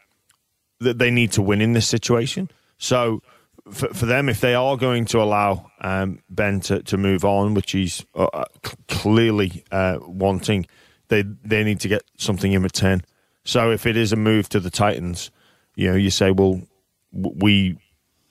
that 0.85 0.97
they 0.97 1.11
need 1.11 1.31
to 1.33 1.41
win 1.41 1.61
in 1.61 1.73
this 1.73 1.87
situation. 1.87 2.49
So 2.77 3.21
for, 3.71 3.87
for 3.93 4.05
them, 4.05 4.29
if 4.29 4.39
they 4.39 4.55
are 4.55 4.77
going 4.77 5.05
to 5.05 5.21
allow 5.21 5.71
um, 5.81 6.19
Ben 6.29 6.59
to, 6.61 6.81
to 6.83 6.97
move 6.97 7.25
on, 7.25 7.53
which 7.53 7.71
he's 7.71 8.05
uh, 8.15 8.25
uh, 8.33 8.45
clearly 8.87 9.63
uh, 9.71 9.97
wanting, 10.01 10.65
they 11.07 11.23
they 11.43 11.63
need 11.63 11.79
to 11.81 11.87
get 11.87 12.03
something 12.17 12.53
in 12.53 12.63
return. 12.63 13.03
So 13.43 13.71
if 13.71 13.85
it 13.85 13.95
is 13.95 14.11
a 14.11 14.15
move 14.15 14.49
to 14.49 14.59
the 14.59 14.71
Titans, 14.71 15.31
you 15.75 15.89
know, 15.91 15.97
you 15.97 16.09
say, 16.09 16.31
well, 16.31 16.61
we 17.11 17.77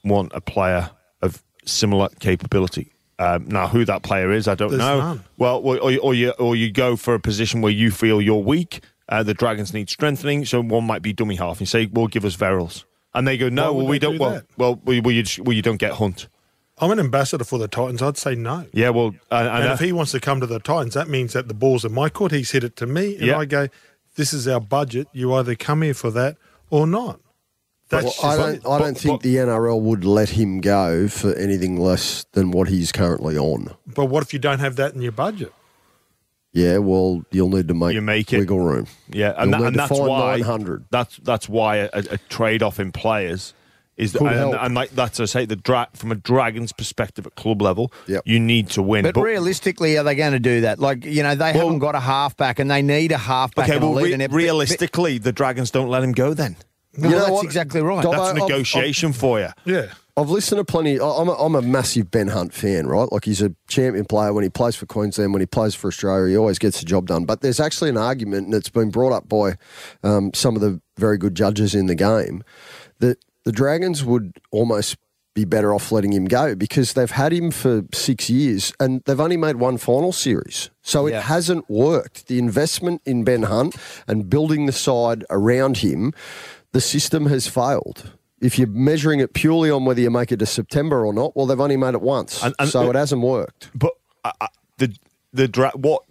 want 0.02 0.32
a 0.34 0.40
player 0.40 0.90
of 1.22 1.42
similar 1.64 2.08
capability. 2.20 2.90
Um, 3.18 3.46
now, 3.46 3.68
who 3.68 3.84
that 3.84 4.02
player 4.02 4.32
is, 4.32 4.48
I 4.48 4.56
don't 4.56 4.70
There's 4.70 4.80
know. 4.80 4.98
none. 4.98 5.24
Well, 5.36 5.58
or, 5.58 5.78
or, 5.78 5.96
or 6.02 6.14
you 6.14 6.30
or 6.30 6.56
you 6.56 6.72
go 6.72 6.96
for 6.96 7.14
a 7.14 7.20
position 7.20 7.62
where 7.62 7.72
you 7.72 7.90
feel 7.90 8.20
you're 8.20 8.42
weak. 8.42 8.80
Uh, 9.08 9.22
the 9.22 9.34
Dragons 9.34 9.74
need 9.74 9.90
strengthening, 9.90 10.44
so 10.44 10.62
one 10.62 10.84
might 10.84 11.02
be 11.02 11.12
dummy 11.12 11.36
half. 11.36 11.60
You 11.60 11.66
say, 11.66 11.86
"Well, 11.86 12.06
give 12.06 12.24
us 12.24 12.36
Verrills," 12.36 12.84
and 13.14 13.28
they 13.28 13.36
go, 13.36 13.48
"No, 13.48 13.72
well, 13.72 13.86
we 13.86 13.98
don't." 13.98 14.14
do 14.14 14.18
Well, 14.18 14.42
well, 14.56 14.80
well, 14.84 15.00
well, 15.02 15.12
you, 15.12 15.22
just- 15.22 15.40
well, 15.40 15.52
you 15.54 15.62
don't 15.62 15.76
get 15.76 15.92
Hunt. 15.92 16.28
I'm 16.78 16.90
an 16.90 16.98
ambassador 16.98 17.44
for 17.44 17.58
the 17.58 17.68
Titans. 17.68 18.02
I'd 18.02 18.16
say 18.16 18.34
no. 18.34 18.66
Yeah, 18.72 18.88
well, 18.88 19.14
uh, 19.30 19.34
and, 19.36 19.64
And 19.64 19.72
if 19.74 19.78
he 19.80 19.92
wants 19.92 20.10
to 20.12 20.20
come 20.20 20.40
to 20.40 20.46
the 20.46 20.58
Titans, 20.58 20.94
that 20.94 21.08
means 21.08 21.32
that 21.34 21.46
the 21.46 21.54
ball's 21.54 21.84
in 21.84 21.92
my 21.92 22.08
court. 22.08 22.32
He's 22.32 22.50
hit 22.50 22.64
it 22.64 22.74
to 22.76 22.86
me, 22.86 23.14
and 23.16 23.26
Yeah. 23.26 23.38
I 23.38 23.44
go, 23.44 23.68
"This 24.16 24.32
is 24.32 24.48
our 24.48 24.60
budget. 24.60 25.06
You 25.12 25.34
either 25.34 25.54
come 25.54 25.82
here 25.82 25.94
for 25.94 26.10
that 26.10 26.36
or 26.70 26.86
not." 26.86 27.20
That's 27.90 28.20
Well, 28.22 28.32
I 28.32 28.36
don't. 28.36 28.66
I 28.66 28.78
don't 28.78 28.98
think 28.98 29.20
the 29.22 29.36
NRL 29.36 29.80
would 29.82 30.04
let 30.04 30.30
him 30.30 30.60
go 30.62 31.06
for 31.06 31.34
anything 31.34 31.76
less 31.78 32.24
than 32.32 32.50
what 32.50 32.68
he's 32.68 32.90
currently 32.90 33.36
on. 33.36 33.74
But 33.86 34.06
what 34.06 34.22
if 34.22 34.32
you 34.32 34.38
don't 34.38 34.60
have 34.60 34.76
that 34.76 34.94
in 34.94 35.02
your 35.02 35.12
budget? 35.12 35.52
Yeah, 36.54 36.78
well, 36.78 37.24
you'll 37.32 37.48
need 37.50 37.66
to 37.68 37.74
make, 37.74 37.94
You 37.94 38.00
make 38.00 38.32
it. 38.32 38.38
wiggle 38.38 38.60
room. 38.60 38.86
yeah, 39.10 39.34
and, 39.36 39.50
You'll 39.50 39.50
that, 39.50 39.58
need 39.58 39.66
and 39.66 39.74
to 39.74 39.76
that's 39.78 39.98
find 39.98 40.08
why 40.08 40.36
900. 40.36 40.84
That's 40.90 41.16
that's 41.18 41.48
why 41.48 41.76
a, 41.78 41.88
a 41.92 42.18
trade 42.28 42.62
off 42.62 42.78
in 42.80 42.92
players 42.92 43.54
is 43.96 44.12
Could 44.12 44.22
and, 44.28 44.36
help. 44.36 44.54
and 44.60 44.74
like 44.74 44.90
that's 44.90 45.18
I 45.20 45.24
say 45.24 45.46
the 45.46 45.56
dra- 45.56 45.88
from 45.94 46.10
a 46.12 46.14
Dragons 46.16 46.72
perspective 46.72 47.26
at 47.26 47.34
club 47.34 47.60
level, 47.60 47.92
Yep. 48.06 48.22
you 48.24 48.38
need 48.40 48.68
to 48.70 48.82
win. 48.82 49.02
But, 49.04 49.16
realistically, 49.20 49.96
are 49.98 50.04
they 50.04 50.14
going 50.14 50.32
to 50.32 50.38
do 50.40 50.60
that? 50.62 50.78
Like, 50.78 51.04
you 51.04 51.22
know, 51.24 51.34
they 51.34 51.52
haven't 51.52 51.78
got 51.80 51.94
a 51.96 52.00
halfback 52.00 52.58
and 52.60 52.70
they 52.70 52.82
need 52.82 53.10
a 53.12 53.18
halfback. 53.18 53.68
okay, 53.68 53.78
well, 53.78 53.94
re- 53.94 54.12
and 54.12 54.22
everything. 54.22 54.36
realistically, 54.46 55.18
the 55.18 55.32
Dragons 55.32 55.70
don't 55.72 55.88
let 55.88 56.02
him 56.04 56.12
go. 56.12 56.34
Then 56.34 56.56
No, 56.96 57.08
You 57.08 57.14
know 57.14 57.20
that's 57.20 57.30
what? 57.32 57.44
exactly 57.44 57.82
right. 57.82 58.04
Dobbo, 58.04 58.12
that's 58.16 58.30
I've- 58.30 58.40
negotiation 58.40 59.12
for 59.12 59.40
you. 59.40 59.48
Yeah. 59.64 59.86
I've 60.16 60.30
listened 60.30 60.58
to 60.60 60.64
plenty. 60.64 61.00
I- 61.00 61.04
I'm 61.08 61.28
a, 61.28 61.32
I'm 61.32 61.54
a 61.56 61.62
massive 61.62 62.10
Ben 62.10 62.28
Hunt 62.28 62.54
fan, 62.54 62.86
right? 62.86 63.10
Like 63.10 63.24
he's 63.24 63.42
a 63.42 63.52
champion 63.66 64.04
player 64.04 64.32
when 64.32 64.44
he 64.44 64.50
plays 64.50 64.76
for 64.76 64.86
Queensland, 64.86 65.32
when 65.32 65.40
he 65.40 65.46
plays 65.46 65.74
for 65.74 65.88
Australia, 65.88 66.30
he 66.30 66.36
always 66.36 66.58
gets 66.58 66.78
the 66.78 66.86
job 66.86 67.06
done. 67.08 67.24
But 67.24 67.40
there's 67.40 67.58
actually 67.58 67.90
an 67.90 67.96
argument, 67.96 68.46
and 68.46 68.54
it's 68.54 68.68
been 68.68 68.90
brought 68.90 69.12
up 69.12 69.28
by 69.28 69.56
um, 70.04 70.32
some 70.32 70.54
of 70.54 70.60
the 70.60 70.80
very 70.98 71.18
good 71.18 71.34
judges 71.34 71.74
in 71.74 71.86
the 71.86 71.96
game, 71.96 72.44
that 73.00 73.18
the 73.44 73.50
Dragons 73.52 74.04
would 74.04 74.38
almost 74.52 74.96
be 75.34 75.44
better 75.44 75.74
off 75.74 75.90
letting 75.90 76.12
him 76.12 76.26
go 76.26 76.54
because 76.54 76.92
they've 76.92 77.10
had 77.10 77.32
him 77.32 77.50
for 77.50 77.82
six 77.92 78.30
years 78.30 78.72
and 78.78 79.02
they've 79.04 79.18
only 79.18 79.36
made 79.36 79.56
one 79.56 79.76
final 79.76 80.12
series. 80.12 80.70
So 80.82 81.08
it 81.08 81.14
hasn't 81.22 81.68
worked. 81.68 82.28
The 82.28 82.38
investment 82.38 83.02
in 83.04 83.24
Ben 83.24 83.42
Hunt 83.42 83.74
and 84.06 84.30
building 84.30 84.66
the 84.66 84.72
side 84.72 85.24
around 85.30 85.78
him, 85.78 86.12
the 86.70 86.80
system 86.80 87.26
has 87.26 87.48
failed. 87.48 88.12
If 88.44 88.58
you're 88.58 88.68
measuring 88.68 89.20
it 89.20 89.32
purely 89.32 89.70
on 89.70 89.84
whether 89.84 90.00
you 90.00 90.10
make 90.10 90.30
it 90.30 90.38
to 90.38 90.46
September 90.46 91.06
or 91.06 91.12
not, 91.12 91.34
well, 91.34 91.46
they've 91.46 91.58
only 91.60 91.76
made 91.76 91.94
it 91.94 92.02
once, 92.02 92.42
And- 92.42 92.54
and- 92.58 92.68
so 92.68 92.88
it 92.90 92.96
hasn't 92.96 93.22
worked. 93.22 93.70
But 93.74 93.92
uh, 94.24 94.32
uh, 94.40 94.46
the 94.78 94.94
the 95.32 95.48
dra- 95.48 95.72
what 95.74 96.02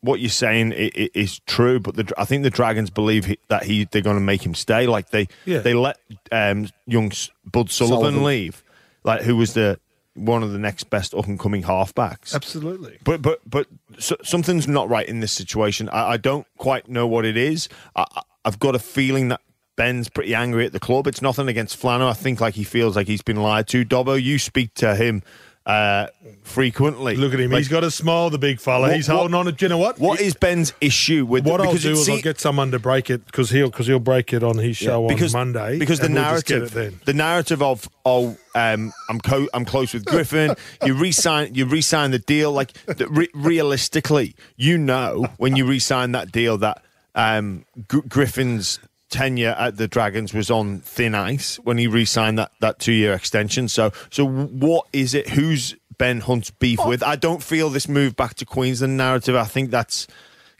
what 0.00 0.20
you're 0.20 0.28
saying 0.28 0.72
i- 0.74 0.90
i- 0.96 1.10
is 1.14 1.40
true, 1.46 1.80
but 1.80 1.96
the, 1.96 2.12
I 2.18 2.24
think 2.26 2.42
the 2.42 2.50
Dragons 2.50 2.90
believe 2.90 3.24
he, 3.26 3.38
that 3.48 3.62
he 3.64 3.84
they're 3.90 4.02
going 4.02 4.16
to 4.16 4.22
make 4.22 4.44
him 4.44 4.54
stay. 4.54 4.86
Like 4.86 5.10
they 5.10 5.28
Yeah. 5.46 5.58
they 5.60 5.74
let 5.74 5.98
um, 6.32 6.68
young 6.86 7.10
Bud 7.50 7.70
Sullivan, 7.70 7.98
Sullivan. 8.00 8.24
leave, 8.24 8.62
like 9.02 9.22
who 9.22 9.36
was 9.36 9.54
the 9.54 9.78
one 10.14 10.42
of 10.44 10.52
the 10.52 10.58
next 10.58 10.90
best 10.90 11.12
up 11.14 11.26
and 11.26 11.38
coming 11.40 11.62
halfbacks. 11.64 12.34
Absolutely. 12.34 12.98
But 13.02 13.20
but 13.22 13.40
but 13.48 13.66
so, 13.98 14.16
something's 14.22 14.68
not 14.68 14.88
right 14.88 15.08
in 15.08 15.20
this 15.20 15.32
situation. 15.32 15.88
I, 15.90 16.12
I 16.12 16.16
don't 16.16 16.46
quite 16.58 16.88
know 16.88 17.06
what 17.06 17.24
it 17.24 17.36
is. 17.36 17.68
I, 17.96 18.04
I- 18.14 18.22
I've 18.46 18.58
got 18.58 18.74
a 18.74 18.78
feeling 18.78 19.28
that 19.28 19.40
Ben's 19.76 20.08
pretty 20.08 20.34
angry 20.34 20.66
at 20.66 20.72
the 20.72 20.80
club. 20.80 21.06
It's 21.06 21.20
nothing 21.22 21.48
against 21.48 21.80
Flano. 21.80 22.08
I 22.08 22.12
think 22.12 22.40
like 22.40 22.54
he 22.54 22.64
feels 22.64 22.96
like 22.96 23.06
he's 23.06 23.22
been 23.22 23.36
lied 23.42 23.66
to. 23.68 23.84
Dobbo, 23.84 24.20
you 24.22 24.38
speak 24.38 24.72
to 24.74 24.94
him 24.94 25.22
uh, 25.66 26.08
frequently. 26.42 27.16
Look 27.16 27.34
at 27.34 27.40
him. 27.40 27.50
Like, 27.50 27.58
He's 27.58 27.68
got 27.68 27.82
a 27.84 27.90
smile, 27.90 28.30
the 28.30 28.38
big 28.38 28.60
fella. 28.60 28.88
What- 28.88 28.96
He's 28.96 29.06
holding 29.06 29.32
what- 29.32 29.40
on 29.40 29.44
to. 29.46 29.52
Do 29.52 29.64
you 29.64 29.68
know 29.70 29.78
what? 29.78 29.98
What 29.98 30.20
is 30.20 30.34
Ben's 30.34 30.72
issue 30.80 31.24
with 31.24 31.44
What 31.46 31.60
I'll 31.60 31.68
because 31.68 31.82
do 31.82 31.92
is 31.92 32.08
I'll 32.08 32.20
get 32.20 32.38
someone 32.38 32.70
to 32.72 32.78
break 32.78 33.10
it 33.10 33.24
because 33.26 33.50
he'll 33.50 33.70
because 33.70 33.86
he'll 33.86 33.98
break 33.98 34.32
it 34.32 34.42
on 34.42 34.58
his 34.58 34.76
show 34.76 35.08
because, 35.08 35.34
on 35.34 35.52
Monday. 35.52 35.78
Because 35.78 35.98
the 36.00 36.08
we'll 36.08 36.22
narrative, 36.22 36.70
then. 36.72 37.00
the 37.04 37.14
narrative 37.14 37.62
of 37.62 37.88
oh, 38.04 38.36
um, 38.54 38.92
I'm 39.08 39.20
co- 39.20 39.48
I'm 39.54 39.64
close 39.64 39.94
with 39.94 40.04
Griffin. 40.04 40.54
you 40.84 40.94
resign, 40.94 41.54
you 41.54 41.66
resign 41.66 42.10
the 42.10 42.18
deal. 42.18 42.52
Like 42.52 42.74
the, 42.86 43.08
re- 43.08 43.30
realistically, 43.34 44.36
you 44.56 44.78
know 44.78 45.26
when 45.38 45.56
you 45.56 45.64
resign 45.66 46.12
that 46.12 46.30
deal 46.30 46.58
that 46.58 46.82
um, 47.14 47.64
Gr- 47.88 48.00
Griffin's 48.08 48.78
tenure 49.14 49.54
at 49.58 49.76
the 49.76 49.86
Dragons 49.88 50.34
was 50.34 50.50
on 50.50 50.80
thin 50.80 51.14
ice 51.14 51.56
when 51.64 51.78
he 51.78 51.86
re-signed 51.86 52.38
that, 52.38 52.50
that 52.60 52.78
two 52.78 52.92
year 52.92 53.12
extension. 53.14 53.68
So 53.68 53.92
so 54.10 54.26
what 54.26 54.86
is 54.92 55.14
it? 55.14 55.30
Who's 55.30 55.74
Ben 55.98 56.20
Hunt's 56.20 56.50
beef 56.50 56.80
Oh. 56.82 56.88
with? 56.88 57.02
I 57.02 57.16
don't 57.16 57.42
feel 57.42 57.70
this 57.70 57.88
move 57.88 58.16
back 58.16 58.34
to 58.34 58.44
Queensland 58.44 58.96
narrative. 58.96 59.36
I 59.36 59.44
think 59.44 59.70
that's 59.70 60.06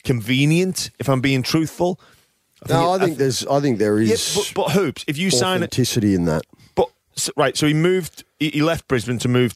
convenient. 0.04 0.90
If 0.98 1.08
I'm 1.08 1.20
being 1.20 1.42
truthful. 1.42 1.98
No, 2.68 2.94
it- 2.94 2.96
I 3.02 3.04
think 3.04 3.18
there's. 3.18 3.46
I 3.46 3.60
think 3.60 3.78
there 3.78 3.98
is, 3.98 4.08
yeah, 4.36 4.42
but, 4.42 4.52
but 4.54 4.72
hoops. 4.72 5.04
If 5.06 5.18
you 5.18 5.30
sign 5.30 5.56
authenticity 5.58 6.14
in 6.14 6.24
that. 6.26 6.42
but 6.74 6.88
so, 7.16 7.32
right, 7.36 7.56
so 7.56 7.66
he 7.66 7.74
moved. 7.74 8.24
He, 8.38 8.50
he 8.50 8.62
left 8.62 8.86
Brisbane 8.88 9.18
to 9.18 9.28
move 9.28 9.54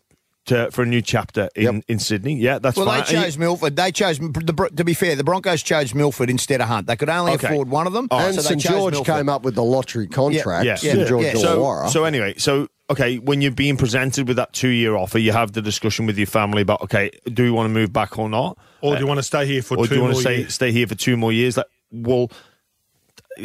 to 0.49 0.71
for 0.71 0.83
a 0.83 0.87
new 0.87 1.01
chapter 1.01 1.49
in, 1.55 1.63
Yep. 1.77 1.85
in 1.89 1.99
Sydney. 1.99 2.37
Yeah, 2.37 2.59
that's 2.59 2.77
Well, 2.77 2.87
fine. 2.87 3.05
they 3.07 3.13
chose 3.13 3.39
Milford. 3.39 3.77
They 3.77 3.93
chose, 3.93 4.19
the, 4.19 4.71
to 4.77 4.85
be 4.85 4.93
fair, 4.95 5.17
the 5.17 5.25
Broncos 5.25 5.63
chose 5.63 5.95
Milford 5.95 6.29
instead 6.31 6.61
of 6.61 6.69
Hunt. 6.69 6.87
They 6.87 6.97
could 6.97 7.09
only 7.09 7.33
Okay. 7.33 7.49
afford 7.49 7.69
one 7.71 7.87
of 7.87 7.93
them. 7.93 8.09
and 8.11 8.35
so 8.35 8.41
St 8.43 8.61
George 8.61 8.95
Milford. 8.95 9.15
came 9.17 9.29
up 9.29 9.43
with 9.43 9.55
the 9.55 9.63
lottery 9.65 10.07
contract. 10.09 10.65
Yeah, 10.67 10.75
St 10.75 10.99
yeah, 10.99 11.05
George 11.07 11.25
yeah. 11.25 11.35
so, 11.35 11.87
so 11.91 12.05
anyway, 12.05 12.35
so 12.37 12.69
okay, 12.91 13.19
when 13.19 13.41
you're 13.41 13.51
being 13.53 13.77
presented 13.77 14.27
with 14.29 14.37
that 14.37 14.53
two 14.53 14.69
year 14.69 14.97
offer, 14.97 15.19
you 15.19 15.33
have 15.33 15.53
the 15.53 15.63
discussion 15.63 16.07
with 16.07 16.19
your 16.19 16.27
family 16.27 16.63
about 16.63 16.83
okay, 16.83 17.11
do 17.33 17.43
we 17.45 17.51
want 17.51 17.67
to 17.67 17.73
move 17.73 17.93
back 17.93 18.19
or 18.19 18.29
not, 18.29 18.59
Or 18.81 18.95
do 18.95 19.01
you 19.01 19.07
want 19.07 19.19
to 19.19 19.23
stay 19.25 19.47
here 19.47 19.63
for 19.63 19.77
or 19.79 19.85
two 19.87 19.91
do 19.91 19.95
you 19.97 20.01
want 20.03 20.13
more 20.15 20.23
to 20.23 20.29
stay 20.29 20.39
years? 20.39 20.55
stay 20.55 20.73
here 20.73 20.87
for 20.87 20.95
two 20.95 21.17
more 21.17 21.33
years? 21.33 21.57
Like, 21.57 21.67
well, 21.93 22.31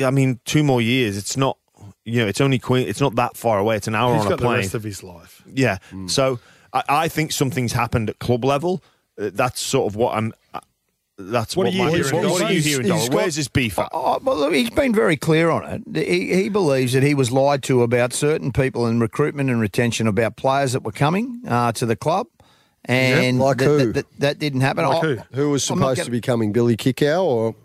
I 0.03 0.11
mean, 0.11 0.39
two 0.45 0.63
more 0.63 0.81
years. 0.81 1.17
It's 1.17 1.37
not. 1.37 1.57
You 2.05 2.21
know, 2.21 2.27
it's 2.27 2.41
only 2.41 2.59
Queen. 2.59 2.87
It's 2.87 2.99
not 2.99 3.15
that 3.15 3.37
far 3.37 3.59
away. 3.59 3.77
It's 3.77 3.87
an 3.87 3.95
hour 3.95 4.13
He's 4.15 4.21
on 4.21 4.27
a 4.27 4.29
got 4.31 4.39
the 4.39 4.45
plane. 4.45 4.57
rest 4.57 4.73
of 4.73 4.83
his 4.83 5.03
life. 5.03 5.41
Yeah. 5.53 5.77
Mm. 5.91 6.09
So 6.09 6.39
I, 6.73 6.83
I 6.89 7.07
think 7.07 7.31
something's 7.31 7.73
happened 7.73 8.09
at 8.09 8.19
club 8.19 8.43
level. 8.43 8.83
Uh, 9.19 9.29
That's 9.33 9.61
sort 9.61 9.91
of 9.91 9.95
what 9.95 10.15
I'm. 10.17 10.33
Uh, 10.53 10.59
that's 11.15 11.55
What 11.55 11.65
what, 11.67 11.73
are 11.73 11.77
you 11.77 11.83
my, 11.83 11.89
hearing, 11.91 12.15
what, 12.15 12.31
what 12.31 12.41
are 12.41 12.47
you 12.51 12.53
He's- 12.59 12.65
hearing, 12.65 12.81
he's 12.85 12.89
Dollar? 12.91 13.09
got- 13.09 13.15
Where's 13.15 13.35
his 13.35 13.47
beef 13.47 13.77
at? 13.77 13.89
Oh, 13.93 14.19
well, 14.23 14.35
look, 14.35 14.53
he's 14.53 14.71
been 14.71 14.95
very 14.95 15.15
clear 15.15 15.51
on 15.51 15.83
it. 15.93 16.07
He, 16.07 16.33
he 16.33 16.49
believes 16.49 16.93
that 16.93 17.03
he 17.03 17.13
was 17.13 17.31
lied 17.31 17.61
to 17.63 17.83
about 17.83 18.13
certain 18.13 18.51
people 18.51 18.87
in 18.87 18.99
recruitment 18.99 19.51
and 19.51 19.61
retention 19.61 20.07
about 20.07 20.37
players 20.37 20.73
that 20.73 20.81
were 20.81 20.91
coming 20.91 21.43
uh, 21.47 21.71
to 21.73 21.85
the 21.85 21.95
club, 21.95 22.25
and 22.85 23.37
Like 23.39 23.57
that, 23.59 23.65
who? 23.65 23.77
that, 23.77 23.93
that, 23.93 24.05
that 24.19 24.39
didn't 24.39 24.61
happen. 24.61 24.85
Like 24.85 25.03
I- 25.03 25.07
who? 25.07 25.17
Who 25.33 25.49
was 25.51 25.69
I'm 25.69 25.77
not 25.77 25.83
supposed 25.85 25.97
gonna- 25.99 26.05
to 26.05 26.11
be 26.11 26.21
coming? 26.21 26.51
Billy 26.51 26.75
Kikau 26.75 27.23
or 27.23 27.55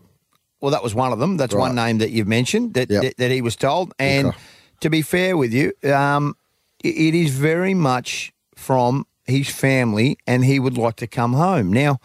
Well, 0.61 0.71
that 0.73 0.83
was 0.83 0.95
one 0.95 1.13
of 1.13 1.19
them. 1.19 1.39
That's 1.39 1.55
one 1.55 1.75
Right. 1.75 1.87
name 1.87 1.99
that 1.99 2.11
you've 2.11 2.29
mentioned 2.29 2.75
that 2.75 2.91
Yep. 2.91 3.03
that, 3.03 3.17
that 3.17 3.31
he 3.31 3.41
was 3.41 3.57
told. 3.57 3.95
And 3.99 4.29
Okay. 4.29 4.37
to 4.81 4.91
be 4.91 5.01
fair 5.01 5.39
with 5.39 5.55
you, 5.55 5.73
um, 5.91 6.37
i- 6.85 6.89
it 6.89 7.15
is 7.15 7.31
very 7.31 7.73
much 7.73 8.31
from 8.59 9.07
his 9.25 9.49
family, 9.49 10.19
and 10.27 10.45
he 10.45 10.59
would 10.59 10.77
like 10.77 10.97
to 10.97 11.07
come 11.07 11.33
home. 11.35 11.73
Now, 11.73 12.01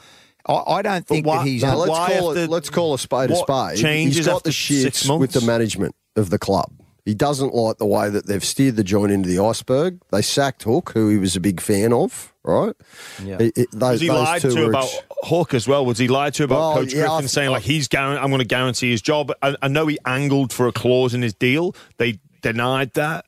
I, 0.48 0.54
I 0.68 0.82
don't 0.82 1.08
think 1.08 1.26
why- 1.26 1.38
that 1.40 1.48
he's. 1.48 1.64
no, 1.64 1.72
No, 1.72 1.78
let's 1.80 2.14
call 2.20 2.32
it. 2.38 2.50
let's 2.50 2.70
call 2.70 2.94
a 2.94 3.00
spade 3.00 3.32
a 3.32 3.34
what 3.34 3.48
spade. 3.72 3.82
changes 3.82 4.18
He's 4.18 4.26
got 4.28 4.38
after 4.38 4.50
the 4.50 4.54
six 4.54 5.04
shits 5.04 5.20
with 5.20 5.32
the 5.32 5.42
management 5.42 5.96
of 6.16 6.30
the 6.30 6.38
club. 6.38 6.72
He 7.06 7.14
doesn't 7.14 7.54
like 7.54 7.80
the 7.80 7.86
way 7.86 8.10
that 8.10 8.28
they've 8.28 8.44
steered 8.44 8.78
the 8.78 8.84
joint 8.84 9.12
into 9.12 9.28
the 9.28 9.44
iceberg. 9.44 10.00
They 10.12 10.22
sacked 10.22 10.64
Hook, 10.64 10.92
who 10.94 11.10
he 11.10 11.18
was 11.18 11.36
a 11.36 11.42
big 11.42 11.60
fan 11.60 11.92
of. 11.92 12.34
Right? 12.46 12.74
Yeah. 13.24 13.38
It- 13.40 13.58
it- 13.58 13.72
those, 13.72 13.92
Was 13.94 14.02
he 14.02 14.08
those 14.08 14.24
lied 14.24 14.42
two 14.42 14.52
to 14.56 14.66
about 14.68 14.84
ex- 14.86 14.98
Hook 15.24 15.54
as 15.54 15.66
well? 15.68 15.86
Was 15.86 15.98
he 15.98 16.08
lied 16.10 16.34
to 16.36 16.44
about 16.46 16.56
Well, 16.60 16.74
Coach 16.76 16.94
yeah, 16.94 17.02
Griffin 17.04 17.20
th- 17.20 17.30
saying 17.32 17.52
like 17.52 17.64
he's 17.64 17.88
guaran- 17.88 18.18
I'm 18.22 18.30
going 18.30 18.40
to 18.40 18.46
guarantee 18.46 18.92
his 18.92 19.02
job? 19.02 19.32
I, 19.42 19.56
I 19.62 19.68
know 19.70 19.88
he 19.88 19.98
angled 20.06 20.52
for 20.54 20.68
a 20.68 20.72
clause 20.74 21.14
in 21.14 21.22
his 21.22 21.34
deal. 21.34 21.74
They 21.98 22.20
denied 22.42 22.94
that. 22.96 23.26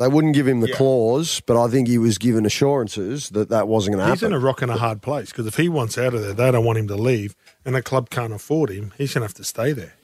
Yep. 0.00 0.08
They 0.08 0.14
wouldn't 0.14 0.34
give 0.34 0.46
him 0.46 0.60
the 0.60 0.68
Yeah. 0.68 0.76
clause, 0.76 1.40
but 1.46 1.60
I 1.62 1.68
think 1.68 1.88
he 1.88 1.98
was 1.98 2.18
given 2.18 2.46
assurances 2.46 3.30
that 3.30 3.48
that 3.48 3.66
wasn't 3.68 3.96
going 3.96 3.98
to 4.04 4.04
happen. 4.04 4.18
He's 4.18 4.22
in 4.22 4.32
a 4.32 4.38
rock 4.38 4.62
and 4.62 4.70
a 4.70 4.76
hard 4.76 5.02
place 5.02 5.30
because 5.30 5.46
if 5.46 5.56
he 5.56 5.68
wants 5.68 5.98
out 5.98 6.14
of 6.14 6.22
there, 6.22 6.32
they 6.32 6.50
don't 6.52 6.64
want 6.64 6.78
him 6.78 6.88
to 6.88 6.96
leave, 6.96 7.34
and 7.64 7.74
the 7.74 7.82
club 7.82 8.08
can't 8.10 8.32
afford 8.32 8.70
him. 8.70 8.92
He's 8.96 9.14
going 9.14 9.22
to 9.22 9.26
have 9.26 9.34
to 9.34 9.44
stay 9.44 9.72
there. 9.72 9.94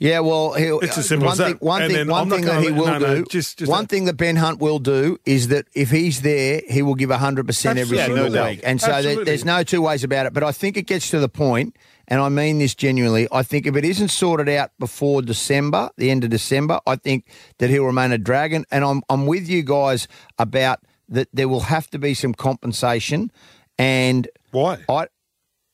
Yeah, 0.00 0.20
well, 0.20 0.52
he'll, 0.52 0.78
It's 0.78 0.96
as 0.96 1.08
simple 1.08 1.26
uh, 1.26 1.30
one 1.30 1.32
as 1.32 1.38
that. 1.38 1.44
thing. 1.46 1.56
One 1.58 1.82
And 1.82 1.92
thing. 1.92 2.06
One 2.06 2.30
thing 2.30 2.44
that 2.44 2.62
he 2.62 2.70
will 2.70 2.86
no, 2.86 2.98
no, 2.98 3.14
do. 3.16 3.24
just- 3.24 3.58
just 3.58 3.68
one 3.68 3.82
that- 3.82 3.88
thing 3.90 4.04
that 4.04 4.12
Ben 4.16 4.36
Hunt 4.36 4.60
will 4.60 4.78
do 4.78 5.18
is 5.26 5.48
that 5.48 5.66
if 5.74 5.90
he's 5.90 6.20
there, 6.20 6.62
he 6.68 6.82
will 6.82 6.94
give 6.94 7.10
hundred 7.10 7.46
percent 7.48 7.80
every 7.80 7.98
Absolutely. 7.98 8.24
single 8.26 8.36
Yeah, 8.36 8.42
no 8.44 8.50
week, 8.50 8.60
doubt. 8.62 8.70
and 8.70 8.80
so 8.80 9.02
there, 9.02 9.24
there's 9.24 9.44
no 9.44 9.64
two 9.64 9.82
ways 9.82 10.04
about 10.04 10.26
it. 10.26 10.32
But 10.34 10.44
I 10.44 10.52
think 10.52 10.76
it 10.76 10.82
gets 10.86 11.10
to 11.10 11.18
the 11.18 11.28
point, 11.28 11.74
and 12.08 12.20
I 12.20 12.28
mean 12.28 12.58
this 12.58 12.74
genuinely. 12.74 13.28
I 13.30 13.42
think 13.44 13.66
if 13.66 13.76
it 13.76 13.84
isn't 13.84 14.08
sorted 14.08 14.48
out 14.48 14.70
before 14.80 15.22
December, 15.22 15.90
the 15.96 16.10
end 16.10 16.24
of 16.24 16.30
December, 16.30 16.80
I 16.86 16.96
think 16.96 17.26
that 17.58 17.70
he'll 17.70 17.84
remain 17.84 18.10
a 18.10 18.18
dragon. 18.18 18.64
And 18.72 18.84
I'm 18.84 19.02
I'm 19.08 19.26
with 19.26 19.48
you 19.48 19.62
guys 19.62 20.08
about 20.38 20.80
that. 21.10 21.28
There 21.32 21.48
will 21.48 21.60
have 21.60 21.88
to 21.90 21.98
be 21.98 22.14
some 22.14 22.34
compensation, 22.34 23.30
and 23.78 24.26
Why? 24.50 24.78
I. 24.88 25.06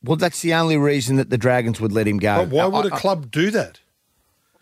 Well, 0.02 0.16
that's 0.16 0.42
the 0.42 0.52
only 0.52 0.76
reason 0.76 1.16
that 1.16 1.30
the 1.30 1.38
Dragons 1.38 1.80
would 1.80 1.92
let 1.92 2.06
him 2.06 2.18
go. 2.18 2.44
But 2.44 2.48
why 2.50 2.66
would 2.66 2.84
a 2.84 2.92
I- 2.92 2.96
I- 2.96 3.00
club 3.00 3.30
do 3.30 3.50
that? 3.52 3.80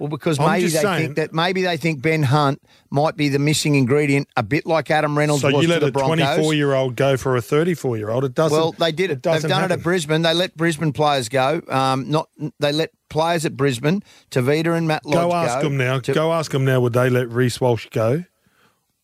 Well, 0.02 0.08
because 0.08 0.40
I'm 0.40 0.50
maybe 0.50 0.64
they 0.66 0.80
saying- 0.80 0.98
think 1.04 1.16
that 1.16 1.32
maybe 1.32 1.62
they 1.62 1.76
think 1.76 2.02
Ben 2.02 2.24
Hunt 2.24 2.60
might 2.90 3.16
be 3.16 3.28
the 3.28 3.38
missing 3.38 3.76
ingredient, 3.76 4.26
a 4.36 4.42
bit 4.42 4.66
like 4.66 4.90
Adam 4.90 5.16
Reynolds 5.16 5.42
So 5.42 5.48
you 5.60 5.68
let 5.68 5.84
a 5.84 5.92
24 5.92 6.54
year 6.54 6.74
old 6.74 6.96
go 6.96 7.16
for 7.16 7.36
a 7.36 7.40
34 7.40 7.96
year 7.98 8.10
old? 8.10 8.24
It 8.24 8.34
doesn't. 8.34 8.58
well, 8.58 8.72
they 8.72 8.90
did 8.90 9.12
it. 9.12 9.22
They've 9.22 9.34
doesn't 9.34 9.48
done 9.48 9.62
it 9.62 9.70
at 9.70 9.80
Brisbane. 9.84 10.22
They 10.22 10.34
let 10.34 10.56
Brisbane 10.56 10.92
players 10.92 11.28
go. 11.28 11.62
Um, 11.68 12.10
not 12.10 12.28
they 12.58 12.72
let 12.72 12.90
players 13.10 13.46
at 13.46 13.56
Brisbane, 13.56 14.02
Tevita 14.32 14.76
and 14.76 14.88
Matt 14.88 15.06
Lodge 15.06 15.14
Go 15.30 15.32
ask 15.32 15.60
go 15.60 15.68
them 15.68 15.76
now. 15.76 16.00
to- 16.00 16.12
Go 16.12 16.32
ask 16.32 16.50
them 16.50 16.64
now. 16.64 16.80
Would 16.80 16.94
they 16.94 17.08
let 17.08 17.30
Reece 17.30 17.60
Walsh 17.60 17.86
go? 17.92 18.24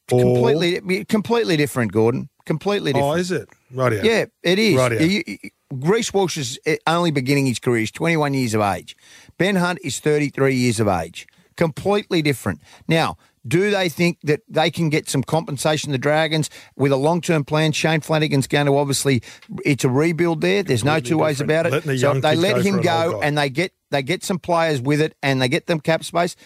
Completely, 0.09 1.05
completely 1.05 1.57
different, 1.57 1.93
Gorden. 1.93 2.29
Completely 2.47 2.93
different. 2.93 3.13
Oh, 3.15 3.17
is 3.19 3.31
it? 3.31 3.49
Right. 3.73 3.93
Yeah, 4.03 4.25
it 4.43 4.59
is. 4.59 4.75
You- 5.01 5.39
Reece 5.71 6.15
Walsh 6.15 6.39
is 6.39 6.59
eh, 6.65 6.77
only 6.87 7.11
beginning 7.11 7.45
his 7.47 7.59
career. 7.59 7.81
He's 7.81 7.91
21 7.91 8.33
years 8.33 8.55
of 8.55 8.63
age. 8.63 8.97
Ben 9.37 9.57
Hunt 9.57 9.79
is 9.85 10.01
33 10.01 10.55
years 10.55 10.81
of 10.81 10.89
age. 10.89 11.27
Completely 11.59 12.23
different. 12.23 12.61
Now, 12.87 13.19
do 13.47 13.71
they 13.71 13.89
think 13.89 14.19
that 14.23 14.41
they 14.49 14.71
can 14.71 14.89
get 14.89 15.09
some 15.09 15.23
compensation, 15.23 15.93
the 15.93 15.99
Dragons, 15.99 16.49
with 16.77 16.93
a 16.93 16.97
long 16.97 17.21
term 17.21 17.45
plan? 17.45 17.73
Shane 17.73 18.01
Flanagan's 18.01 18.47
going 18.47 18.67
to 18.67 18.77
obviously, 18.79 19.23
it's 19.65 19.85
a 19.85 19.89
rebuild 19.91 20.41
there. 20.41 20.63
There's 20.63 20.85
no 20.85 21.01
two 21.01 21.19
ways 21.19 21.41
about 21.41 21.67
it. 21.67 21.73
A 21.85 21.99
so 21.99 22.13
if 22.13 22.23
they 22.23 22.37
let 22.37 22.57
him 22.65 22.81
go 22.83 23.21
and 23.23 23.37
they 23.39 23.51
get 23.51 23.73
they 23.91 24.03
get 24.03 24.23
some 24.25 24.39
players 24.39 24.81
with 24.81 25.01
it 25.01 25.17
and 25.23 25.41
they 25.43 25.49
get 25.49 25.67
them 25.67 25.81
cap 25.81 26.05
space, 26.05 26.37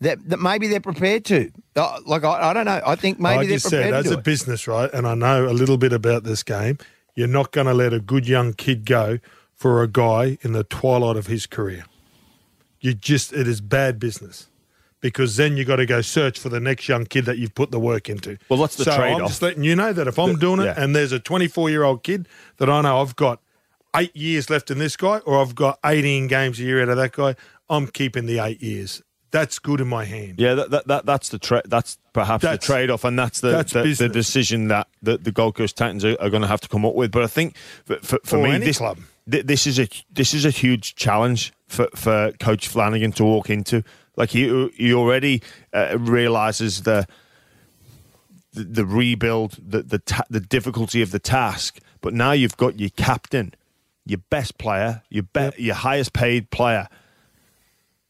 that, 0.00 0.18
that 0.28 0.38
maybe 0.40 0.68
they're 0.68 0.80
prepared 0.80 1.24
to. 1.26 1.50
Uh, 1.76 1.98
Like, 2.06 2.24
I, 2.24 2.50
I 2.50 2.52
don't 2.52 2.66
know. 2.66 2.80
I 2.86 2.94
think 2.96 3.18
maybe 3.18 3.38
I 3.38 3.46
they're 3.46 3.56
just 3.56 3.64
prepared 3.66 3.84
said, 3.86 3.90
to 3.90 3.96
as 3.98 4.04
do 4.06 4.14
a 4.14 4.18
it. 4.18 4.24
business, 4.24 4.68
right, 4.68 4.90
and 4.92 5.06
I 5.06 5.14
know 5.14 5.48
a 5.48 5.50
little 5.52 5.76
bit 5.78 5.92
about 5.92 6.24
this 6.24 6.42
game, 6.42 6.78
you're 7.14 7.26
not 7.26 7.50
going 7.52 7.66
to 7.66 7.74
let 7.74 7.92
a 7.92 8.00
good 8.00 8.26
young 8.28 8.52
kid 8.52 8.84
go 8.84 9.18
for 9.54 9.82
a 9.82 9.88
guy 9.88 10.38
in 10.42 10.52
the 10.52 10.62
twilight 10.64 11.16
of 11.16 11.26
his 11.26 11.46
career. 11.46 11.84
You 12.80 12.94
just, 12.94 13.32
it 13.32 13.48
is 13.48 13.60
bad 13.60 13.98
business. 13.98 14.48
Because 15.00 15.36
then 15.36 15.56
you 15.56 15.64
got 15.64 15.76
to 15.76 15.86
go 15.86 16.00
search 16.00 16.40
for 16.40 16.48
the 16.48 16.58
next 16.58 16.88
young 16.88 17.06
kid 17.06 17.24
that 17.26 17.38
you've 17.38 17.54
put 17.54 17.70
the 17.70 17.78
work 17.78 18.08
into. 18.08 18.36
Well, 18.48 18.58
that's 18.58 18.74
the 18.74 18.82
so 18.84 18.90
I'm 19.00 19.18
just 19.28 19.42
letting 19.42 19.62
you 19.62 19.76
know 19.76 19.92
that 19.92 20.08
if 20.08 20.18
I'm 20.18 20.32
The- 20.32 20.38
doing 20.40 20.60
it 20.60 20.64
yeah. 20.64 20.74
and 20.76 20.94
there's 20.94 21.12
a 21.12 21.20
24 21.20 21.70
year 21.70 21.84
old 21.84 22.02
kid 22.02 22.26
that 22.56 22.68
I 22.68 22.80
know 22.80 23.00
I've 23.00 23.14
got 23.14 23.40
eight 23.94 24.14
years 24.16 24.50
left 24.50 24.72
in 24.72 24.78
this 24.78 24.96
guy, 24.96 25.18
or 25.18 25.40
I've 25.40 25.54
got 25.54 25.78
18 25.84 26.26
games 26.26 26.58
a 26.58 26.64
year 26.64 26.82
out 26.82 26.88
of 26.88 26.96
that 26.96 27.12
guy, 27.12 27.36
I'm 27.70 27.86
keeping 27.86 28.26
the 28.26 28.40
eight 28.40 28.60
years. 28.60 29.00
That's 29.30 29.58
good 29.58 29.80
in 29.80 29.88
my 29.88 30.04
hand. 30.06 30.36
Yeah, 30.38 30.54
that, 30.54 30.70
that, 30.70 30.86
that 30.88 31.06
that's 31.06 31.28
the 31.28 31.38
tra- 31.38 31.62
that's 31.66 31.98
perhaps 32.14 32.42
That's- 32.42 32.60
the 32.66 32.72
trade 32.72 32.90
off, 32.90 33.04
and 33.04 33.18
that's 33.18 33.40
the 33.40 33.50
that's 33.50 33.72
the, 33.72 33.82
the 33.82 34.08
decision 34.08 34.68
that 34.68 34.88
the, 35.02 35.18
the 35.18 35.30
Gold 35.32 35.54
Coast 35.56 35.76
Titans 35.76 36.04
are, 36.04 36.16
are 36.20 36.30
going 36.30 36.42
to 36.42 36.48
have 36.48 36.60
to 36.62 36.68
come 36.68 36.86
up 36.86 36.94
with. 36.94 37.10
But 37.12 37.24
I 37.24 37.26
think 37.26 37.56
for, 37.84 37.96
for, 37.96 38.18
for 38.24 38.38
me, 38.42 38.56
this 38.58 38.78
club. 38.78 38.98
thi- 39.30 39.42
this 39.42 39.66
is 39.66 39.78
a 39.78 39.86
this 40.10 40.32
is 40.32 40.44
a 40.46 40.50
huge 40.50 40.94
challenge 40.94 41.52
for, 41.66 41.88
for 41.94 42.32
Coach 42.40 42.68
Flanagan 42.68 43.12
to 43.12 43.24
walk 43.24 43.50
into. 43.50 43.84
Like 44.16 44.30
he 44.30 44.68
he 44.76 44.94
already 44.94 45.42
uh, 45.74 45.96
realizes 45.98 46.82
the 46.84 47.06
the, 48.54 48.64
the 48.64 48.86
rebuild, 48.86 49.58
the 49.62 49.82
the 49.82 49.98
ta- 49.98 50.24
the 50.30 50.40
difficulty 50.40 51.02
of 51.02 51.10
the 51.10 51.18
task. 51.18 51.80
But 52.00 52.14
now 52.14 52.32
you've 52.32 52.56
got 52.56 52.80
your 52.80 52.90
captain, 52.90 53.54
your 54.06 54.20
best 54.30 54.56
player, 54.58 55.02
your 55.10 55.24
be- 55.24 55.50
your 55.58 55.74
highest 55.74 56.12
paid 56.12 56.50
player, 56.50 56.88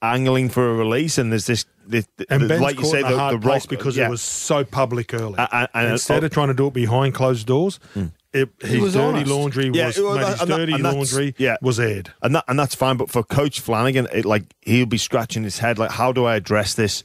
angling 0.03 0.49
for 0.49 0.71
a 0.71 0.75
release, 0.75 1.19
and 1.19 1.33
there's 1.33 1.47
this. 1.47 1.65
this 1.87 2.07
And 2.29 2.43
the- 2.43 2.49
Ben's 2.49 2.61
like 2.63 2.77
you 2.77 2.83
caught 2.83 2.91
say, 2.93 3.01
in 3.01 3.07
a 3.07 3.11
the, 3.11 3.19
hard 3.19 3.35
the 3.37 3.39
place 3.47 3.63
rock, 3.63 3.69
because 3.71 3.97
yeah. 3.97 4.07
it 4.07 4.11
was 4.11 4.23
so 4.23 4.65
public 4.65 5.13
early. 5.15 5.35
A- 5.39 5.49
a- 5.51 5.69
and- 5.75 5.93
Instead 5.93 6.23
oh. 6.23 6.27
of 6.27 6.33
trying 6.33 6.49
to 6.49 6.55
do 6.55 6.67
it 6.69 6.75
behind 6.75 7.15
closed 7.15 7.47
doors, 7.47 7.81
hmm. 7.95 8.07
it, 8.33 8.49
his 8.61 8.81
was 8.81 8.93
dirty 8.95 9.07
honest. 9.19 9.31
laundry 9.31 9.71
Yeah, 9.73 9.87
was 9.87 9.99
well, 9.99 10.19
his 10.19 10.41
and 10.41 10.51
that- 10.51 10.57
dirty 10.57 10.79
laundry 10.79 11.35
yeah. 11.39 11.57
was 11.63 11.81
aired. 11.81 12.13
and 12.23 12.35
that 12.35 12.45
and 12.49 12.59
that's 12.59 12.75
fine. 12.75 12.97
But 12.97 13.11
for 13.11 13.23
Coach 13.23 13.61
Flanagan, 13.61 14.09
it, 14.13 14.25
like 14.25 14.45
he'll 14.63 14.87
be 14.87 14.99
scratching 14.99 15.43
his 15.43 15.59
head, 15.59 15.79
like, 15.79 15.91
how 15.91 16.13
do 16.13 16.25
I 16.25 16.37
address 16.37 16.75
this? 16.75 17.03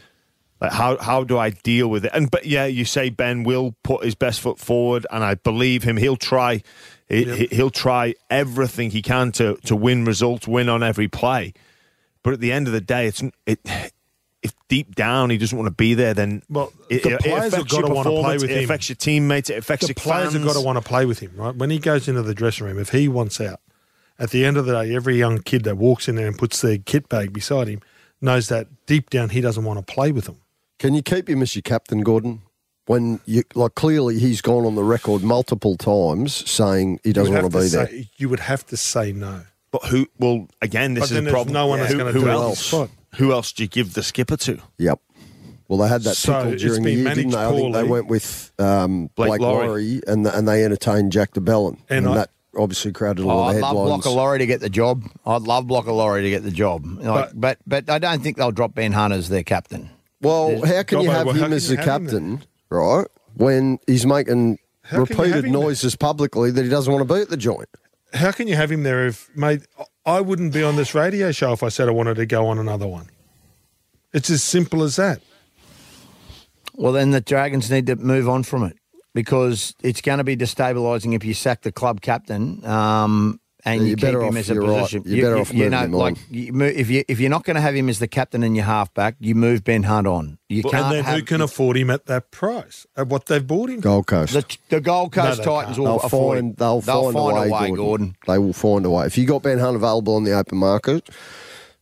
Like, 0.61 0.71
how 0.71 0.97
how 0.97 1.23
do 1.25 1.37
I 1.37 1.49
deal 1.49 1.89
with 1.89 2.05
it? 2.05 2.11
And 2.13 2.31
but 2.31 2.45
yeah, 2.45 2.65
you 2.65 2.85
say 2.85 3.09
Ben 3.09 3.43
will 3.43 3.75
put 3.83 4.05
his 4.05 4.15
best 4.15 4.39
foot 4.39 4.59
forward, 4.59 5.05
and 5.11 5.21
I 5.23 5.35
believe 5.35 5.83
him. 5.83 5.97
He'll 5.97 6.15
try. 6.15 6.61
He, 7.09 7.25
yep. 7.25 7.51
He'll 7.51 7.69
try 7.69 8.15
everything 8.29 8.91
he 8.91 9.01
can 9.01 9.33
to 9.33 9.57
to 9.65 9.75
win 9.75 10.05
results, 10.05 10.47
win 10.47 10.69
on 10.69 10.81
every 10.81 11.09
play. 11.09 11.53
But 12.23 12.33
at 12.33 12.39
the 12.39 12.51
end 12.51 12.67
of 12.67 12.73
the 12.73 12.81
day, 12.81 13.07
it's 13.07 13.21
it. 13.45 13.59
If 14.41 14.51
deep 14.67 14.93
down 14.95 15.29
he 15.29 15.37
doesn't 15.37 15.57
want 15.57 15.67
to 15.67 15.73
be 15.73 15.93
there, 15.93 16.13
then 16.13 16.43
Well, 16.49 16.73
it, 16.89 17.03
the 17.03 17.13
it 17.13 17.21
players 17.21 17.43
have 17.43 17.53
affects 17.53 17.71
got 17.71 17.79
your 17.79 17.87
to 17.87 17.93
wanna 17.93 18.09
play 18.09 18.15
performance, 18.17 18.41
with 18.41 18.51
it 18.51 18.57
him. 18.57 18.63
affects 18.65 18.89
your 18.89 18.95
teammates, 18.97 19.49
it 19.49 19.57
affects 19.57 19.85
The 19.87 19.91
your 19.91 19.95
players 19.95 20.23
fans. 20.33 20.33
have 20.33 20.43
got 20.45 20.53
to 20.59 20.65
want 20.65 20.77
to 20.77 20.81
play 20.83 21.05
with 21.05 21.19
him, 21.19 21.31
right? 21.37 21.55
When 21.55 21.69
he 21.69 21.79
goes 21.79 22.09
into 22.09 22.21
the 22.23 22.33
dressing 22.33 22.65
room, 22.67 22.77
if 22.77 22.89
he 22.89 23.07
wants 23.07 23.39
out, 23.39 23.61
at 24.19 24.31
the 24.31 24.43
end 24.43 24.57
of 24.57 24.65
the 24.65 24.73
day, 24.83 24.93
every 24.93 25.17
young 25.17 25.39
kid 25.39 25.63
that 25.63 25.77
walks 25.77 26.09
in 26.09 26.15
there 26.15 26.27
and 26.27 26.37
puts 26.37 26.59
their 26.59 26.77
kit 26.77 27.07
bag 27.07 27.31
beside 27.31 27.69
him 27.69 27.79
knows 28.19 28.49
that 28.49 28.67
deep 28.85 29.09
down 29.09 29.29
he 29.29 29.39
doesn't 29.39 29.63
want 29.63 29.79
to 29.85 29.93
play 29.93 30.11
with 30.11 30.25
them. 30.25 30.35
Can 30.77 30.93
you 30.93 31.01
keep 31.01 31.29
him 31.29 31.41
as 31.41 31.55
your 31.55 31.61
captain, 31.61 32.03
Gorden? 32.03 32.39
When 32.85 33.21
you 33.25 33.43
like 33.55 33.75
clearly 33.75 34.19
he's 34.19 34.41
gone 34.41 34.65
on 34.65 34.75
the 34.75 34.83
record 34.83 35.23
multiple 35.23 35.77
times 35.77 36.49
saying 36.49 36.99
he 37.05 37.13
doesn't 37.13 37.33
want 37.33 37.45
would 37.45 37.51
to 37.53 37.57
be 37.59 37.63
have 37.63 37.71
there. 37.71 37.87
say- 37.87 38.09
You 38.17 38.27
would 38.27 38.41
have 38.41 38.65
to 38.67 38.75
say 38.75 39.13
no. 39.13 39.43
But 39.73 39.83
who? 39.85 40.07
Well, 40.19 40.47
again, 40.61 40.93
this 40.93 41.01
But 41.01 41.05
is 41.05 41.09
then 41.11 41.17
a 41.17 41.21
there's 41.23 41.33
problem. 41.33 41.53
no 41.53 41.67
one 41.67 41.79
that's 41.79 41.91
who, 41.91 41.97
gonna 41.97 42.11
who 42.13 42.19
do 42.21 42.27
it. 42.27 42.31
else? 42.31 42.59
Spot. 42.59 42.89
Who 43.17 43.31
else 43.33 43.51
do 43.51 43.63
you 43.63 43.69
give 43.69 43.93
the 43.95 44.03
skipper 44.03 44.37
to? 44.37 44.59
Yep. 44.77 45.01
Well, 45.67 45.79
they 45.79 45.87
had 45.89 46.03
that 46.03 46.15
So 46.15 46.33
tickle 46.33 46.53
it's 46.53 46.61
during 46.61 46.83
the 46.83 46.89
been 46.95 46.99
year, 47.05 47.15
didn't 47.15 47.31
managed 47.31 47.35
they? 47.35 47.39
I 47.45 47.49
think 47.61 47.73
they 47.73 47.79
poorly. 47.79 47.89
went 47.89 48.07
with 48.07 48.51
um, 48.59 49.09
Blake 49.15 49.29
Blake, 49.29 49.41
Lawrie. 49.41 49.67
Lawrie, 49.67 50.01
and 50.07 50.25
and 50.27 50.47
they 50.47 50.63
entertained 50.63 51.11
Jack 51.11 51.33
de 51.33 51.41
Belin, 51.41 51.77
and, 51.89 52.05
And 52.05 52.07
I- 52.09 52.15
that 52.15 52.29
obviously 52.55 52.91
created 52.91 53.19
a 53.19 53.23
Oh, 53.23 53.27
lot 53.35 53.47
I'd 53.49 53.55
of 53.55 53.61
love 53.63 53.69
headlines. 53.71 53.87
Blocker 54.03 54.09
Lawrie 54.15 54.37
to 54.39 54.45
get 54.45 54.61
the 54.61 54.69
job. 54.69 55.03
I'd 55.25 55.41
love 55.41 55.65
Blocker 55.67 55.91
Lawrie 55.91 56.21
to 56.21 56.29
get 56.29 56.43
the 56.43 56.51
job. 56.51 56.85
Like, 56.85 57.31
but, 57.33 57.57
but 57.65 57.89
I 57.89 57.97
don't 57.97 58.21
think 58.21 58.37
they'll 58.37 58.51
drop 58.51 58.75
Ben 58.75 58.91
Hunt 58.91 59.11
as 59.13 59.29
their 59.29 59.43
captain. 59.43 59.89
well, 60.21 60.63
how 60.63 60.83
can 60.83 61.01
you 61.01 61.09
Gobbo, 61.09 61.13
have 61.13 61.25
well, 61.25 61.35
how 61.35 61.41
him 61.41 61.45
can 61.45 61.53
as 61.53 61.69
you 61.71 61.77
the 61.77 61.81
have 61.83 62.01
him 62.01 62.05
captain, 62.07 62.43
right? 62.69 63.07
When 63.35 63.79
he's 63.87 64.05
making 64.05 64.59
How 64.83 64.97
can 65.05 65.15
you 65.15 65.15
have 65.15 65.25
repeated 65.33 65.45
him 65.45 65.51
there? 65.53 65.61
noises 65.61 65.95
publicly 65.95 66.51
that 66.51 66.61
he 66.63 66.69
doesn't 66.69 66.93
want 66.93 67.07
to 67.07 67.11
be 67.11 67.21
at 67.21 67.29
the 67.29 67.37
joint. 67.37 67.69
How 68.13 68.31
can 68.31 68.47
you 68.47 68.55
have 68.55 68.71
him 68.71 68.83
there 68.83 69.07
if, 69.07 69.35
mate, 69.35 69.61
I 70.05 70.21
wouldn't 70.21 70.53
be 70.53 70.63
on 70.63 70.75
this 70.75 70.93
radio 70.93 71.31
show 71.31 71.53
if 71.53 71.63
I 71.63 71.69
said 71.69 71.87
I 71.87 71.91
wanted 71.91 72.15
to 72.15 72.25
go 72.25 72.47
on 72.47 72.59
another 72.59 72.87
one. 72.87 73.09
It's 74.13 74.29
as 74.29 74.43
simple 74.43 74.83
as 74.83 74.97
that. 74.97 75.21
Well, 76.75 76.93
then 76.93 77.11
the 77.11 77.21
Dragons 77.21 77.69
need 77.71 77.87
to 77.87 77.95
move 77.95 78.29
on 78.29 78.43
from 78.43 78.63
it 78.63 78.77
because 79.13 79.75
it's 79.83 80.01
going 80.01 80.17
to 80.17 80.23
be 80.23 80.35
destabilising 80.35 81.15
if 81.15 81.23
you 81.23 81.33
sack 81.33 81.61
the 81.61 81.71
club 81.71 82.01
captain 82.01 82.63
um, 82.65 83.39
and 83.65 83.81
you 83.81 83.87
you're 83.87 83.95
keep 83.95 84.01
better 84.05 84.21
him 84.21 84.29
off- 84.29 84.37
as 84.37 84.49
a 84.49 84.53
you're 84.55 84.63
right. 84.63 84.79
position. 84.81 85.03
You're 85.05 85.25
better 85.25 85.37
off 85.41 85.53
moving 85.53 85.69
know, 85.71 85.79
him 85.83 85.93
on. 85.95 85.99
like 85.99 86.17
you 86.29 86.53
move, 86.53 86.75
if 86.75 86.89
you 86.89 87.03
if 87.07 87.19
you're 87.19 87.29
not 87.29 87.43
going 87.43 87.55
to 87.55 87.61
have 87.61 87.75
him 87.75 87.89
as 87.89 87.99
the 87.99 88.07
captain 88.07 88.43
and 88.43 88.55
your 88.55 88.65
halfback, 88.65 89.15
you 89.19 89.35
move 89.35 89.63
Ben 89.63 89.83
Hunt 89.83 90.07
on. 90.07 90.37
You 90.49 90.63
can't 90.63 90.75
and 90.75 90.91
then 90.93 91.03
have 91.05 91.15
who 91.19 91.23
can 91.23 91.41
afford 91.41 91.77
him 91.77 91.89
at 91.89 92.05
that 92.07 92.29
price, 92.31 92.85
at 92.95 93.07
what 93.07 93.25
they've 93.27 93.45
bought 93.45 93.69
him? 93.69 93.79
Gold 93.79 94.07
Coast. 94.07 94.33
the, 94.33 94.57
the 94.69 94.81
Gold 94.81 95.11
Coast 95.13 95.39
they 95.39 95.43
Titans 95.45 95.77
can't. 95.77 95.79
will 95.79 95.85
They'll 95.97 96.05
afford 96.05 96.37
find, 96.37 96.49
him. 96.49 96.55
they'll, 96.55 96.81
find, 96.81 97.15
a 97.17 97.51
way, 97.51 97.69
Gorden. 97.71 97.77
Gorden. 97.77 98.15
They 98.27 98.37
will 98.37 98.53
find 98.53 98.85
a 98.85 98.89
way. 98.89 99.05
If 99.07 99.17
you 99.17 99.25
got 99.25 99.43
Ben 99.43 99.59
Hunt 99.59 99.75
available 99.75 100.15
on 100.15 100.23
the 100.25 100.33
open 100.33 100.57
market, 100.59 101.09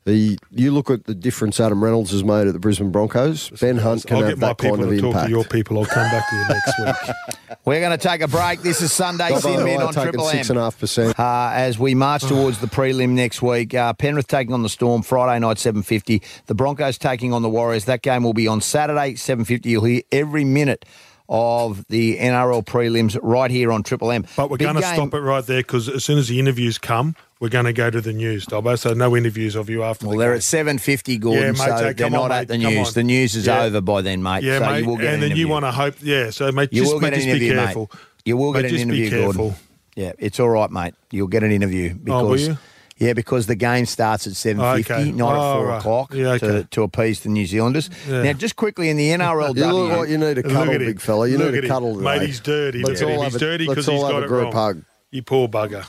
the 0.05 0.37
you 0.49 0.71
look 0.71 0.89
at 0.89 1.05
the 1.05 1.13
difference 1.13 1.59
Adam 1.59 1.83
Reynolds 1.83 2.11
has 2.11 2.23
made 2.23 2.47
at 2.47 2.53
the 2.53 2.59
Brisbane 2.59 2.91
Broncos. 2.91 3.49
Ben 3.61 3.77
Hunt 3.77 4.05
can 4.05 4.17
I'll 4.17 4.23
have 4.23 4.31
get 4.31 4.39
my 4.39 4.47
that 4.47 4.57
people 4.57 4.77
kind 4.77 4.89
of 4.89 4.95
to 4.95 5.01
talk 5.01 5.07
impact. 5.09 5.25
to 5.25 5.29
your 5.31 5.43
people. 5.45 5.77
I'll 5.79 5.85
come 5.85 6.09
back 6.09 6.29
to 6.29 6.35
you 6.35 6.45
next 6.49 7.05
week. 7.07 7.15
We're 7.65 7.79
going 7.79 7.97
to 7.97 8.07
take 8.07 8.21
a 8.21 8.27
break. 8.27 8.61
This 8.61 8.81
is 8.81 8.91
Sunday 8.91 9.29
Gobbo, 9.29 9.41
Sin 9.41 9.63
Bin 9.63 9.79
I've 9.81 9.87
on 9.87 9.93
taken 9.93 10.11
Triple 10.13 10.27
six 10.29 10.49
M. 10.49 10.55
and 10.55 10.61
a 10.61 10.63
half 10.63 10.79
percent. 10.79 11.19
Uh, 11.19 11.51
as 11.53 11.77
we 11.77 11.93
march 11.93 12.23
towards 12.23 12.59
the 12.59 12.67
prelim 12.67 13.09
next 13.09 13.41
week, 13.43 13.75
uh, 13.75 13.93
Penrith 13.93 14.27
taking 14.27 14.53
on 14.53 14.63
the 14.63 14.69
Storm 14.69 15.03
Friday 15.03 15.39
night 15.39 15.59
seven 15.59 15.83
fifty. 15.83 16.23
The 16.47 16.55
Broncos 16.55 16.97
taking 16.97 17.33
on 17.33 17.43
the 17.43 17.49
Warriors. 17.49 17.85
That 17.85 18.01
game 18.01 18.23
will 18.23 18.33
be 18.33 18.47
on 18.47 18.61
Saturday 18.61 19.15
seven 19.15 19.45
fifty. 19.45 19.69
You'll 19.69 19.83
hear 19.83 20.01
every 20.11 20.43
minute 20.43 20.85
of 21.33 21.85
the 21.87 22.17
NRL 22.17 22.63
prelims 22.65 23.17
right 23.23 23.49
here 23.49 23.71
on 23.71 23.83
Triple 23.83 24.11
M. 24.11 24.25
But 24.35 24.49
we're 24.49 24.57
going 24.57 24.75
to 24.75 24.81
stop 24.81 25.13
it 25.13 25.19
right 25.21 25.43
there 25.45 25.61
because 25.61 25.87
as 25.87 26.03
soon 26.03 26.17
as 26.19 26.27
the 26.27 26.37
interviews 26.39 26.77
come, 26.77 27.15
we're 27.39 27.47
going 27.49 27.63
to 27.65 27.73
go 27.73 27.89
to 27.89 28.01
the 28.01 28.11
news, 28.11 28.45
Dobbo. 28.45 28.77
So 28.77 28.93
no 28.93 29.15
interviews 29.15 29.55
of 29.55 29.69
you 29.69 29.81
after 29.83 30.07
Well, 30.07 30.17
the 30.17 30.23
they're 30.23 30.31
game. 30.33 30.37
at 30.37 30.43
seven 30.43 30.77
fifty, 30.77 31.17
Gorden. 31.17 31.35
Yeah, 31.41 31.51
mate, 31.51 31.79
so 31.79 31.93
they're 31.93 32.09
not 32.09 32.23
on, 32.25 32.31
at 32.33 32.47
the 32.49 32.57
mate, 32.57 32.75
news. 32.75 32.93
The 32.93 33.03
news 33.03 33.35
is 33.37 33.47
Yeah. 33.47 33.63
over 33.63 33.79
by 33.79 34.01
then, 34.01 34.21
mate. 34.21 34.43
Yeah, 34.43 34.59
so 34.59 34.65
mate. 34.65 34.81
you 34.83 34.87
will 34.89 34.97
get 34.97 35.13
and 35.13 35.23
an 35.23 35.29
then 35.29 35.37
you 35.37 35.47
want 35.47 35.63
to 35.63 35.71
hope, 35.71 35.95
yeah. 36.01 36.29
So, 36.31 36.51
mate, 36.51 36.69
You 36.73 36.81
just, 36.81 36.93
will 36.93 36.99
mate, 36.99 37.07
get 37.11 37.13
an 37.13 37.19
just 37.19 37.27
interview, 37.29 37.49
be 37.51 37.55
mate. 37.55 37.87
You 38.25 38.37
will 38.37 38.51
Mate, 38.53 38.61
get 38.63 38.71
an 38.71 38.77
just 38.77 38.89
be 38.89 39.03
interview, 39.05 39.09
careful. 39.21 39.49
Gorden. 39.51 39.55
Yeah, 39.95 40.11
it's 40.19 40.39
all 40.39 40.49
right, 40.49 40.69
mate. 40.69 40.93
You'll 41.11 41.27
get 41.27 41.43
an 41.43 41.51
interview 41.51 41.93
because 41.95 42.21
Oh, 42.21 42.27
will 42.27 42.39
you? 42.39 42.57
Yeah, 43.01 43.13
because 43.13 43.47
the 43.47 43.55
game 43.55 43.85
starts 43.85 44.27
at 44.27 44.35
seven 44.35 44.63
fifty, 44.77 44.93
Okay. 44.93 45.11
not 45.11 45.35
Oh, 45.35 45.39
at 45.51 45.55
four 45.57 45.65
right. 45.67 45.77
o'clock, 45.79 46.13
Yeah, 46.13 46.37
to, 46.37 46.45
okay. 46.59 46.67
to 46.71 46.83
appease 46.83 47.21
the 47.21 47.29
New 47.29 47.45
Zealanders. 47.45 47.89
Yeah. 48.07 48.21
Now, 48.23 48.33
just 48.33 48.55
quickly 48.55 48.89
in 48.89 48.97
the 48.97 49.09
NRLW, 49.09 49.55
You 49.57 49.73
look 49.73 49.97
like 49.97 50.09
you 50.09 50.17
need 50.19 50.37
a 50.37 50.43
cuddle, 50.43 50.77
big 50.77 51.01
fella. 51.01 51.27
You 51.27 51.37
Look 51.39 51.51
need 51.53 51.57
at 51.59 51.63
a 51.65 51.67
cuddle 51.67 51.95
today. 51.95 52.05
Mate, 52.19 52.21
he's 52.27 52.39
dirty. 52.39 52.83
Let's 52.83 53.01
Look 53.01 53.09
all 53.09 53.15
him. 53.17 53.23
have 53.23 53.31
He's 53.33 53.41
a- 53.41 53.45
dirty 53.45 53.65
let's 53.65 53.75
because 53.75 53.89
all 53.89 53.95
he's 53.95 54.03
have 54.03 54.11
got 54.11 54.21
a 54.21 54.25
it 54.25 54.27
group 54.27 54.43
wrong. 54.43 54.53
hug. 54.53 54.83
You 55.11 55.23
poor 55.23 55.47
bugger. 55.49 55.85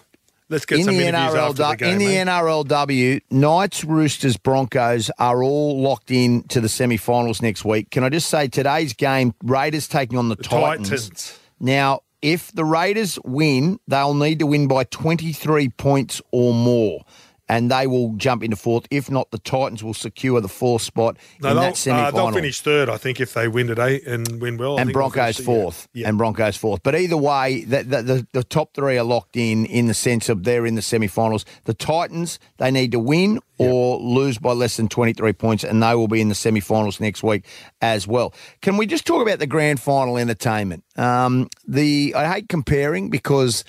Let's 0.49 0.67
get 0.67 0.79
in 0.81 0.85
some 0.85 0.97
the 0.97 1.07
interviews 1.07 1.35
after 1.35 1.53
the 1.55 1.63
NRLW, 1.65 1.79
game, 1.79 1.93
in 1.93 1.99
the 1.99 2.05
mate. 2.07 2.27
NRLW, 2.27 3.21
Knights, 3.31 3.85
Roosters, 3.85 4.37
Broncos 4.37 5.11
are 5.19 5.43
all 5.43 5.81
locked 5.81 6.11
in 6.11 6.43
to 6.49 6.61
the 6.61 6.69
semi-finals 6.69 7.41
next 7.41 7.65
week. 7.65 7.91
Can 7.91 8.05
I 8.05 8.09
just 8.11 8.29
say 8.29 8.49
today's 8.49 8.93
game, 8.93 9.35
Raiders 9.43 9.89
taking 9.89 10.19
on 10.19 10.29
the, 10.29 10.37
Titans. 10.37 10.89
Titans. 10.91 11.39
Now, 11.61 12.01
if 12.23 12.53
the 12.53 12.65
Raiders 12.65 13.19
win, 13.25 13.81
they'll 13.89 14.15
need 14.15 14.39
to 14.39 14.47
win 14.47 14.69
by 14.69 14.85
23 14.85 15.69
points 15.71 16.23
or 16.31 16.55
more. 16.55 17.05
And 17.53 17.71
they 17.71 17.87
will 17.87 18.15
jump 18.17 18.43
into 18.43 18.57
fourth. 18.57 18.87
If 18.91 19.11
not, 19.11 19.31
the 19.31 19.39
Titans 19.39 19.85
will 19.85 19.93
secure 19.93 20.41
the 20.41 20.49
fourth 20.49 20.81
spot 20.81 21.19
No, 21.43 21.51
in 21.51 21.57
that 21.57 21.77
semi 21.77 22.01
uh, 22.01 22.11
they'll 22.11 22.33
finish 22.33 22.61
third, 22.63 22.89
I 22.89 22.97
think, 22.97 23.21
if 23.21 23.35
they 23.35 23.47
win 23.47 23.67
today 23.67 24.01
and 24.07 24.41
win 24.41 24.57
well. 24.57 24.79
I 24.79 24.83
and 24.83 24.93
Broncos 24.93 25.39
yeah. 25.39 25.45
fourth. 25.45 25.89
Yeah. 25.93 26.09
And 26.09 26.17
Broncos 26.17 26.57
fourth. 26.57 26.83
But 26.83 26.95
either 26.95 27.17
way, 27.17 27.65
the, 27.65 27.83
the, 27.83 28.03
the, 28.03 28.27
the 28.33 28.45
top 28.45 28.73
three 28.75 28.97
are 28.97 29.05
locked 29.05 29.37
in 29.37 29.67
in 29.67 29.87
the 29.87 29.95
sense 29.95 30.31
of 30.31 30.45
they're 30.45 30.65
in 30.65 30.77
the 30.77 30.83
semi-finals. 30.83 31.45
The 31.65 31.75
Titans, 31.75 32.39
they 32.57 32.71
need 32.71 32.93
to 32.93 32.99
win 32.99 33.39
or 33.59 33.99
lose 33.99 34.39
by 34.39 34.53
less 34.53 34.77
than 34.77 34.89
23 34.89 35.33
points, 35.35 35.65
and 35.65 35.83
they 35.83 35.95
will 35.95 36.09
be 36.09 36.21
in 36.21 36.29
the 36.29 36.35
semi-finals 36.35 37.01
next 37.01 37.23
week 37.23 37.45
as 37.81 38.07
well. 38.07 38.35
Can 38.61 38.77
we 38.77 38.87
just 38.87 39.07
talk 39.07 39.23
about 39.23 39.39
the 39.39 39.47
grand 39.47 39.81
final 39.81 40.17
entertainment? 40.17 40.85
Um, 40.97 41.49
the 41.67 42.15
I 42.17 42.33
hate 42.33 42.49
comparing 42.49 43.11
because 43.11 43.65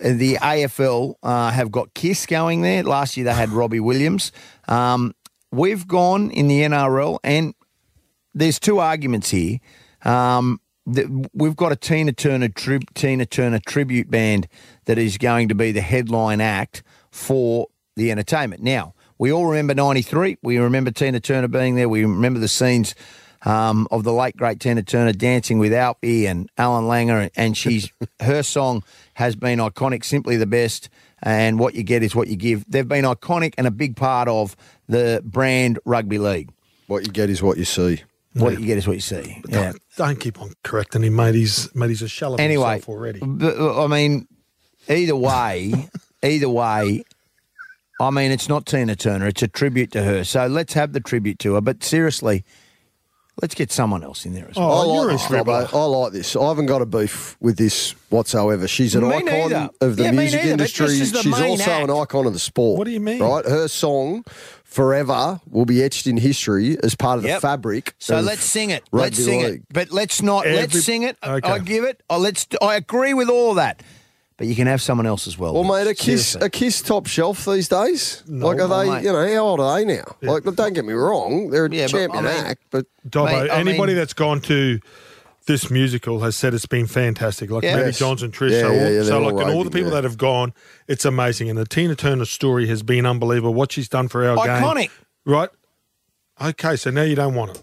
the 0.00 0.34
AFL 0.36 1.14
uh, 1.22 1.50
have 1.50 1.70
got 1.70 1.94
Kiss 1.94 2.26
going 2.26 2.62
there. 2.62 2.82
Last 2.82 3.16
year 3.16 3.24
they 3.24 3.34
had 3.34 3.48
Robbie 3.50 3.80
Williams. 3.80 4.32
Um, 4.68 5.14
we've 5.50 5.86
gone 5.86 6.30
in 6.30 6.48
the 6.48 6.62
NRL, 6.62 7.18
and 7.24 7.54
there's 8.34 8.58
two 8.58 8.78
arguments 8.78 9.30
here. 9.30 9.58
Um, 10.04 10.60
we've 11.34 11.56
got 11.56 11.72
a 11.72 11.76
Tina 11.76 12.12
Turner 12.12 12.48
tri- 12.48 12.80
Tina 12.94 13.26
Turner 13.26 13.58
tribute 13.58 14.10
band 14.10 14.46
that 14.84 14.98
is 14.98 15.18
going 15.18 15.48
to 15.48 15.54
be 15.54 15.72
the 15.72 15.80
headline 15.80 16.40
act 16.40 16.82
for 17.10 17.66
the 17.96 18.10
entertainment. 18.10 18.62
Now 18.62 18.94
we 19.18 19.32
all 19.32 19.46
remember 19.46 19.74
'93. 19.74 20.38
We 20.42 20.58
remember 20.58 20.90
Tina 20.90 21.20
Turner 21.20 21.48
being 21.48 21.74
there. 21.74 21.88
We 21.88 22.02
remember 22.02 22.38
the 22.38 22.48
scenes. 22.48 22.94
Um, 23.46 23.86
of 23.92 24.02
the 24.02 24.12
late 24.12 24.36
great 24.36 24.58
Tina 24.58 24.82
Turner 24.82 25.12
dancing 25.12 25.58
with 25.58 25.72
Alfie 25.72 26.26
and 26.26 26.50
Alan 26.58 26.84
Langer, 26.84 27.30
and 27.36 27.56
she's 27.56 27.90
her 28.20 28.42
song 28.42 28.82
has 29.14 29.36
been 29.36 29.60
iconic, 29.60 30.04
simply 30.04 30.36
the 30.36 30.46
best. 30.46 30.90
And 31.22 31.58
what 31.58 31.74
you 31.74 31.82
get 31.82 32.02
is 32.02 32.14
what 32.14 32.28
you 32.28 32.36
give. 32.36 32.64
They've 32.68 32.86
been 32.86 33.04
iconic 33.04 33.54
and 33.56 33.66
a 33.66 33.70
big 33.70 33.96
part 33.96 34.28
of 34.28 34.56
the 34.88 35.22
brand 35.24 35.78
rugby 35.84 36.18
league. 36.18 36.50
What 36.88 37.06
you 37.06 37.12
get 37.12 37.30
is 37.30 37.42
what 37.42 37.56
you 37.56 37.64
see. 37.64 38.02
What 38.34 38.60
you 38.60 38.66
get 38.66 38.76
is 38.76 38.86
what 38.86 38.94
you 38.94 39.00
see. 39.00 39.42
Yeah. 39.48 39.70
Don't, 39.72 39.82
don't 39.96 40.20
keep 40.20 40.42
on 40.42 40.52
correcting 40.62 41.04
him, 41.04 41.16
mate. 41.16 41.34
He's, 41.34 41.74
mate, 41.74 41.88
he's 41.88 42.02
a 42.02 42.08
shell 42.08 42.34
of 42.34 42.40
Anyway, 42.40 42.72
himself 42.74 42.88
already. 42.90 43.20
but, 43.22 43.82
I 43.82 43.86
mean, 43.86 44.28
either 44.88 45.16
way, 45.16 45.88
either 46.22 46.48
way, 46.50 47.02
I 47.98 48.10
mean, 48.10 48.30
it's 48.30 48.48
not 48.48 48.66
Tina 48.66 48.94
Turner; 48.94 49.26
it's 49.26 49.42
a 49.42 49.48
tribute 49.48 49.90
to 49.92 50.02
her. 50.02 50.22
So 50.22 50.46
let's 50.48 50.74
have 50.74 50.92
the 50.92 51.00
tribute 51.00 51.38
to 51.40 51.54
her. 51.54 51.62
But 51.62 51.82
seriously, 51.82 52.44
let's 53.42 53.54
get 53.54 53.70
someone 53.70 54.02
else 54.02 54.24
in 54.26 54.32
there 54.34 54.48
as 54.48 54.56
oh, 54.56 54.60
well. 54.66 54.72
Oh, 54.72 54.90
I 54.90 54.94
you're 54.94 55.04
like 55.12 55.14
a 55.14 55.18
this. 55.18 55.38
Robbo. 55.40 55.74
I 55.74 55.84
like 55.84 56.12
this. 56.12 56.36
I 56.36 56.48
haven't 56.48 56.66
got 56.66 56.82
a 56.82 56.86
beef 56.86 57.36
with 57.40 57.56
this 57.58 57.92
whatsoever. 58.10 58.66
She's 58.68 58.94
an 58.94 59.02
Me 59.08 59.14
icon 59.16 59.26
neither. 59.50 59.70
of 59.80 59.96
the 59.96 60.04
Yeah, 60.04 60.10
music 60.12 60.40
neither, 60.40 60.52
industry. 60.52 60.86
the 60.86 60.94
She's 61.22 61.24
main 61.26 61.50
also 61.50 61.70
an 61.84 61.90
icon 61.90 62.26
of 62.26 62.32
the 62.32 62.38
sport. 62.38 62.78
What 62.78 62.84
do 62.84 62.90
you 62.92 63.00
mean? 63.00 63.20
Right? 63.22 63.44
Her 63.44 63.68
song 63.68 64.24
forever 64.64 65.40
will 65.50 65.64
be 65.64 65.82
etched 65.82 66.06
in 66.06 66.16
history 66.16 66.76
as 66.82 66.94
part 66.94 67.18
of 67.18 67.24
Yep. 67.24 67.36
the 67.36 67.40
fabric. 67.40 67.94
So 67.98 68.18
of 68.18 68.24
let's 68.24 68.44
sing 68.44 68.70
it. 68.70 68.84
Let's 68.92 69.22
sing 69.22 69.42
league. 69.42 69.54
it. 69.54 69.62
But 69.72 69.90
let's 69.90 70.22
not. 70.22 70.46
let's 70.46 70.84
sing 70.84 71.02
it. 71.02 71.16
Okay. 71.22 71.48
I 71.48 71.58
give 71.58 71.84
it. 71.84 72.02
Oh, 72.10 72.18
let's. 72.18 72.46
I 72.60 72.76
agree 72.76 73.14
with 73.14 73.28
all 73.28 73.54
that. 73.54 73.82
But 74.38 74.48
you 74.48 74.54
can 74.54 74.66
have 74.66 74.82
someone 74.82 75.06
else 75.06 75.26
as 75.26 75.38
well. 75.38 75.54
Well, 75.54 75.64
mate, 75.64 75.86
a 75.90 75.94
kiss, 75.94 76.04
Seriously. 76.32 76.40
a 76.42 76.50
kiss 76.50 76.82
top 76.82 77.06
shelf 77.06 77.46
these 77.46 77.68
days. 77.68 78.22
like, 78.28 78.60
are 78.60 78.68
they? 78.68 78.90
mate. 78.90 79.04
You 79.04 79.12
know, 79.12 79.26
how 79.34 79.40
old 79.46 79.60
are 79.60 79.78
they 79.78 79.84
now? 79.86 80.04
Like, 80.20 80.44
don't 80.44 80.74
get 80.74 80.84
me 80.84 80.92
wrong, 80.92 81.48
they're 81.48 81.64
a 81.64 81.70
Yeah, 81.72 81.84
but, 81.86 81.90
champion 81.92 82.26
I 82.26 82.34
mean- 82.36 82.44
act, 82.44 82.62
but 82.70 82.84
Dobbo, 83.08 83.26
Mate, 83.44 83.50
I 83.50 83.60
anybody 83.60 83.92
mean- 83.92 83.96
that's 83.96 84.12
gone 84.12 84.40
to 84.42 84.78
this 85.46 85.70
musical 85.70 86.20
has 86.20 86.36
said 86.36 86.52
it's 86.52 86.66
been 86.66 86.86
fantastic. 86.86 87.50
Like 87.50 87.62
Yeah. 87.62 87.76
Matty 87.76 87.86
Yes. 87.86 87.98
Johnson, 87.98 88.30
Trish, 88.32 88.50
Yeah, 88.50 88.60
so, 88.62 88.68
all, 88.68 88.74
yeah, 88.74 88.88
yeah, 88.88 89.02
so 89.02 89.06
they're 89.06 89.20
like, 89.20 89.32
all 89.34 89.40
and 89.40 89.50
all 89.50 89.58
the 89.64 89.70
raving, 89.70 89.72
people 89.72 89.88
yeah. 89.90 89.94
that 89.94 90.04
have 90.04 90.18
gone, 90.18 90.52
it's 90.88 91.04
amazing. 91.06 91.48
And 91.48 91.56
the 91.58 91.64
Tina 91.64 91.94
Turner 91.94 92.24
story 92.26 92.66
has 92.66 92.82
been 92.82 93.06
unbelievable. 93.06 93.54
What 93.54 93.70
she's 93.72 93.88
done 93.88 94.08
for 94.08 94.26
our 94.28 94.36
game, 94.36 94.48
Iconic. 94.62 94.90
right? 95.24 95.48
Okay, 96.42 96.76
so 96.76 96.90
now 96.90 97.02
you 97.02 97.14
don't 97.14 97.34
want 97.34 97.52
it. 97.56 97.62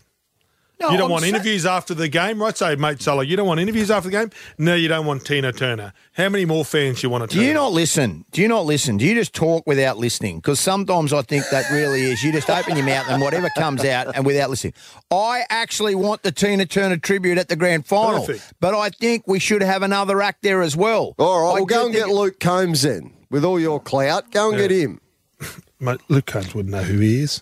No, 0.83 0.91
you 0.91 0.97
don't 0.97 1.05
I'm 1.05 1.11
want 1.11 1.23
sa- 1.23 1.29
interviews 1.29 1.65
after 1.65 1.93
the 1.93 2.07
game, 2.07 2.41
right? 2.41 2.55
Say, 2.57 2.75
mate, 2.75 3.01
Sulla, 3.01 3.23
you 3.23 3.35
don't 3.35 3.47
want 3.47 3.59
interviews 3.59 3.89
after 3.89 4.09
the 4.09 4.17
game. 4.17 4.29
No, 4.57 4.75
you 4.75 4.87
don't 4.87 5.05
want 5.05 5.25
Tina 5.25 5.51
Turner. 5.53 5.93
How 6.13 6.29
many 6.29 6.45
more 6.45 6.65
fans 6.65 7.01
you 7.01 7.09
want 7.09 7.29
to? 7.29 7.37
Do 7.37 7.43
you 7.43 7.53
not 7.53 7.71
listen? 7.71 8.25
Do 8.31 8.41
you 8.41 8.47
not 8.47 8.65
listen? 8.65 8.97
Do 8.97 9.05
you 9.05 9.15
just 9.15 9.33
talk 9.33 9.65
without 9.65 9.97
listening? 9.97 10.37
Because 10.37 10.59
sometimes 10.59 11.13
I 11.13 11.21
think 11.21 11.45
that 11.51 11.69
really 11.71 12.01
is. 12.03 12.21
You 12.23 12.31
just 12.31 12.49
open 12.49 12.75
your 12.75 12.85
mouth 12.85 13.05
and 13.09 13.21
whatever 13.21 13.49
comes 13.57 13.83
out 13.85 14.15
and 14.15 14.25
without 14.25 14.49
listening. 14.49 14.73
I 15.09 15.43
actually 15.49 15.95
want 15.95 16.23
the 16.23 16.31
Tina 16.31 16.65
Turner 16.65 16.97
tribute 16.97 17.37
at 17.37 17.47
the 17.47 17.55
grand 17.55 17.85
final, 17.85 18.25
Perfect. 18.25 18.53
but 18.59 18.73
I 18.75 18.89
think 18.89 19.23
we 19.27 19.39
should 19.39 19.61
have 19.63 19.81
another 19.83 20.21
act 20.21 20.41
there 20.43 20.61
as 20.61 20.75
well. 20.75 21.15
all 21.17 21.41
right, 21.43 21.49
I 21.49 21.53
well, 21.53 21.65
go 21.65 21.85
and 21.85 21.93
think- 21.93 22.05
get 22.07 22.13
Luke 22.13 22.39
Combs 22.39 22.83
in 22.85 23.13
With 23.29 23.43
all 23.45 23.59
your 23.59 23.79
clout, 23.79 24.31
go 24.31 24.49
and 24.49 24.57
get 24.59 24.69
him. 24.71 24.99
Mate, 25.79 25.99
Luke 26.09 26.25
Combs 26.25 26.53
wouldn't 26.53 26.73
know 26.75 26.83
who 26.83 26.99
he 26.99 27.21
is. 27.21 27.41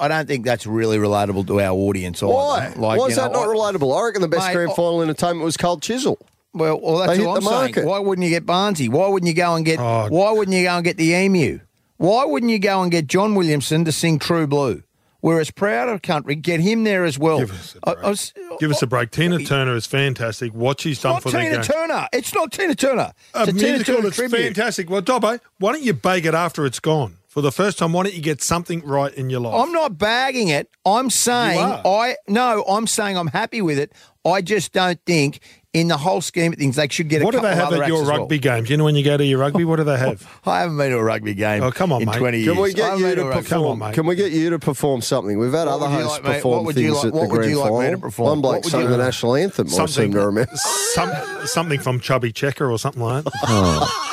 I 0.00 0.08
don't 0.08 0.26
think 0.26 0.44
that's 0.44 0.66
really 0.66 0.98
relatable 0.98 1.46
to 1.48 1.60
our 1.60 1.72
audience. 1.72 2.22
Either. 2.22 2.32
Why? 2.32 2.68
Like, 2.68 2.76
Why 2.76 2.94
you 2.96 3.06
is 3.06 3.16
that 3.16 3.32
know, 3.32 3.44
not 3.44 3.48
I- 3.50 3.54
relatable? 3.72 3.98
I 4.00 4.04
reckon 4.06 4.22
the 4.22 4.28
best 4.28 4.48
Mate, 4.48 4.54
grand 4.54 4.70
I- 4.70 4.74
final 4.74 5.02
entertainment 5.02 5.44
was 5.44 5.56
Cold 5.56 5.82
Chisel. 5.82 6.18
Well, 6.54 6.80
well, 6.80 6.98
that's 6.98 7.18
They 7.18 7.24
what 7.26 7.36
I'm 7.38 7.44
the 7.44 7.72
saying. 7.74 7.86
Why 7.86 7.98
wouldn't 7.98 8.24
you 8.24 8.30
get 8.30 8.46
Barnesy? 8.46 8.88
Why 8.88 9.06
wouldn't 9.08 9.28
you 9.28 9.34
go 9.34 9.54
and 9.54 9.64
get? 9.64 9.78
Oh. 9.78 10.06
Why 10.08 10.32
wouldn't 10.32 10.56
you 10.56 10.64
go 10.64 10.76
and 10.76 10.84
get 10.84 10.96
the 10.96 11.12
Emu? 11.12 11.60
Why 11.98 12.24
wouldn't 12.24 12.50
you 12.50 12.58
go 12.58 12.82
and 12.82 12.90
get 12.90 13.06
John 13.06 13.34
Williamson 13.34 13.84
to 13.84 13.92
sing 13.92 14.18
True 14.18 14.46
Blue? 14.46 14.82
We're 15.20 15.40
as 15.40 15.50
proud 15.50 15.88
of 15.88 16.00
country. 16.00 16.36
Get 16.36 16.60
him 16.60 16.84
there 16.84 17.04
as 17.04 17.18
well. 17.18 17.40
Give 17.40 17.50
us 17.50 17.74
a 17.82 17.90
I- 17.90 17.94
break. 17.94 18.04
I 18.04 18.08
was- 18.08 18.32
Give 18.60 18.70
us 18.70 18.82
a 18.82 18.86
break. 18.86 19.10
Tina 19.10 19.38
Turner 19.40 19.74
is 19.76 19.84
fantastic. 19.86 20.52
What 20.52 20.80
she's 20.80 20.92
It's 20.96 21.02
done 21.02 21.14
not 21.14 21.22
for 21.24 21.30
the 21.32 21.38
Tina 21.38 21.50
game. 21.56 21.62
Turner. 21.62 22.08
It's 22.12 22.32
not 22.34 22.50
Tina 22.52 22.74
Turner. 22.74 23.12
It's 23.34 23.48
a 23.48 23.52
Tina 23.52 23.62
musical 23.68 23.94
Turner 23.96 24.02
that's 24.04 24.16
tribute. 24.16 24.42
fantastic. 24.54 24.88
Well, 24.90 25.02
Dobbo, 25.02 25.38
why 25.58 25.72
don't 25.72 25.82
you 25.82 25.92
bake 25.92 26.24
it 26.24 26.34
after 26.34 26.64
it's 26.66 26.80
gone? 26.80 27.16
For 27.38 27.42
the 27.42 27.52
first 27.52 27.78
time, 27.78 27.92
why 27.92 28.02
don't 28.02 28.16
you 28.16 28.20
get 28.20 28.42
something 28.42 28.80
right 28.84 29.14
in 29.14 29.30
your 29.30 29.38
life? 29.38 29.54
I'm 29.54 29.70
not 29.70 29.96
bagging 29.96 30.48
it. 30.48 30.68
I'm 30.84 31.08
saying. 31.08 31.60
I 31.60 32.16
no. 32.26 32.64
I'm 32.68 32.88
saying 32.88 33.16
I'm 33.16 33.28
happy 33.28 33.62
with 33.62 33.78
it. 33.78 33.92
I 34.24 34.42
just 34.42 34.72
don't 34.72 34.98
think, 35.06 35.38
in 35.72 35.86
the 35.86 35.96
whole 35.96 36.20
scheme 36.20 36.52
of 36.52 36.58
things, 36.58 36.74
they 36.74 36.88
should 36.88 37.08
get. 37.08 37.22
A 37.22 37.24
what 37.24 37.36
a 37.36 37.38
do 37.38 37.42
they 37.42 37.54
have 37.54 37.68
other 37.68 37.84
at 37.84 37.88
your 37.88 37.98
acts 37.98 38.02
as 38.02 38.08
well. 38.10 38.18
rugby 38.22 38.38
games? 38.40 38.68
You 38.70 38.76
know, 38.76 38.82
when 38.82 38.96
you 38.96 39.04
go 39.04 39.16
to 39.16 39.24
your 39.24 39.38
rugby, 39.38 39.64
what 39.64 39.76
do 39.76 39.84
they 39.84 39.96
have? 39.96 40.28
I 40.46 40.62
haven't 40.62 40.78
been 40.78 40.90
to 40.90 40.96
a 40.98 41.04
rugby 41.04 41.34
game. 41.34 41.62
Oh, 41.62 41.70
come 41.70 41.92
on, 41.92 42.02
in 42.02 42.08
mate. 42.08 42.18
20 42.18 42.38
years. 42.40 42.52
Can 42.54 42.60
we 42.60 42.70
I 42.70 42.72
get 42.72 42.84
haven't 42.86 42.98
you 42.98 43.06
been 43.06 43.16
to 43.18 43.22
a 43.22 43.28
rugby- 43.28 43.42
perform? 43.42 43.62
Come 43.62 43.70
on, 43.70 43.78
mate. 43.90 43.94
Can 43.94 44.06
we 44.06 44.16
get 44.16 44.32
you 44.32 44.50
to 44.50 44.58
perform 44.58 45.00
something? 45.00 45.38
We've 45.38 45.52
had 45.52 45.68
What 45.68 45.74
other 45.74 45.86
would 45.86 45.92
you 45.92 45.98
hosts 46.02 46.12
like, 46.18 46.24
mate? 46.24 46.34
perform 46.34 46.56
What 46.56 46.64
would 46.66 46.76
you 46.76 46.82
things 46.88 46.96
like- 46.96 47.04
at 47.06 47.12
the 47.12 47.18
what 47.20 47.30
would 47.30 47.36
grand 47.36 47.50
you 47.52 47.58
like 47.60 47.70
me 47.70 47.78
final. 47.78 47.90
to 47.92 47.98
perform? 47.98 48.28
One 48.30 48.40
bloke 48.40 48.54
What 48.56 48.64
would 48.64 48.70
sang 48.72 48.84
the 48.86 48.90
like? 48.96 48.98
national 49.06 49.36
anthem. 49.36 49.66
I 49.68 49.86
seem 49.86 50.10
to 50.12 50.26
remember. 50.26 50.50
some, 50.56 51.12
something 51.46 51.78
from 51.78 52.00
Chubby 52.00 52.32
Checker 52.32 52.68
or 52.68 52.78
something 52.80 53.00
like 53.02 53.22
that. 53.22 53.32
Oh. 53.46 54.04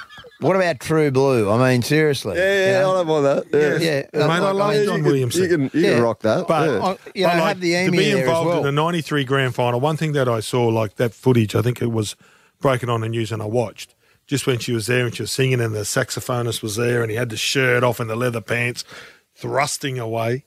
What 0.40 0.54
about 0.54 0.78
True 0.78 1.10
Blue? 1.10 1.50
I 1.50 1.70
mean, 1.72 1.82
seriously. 1.82 2.36
Yeah, 2.36 2.44
yeah, 2.54 2.66
you 2.66 2.72
know? 2.84 2.90
I 2.90 2.94
don't 2.94 3.06
mind 3.08 3.24
that. 3.24 3.80
Yeah, 3.82 4.02
Yeah, 4.20 4.26
Mate, 4.26 4.32
I 4.34 4.38
like, 4.38 4.54
love 4.54 4.70
mean, 4.74 4.84
John 4.84 4.98
you 4.98 5.04
Williamson. 5.04 5.48
Can, 5.48 5.62
you 5.62 5.68
can, 5.70 5.80
you 5.80 5.86
Yeah. 5.88 5.94
can 5.96 6.02
rock 6.04 6.20
that. 6.20 6.46
But, 6.46 6.68
yeah. 6.70 6.78
I- 6.84 6.96
you 7.14 7.22
know, 7.22 7.28
but, 7.30 7.36
like, 7.38 7.48
have 7.48 7.60
the 7.60 7.84
to 7.86 7.90
be 7.90 7.96
there 7.98 8.14
as 8.14 8.20
involved 8.20 8.46
well. 8.48 8.58
in 8.58 8.64
the 8.64 8.72
'93 8.72 9.24
grand 9.24 9.54
final. 9.56 9.80
One 9.80 9.96
thing 9.96 10.12
that 10.12 10.28
I 10.28 10.38
saw, 10.40 10.66
like 10.68 10.94
that 10.96 11.12
footage, 11.12 11.54
I 11.56 11.62
think 11.62 11.82
it 11.82 11.90
was 11.90 12.14
broken 12.60 12.88
on 12.88 13.00
the 13.00 13.08
news, 13.08 13.32
and 13.32 13.42
I 13.42 13.46
watched 13.46 13.94
just 14.28 14.46
when 14.46 14.58
she 14.60 14.72
was 14.72 14.86
there 14.86 15.06
and 15.06 15.14
she 15.14 15.22
was 15.24 15.32
singing, 15.32 15.60
and 15.60 15.74
the 15.74 15.80
saxophonist 15.80 16.62
was 16.62 16.76
there, 16.76 17.02
and 17.02 17.10
he 17.10 17.16
had 17.16 17.30
the 17.30 17.36
shirt 17.36 17.82
off 17.82 17.98
and 17.98 18.08
the 18.08 18.14
leather 18.16 18.40
pants, 18.40 18.84
thrusting 19.34 19.98
away. 19.98 20.44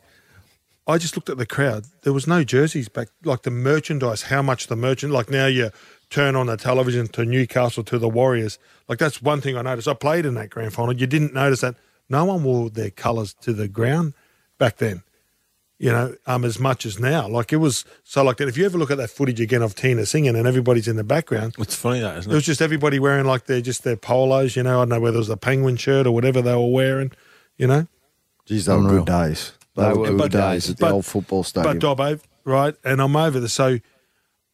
I 0.88 0.98
just 0.98 1.16
looked 1.16 1.30
at 1.30 1.38
the 1.38 1.46
crowd. 1.46 1.86
There 2.04 2.14
was 2.14 2.28
no 2.28 2.44
jerseys 2.44 2.90
back, 2.90 3.10
like 3.24 3.44
the 3.44 3.52
merchandise. 3.52 4.24
How 4.24 4.42
much 4.42 4.68
the 4.68 4.76
merchant? 4.76 5.12
Like 5.14 5.30
now 5.30 5.46
you 5.48 5.70
turn 6.12 6.36
on 6.36 6.46
the 6.46 6.58
television 6.58 7.08
to 7.08 7.26
Newcastle 7.26 7.84
to 7.86 7.98
the 7.98 8.08
Warriors. 8.10 8.60
Like 8.88 9.00
that's 9.00 9.22
one 9.22 9.42
thing 9.42 9.58
I 9.58 9.64
noticed. 9.64 9.88
I 9.88 9.96
played 9.96 10.26
in 10.28 10.36
that 10.36 10.52
grand 10.52 10.74
final. 10.74 10.94
You 10.96 11.08
didn't 11.08 11.34
notice 11.34 11.62
that 11.62 11.76
no 12.10 12.26
one 12.26 12.44
wore 12.44 12.70
their 12.70 12.92
colours 12.92 13.34
to 13.42 13.54
the 13.54 13.68
ground 13.68 14.14
back 14.60 14.78
then. 14.78 15.02
You 15.80 15.92
know, 15.92 16.14
um, 16.28 16.46
as 16.46 16.60
much 16.60 16.86
as 16.86 17.00
now. 17.00 17.28
Like 17.28 17.52
it 17.52 17.58
was 17.58 17.86
so 18.04 18.24
like 18.24 18.38
that. 18.38 18.48
If 18.48 18.56
you 18.56 18.66
ever 18.68 18.78
look 18.78 18.92
at 18.92 18.98
that 18.98 19.10
footage 19.10 19.40
again 19.42 19.64
of 19.64 19.74
Tina 19.74 20.06
singing 20.06 20.36
and 20.36 20.46
everybody's 20.46 20.88
in 20.88 20.96
the 20.96 21.04
background, 21.04 21.56
It's 21.58 21.74
funny 21.76 22.02
that, 22.02 22.20
isn't 22.20 22.30
it 22.32 22.34
It 22.34 22.38
was 22.38 22.46
just 22.46 22.62
everybody 22.62 23.00
wearing 23.00 23.26
like 23.26 23.46
their 23.46 23.62
just 23.62 23.84
their 23.84 23.96
polos. 23.98 24.56
You 24.56 24.62
know, 24.62 24.78
I 24.78 24.82
don't 24.82 24.90
know 24.90 25.00
whether 25.00 25.16
it 25.16 25.20
was 25.20 25.30
the 25.30 25.38
penguin 25.38 25.78
shirt 25.78 26.06
or 26.06 26.12
whatever 26.12 26.40
they 26.40 26.54
were 26.54 26.68
wearing. 26.72 27.12
You 27.58 27.66
know. 27.66 27.88
Geez, 28.46 28.66
they 28.68 28.76
were 28.76 28.88
good 28.90 29.06
days. 29.06 29.54
They, 29.76 29.82
They 29.84 29.90
were 29.94 29.98
were 30.00 30.08
good 30.10 30.18
good 30.20 30.32
days 30.34 30.66
days. 30.66 30.70
at 30.70 30.78
the 30.78 30.82
But- 30.86 30.92
old 30.92 31.06
football 31.06 31.44
stadium. 31.44 31.80
But 31.80 31.98
Dobbo, 31.98 32.20
right? 32.44 32.76
And 32.84 33.02
I'm 33.02 33.16
over 33.16 33.40
there. 33.40 33.50
So 33.50 33.80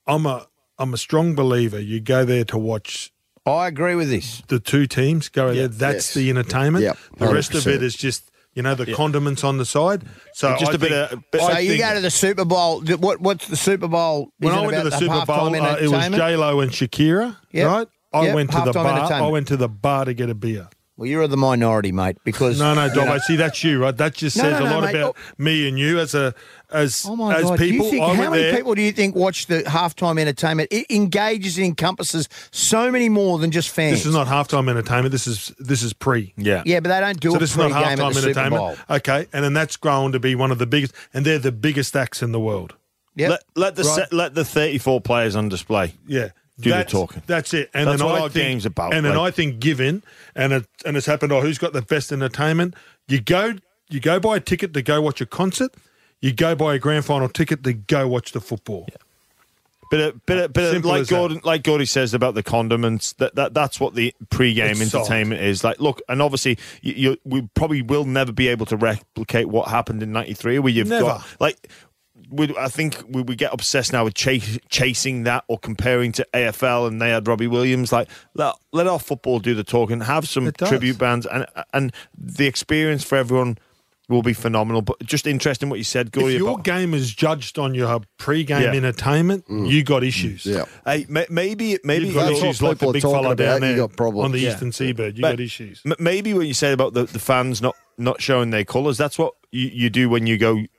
I'm 0.05 0.25
a 0.27 0.47
I'm 0.79 0.93
a 0.93 0.97
strong 0.97 1.35
believer. 1.35 1.79
You 1.79 1.99
go 1.99 2.25
there 2.25 2.43
to 2.45 2.57
watch 2.57 3.11
I 3.45 3.67
agree 3.67 3.95
with 3.95 4.09
this. 4.09 4.41
the 4.47 4.59
two 4.59 4.87
teams 4.87 5.29
go 5.29 5.53
there. 5.53 5.67
That's 5.67 6.07
Yes. 6.09 6.13
the 6.13 6.29
entertainment. 6.29 6.83
Yep, 6.83 6.97
The 7.17 7.27
rest 7.33 7.53
of 7.55 7.63
100%. 7.63 7.75
it 7.75 7.83
is 7.83 7.95
just 7.95 8.29
you 8.53 8.63
know 8.63 8.73
the 8.75 8.91
condiments 8.93 9.43
on 9.43 9.57
the 9.57 9.65
side. 9.65 10.03
So 10.33 10.55
Just 10.59 10.71
I 10.71 10.75
a 10.75 10.77
bit 10.79 10.91
of- 10.91 11.19
bit- 11.31 11.41
So 11.41 11.47
I 11.47 11.59
you 11.59 11.69
think 11.71 11.81
go 11.83 11.93
to 11.93 12.01
the 12.01 12.09
Super 12.11 12.43
Bowl. 12.45 12.81
What 12.81 13.21
what's 13.21 13.47
the 13.47 13.55
Super 13.55 13.87
Bowl? 13.87 14.29
when 14.39 14.51
is 14.51 14.57
I 14.57 14.61
went 14.61 14.71
to 14.73 14.81
about 14.81 14.89
the 14.91 14.97
Super 14.97 15.25
Bowl, 15.25 15.55
uh, 15.55 15.75
it 15.75 15.83
was 15.83 15.93
entertainment? 15.93 16.15
J 16.23 16.35
Lo 16.37 16.59
and 16.59 16.71
Shakira, 16.71 17.35
Yep. 17.51 17.67
right? 17.67 17.87
I 18.13 18.23
Yep, 18.25 18.35
went 18.35 18.51
to 18.51 18.61
the 18.65 18.71
bar. 18.73 19.11
I 19.13 19.27
went 19.27 19.47
to 19.49 19.57
the 19.57 19.67
bar 19.69 20.05
to 20.05 20.13
get 20.13 20.29
a 20.29 20.33
beer. 20.35 20.67
Well, 20.97 21.07
you're 21.07 21.27
the 21.27 21.37
minority, 21.37 21.91
mate, 21.91 22.17
because 22.23 22.57
No, 22.59 22.73
no, 22.73 22.85
you 22.85 22.95
know- 22.95 23.03
Dobbo. 23.05 23.19
See, 23.21 23.35
that's 23.35 23.63
you, 23.63 23.79
right? 23.83 23.95
That 23.95 24.15
just 24.15 24.35
No, 24.35 24.43
says 24.43 24.59
no, 24.59 24.65
a 24.65 24.67
lot 24.73 24.83
mate. 24.83 24.95
about 24.95 25.15
me 25.37 25.67
and 25.67 25.77
you 25.77 25.99
as 25.99 26.15
a 26.15 26.33
as 26.71 27.05
Oh 27.07 27.15
my 27.15 27.35
as 27.35 27.43
God! 27.43 27.59
people. 27.59 27.87
do 27.89 27.95
you 27.95 28.01
think, 28.03 28.15
how 28.17 28.29
many 28.31 28.41
there. 28.43 28.55
people 28.55 28.73
do 28.73 28.81
you 28.81 28.91
think 28.91 29.15
watch 29.15 29.45
the 29.45 29.61
halftime 29.61 30.19
entertainment? 30.19 30.69
It 30.71 30.87
engages 30.89 31.57
and 31.57 31.67
encompasses 31.67 32.27
so 32.51 32.91
many 32.91 33.09
more 33.09 33.37
than 33.37 33.51
just 33.51 33.69
fans. 33.69 33.97
This 33.99 34.05
is 34.07 34.13
not 34.15 34.25
halftime 34.25 34.67
entertainment. 34.69 35.11
This 35.11 35.27
is 35.27 35.53
this 35.59 35.83
is 35.83 35.93
pre. 35.93 36.33
Yeah. 36.35 36.63
Yeah, 36.65 36.79
but 36.79 36.89
they 36.89 36.99
don't 36.99 37.19
do 37.19 37.29
So 37.29 37.35
a 37.35 37.39
this 37.39 37.51
is 37.51 37.57
not 37.57 37.71
halftime 37.71 38.17
entertainment. 38.17 38.79
Okay, 38.89 39.27
and 39.31 39.43
then 39.45 39.53
that's 39.53 39.77
grown 39.77 40.11
to 40.13 40.19
be 40.19 40.33
one 40.33 40.51
of 40.51 40.57
the 40.57 40.65
biggest, 40.65 40.93
and 41.13 41.23
they're 41.25 41.37
the 41.37 41.51
biggest 41.51 41.95
acts 41.95 42.23
in 42.23 42.31
the 42.31 42.39
world. 42.39 42.73
Yep. 43.15 43.29
Let, 43.29 43.43
let 43.55 43.75
the 43.75 43.83
Right. 43.83 43.95
se- 44.09 44.15
let 44.15 44.33
the 44.35 44.43
34 44.45 45.01
players 45.01 45.35
on 45.35 45.47
display. 45.49 45.93
Yeah. 46.07 46.29
Do 46.59 46.71
the 46.71 46.77
that's, 46.77 46.91
talking. 46.91 47.21
That's 47.27 47.53
it. 47.53 47.69
And 47.73 47.87
That's 47.87 48.01
then 48.01 48.09
I 48.09 48.19
think, 48.21 48.33
game's 48.33 48.65
about, 48.65 48.93
And 48.93 49.05
then 49.05 49.17
I 49.17 49.29
think 49.29 49.59
given 49.59 50.01
and 50.35 50.53
it 50.53 50.67
and 50.85 50.97
it's 50.97 51.05
happened 51.05 51.31
oh 51.31 51.41
who's 51.41 51.59
got 51.59 51.73
the 51.73 51.83
best 51.83 52.11
entertainment, 52.11 52.75
you 53.07 53.21
go 53.21 53.53
you 53.89 53.99
go 53.99 54.19
buy 54.19 54.37
a 54.37 54.39
ticket 54.39 54.73
to 54.73 54.81
go 54.81 54.99
watch 55.01 55.21
a 55.21 55.27
concert, 55.27 55.75
you 56.19 56.33
go 56.33 56.55
buy 56.55 56.73
a 56.73 56.79
grand 56.79 57.05
final 57.05 57.29
ticket 57.29 57.63
to 57.63 57.73
go 57.73 58.07
watch 58.07 58.31
the 58.31 58.41
football. 58.41 58.87
Bit 59.89 60.01
of, 60.01 60.25
bit 60.25 60.37
of, 60.37 60.53
bit 60.53 60.65
of, 60.65 60.71
Simple 60.71 60.91
like 60.91 61.01
as 61.01 61.09
that. 61.09 61.15
Gorden, 61.15 61.45
like 61.45 61.63
Gordy 61.63 61.85
says 61.85 62.13
about 62.13 62.33
the 62.33 62.43
condiments. 62.43 63.13
That, 63.13 63.35
that 63.35 63.53
that's 63.53 63.79
what 63.79 63.95
the 63.95 64.13
pre-game 64.29 64.81
It's 64.81 64.91
soft. 64.91 65.09
entertainment 65.09 65.41
is. 65.41 65.63
Like, 65.63 65.79
look, 65.79 66.01
and 66.09 66.21
obviously, 66.21 66.57
you, 66.81 66.93
you 66.93 67.17
we 67.23 67.47
probably 67.53 67.81
will 67.81 68.03
never 68.03 68.33
be 68.33 68.49
able 68.49 68.65
to 68.65 68.75
replicate 68.75 69.47
what 69.47 69.69
happened 69.69 70.03
in 70.03 70.11
'93, 70.11 70.59
where 70.59 70.73
you've 70.73 70.89
Never. 70.89 71.05
got 71.05 71.25
like. 71.39 71.69
We, 72.29 72.53
I 72.57 72.67
think 72.67 73.01
we, 73.07 73.21
we 73.21 73.35
get 73.35 73.53
obsessed 73.53 73.93
now 73.93 74.03
with 74.03 74.13
chase, 74.13 74.59
chasing 74.69 75.23
that 75.23 75.45
or 75.47 75.57
comparing 75.57 76.11
to 76.13 76.27
AFL, 76.33 76.87
and 76.87 77.01
they 77.01 77.09
had 77.09 77.27
Robbie 77.27 77.47
Williams. 77.47 77.91
Like, 77.91 78.09
let, 78.33 78.55
let 78.73 78.87
our 78.87 78.99
football 78.99 79.39
do 79.39 79.55
the 79.55 79.63
talking. 79.63 80.01
Have 80.01 80.27
some 80.27 80.51
tribute 80.51 80.97
bands, 80.97 81.25
and 81.25 81.45
and 81.73 81.93
the 82.17 82.45
experience 82.47 83.03
for 83.03 83.17
everyone 83.17 83.57
will 84.09 84.21
be 84.21 84.33
phenomenal. 84.33 84.81
But 84.81 84.99
just 85.03 85.27
interesting 85.27 85.69
what 85.69 85.79
you 85.79 85.83
said, 85.83 86.11
Gordy. 86.11 86.35
If 86.35 86.39
your 86.39 86.51
about- 86.53 86.63
game 86.63 86.93
is 86.93 87.13
judged 87.13 87.59
on 87.59 87.73
your 87.73 87.99
pre-game 88.17 88.61
Yeah. 88.61 88.71
entertainment, 88.73 89.45
mm. 89.47 89.69
you 89.69 89.83
got 89.83 90.03
issues. 90.03 90.45
Yeah. 90.45 90.63
Hey, 90.85 91.05
ma- 91.09 91.23
maybe 91.29 91.77
maybe 91.83 92.05
You've 92.05 92.15
got 92.15 92.31
issues 92.31 92.61
like 92.61 92.77
the 92.79 92.91
big 92.91 93.01
talking 93.01 93.21
fella 93.23 93.35
down 93.35 93.57
about. 93.57 93.67
You 93.67 93.75
there 93.75 93.87
got 93.87 93.95
problems. 93.97 94.25
on 94.25 94.31
the 94.31 94.39
Yeah. 94.39 94.53
eastern 94.53 94.71
seaboard. 94.71 95.17
You 95.17 95.21
But 95.21 95.31
got 95.31 95.39
issues. 95.41 95.81
M- 95.85 95.93
maybe 95.99 96.33
what 96.33 96.47
you 96.47 96.53
said 96.53 96.73
about 96.73 96.93
the, 96.93 97.03
the 97.03 97.19
fans 97.19 97.61
not 97.61 97.75
not 97.97 98.21
showing 98.21 98.51
their 98.51 98.63
colours, 98.63 98.97
that's 98.97 99.17
what 99.17 99.33
you, 99.51 99.67
you 99.73 99.89
do 99.89 100.07
when 100.09 100.27
you 100.27 100.37
go 100.37 100.53
like 100.53 100.69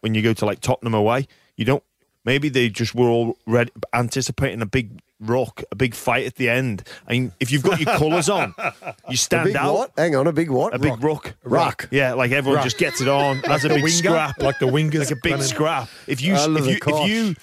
when 0.00 0.14
you 0.14 0.22
go 0.22 0.32
to 0.32 0.46
like 0.46 0.60
Tottenham 0.60 0.94
away. 0.94 1.26
You 1.56 1.64
don't. 1.64 1.82
Maybe 2.24 2.48
they 2.50 2.68
just 2.68 2.94
were 2.94 3.08
all 3.08 3.38
ready, 3.46 3.70
anticipating 3.94 4.60
a 4.60 4.66
big 4.66 5.00
rock, 5.20 5.62
a 5.72 5.76
big 5.76 5.94
fight 5.94 6.26
at 6.26 6.34
the 6.34 6.48
end. 6.50 6.82
I 7.06 7.12
mean, 7.12 7.32
if 7.40 7.50
you've 7.50 7.62
got 7.62 7.80
your 7.80 7.96
colours 7.96 8.28
on, 8.28 8.54
you 8.58 8.64
A 9.08 9.16
stand 9.16 9.46
big 9.46 9.56
out. 9.56 9.72
what? 9.74 9.92
Hang 9.96 10.14
on, 10.14 10.26
a 10.26 10.32
big 10.32 10.50
what? 10.50 10.74
A 10.74 10.78
big 10.78 11.02
rock. 11.02 11.34
Rock. 11.42 11.88
Yeah, 11.90 12.12
like 12.14 12.30
everyone 12.32 12.56
Rock. 12.56 12.64
just 12.64 12.76
gets 12.76 13.00
it 13.00 13.08
on 13.08 13.38
as 13.50 13.64
a 13.64 13.68
big 13.70 13.82
winger, 13.82 13.96
scrap. 13.96 14.42
like 14.42 14.58
the 14.58 14.66
wingers 14.66 14.98
Like 14.98 15.10
a 15.12 15.16
big 15.16 15.32
running- 15.32 15.46
scrap. 15.46 15.88
If 16.06 16.20
you 16.20 16.34
if 16.34 16.66
you, 16.66 16.78
if 16.86 17.08
you 17.08 17.34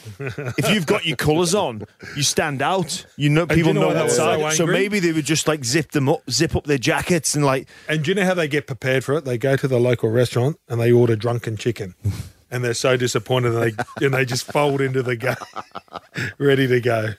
if 0.57 0.69
you've 0.69 0.85
got 0.85 1.05
your 1.05 1.17
colours 1.17 1.55
on, 1.55 1.83
you 2.15 2.21
stand 2.23 2.61
out. 2.61 3.05
You 3.17 3.29
know 3.29 3.47
people 3.47 3.69
you 3.73 3.79
know 3.79 3.89
know 3.89 3.93
that 3.93 4.03
were 4.03 4.09
so. 4.09 4.49
So 4.51 4.67
maybe 4.67 4.99
they 4.99 5.13
would 5.13 5.25
just 5.25 5.47
like 5.47 5.65
zip 5.65 5.91
them 5.93 6.09
up, 6.09 6.29
zip 6.29 6.55
up 6.55 6.65
their 6.65 6.77
jackets, 6.77 7.33
and 7.33 7.43
like 7.43 7.67
And 7.89 8.03
do 8.03 8.11
you 8.11 8.15
know 8.15 8.25
how 8.25 8.35
they 8.35 8.47
get 8.47 8.67
prepared 8.67 9.03
for 9.03 9.15
it? 9.15 9.25
They 9.25 9.37
go 9.39 9.55
to 9.55 9.67
the 9.67 9.79
local 9.79 10.09
restaurant 10.11 10.59
and 10.69 10.79
they 10.79 10.91
order 10.91 11.15
drunken 11.15 11.57
chicken. 11.57 11.95
And 12.55 12.63
they're 12.63 12.73
so 12.73 12.95
disappointed 12.95 13.53
and 13.53 13.73
they 13.99 14.05
and 14.05 14.13
they 14.13 14.23
just 14.23 14.45
fold 14.49 14.79
into 14.79 15.03
the 15.03 15.17
game, 15.17 15.35
ready 16.37 16.67
to 16.67 16.79
go. 16.79 17.09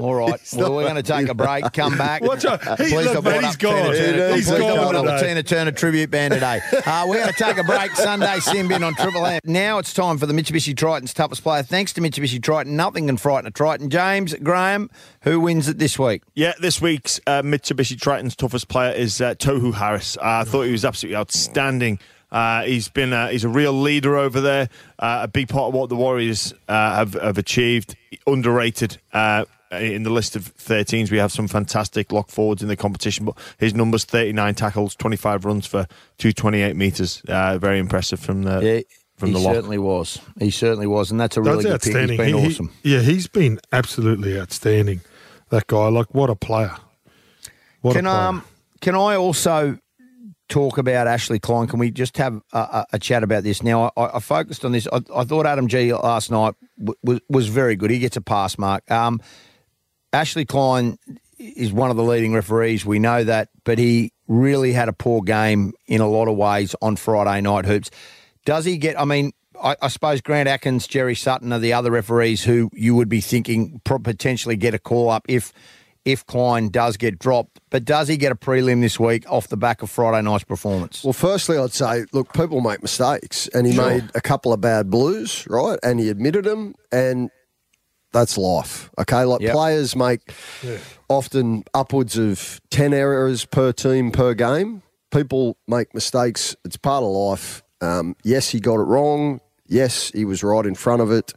All 0.00 0.14
right. 0.14 0.40
well, 0.56 0.74
we're 0.74 0.84
going 0.84 0.94
to 0.94 1.02
take 1.02 1.28
a 1.28 1.34
break. 1.34 1.70
Come 1.74 1.98
back. 1.98 2.22
Watch 2.22 2.46
out. 2.46 2.62
He- 2.62 2.88
Please 2.90 2.92
look, 2.94 3.04
don't 3.12 3.24
mate, 3.24 3.30
brought 3.40 3.44
he's 3.44 3.54
up 3.54 3.60
gone. 3.60 3.74
Tina 3.92 3.96
Turner. 3.98 4.16
Yeah, 4.18 4.28
Please 4.32 4.36
he's 4.36 4.48
don't 4.48 4.60
gone 4.60 4.76
brought 4.78 4.94
up 4.94 5.04
the 5.04 5.12
today. 5.16 5.28
Tina 5.28 5.42
Turner 5.42 5.72
tribute 5.72 6.10
band 6.10 6.32
today. 6.32 6.60
Uh, 6.86 7.04
we're 7.06 7.16
going 7.16 7.28
to 7.32 7.44
take 7.44 7.58
a 7.58 7.64
break. 7.64 7.90
Sunday 7.92 8.38
sin 8.40 8.68
bin 8.68 8.82
on 8.82 8.94
Triple 8.94 9.26
M. 9.26 9.40
Now 9.44 9.76
it's 9.78 9.92
time 9.92 10.16
for 10.16 10.24
the 10.24 10.32
Mitsubishi 10.32 10.74
Triton's 10.74 11.12
toughest 11.12 11.42
player. 11.42 11.62
Thanks 11.62 11.92
to 11.94 12.00
Mitsubishi 12.00 12.42
Triton, 12.42 12.76
nothing 12.76 13.08
can 13.08 13.18
frighten 13.18 13.46
a 13.46 13.50
Triton. 13.50 13.90
James 13.90 14.32
Graham, 14.42 14.88
who 15.24 15.40
wins 15.40 15.68
it 15.68 15.78
this 15.78 15.98
week? 15.98 16.22
Yeah, 16.34 16.54
this 16.60 16.80
week's 16.80 17.20
uh, 17.26 17.42
Mitsubishi 17.42 18.00
Triton's 18.00 18.36
toughest 18.36 18.68
player 18.68 18.92
is 18.92 19.20
uh, 19.20 19.34
Tohu 19.34 19.74
Harris. 19.74 20.16
Uh, 20.16 20.20
I 20.22 20.44
thought 20.44 20.62
he 20.62 20.72
was 20.72 20.84
absolutely 20.86 21.16
outstanding. 21.16 21.98
Uh, 22.30 22.62
he's 22.62 22.88
been 22.88 23.12
uh, 23.12 23.28
he's 23.28 23.44
a 23.44 23.48
real 23.48 23.72
leader 23.72 24.16
over 24.16 24.40
there. 24.40 24.68
Uh, 24.98 25.20
a 25.22 25.28
big 25.28 25.48
part 25.48 25.68
of 25.68 25.74
what 25.74 25.88
the 25.88 25.96
Warriors 25.96 26.52
uh, 26.68 26.94
have, 26.96 27.14
have 27.14 27.38
achieved. 27.38 27.96
Underrated 28.26 28.98
uh, 29.12 29.44
in 29.72 30.02
the 30.02 30.10
list 30.10 30.36
of 30.36 30.54
13s. 30.56 31.10
We 31.10 31.16
have 31.18 31.32
some 31.32 31.48
fantastic 31.48 32.12
lock 32.12 32.30
forwards 32.30 32.62
in 32.62 32.68
the 32.68 32.76
competition, 32.76 33.24
but 33.24 33.36
his 33.58 33.74
numbers: 33.74 34.04
39 34.04 34.54
tackles, 34.54 34.94
25 34.96 35.44
runs 35.46 35.66
for 35.66 35.86
228 36.18 36.76
meters. 36.76 37.22
Uh, 37.28 37.56
very 37.58 37.78
impressive 37.78 38.20
from 38.20 38.42
the 38.42 38.84
from 39.16 39.28
he 39.28 39.34
the 39.34 39.40
lock. 39.40 39.54
certainly 39.54 39.78
was. 39.78 40.20
He 40.38 40.50
certainly 40.50 40.86
was, 40.86 41.10
and 41.10 41.18
that's 41.18 41.36
a 41.36 41.42
really 41.42 41.64
That's 41.64 41.86
good 41.86 41.92
pick. 41.94 42.10
He's 42.10 42.10
outstanding. 42.12 42.16
been 42.18 42.34
He- 42.34 42.40
he- 42.48 42.54
awesome. 42.54 42.70
yeah, 42.82 43.00
he's 43.00 43.26
been 43.26 43.58
absolutely 43.72 44.38
outstanding. 44.38 45.00
That 45.50 45.66
guy, 45.66 45.88
like, 45.88 46.14
what 46.14 46.28
a 46.28 46.36
player. 46.36 46.76
What 47.80 47.94
Can 47.96 48.06
a 48.06 48.10
player. 48.10 48.20
um 48.22 48.44
can 48.80 48.94
I 48.94 49.16
also 49.16 49.78
talk 50.48 50.78
about 50.78 51.06
Ashley 51.06 51.38
Klein? 51.38 51.66
Can 51.66 51.78
we 51.78 51.90
just 51.90 52.16
have 52.16 52.40
a, 52.52 52.84
a, 52.92 52.98
chat 52.98 53.22
about 53.22 53.44
this? 53.44 53.62
Now, 53.62 53.92
I, 53.96 54.16
I 54.16 54.20
focused 54.20 54.64
on 54.64 54.72
this. 54.72 54.88
I, 54.92 55.00
I 55.14 55.24
thought 55.24 55.46
Adam 55.46 55.68
Gee 55.68 55.92
last 55.92 56.30
night 56.30 56.54
was 57.02 57.20
was 57.28 57.48
very 57.48 57.76
good. 57.76 57.90
He 57.90 57.98
gets 57.98 58.16
a 58.16 58.20
pass 58.20 58.58
mark. 58.58 58.88
Um, 58.90 59.20
Ashley 60.12 60.44
Klein 60.44 60.98
is 61.38 61.72
one 61.72 61.90
of 61.90 61.96
the 61.96 62.02
leading 62.02 62.32
referees. 62.32 62.84
We 62.84 62.98
know 62.98 63.24
that, 63.24 63.50
but 63.64 63.78
he 63.78 64.12
really 64.26 64.72
had 64.72 64.88
a 64.88 64.92
poor 64.92 65.22
game 65.22 65.72
in 65.86 66.00
a 66.00 66.08
lot 66.08 66.28
of 66.28 66.36
ways 66.36 66.74
on 66.82 66.96
Friday 66.96 67.40
night 67.40 67.66
hoops. 67.66 67.90
Does 68.44 68.64
he 68.64 68.78
get? 68.78 68.98
I 69.00 69.04
mean. 69.04 69.32
I, 69.60 69.74
I 69.82 69.88
suppose 69.88 70.20
Grant 70.20 70.48
Atkins, 70.48 70.86
Jerry 70.86 71.16
Sutton 71.16 71.52
are 71.52 71.58
the 71.58 71.72
other 71.72 71.90
referees 71.90 72.44
who 72.44 72.70
you 72.72 72.94
would 72.94 73.08
be 73.08 73.20
thinking 73.20 73.80
potentially 73.82 74.54
get 74.54 74.72
a 74.72 74.78
call 74.78 75.10
up 75.10 75.24
if 75.28 75.52
if 76.12 76.24
Klein 76.26 76.68
does 76.70 76.96
get 76.96 77.18
dropped. 77.18 77.60
But 77.70 77.84
does 77.84 78.08
he 78.08 78.16
get 78.16 78.32
a 78.32 78.34
prelim 78.34 78.80
this 78.80 78.98
week 78.98 79.30
off 79.30 79.48
the 79.48 79.56
back 79.56 79.82
of 79.82 79.90
Friday 79.90 80.22
night's 80.22 80.44
performance? 80.44 81.04
Well, 81.04 81.12
firstly, 81.12 81.58
I'd 81.58 81.72
say, 81.72 82.04
look, 82.12 82.32
people 82.32 82.60
make 82.60 82.80
mistakes, 82.82 83.48
and 83.48 83.66
he 83.66 83.74
Sure. 83.74 83.88
made 83.90 84.04
a 84.14 84.20
couple 84.20 84.52
of 84.52 84.60
bad 84.60 84.90
blues, 84.90 85.46
right? 85.48 85.78
And 85.82 86.00
he 86.00 86.08
admitted 86.08 86.44
them, 86.44 86.74
and 86.90 87.30
that's 88.12 88.38
life. 88.38 88.90
Okay, 88.98 89.24
like 89.24 89.40
Yep. 89.42 89.52
players 89.52 89.94
make 89.94 90.32
often 91.08 91.64
upwards 91.74 92.16
of 92.16 92.60
ten 92.70 92.92
errors 92.94 93.44
per 93.44 93.72
team 93.72 94.10
per 94.10 94.34
game. 94.34 94.82
People 95.10 95.56
make 95.66 95.94
mistakes. 95.94 96.56
It's 96.64 96.76
part 96.76 97.02
of 97.02 97.10
life. 97.10 97.62
Um, 97.80 98.16
yes, 98.24 98.50
he 98.50 98.60
got 98.60 98.74
it 98.76 98.84
wrong. 98.84 99.40
Yes, 99.66 100.10
he 100.14 100.24
was 100.24 100.42
right 100.42 100.64
in 100.66 100.74
front 100.74 101.02
of 101.02 101.10
it. 101.12 101.32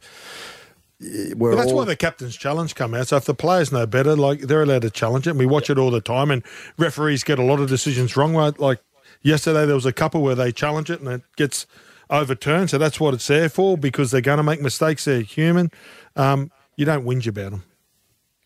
We're 1.36 1.56
that's 1.56 1.70
all, 1.70 1.78
why 1.78 1.84
the 1.84 1.96
captain's 1.96 2.36
challenge 2.36 2.74
come 2.74 2.94
out. 2.94 3.08
So 3.08 3.16
if 3.16 3.24
the 3.24 3.34
players 3.34 3.72
know 3.72 3.86
better, 3.86 4.14
like 4.14 4.40
they're 4.40 4.62
allowed 4.62 4.82
to 4.82 4.90
challenge 4.90 5.26
it. 5.26 5.30
And 5.30 5.38
we 5.38 5.46
watch 5.46 5.68
it 5.70 5.78
all 5.78 5.90
the 5.90 6.00
time. 6.00 6.30
And 6.30 6.42
referees 6.78 7.24
get 7.24 7.38
a 7.38 7.42
lot 7.42 7.60
of 7.60 7.68
decisions 7.68 8.16
wrong. 8.16 8.34
Right? 8.34 8.58
Like 8.58 8.80
yesterday, 9.22 9.66
there 9.66 9.74
was 9.74 9.86
a 9.86 9.92
couple 9.92 10.22
where 10.22 10.34
they 10.34 10.52
challenge 10.52 10.90
it 10.90 11.00
and 11.00 11.08
it 11.08 11.22
gets 11.36 11.66
overturned. 12.10 12.70
So 12.70 12.78
that's 12.78 13.00
what 13.00 13.14
it's 13.14 13.26
there 13.26 13.48
for 13.48 13.76
because 13.76 14.10
they're 14.10 14.20
going 14.20 14.36
to 14.36 14.42
make 14.42 14.60
mistakes. 14.60 15.04
They're 15.04 15.22
human. 15.22 15.70
Um, 16.14 16.50
you 16.76 16.84
don't 16.84 17.04
whinge 17.04 17.26
about 17.26 17.50
them 17.50 17.64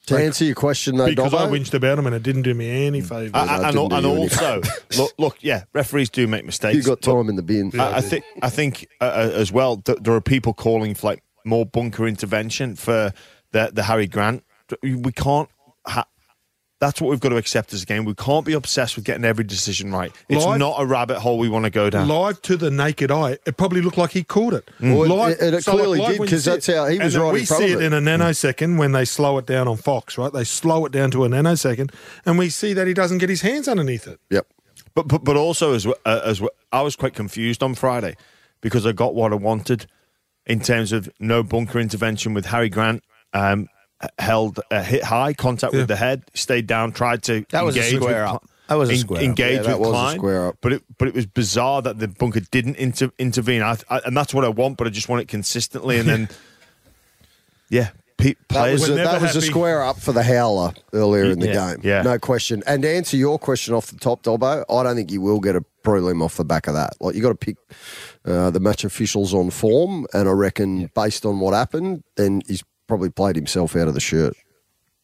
to 0.07 0.17
answer 0.17 0.45
your 0.45 0.55
question, 0.55 0.97
though, 0.97 1.07
because 1.07 1.35
I 1.35 1.47
Dobbo, 1.47 1.51
whinged 1.51 1.75
about 1.75 1.97
them 1.97 2.07
and 2.07 2.15
it 2.15 2.23
didn't 2.23 2.43
do 2.43 2.55
me 2.55 2.87
any 2.87 3.01
favours. 3.01 3.33
no, 3.33 3.41
and, 3.41 3.77
and, 3.77 3.93
and 3.93 4.07
also, 4.07 4.63
look, 4.97 5.13
look, 5.19 5.37
yeah, 5.41 5.65
referees 5.73 6.11
do 6.11 6.27
make 6.27 6.45
mistakes. 6.45 6.77
you 6.77 6.83
got 6.83 7.01
but- 7.01 7.13
time 7.13 7.29
in 7.29 7.37
the 7.37 7.43
bin. 7.43 7.73
I, 7.79 7.97
I 7.97 8.01
think 8.01 8.25
I 8.43 8.49
think 8.49 8.87
uh, 9.01 9.05
uh, 9.05 9.31
as 9.35 9.51
well 9.51 9.79
th- 9.79 9.99
there 10.01 10.15
are 10.15 10.21
people 10.21 10.55
calling 10.55 10.95
for 10.95 11.09
like 11.09 11.25
more 11.47 11.65
bunker 11.65 12.07
intervention 12.07 12.77
for 12.77 13.13
the 13.53 13.71
the 13.73 13.85
Harry 13.85 14.07
Grant. 14.07 14.45
We 14.83 15.13
can't. 15.13 15.49
Ha- 15.87 16.07
that's 16.79 17.01
what 17.01 17.09
we've 17.09 17.21
got 17.21 17.31
to 17.31 17.37
accept 17.39 17.73
as 17.73 17.85
a 17.85 17.87
game. 17.87 18.05
We 18.05 18.13
can't 18.15 18.45
be 18.45 18.53
obsessed 18.53 18.97
with 18.97 19.07
getting 19.07 19.25
every 19.25 19.45
decision 19.45 19.93
right. 19.93 20.13
It's 20.29 20.45
Live- 20.45 20.59
not 20.59 20.75
a 20.79 20.85
rabbit 20.85 21.21
hole 21.21 21.39
we 21.39 21.49
want 21.49 21.65
to 21.65 21.71
go 21.71 21.89
down. 21.89 22.07
Live 22.07 22.43
to 22.43 22.57
the 22.59 22.71
naked 22.71 23.11
eye, 23.11 23.39
it 23.47 23.57
probably 23.57 23.81
looked 23.81 23.97
like 23.97 24.11
he 24.11 24.23
caught 24.23 24.53
it. 24.53 24.69
Well, 24.79 25.07
Live- 25.09 25.41
it- 25.41 25.55
it 25.55 25.65
so 25.65 25.73
clearly 25.73 26.01
did, 26.01 26.19
when 26.19 26.29
you 26.29 26.35
'cause 26.37 26.45
see 26.45 26.51
that's 26.51 26.69
it- 26.69 26.77
how- 26.77 26.87
he 26.87 26.97
and 26.97 27.05
was 27.05 27.15
then 27.15 27.23
right 27.23 27.33
We 27.33 27.41
in 27.41 27.47
front 27.47 27.63
see 27.63 27.73
of 27.73 27.81
it 27.81 27.85
it. 27.85 27.87
in 27.87 27.93
a 27.95 28.01
nanosecond 28.03 28.77
when 28.77 28.93
they 28.93 29.07
slow 29.07 29.39
it 29.39 29.47
down 29.47 29.69
on 29.69 29.79
Fox, 29.79 30.19
right? 30.19 30.31
They 30.31 30.45
slow 30.45 30.85
it 30.85 30.93
down 30.93 31.11
to 31.13 31.25
a 31.25 31.29
nanosecond, 31.31 31.93
and 32.27 32.37
we 32.39 32.51
see 32.51 32.75
that 32.75 32.87
he 32.87 32.93
doesn't 32.93 33.19
get 33.19 33.31
his 33.31 33.41
hands 33.41 33.69
underneath 33.69 34.07
it. 34.07 34.21
Yep. 34.31 34.47
But 34.95 35.09
but, 35.09 35.25
but 35.25 35.37
also 35.37 35.73
as 35.73 35.85
w- 35.85 35.99
uh, 36.05 36.21
as 36.25 36.39
w- 36.39 36.51
I 36.73 36.83
was 36.83 36.95
quite 36.97 37.15
confused 37.15 37.63
on 37.63 37.75
Friday 37.75 38.17
because 38.61 38.85
I 38.85 38.93
got 38.93 39.15
what 39.15 39.33
I 39.33 39.37
wanted 39.37 39.87
in 40.47 40.61
terms 40.61 40.93
of 40.93 41.09
no 41.19 41.43
bunker 41.43 41.79
intervention 41.79 42.35
with 42.35 42.47
Harry 42.47 42.69
Grant. 42.69 43.03
Um, 43.33 43.69
held 44.19 44.61
a 44.71 44.83
hit 44.83 45.03
high 45.03 45.33
contact 45.33 45.73
with 45.73 45.89
the 45.89 45.97
head, 45.97 46.23
stayed 46.35 46.67
down, 46.67 46.93
tried 46.93 47.23
to 47.25 47.47
That 47.51 47.65
was 47.65 47.77
a 47.77 47.81
engage 47.81 47.97
square 47.97 48.25
with, 48.25 48.33
up. 48.35 48.49
That 48.69 48.75
was 48.75 48.91
a 48.91 48.93
en- 48.93 48.99
square 48.99 49.19
up. 49.21 49.25
engage 49.25 49.57
Yeah, 49.57 49.63
that 49.63 49.81
with 49.81 49.89
was 49.89 49.89
a 49.89 49.93
Klein, 49.93 50.17
square 50.19 50.47
up. 50.49 50.57
But 50.61 50.73
it 50.75 50.83
but 50.99 51.09
it 51.09 51.15
was 51.15 51.27
bizarre 51.27 51.83
that 51.83 51.99
the 51.99 52.09
bunker 52.09 52.41
didn't 52.41 52.77
inter- 52.77 53.13
intervene, 53.19 53.63
I, 53.63 53.77
I, 53.89 54.01
and 54.05 54.15
that's 54.17 54.35
what 54.35 54.45
I 54.45 54.49
want. 54.49 54.77
But 54.77 54.87
I 54.87 54.91
just 54.91 55.09
want 55.09 55.23
it 55.23 55.29
consistently, 55.29 55.99
and 55.99 56.09
then 56.09 56.29
yeah, 57.71 57.91
pe- 58.19 58.35
That 58.51 58.73
was, 58.73 58.89
a, 58.89 58.95
that 58.95 59.21
was 59.21 59.37
a 59.37 59.41
square 59.43 59.83
up 59.83 59.99
for 59.99 60.13
the 60.13 60.23
howler 60.23 60.73
earlier 60.93 61.25
in 61.25 61.39
the 61.41 61.47
Yeah, 61.49 61.75
game. 61.75 61.81
yeah. 61.85 62.03
No 62.03 62.19
question. 62.19 62.63
And 62.67 62.83
to 62.83 62.89
answer 62.89 63.17
your 63.17 63.39
question 63.39 63.75
off 63.75 63.87
the 63.89 63.99
top, 63.99 64.23
Dobbo, 64.23 64.65
I 64.69 64.83
don't 64.83 64.97
think 64.97 65.11
you 65.11 65.21
will 65.21 65.41
get 65.41 65.57
a 65.57 65.65
prelim 65.85 66.23
off 66.23 66.37
the 66.37 66.45
back 66.45 66.67
of 66.67 66.75
that. 66.75 66.95
Like 67.01 67.15
you 67.15 67.23
got 67.23 67.29
to 67.29 67.35
pick 67.35 67.57
uh, 68.25 68.51
the 68.51 68.61
match 68.61 68.85
officials 68.85 69.33
on 69.35 69.51
form, 69.51 70.07
and 70.13 70.29
I 70.29 70.33
reckon 70.33 70.91
based 70.95 71.25
on 71.27 71.41
what 71.41 71.55
happened, 71.55 72.03
then 72.17 72.43
he's 72.47 72.65
probably 72.89 73.11
played 73.11 73.37
himself 73.37 73.77
out 73.77 73.89
of 73.89 73.95
the 73.95 74.01
shirt. 74.01 74.35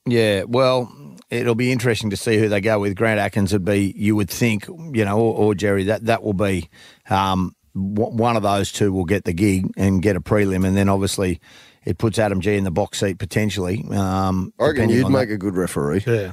Yeah, 0.04 0.42
well, 0.48 0.92
it'll 1.30 1.54
be 1.54 1.70
interesting 1.70 2.10
to 2.10 2.16
see 2.16 2.36
who 2.36 2.48
they 2.48 2.60
go 2.60 2.80
with. 2.80 2.96
Grant 2.96 3.20
Atkins 3.20 3.52
would 3.52 3.64
be, 3.64 3.94
you 3.96 4.16
would 4.16 4.28
think, 4.30 4.66
you 4.66 5.04
know, 5.04 5.16
or, 5.18 5.34
or 5.36 5.54
Jerry, 5.54 5.84
that, 5.84 6.04
that 6.06 6.24
will 6.24 6.32
be 6.32 6.68
um, 7.08 7.54
one 7.74 8.36
of 8.36 8.42
those 8.42 8.72
two 8.72 8.92
will 8.92 9.04
get 9.04 9.24
the 9.24 9.32
gig 9.32 9.70
and 9.76 10.02
get 10.02 10.16
a 10.16 10.20
prelim. 10.20 10.66
And 10.66 10.76
then 10.76 10.88
obviously 10.88 11.40
it 11.84 11.98
puts 11.98 12.18
Adam 12.18 12.40
Gee 12.40 12.56
in 12.56 12.64
the 12.64 12.70
box 12.70 13.00
seat 13.00 13.18
potentially. 13.18 13.84
Um, 13.90 14.52
I 14.60 14.66
reckon 14.68 14.88
you'd 14.90 15.08
make 15.08 15.28
that. 15.28 15.34
a 15.34 15.38
good 15.38 15.56
referee. 15.56 16.04
Yeah. 16.06 16.32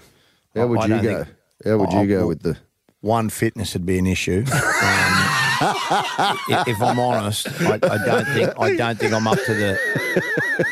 How 0.55 0.67
would 0.67 0.79
I 0.79 0.83
you 0.83 0.89
don't 0.89 1.03
go? 1.03 1.23
think- 1.23 1.35
How 1.65 1.77
would 1.77 1.91
you 1.93 1.99
Oh, 1.99 2.05
go 2.07 2.27
with 2.27 2.41
the? 2.41 2.57
One, 3.01 3.29
fitness 3.29 3.73
would 3.73 3.85
be 3.85 3.97
an 3.97 4.07
issue. 4.07 4.45
Um, 5.61 5.65
i- 6.47 6.63
if 6.67 6.81
I'm 6.81 6.97
honest, 6.99 7.47
I, 7.63 7.73
I 7.73 7.77
don't 8.05 8.25
think 8.27 8.49
I 8.57 8.75
don't 8.77 8.97
think 8.97 9.11
I'm 9.13 9.27
up 9.27 9.37
to 9.45 9.53
the 9.53 9.77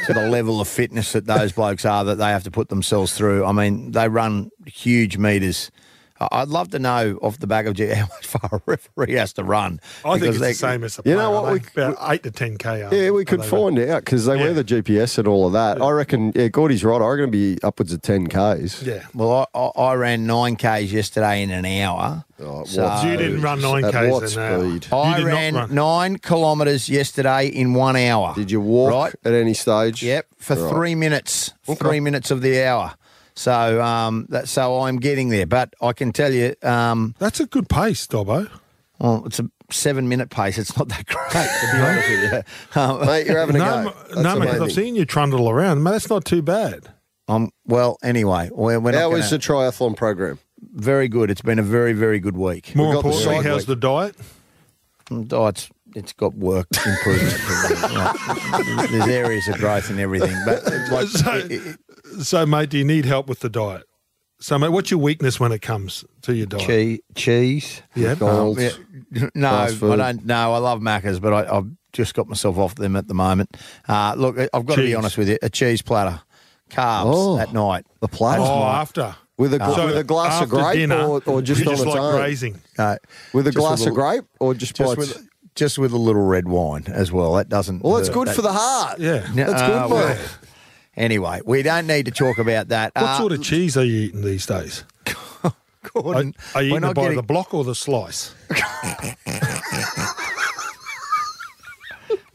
to 0.05 0.13
the 0.13 0.29
level 0.29 0.61
of 0.61 0.67
fitness 0.69 1.11
that 1.11 1.25
those 1.25 1.51
blokes 1.51 1.83
are 1.83 2.05
that 2.05 2.15
they 2.15 2.25
have 2.29 2.43
to 2.45 2.51
put 2.51 2.69
themselves 2.69 3.13
through. 3.13 3.43
I 3.43 3.51
mean, 3.51 3.91
they 3.91 4.07
run 4.07 4.49
huge 4.65 5.17
meters. 5.17 5.71
I- 6.19 6.27
I'd 6.41 6.48
love 6.49 6.69
to 6.72 6.80
know 6.80 7.18
off 7.22 7.39
the 7.39 7.48
back 7.48 7.65
of 7.65 7.73
G 7.76 7.88
how 7.94 8.07
much 8.07 8.26
far 8.27 8.49
a 8.53 8.61
referee 8.65 9.14
has 9.14 9.34
to 9.34 9.44
run. 9.44 9.80
I 10.06 10.14
think 10.19 10.31
it's 10.34 10.39
they- 10.39 10.48
the 10.49 10.53
same 10.53 10.84
as 10.84 10.99
a 10.99 11.02
You 11.06 11.15
know 11.15 11.31
what, 11.31 11.52
we- 11.53 11.60
think 11.60 11.72
about 11.77 11.98
eight 12.11 12.23
to 12.23 12.31
ten 12.31 12.57
k. 12.57 12.88
Yeah, 12.91 13.11
we 13.11 13.26
could 13.26 13.44
find 13.44 13.77
out 13.80 14.06
because 14.06 14.26
they 14.26 14.35
wear 14.35 14.53
the 14.53 14.64
GPS 14.64 15.18
and 15.18 15.27
all 15.27 15.48
of 15.48 15.53
that. 15.53 15.81
I 15.81 15.89
reckon. 15.91 16.31
Yeah, 16.35 16.48
Gordy's 16.49 16.84
right. 16.84 17.02
I 17.02 17.06
reckon 17.07 17.19
it'd 17.23 17.31
be 17.31 17.57
upwards 17.64 17.94
of 17.94 18.02
ten 18.02 18.27
k's. 18.27 18.84
Yeah. 18.84 19.03
Well, 19.14 19.48
I, 19.53 19.57
I, 19.60 19.68
I 19.91 19.94
ran 19.95 20.26
nine 20.27 20.56
k's 20.56 20.91
yesterday 20.91 21.41
in 21.44 21.52
an 21.52 21.65
hour. 21.65 22.23
Oh, 22.39 22.64
So- 22.65 23.02
You 23.03 23.18
didn't 23.18 23.41
run 23.41 23.61
nine 23.61 23.85
At 23.85 23.94
k's 23.94 24.11
what 24.11 24.31
an 24.35 24.39
hour. 24.39 24.69
speed? 24.80 24.88
I 24.94 25.23
ran 25.23 25.56
run. 25.56 25.73
nine 25.73 26.18
kilometres 26.19 26.88
yesterday 26.89 27.48
in 27.48 27.73
one 27.73 27.95
hour. 27.95 28.34
Did 28.35 28.52
you 28.52 28.61
walk 28.61 28.91
Right. 28.91 29.15
at 29.26 29.34
any 29.34 29.53
stage? 29.53 30.03
Yep, 30.03 30.27
for 30.38 30.56
Right. 30.56 30.72
three 30.73 30.95
minutes, 30.95 31.53
three 31.77 31.99
minutes 31.99 32.30
of 32.31 32.41
the 32.41 32.64
hour. 32.64 32.94
So 33.38 33.80
um, 33.84 34.26
that 34.30 34.47
so 34.47 34.80
I'm 34.81 34.97
getting 34.97 35.30
there, 35.30 35.45
but 35.45 35.72
I 35.80 35.93
can 35.93 36.11
tell 36.11 36.34
you, 36.34 36.55
um, 36.64 37.14
That's 37.19 37.39
a 37.39 37.45
good 37.45 37.69
pace, 37.69 38.07
Dobbo. 38.07 38.49
well, 38.99 39.22
it's 39.27 39.38
a 39.39 39.47
seven 39.69 40.09
minute 40.09 40.31
pace. 40.31 40.57
It's 40.57 40.76
not 40.76 40.88
that 40.89 41.05
great 41.05 41.31
to 41.31 41.72
be 41.72 41.77
honest 41.84 42.09
with 42.09 42.34
you. 42.76 42.81
Um, 42.81 43.05
Mate, 43.05 43.27
you're 43.27 43.38
having 43.39 43.57
a 43.57 43.59
No, 43.59 43.84
go. 43.84 43.93
That's 44.09 44.15
no, 44.22 44.39
mate, 44.39 44.49
'cause 44.49 44.61
I've 44.61 44.72
seen 44.72 44.95
you 44.95 45.05
trundle 45.05 45.51
around. 45.51 45.84
Mate, 45.84 45.91
that's 45.91 46.09
not 46.09 46.26
too 46.26 46.41
bad. 46.41 46.88
um, 47.27 47.51
well, 47.65 47.99
anyway, 48.03 48.49
we're, 48.51 48.80
we're 48.80 48.91
not 48.91 48.97
How 48.97 49.09
gonna, 49.09 49.18
was 49.22 49.30
the 49.30 49.38
triathlon 49.38 49.95
program? 49.95 50.39
very 50.73 51.07
good. 51.07 51.30
It's 51.30 51.43
been 51.43 51.59
a 51.59 51.64
very 51.64 51.93
very 51.93 52.19
good 52.19 52.38
week. 52.38 52.76
More 52.76 52.93
got 52.95 53.03
the 53.03 53.09
importantly, 53.09 53.35
side 53.43 53.45
how's 53.45 53.68
week. 53.68 53.68
the 53.68 53.76
diet? 53.76 54.15
Oh, 55.31 55.51
it's 55.97 56.03
it's 56.07 56.13
got 56.13 56.33
work 56.35 56.67
improvement. 56.85 57.39
Like, 58.77 58.89
there's 58.89 59.07
areas 59.07 59.47
of 59.47 59.55
growth 59.57 59.89
and 59.89 59.99
everything, 59.99 60.35
but 60.45 60.63
like, 60.91 61.07
So- 61.07 61.33
it- 61.37 61.51
it- 61.51 61.77
So, 62.25 62.45
mate, 62.45 62.69
do 62.69 62.77
you 62.77 62.85
need 62.85 63.05
help 63.05 63.27
with 63.27 63.39
the 63.41 63.49
diet? 63.49 63.83
So, 64.39 64.57
mate, 64.59 64.69
what's 64.69 64.91
your 64.91 64.99
weakness 64.99 65.39
when 65.39 65.51
it 65.51 65.61
comes 65.61 66.05
to 66.21 66.33
your 66.35 66.45
diet? 66.45 66.63
cheese, 66.67 66.99
cheese. 67.15 67.81
Yeah. 67.95 68.09
McDonald's. 68.09 68.61
Yeah, 68.61 69.29
no, 69.35 69.49
Fast 69.49 69.83
I 69.83 69.95
don't. 69.95 70.25
No, 70.25 70.53
I 70.53 70.57
love 70.59 70.79
Macca's, 70.79 71.19
but 71.19 71.33
I, 71.33 71.57
I've 71.57 71.65
just 71.91 72.13
got 72.13 72.27
myself 72.27 72.57
off 72.57 72.75
them 72.75 72.95
at 72.95 73.07
the 73.07 73.13
moment. 73.15 73.57
Uh, 73.87 74.13
look, 74.15 74.37
I've 74.37 74.65
got 74.65 74.75
to 74.75 74.81
be 74.83 74.93
honest 74.95 75.17
with 75.17 75.27
you. 75.29 75.37
A 75.41 75.49
cheese 75.49 75.81
platter, 75.81 76.21
carbs 76.69 77.03
Oh. 77.07 77.39
at 77.39 77.51
night. 77.51 77.85
The 77.99 78.07
platter 78.07 78.43
Oh, 78.43 78.63
after. 78.63 79.15
with 79.37 79.53
a 79.55 79.57
gla- 79.57 79.75
So 79.75 79.85
with 79.87 79.97
a 79.97 80.03
glass 80.03 80.41
of 80.43 80.49
grape 80.49 80.75
dinner, 80.75 80.97
or, 81.03 81.21
or 81.25 81.41
just 81.41 81.61
you 81.61 81.67
on 81.69 81.73
just 81.73 81.83
its 81.85 81.93
like 81.95 81.99
own. 82.01 82.15
grazing. 82.15 82.61
Uh, 82.77 82.97
With 83.33 83.47
a 83.47 83.51
Just 83.51 83.57
glass 83.57 83.79
with 83.79 83.89
of 83.89 83.95
grape 83.95 84.23
or 84.39 84.53
just, 84.53 84.77
by 84.77 84.85
just 84.95 84.97
its- 84.99 85.17
with 85.17 85.27
just 85.57 85.77
with 85.77 85.91
a 85.91 85.97
little 85.97 86.21
red 86.25 86.47
wine 86.47 86.85
as 86.88 87.11
well. 87.11 87.34
That 87.34 87.49
doesn't. 87.49 87.84
Well, 87.84 87.95
that's 87.95 88.07
hurt. 88.07 88.13
good 88.13 88.27
That- 88.29 88.35
for 88.35 88.41
the 88.43 88.53
heart. 88.53 88.99
Yeah. 88.99 89.27
Yeah, 89.34 89.47
That's 89.47 89.61
uh, 89.61 89.67
good, 89.88 89.91
well, 89.93 90.07
mate. 90.15 90.38
Anyway, 90.95 91.41
we 91.45 91.61
don't 91.63 91.85
need 91.88 92.05
to 92.05 92.11
talk 92.11 92.38
about 92.38 92.69
that. 92.69 92.93
What 92.95 93.03
Uh, 93.03 93.17
sort 93.17 93.31
of 93.34 93.43
cheese 93.43 93.75
are 93.77 93.84
you 93.84 94.03
eating 94.03 94.21
these 94.23 94.45
days? 94.45 94.84
Are, 95.43 95.53
Gorden, 95.84 96.35
are 96.55 96.61
you 96.63 96.71
we're 96.73 96.77
eating 96.79 96.89
it 96.89 96.93
by 96.95 97.01
getting- 97.03 97.17
the 97.17 97.23
block 97.23 97.53
or 97.53 97.63
the 97.63 97.75
slice? 97.75 98.34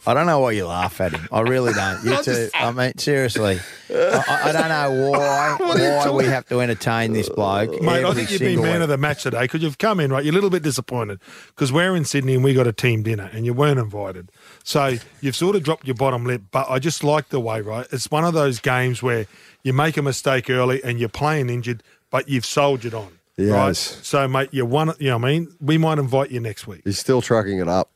I 0.04 0.14
don't 0.14 0.26
know 0.26 0.40
why 0.40 0.50
you 0.52 0.66
laugh 0.66 1.00
at 1.00 1.12
him. 1.12 1.28
I 1.30 1.40
really 1.42 1.72
don't. 1.72 2.02
You 2.04 2.22
two. 2.22 2.48
I 2.54 2.70
mean, 2.72 2.98
seriously, 2.98 3.60
I, 3.88 3.94
I- 4.28 4.48
I 4.48 4.52
don't 4.52 4.68
know 4.68 5.10
why 5.10 5.56
why 5.60 6.10
we 6.10 6.24
have 6.24 6.46
to 6.48 6.60
entertain 6.60 7.12
this 7.12 7.28
bloke. 7.28 7.80
Mate, 7.80 8.04
I 8.04 8.08
every 8.10 8.14
think 8.14 8.30
you've 8.32 8.40
been 8.40 8.48
single 8.56 8.64
man 8.64 8.74
week. 8.74 8.82
of 8.82 8.88
the 8.88 8.96
match 8.98 9.22
today 9.22 9.42
because 9.42 9.62
you've 9.62 9.78
come 9.78 10.00
in, 10.00 10.10
right? 10.12 10.24
You're 10.24 10.32
a 10.32 10.34
little 10.34 10.50
bit 10.50 10.62
disappointed 10.64 11.20
because 11.48 11.70
we're 11.72 11.94
in 11.94 12.04
Sydney 12.04 12.34
and 12.34 12.42
we 12.42 12.52
got 12.54 12.66
a 12.66 12.72
team 12.72 13.02
dinner 13.02 13.30
and 13.32 13.46
you 13.46 13.54
weren't 13.54 13.78
invited. 13.78 14.30
So 14.64 14.96
you've 15.20 15.36
sort 15.36 15.54
of 15.56 15.62
dropped 15.62 15.86
your 15.86 15.94
bottom 15.94 16.24
lip, 16.24 16.42
but 16.50 16.68
I 16.68 16.78
just 16.80 17.04
like 17.04 17.28
the 17.28 17.38
way, 17.40 17.60
right? 17.60 17.86
It's 17.92 18.10
one 18.10 18.24
of 18.24 18.34
those 18.34 18.58
games 18.58 19.02
where 19.02 19.26
you 19.62 19.72
make 19.72 19.96
a 19.96 20.02
mistake 20.02 20.50
early 20.50 20.82
and 20.82 20.98
you're 20.98 21.08
playing 21.08 21.48
injured, 21.48 21.82
but 22.10 22.28
you've 22.28 22.46
soldiered 22.46 22.94
on. 22.94 23.18
Right? 23.38 23.46
Yes. 23.68 23.98
So, 24.02 24.26
mate, 24.28 24.50
you 24.52 24.66
won, 24.66 24.92
you 24.98 25.08
know 25.10 25.18
what 25.18 25.28
I 25.28 25.32
mean? 25.32 25.54
We 25.60 25.78
might 25.78 25.98
invite 25.98 26.30
you 26.30 26.38
next 26.40 26.66
week. 26.66 26.82
He's 26.84 26.98
still 26.98 27.22
trucking 27.22 27.58
it 27.60 27.68
up. 27.68 27.88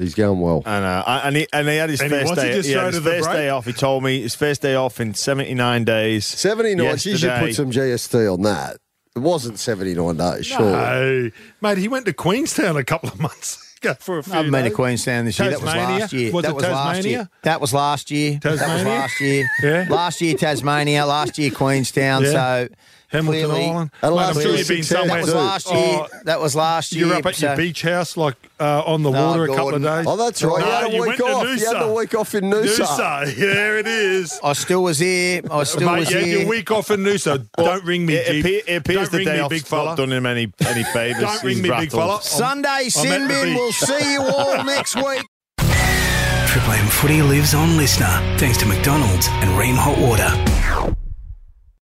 He's 0.00 0.14
going 0.14 0.40
well. 0.40 0.62
And, 0.64 0.84
uh, 0.84 1.20
and, 1.24 1.36
he, 1.36 1.46
and 1.52 1.68
he 1.68 1.76
had 1.76 1.90
his 1.90 2.00
And 2.00 2.10
first 2.10 2.26
wants 2.26 2.42
day. 2.42 2.52
just 2.54 2.68
he 2.68 2.74
had 2.74 2.94
his 2.94 3.02
first 3.02 3.24
break. 3.24 3.36
day 3.36 3.48
off. 3.50 3.66
He 3.66 3.72
told 3.72 4.02
me 4.02 4.20
his 4.22 4.34
first 4.34 4.62
day 4.62 4.74
off 4.74 4.98
in 5.00 5.14
79 5.14 5.84
days. 5.84 6.24
79. 6.26 6.86
You 7.02 7.16
should 7.16 7.38
put 7.38 7.54
some 7.54 7.70
GST 7.70 8.32
on 8.32 8.42
that. 8.42 8.78
It 9.14 9.18
wasn't 9.18 9.58
79 9.58 10.16
days, 10.16 10.46
sure. 10.46 10.60
No, 10.60 11.30
mate, 11.60 11.78
he 11.78 11.88
went 11.88 12.06
to 12.06 12.12
Queenstown 12.12 12.76
a 12.76 12.84
couple 12.84 13.08
of 13.10 13.20
months 13.20 13.74
ago 13.82 13.94
for 13.98 14.18
a 14.18 14.22
few 14.22 14.32
I've 14.34 14.44
been 14.50 14.62
to 14.62 14.68
days. 14.68 14.76
Queenstown 14.76 15.24
this 15.24 15.38
year. 15.38 15.50
That 15.50 15.60
was 15.60 15.66
last 15.74 16.12
year. 16.12 16.32
Was 16.32 16.42
that 16.44 16.50
it 16.50 16.54
was 16.54 16.64
last 16.64 16.94
Tasmania? 16.96 17.10
year. 17.18 17.28
That 17.42 17.60
was 17.60 17.74
last 17.74 18.10
year. 18.10 18.38
That 18.42 18.50
was 18.52 18.60
Tasmania? 18.60 18.88
last 19.00 19.20
year. 19.20 19.50
Yeah. 19.62 19.86
Last 19.90 20.20
year 20.20 20.34
Tasmania. 20.36 21.06
Last 21.06 21.38
year 21.38 21.50
Queenstown. 21.50 22.22
Yeah. 22.24 22.30
So 22.30 22.68
Hamilton 23.10 23.44
clearly, 23.50 23.64
Island. 23.70 23.90
And 24.02 24.10
Mate, 24.10 24.16
last 24.16 24.28
I'm 24.36 24.42
sure 24.42 24.50
year 24.50 24.58
you've 24.58 24.68
been 24.68 24.82
somewhere. 24.84 25.08
That 25.08 25.20
was 25.26 25.34
last 25.34 25.66
year. 25.72 25.76
Oh, 26.00 26.06
that 26.24 26.40
was 26.40 26.54
last 26.56 26.92
year. 26.92 27.06
You're 27.06 27.16
up 27.16 27.26
at 27.26 27.40
your 27.42 27.56
beach 27.56 27.82
house, 27.82 28.16
like 28.16 28.36
uh, 28.60 28.82
on 28.86 29.02
the 29.02 29.10
No, 29.10 29.26
water 29.28 29.44
a 29.44 29.48
couple 29.48 29.74
of 29.74 29.82
days. 29.82 30.06
Oh, 30.08 30.16
that's 30.16 30.42
right. 30.42 30.60
No, 30.60 30.66
you 30.66 30.72
had 30.72 30.84
a 30.84 30.94
you 30.94 31.00
week 31.00 31.08
went 31.08 31.18
to 31.18 31.24
off. 31.26 31.58
You 31.60 31.66
had 31.66 31.82
the 31.88 31.92
week 31.92 32.14
off 32.14 32.34
in 32.36 32.44
Noosa. 32.44 32.86
Noosa. 32.86 33.36
There 33.60 33.78
it 33.78 33.86
is. 33.88 34.38
I 34.44 34.52
still 34.52 34.82
was 34.84 34.98
here. 35.00 35.42
I 35.50 35.64
still 35.64 35.90
Mate, 35.90 35.98
was 36.00 36.10
you 36.10 36.18
had 36.18 36.28
your 36.28 36.46
week 36.48 36.70
off 36.70 36.90
in 36.92 37.00
Noosa. 37.00 37.46
Don't 37.56 37.84
ring 37.84 38.06
me, 38.06 38.14
It, 38.14 38.40
appear, 38.40 38.60
it 38.66 38.76
appears 38.76 39.08
Don't 39.08 39.10
the 39.10 39.16
ring 39.18 39.26
day 39.26 39.42
me, 39.42 39.48
big 39.48 39.62
fella. 39.62 39.84
not 39.86 39.96
done 39.96 40.12
him 40.12 40.26
any, 40.26 40.52
any 40.66 40.84
favours. 40.92 41.22
Don't 41.22 41.42
ring 41.42 41.56
me, 41.56 41.62
big 41.62 41.70
rattled. 41.72 41.90
fella. 41.92 42.22
Sunday 42.22 42.68
I'm 42.84 42.90
sin 42.90 43.26
bin. 43.28 43.54
We'll 43.54 43.72
see 43.72 44.12
you 44.12 44.22
all 44.22 44.62
next 44.76 44.94
week. 44.94 45.26
Triple 45.58 46.72
M 46.72 46.86
footy 46.88 47.22
lives 47.22 47.54
on 47.54 47.76
listener 47.76 48.06
thanks 48.38 48.56
to 48.58 48.66
McDonald's 48.66 49.28
and 49.28 49.50
Rheem 49.58 49.74
Hot 49.76 49.98
Water. 49.98 50.30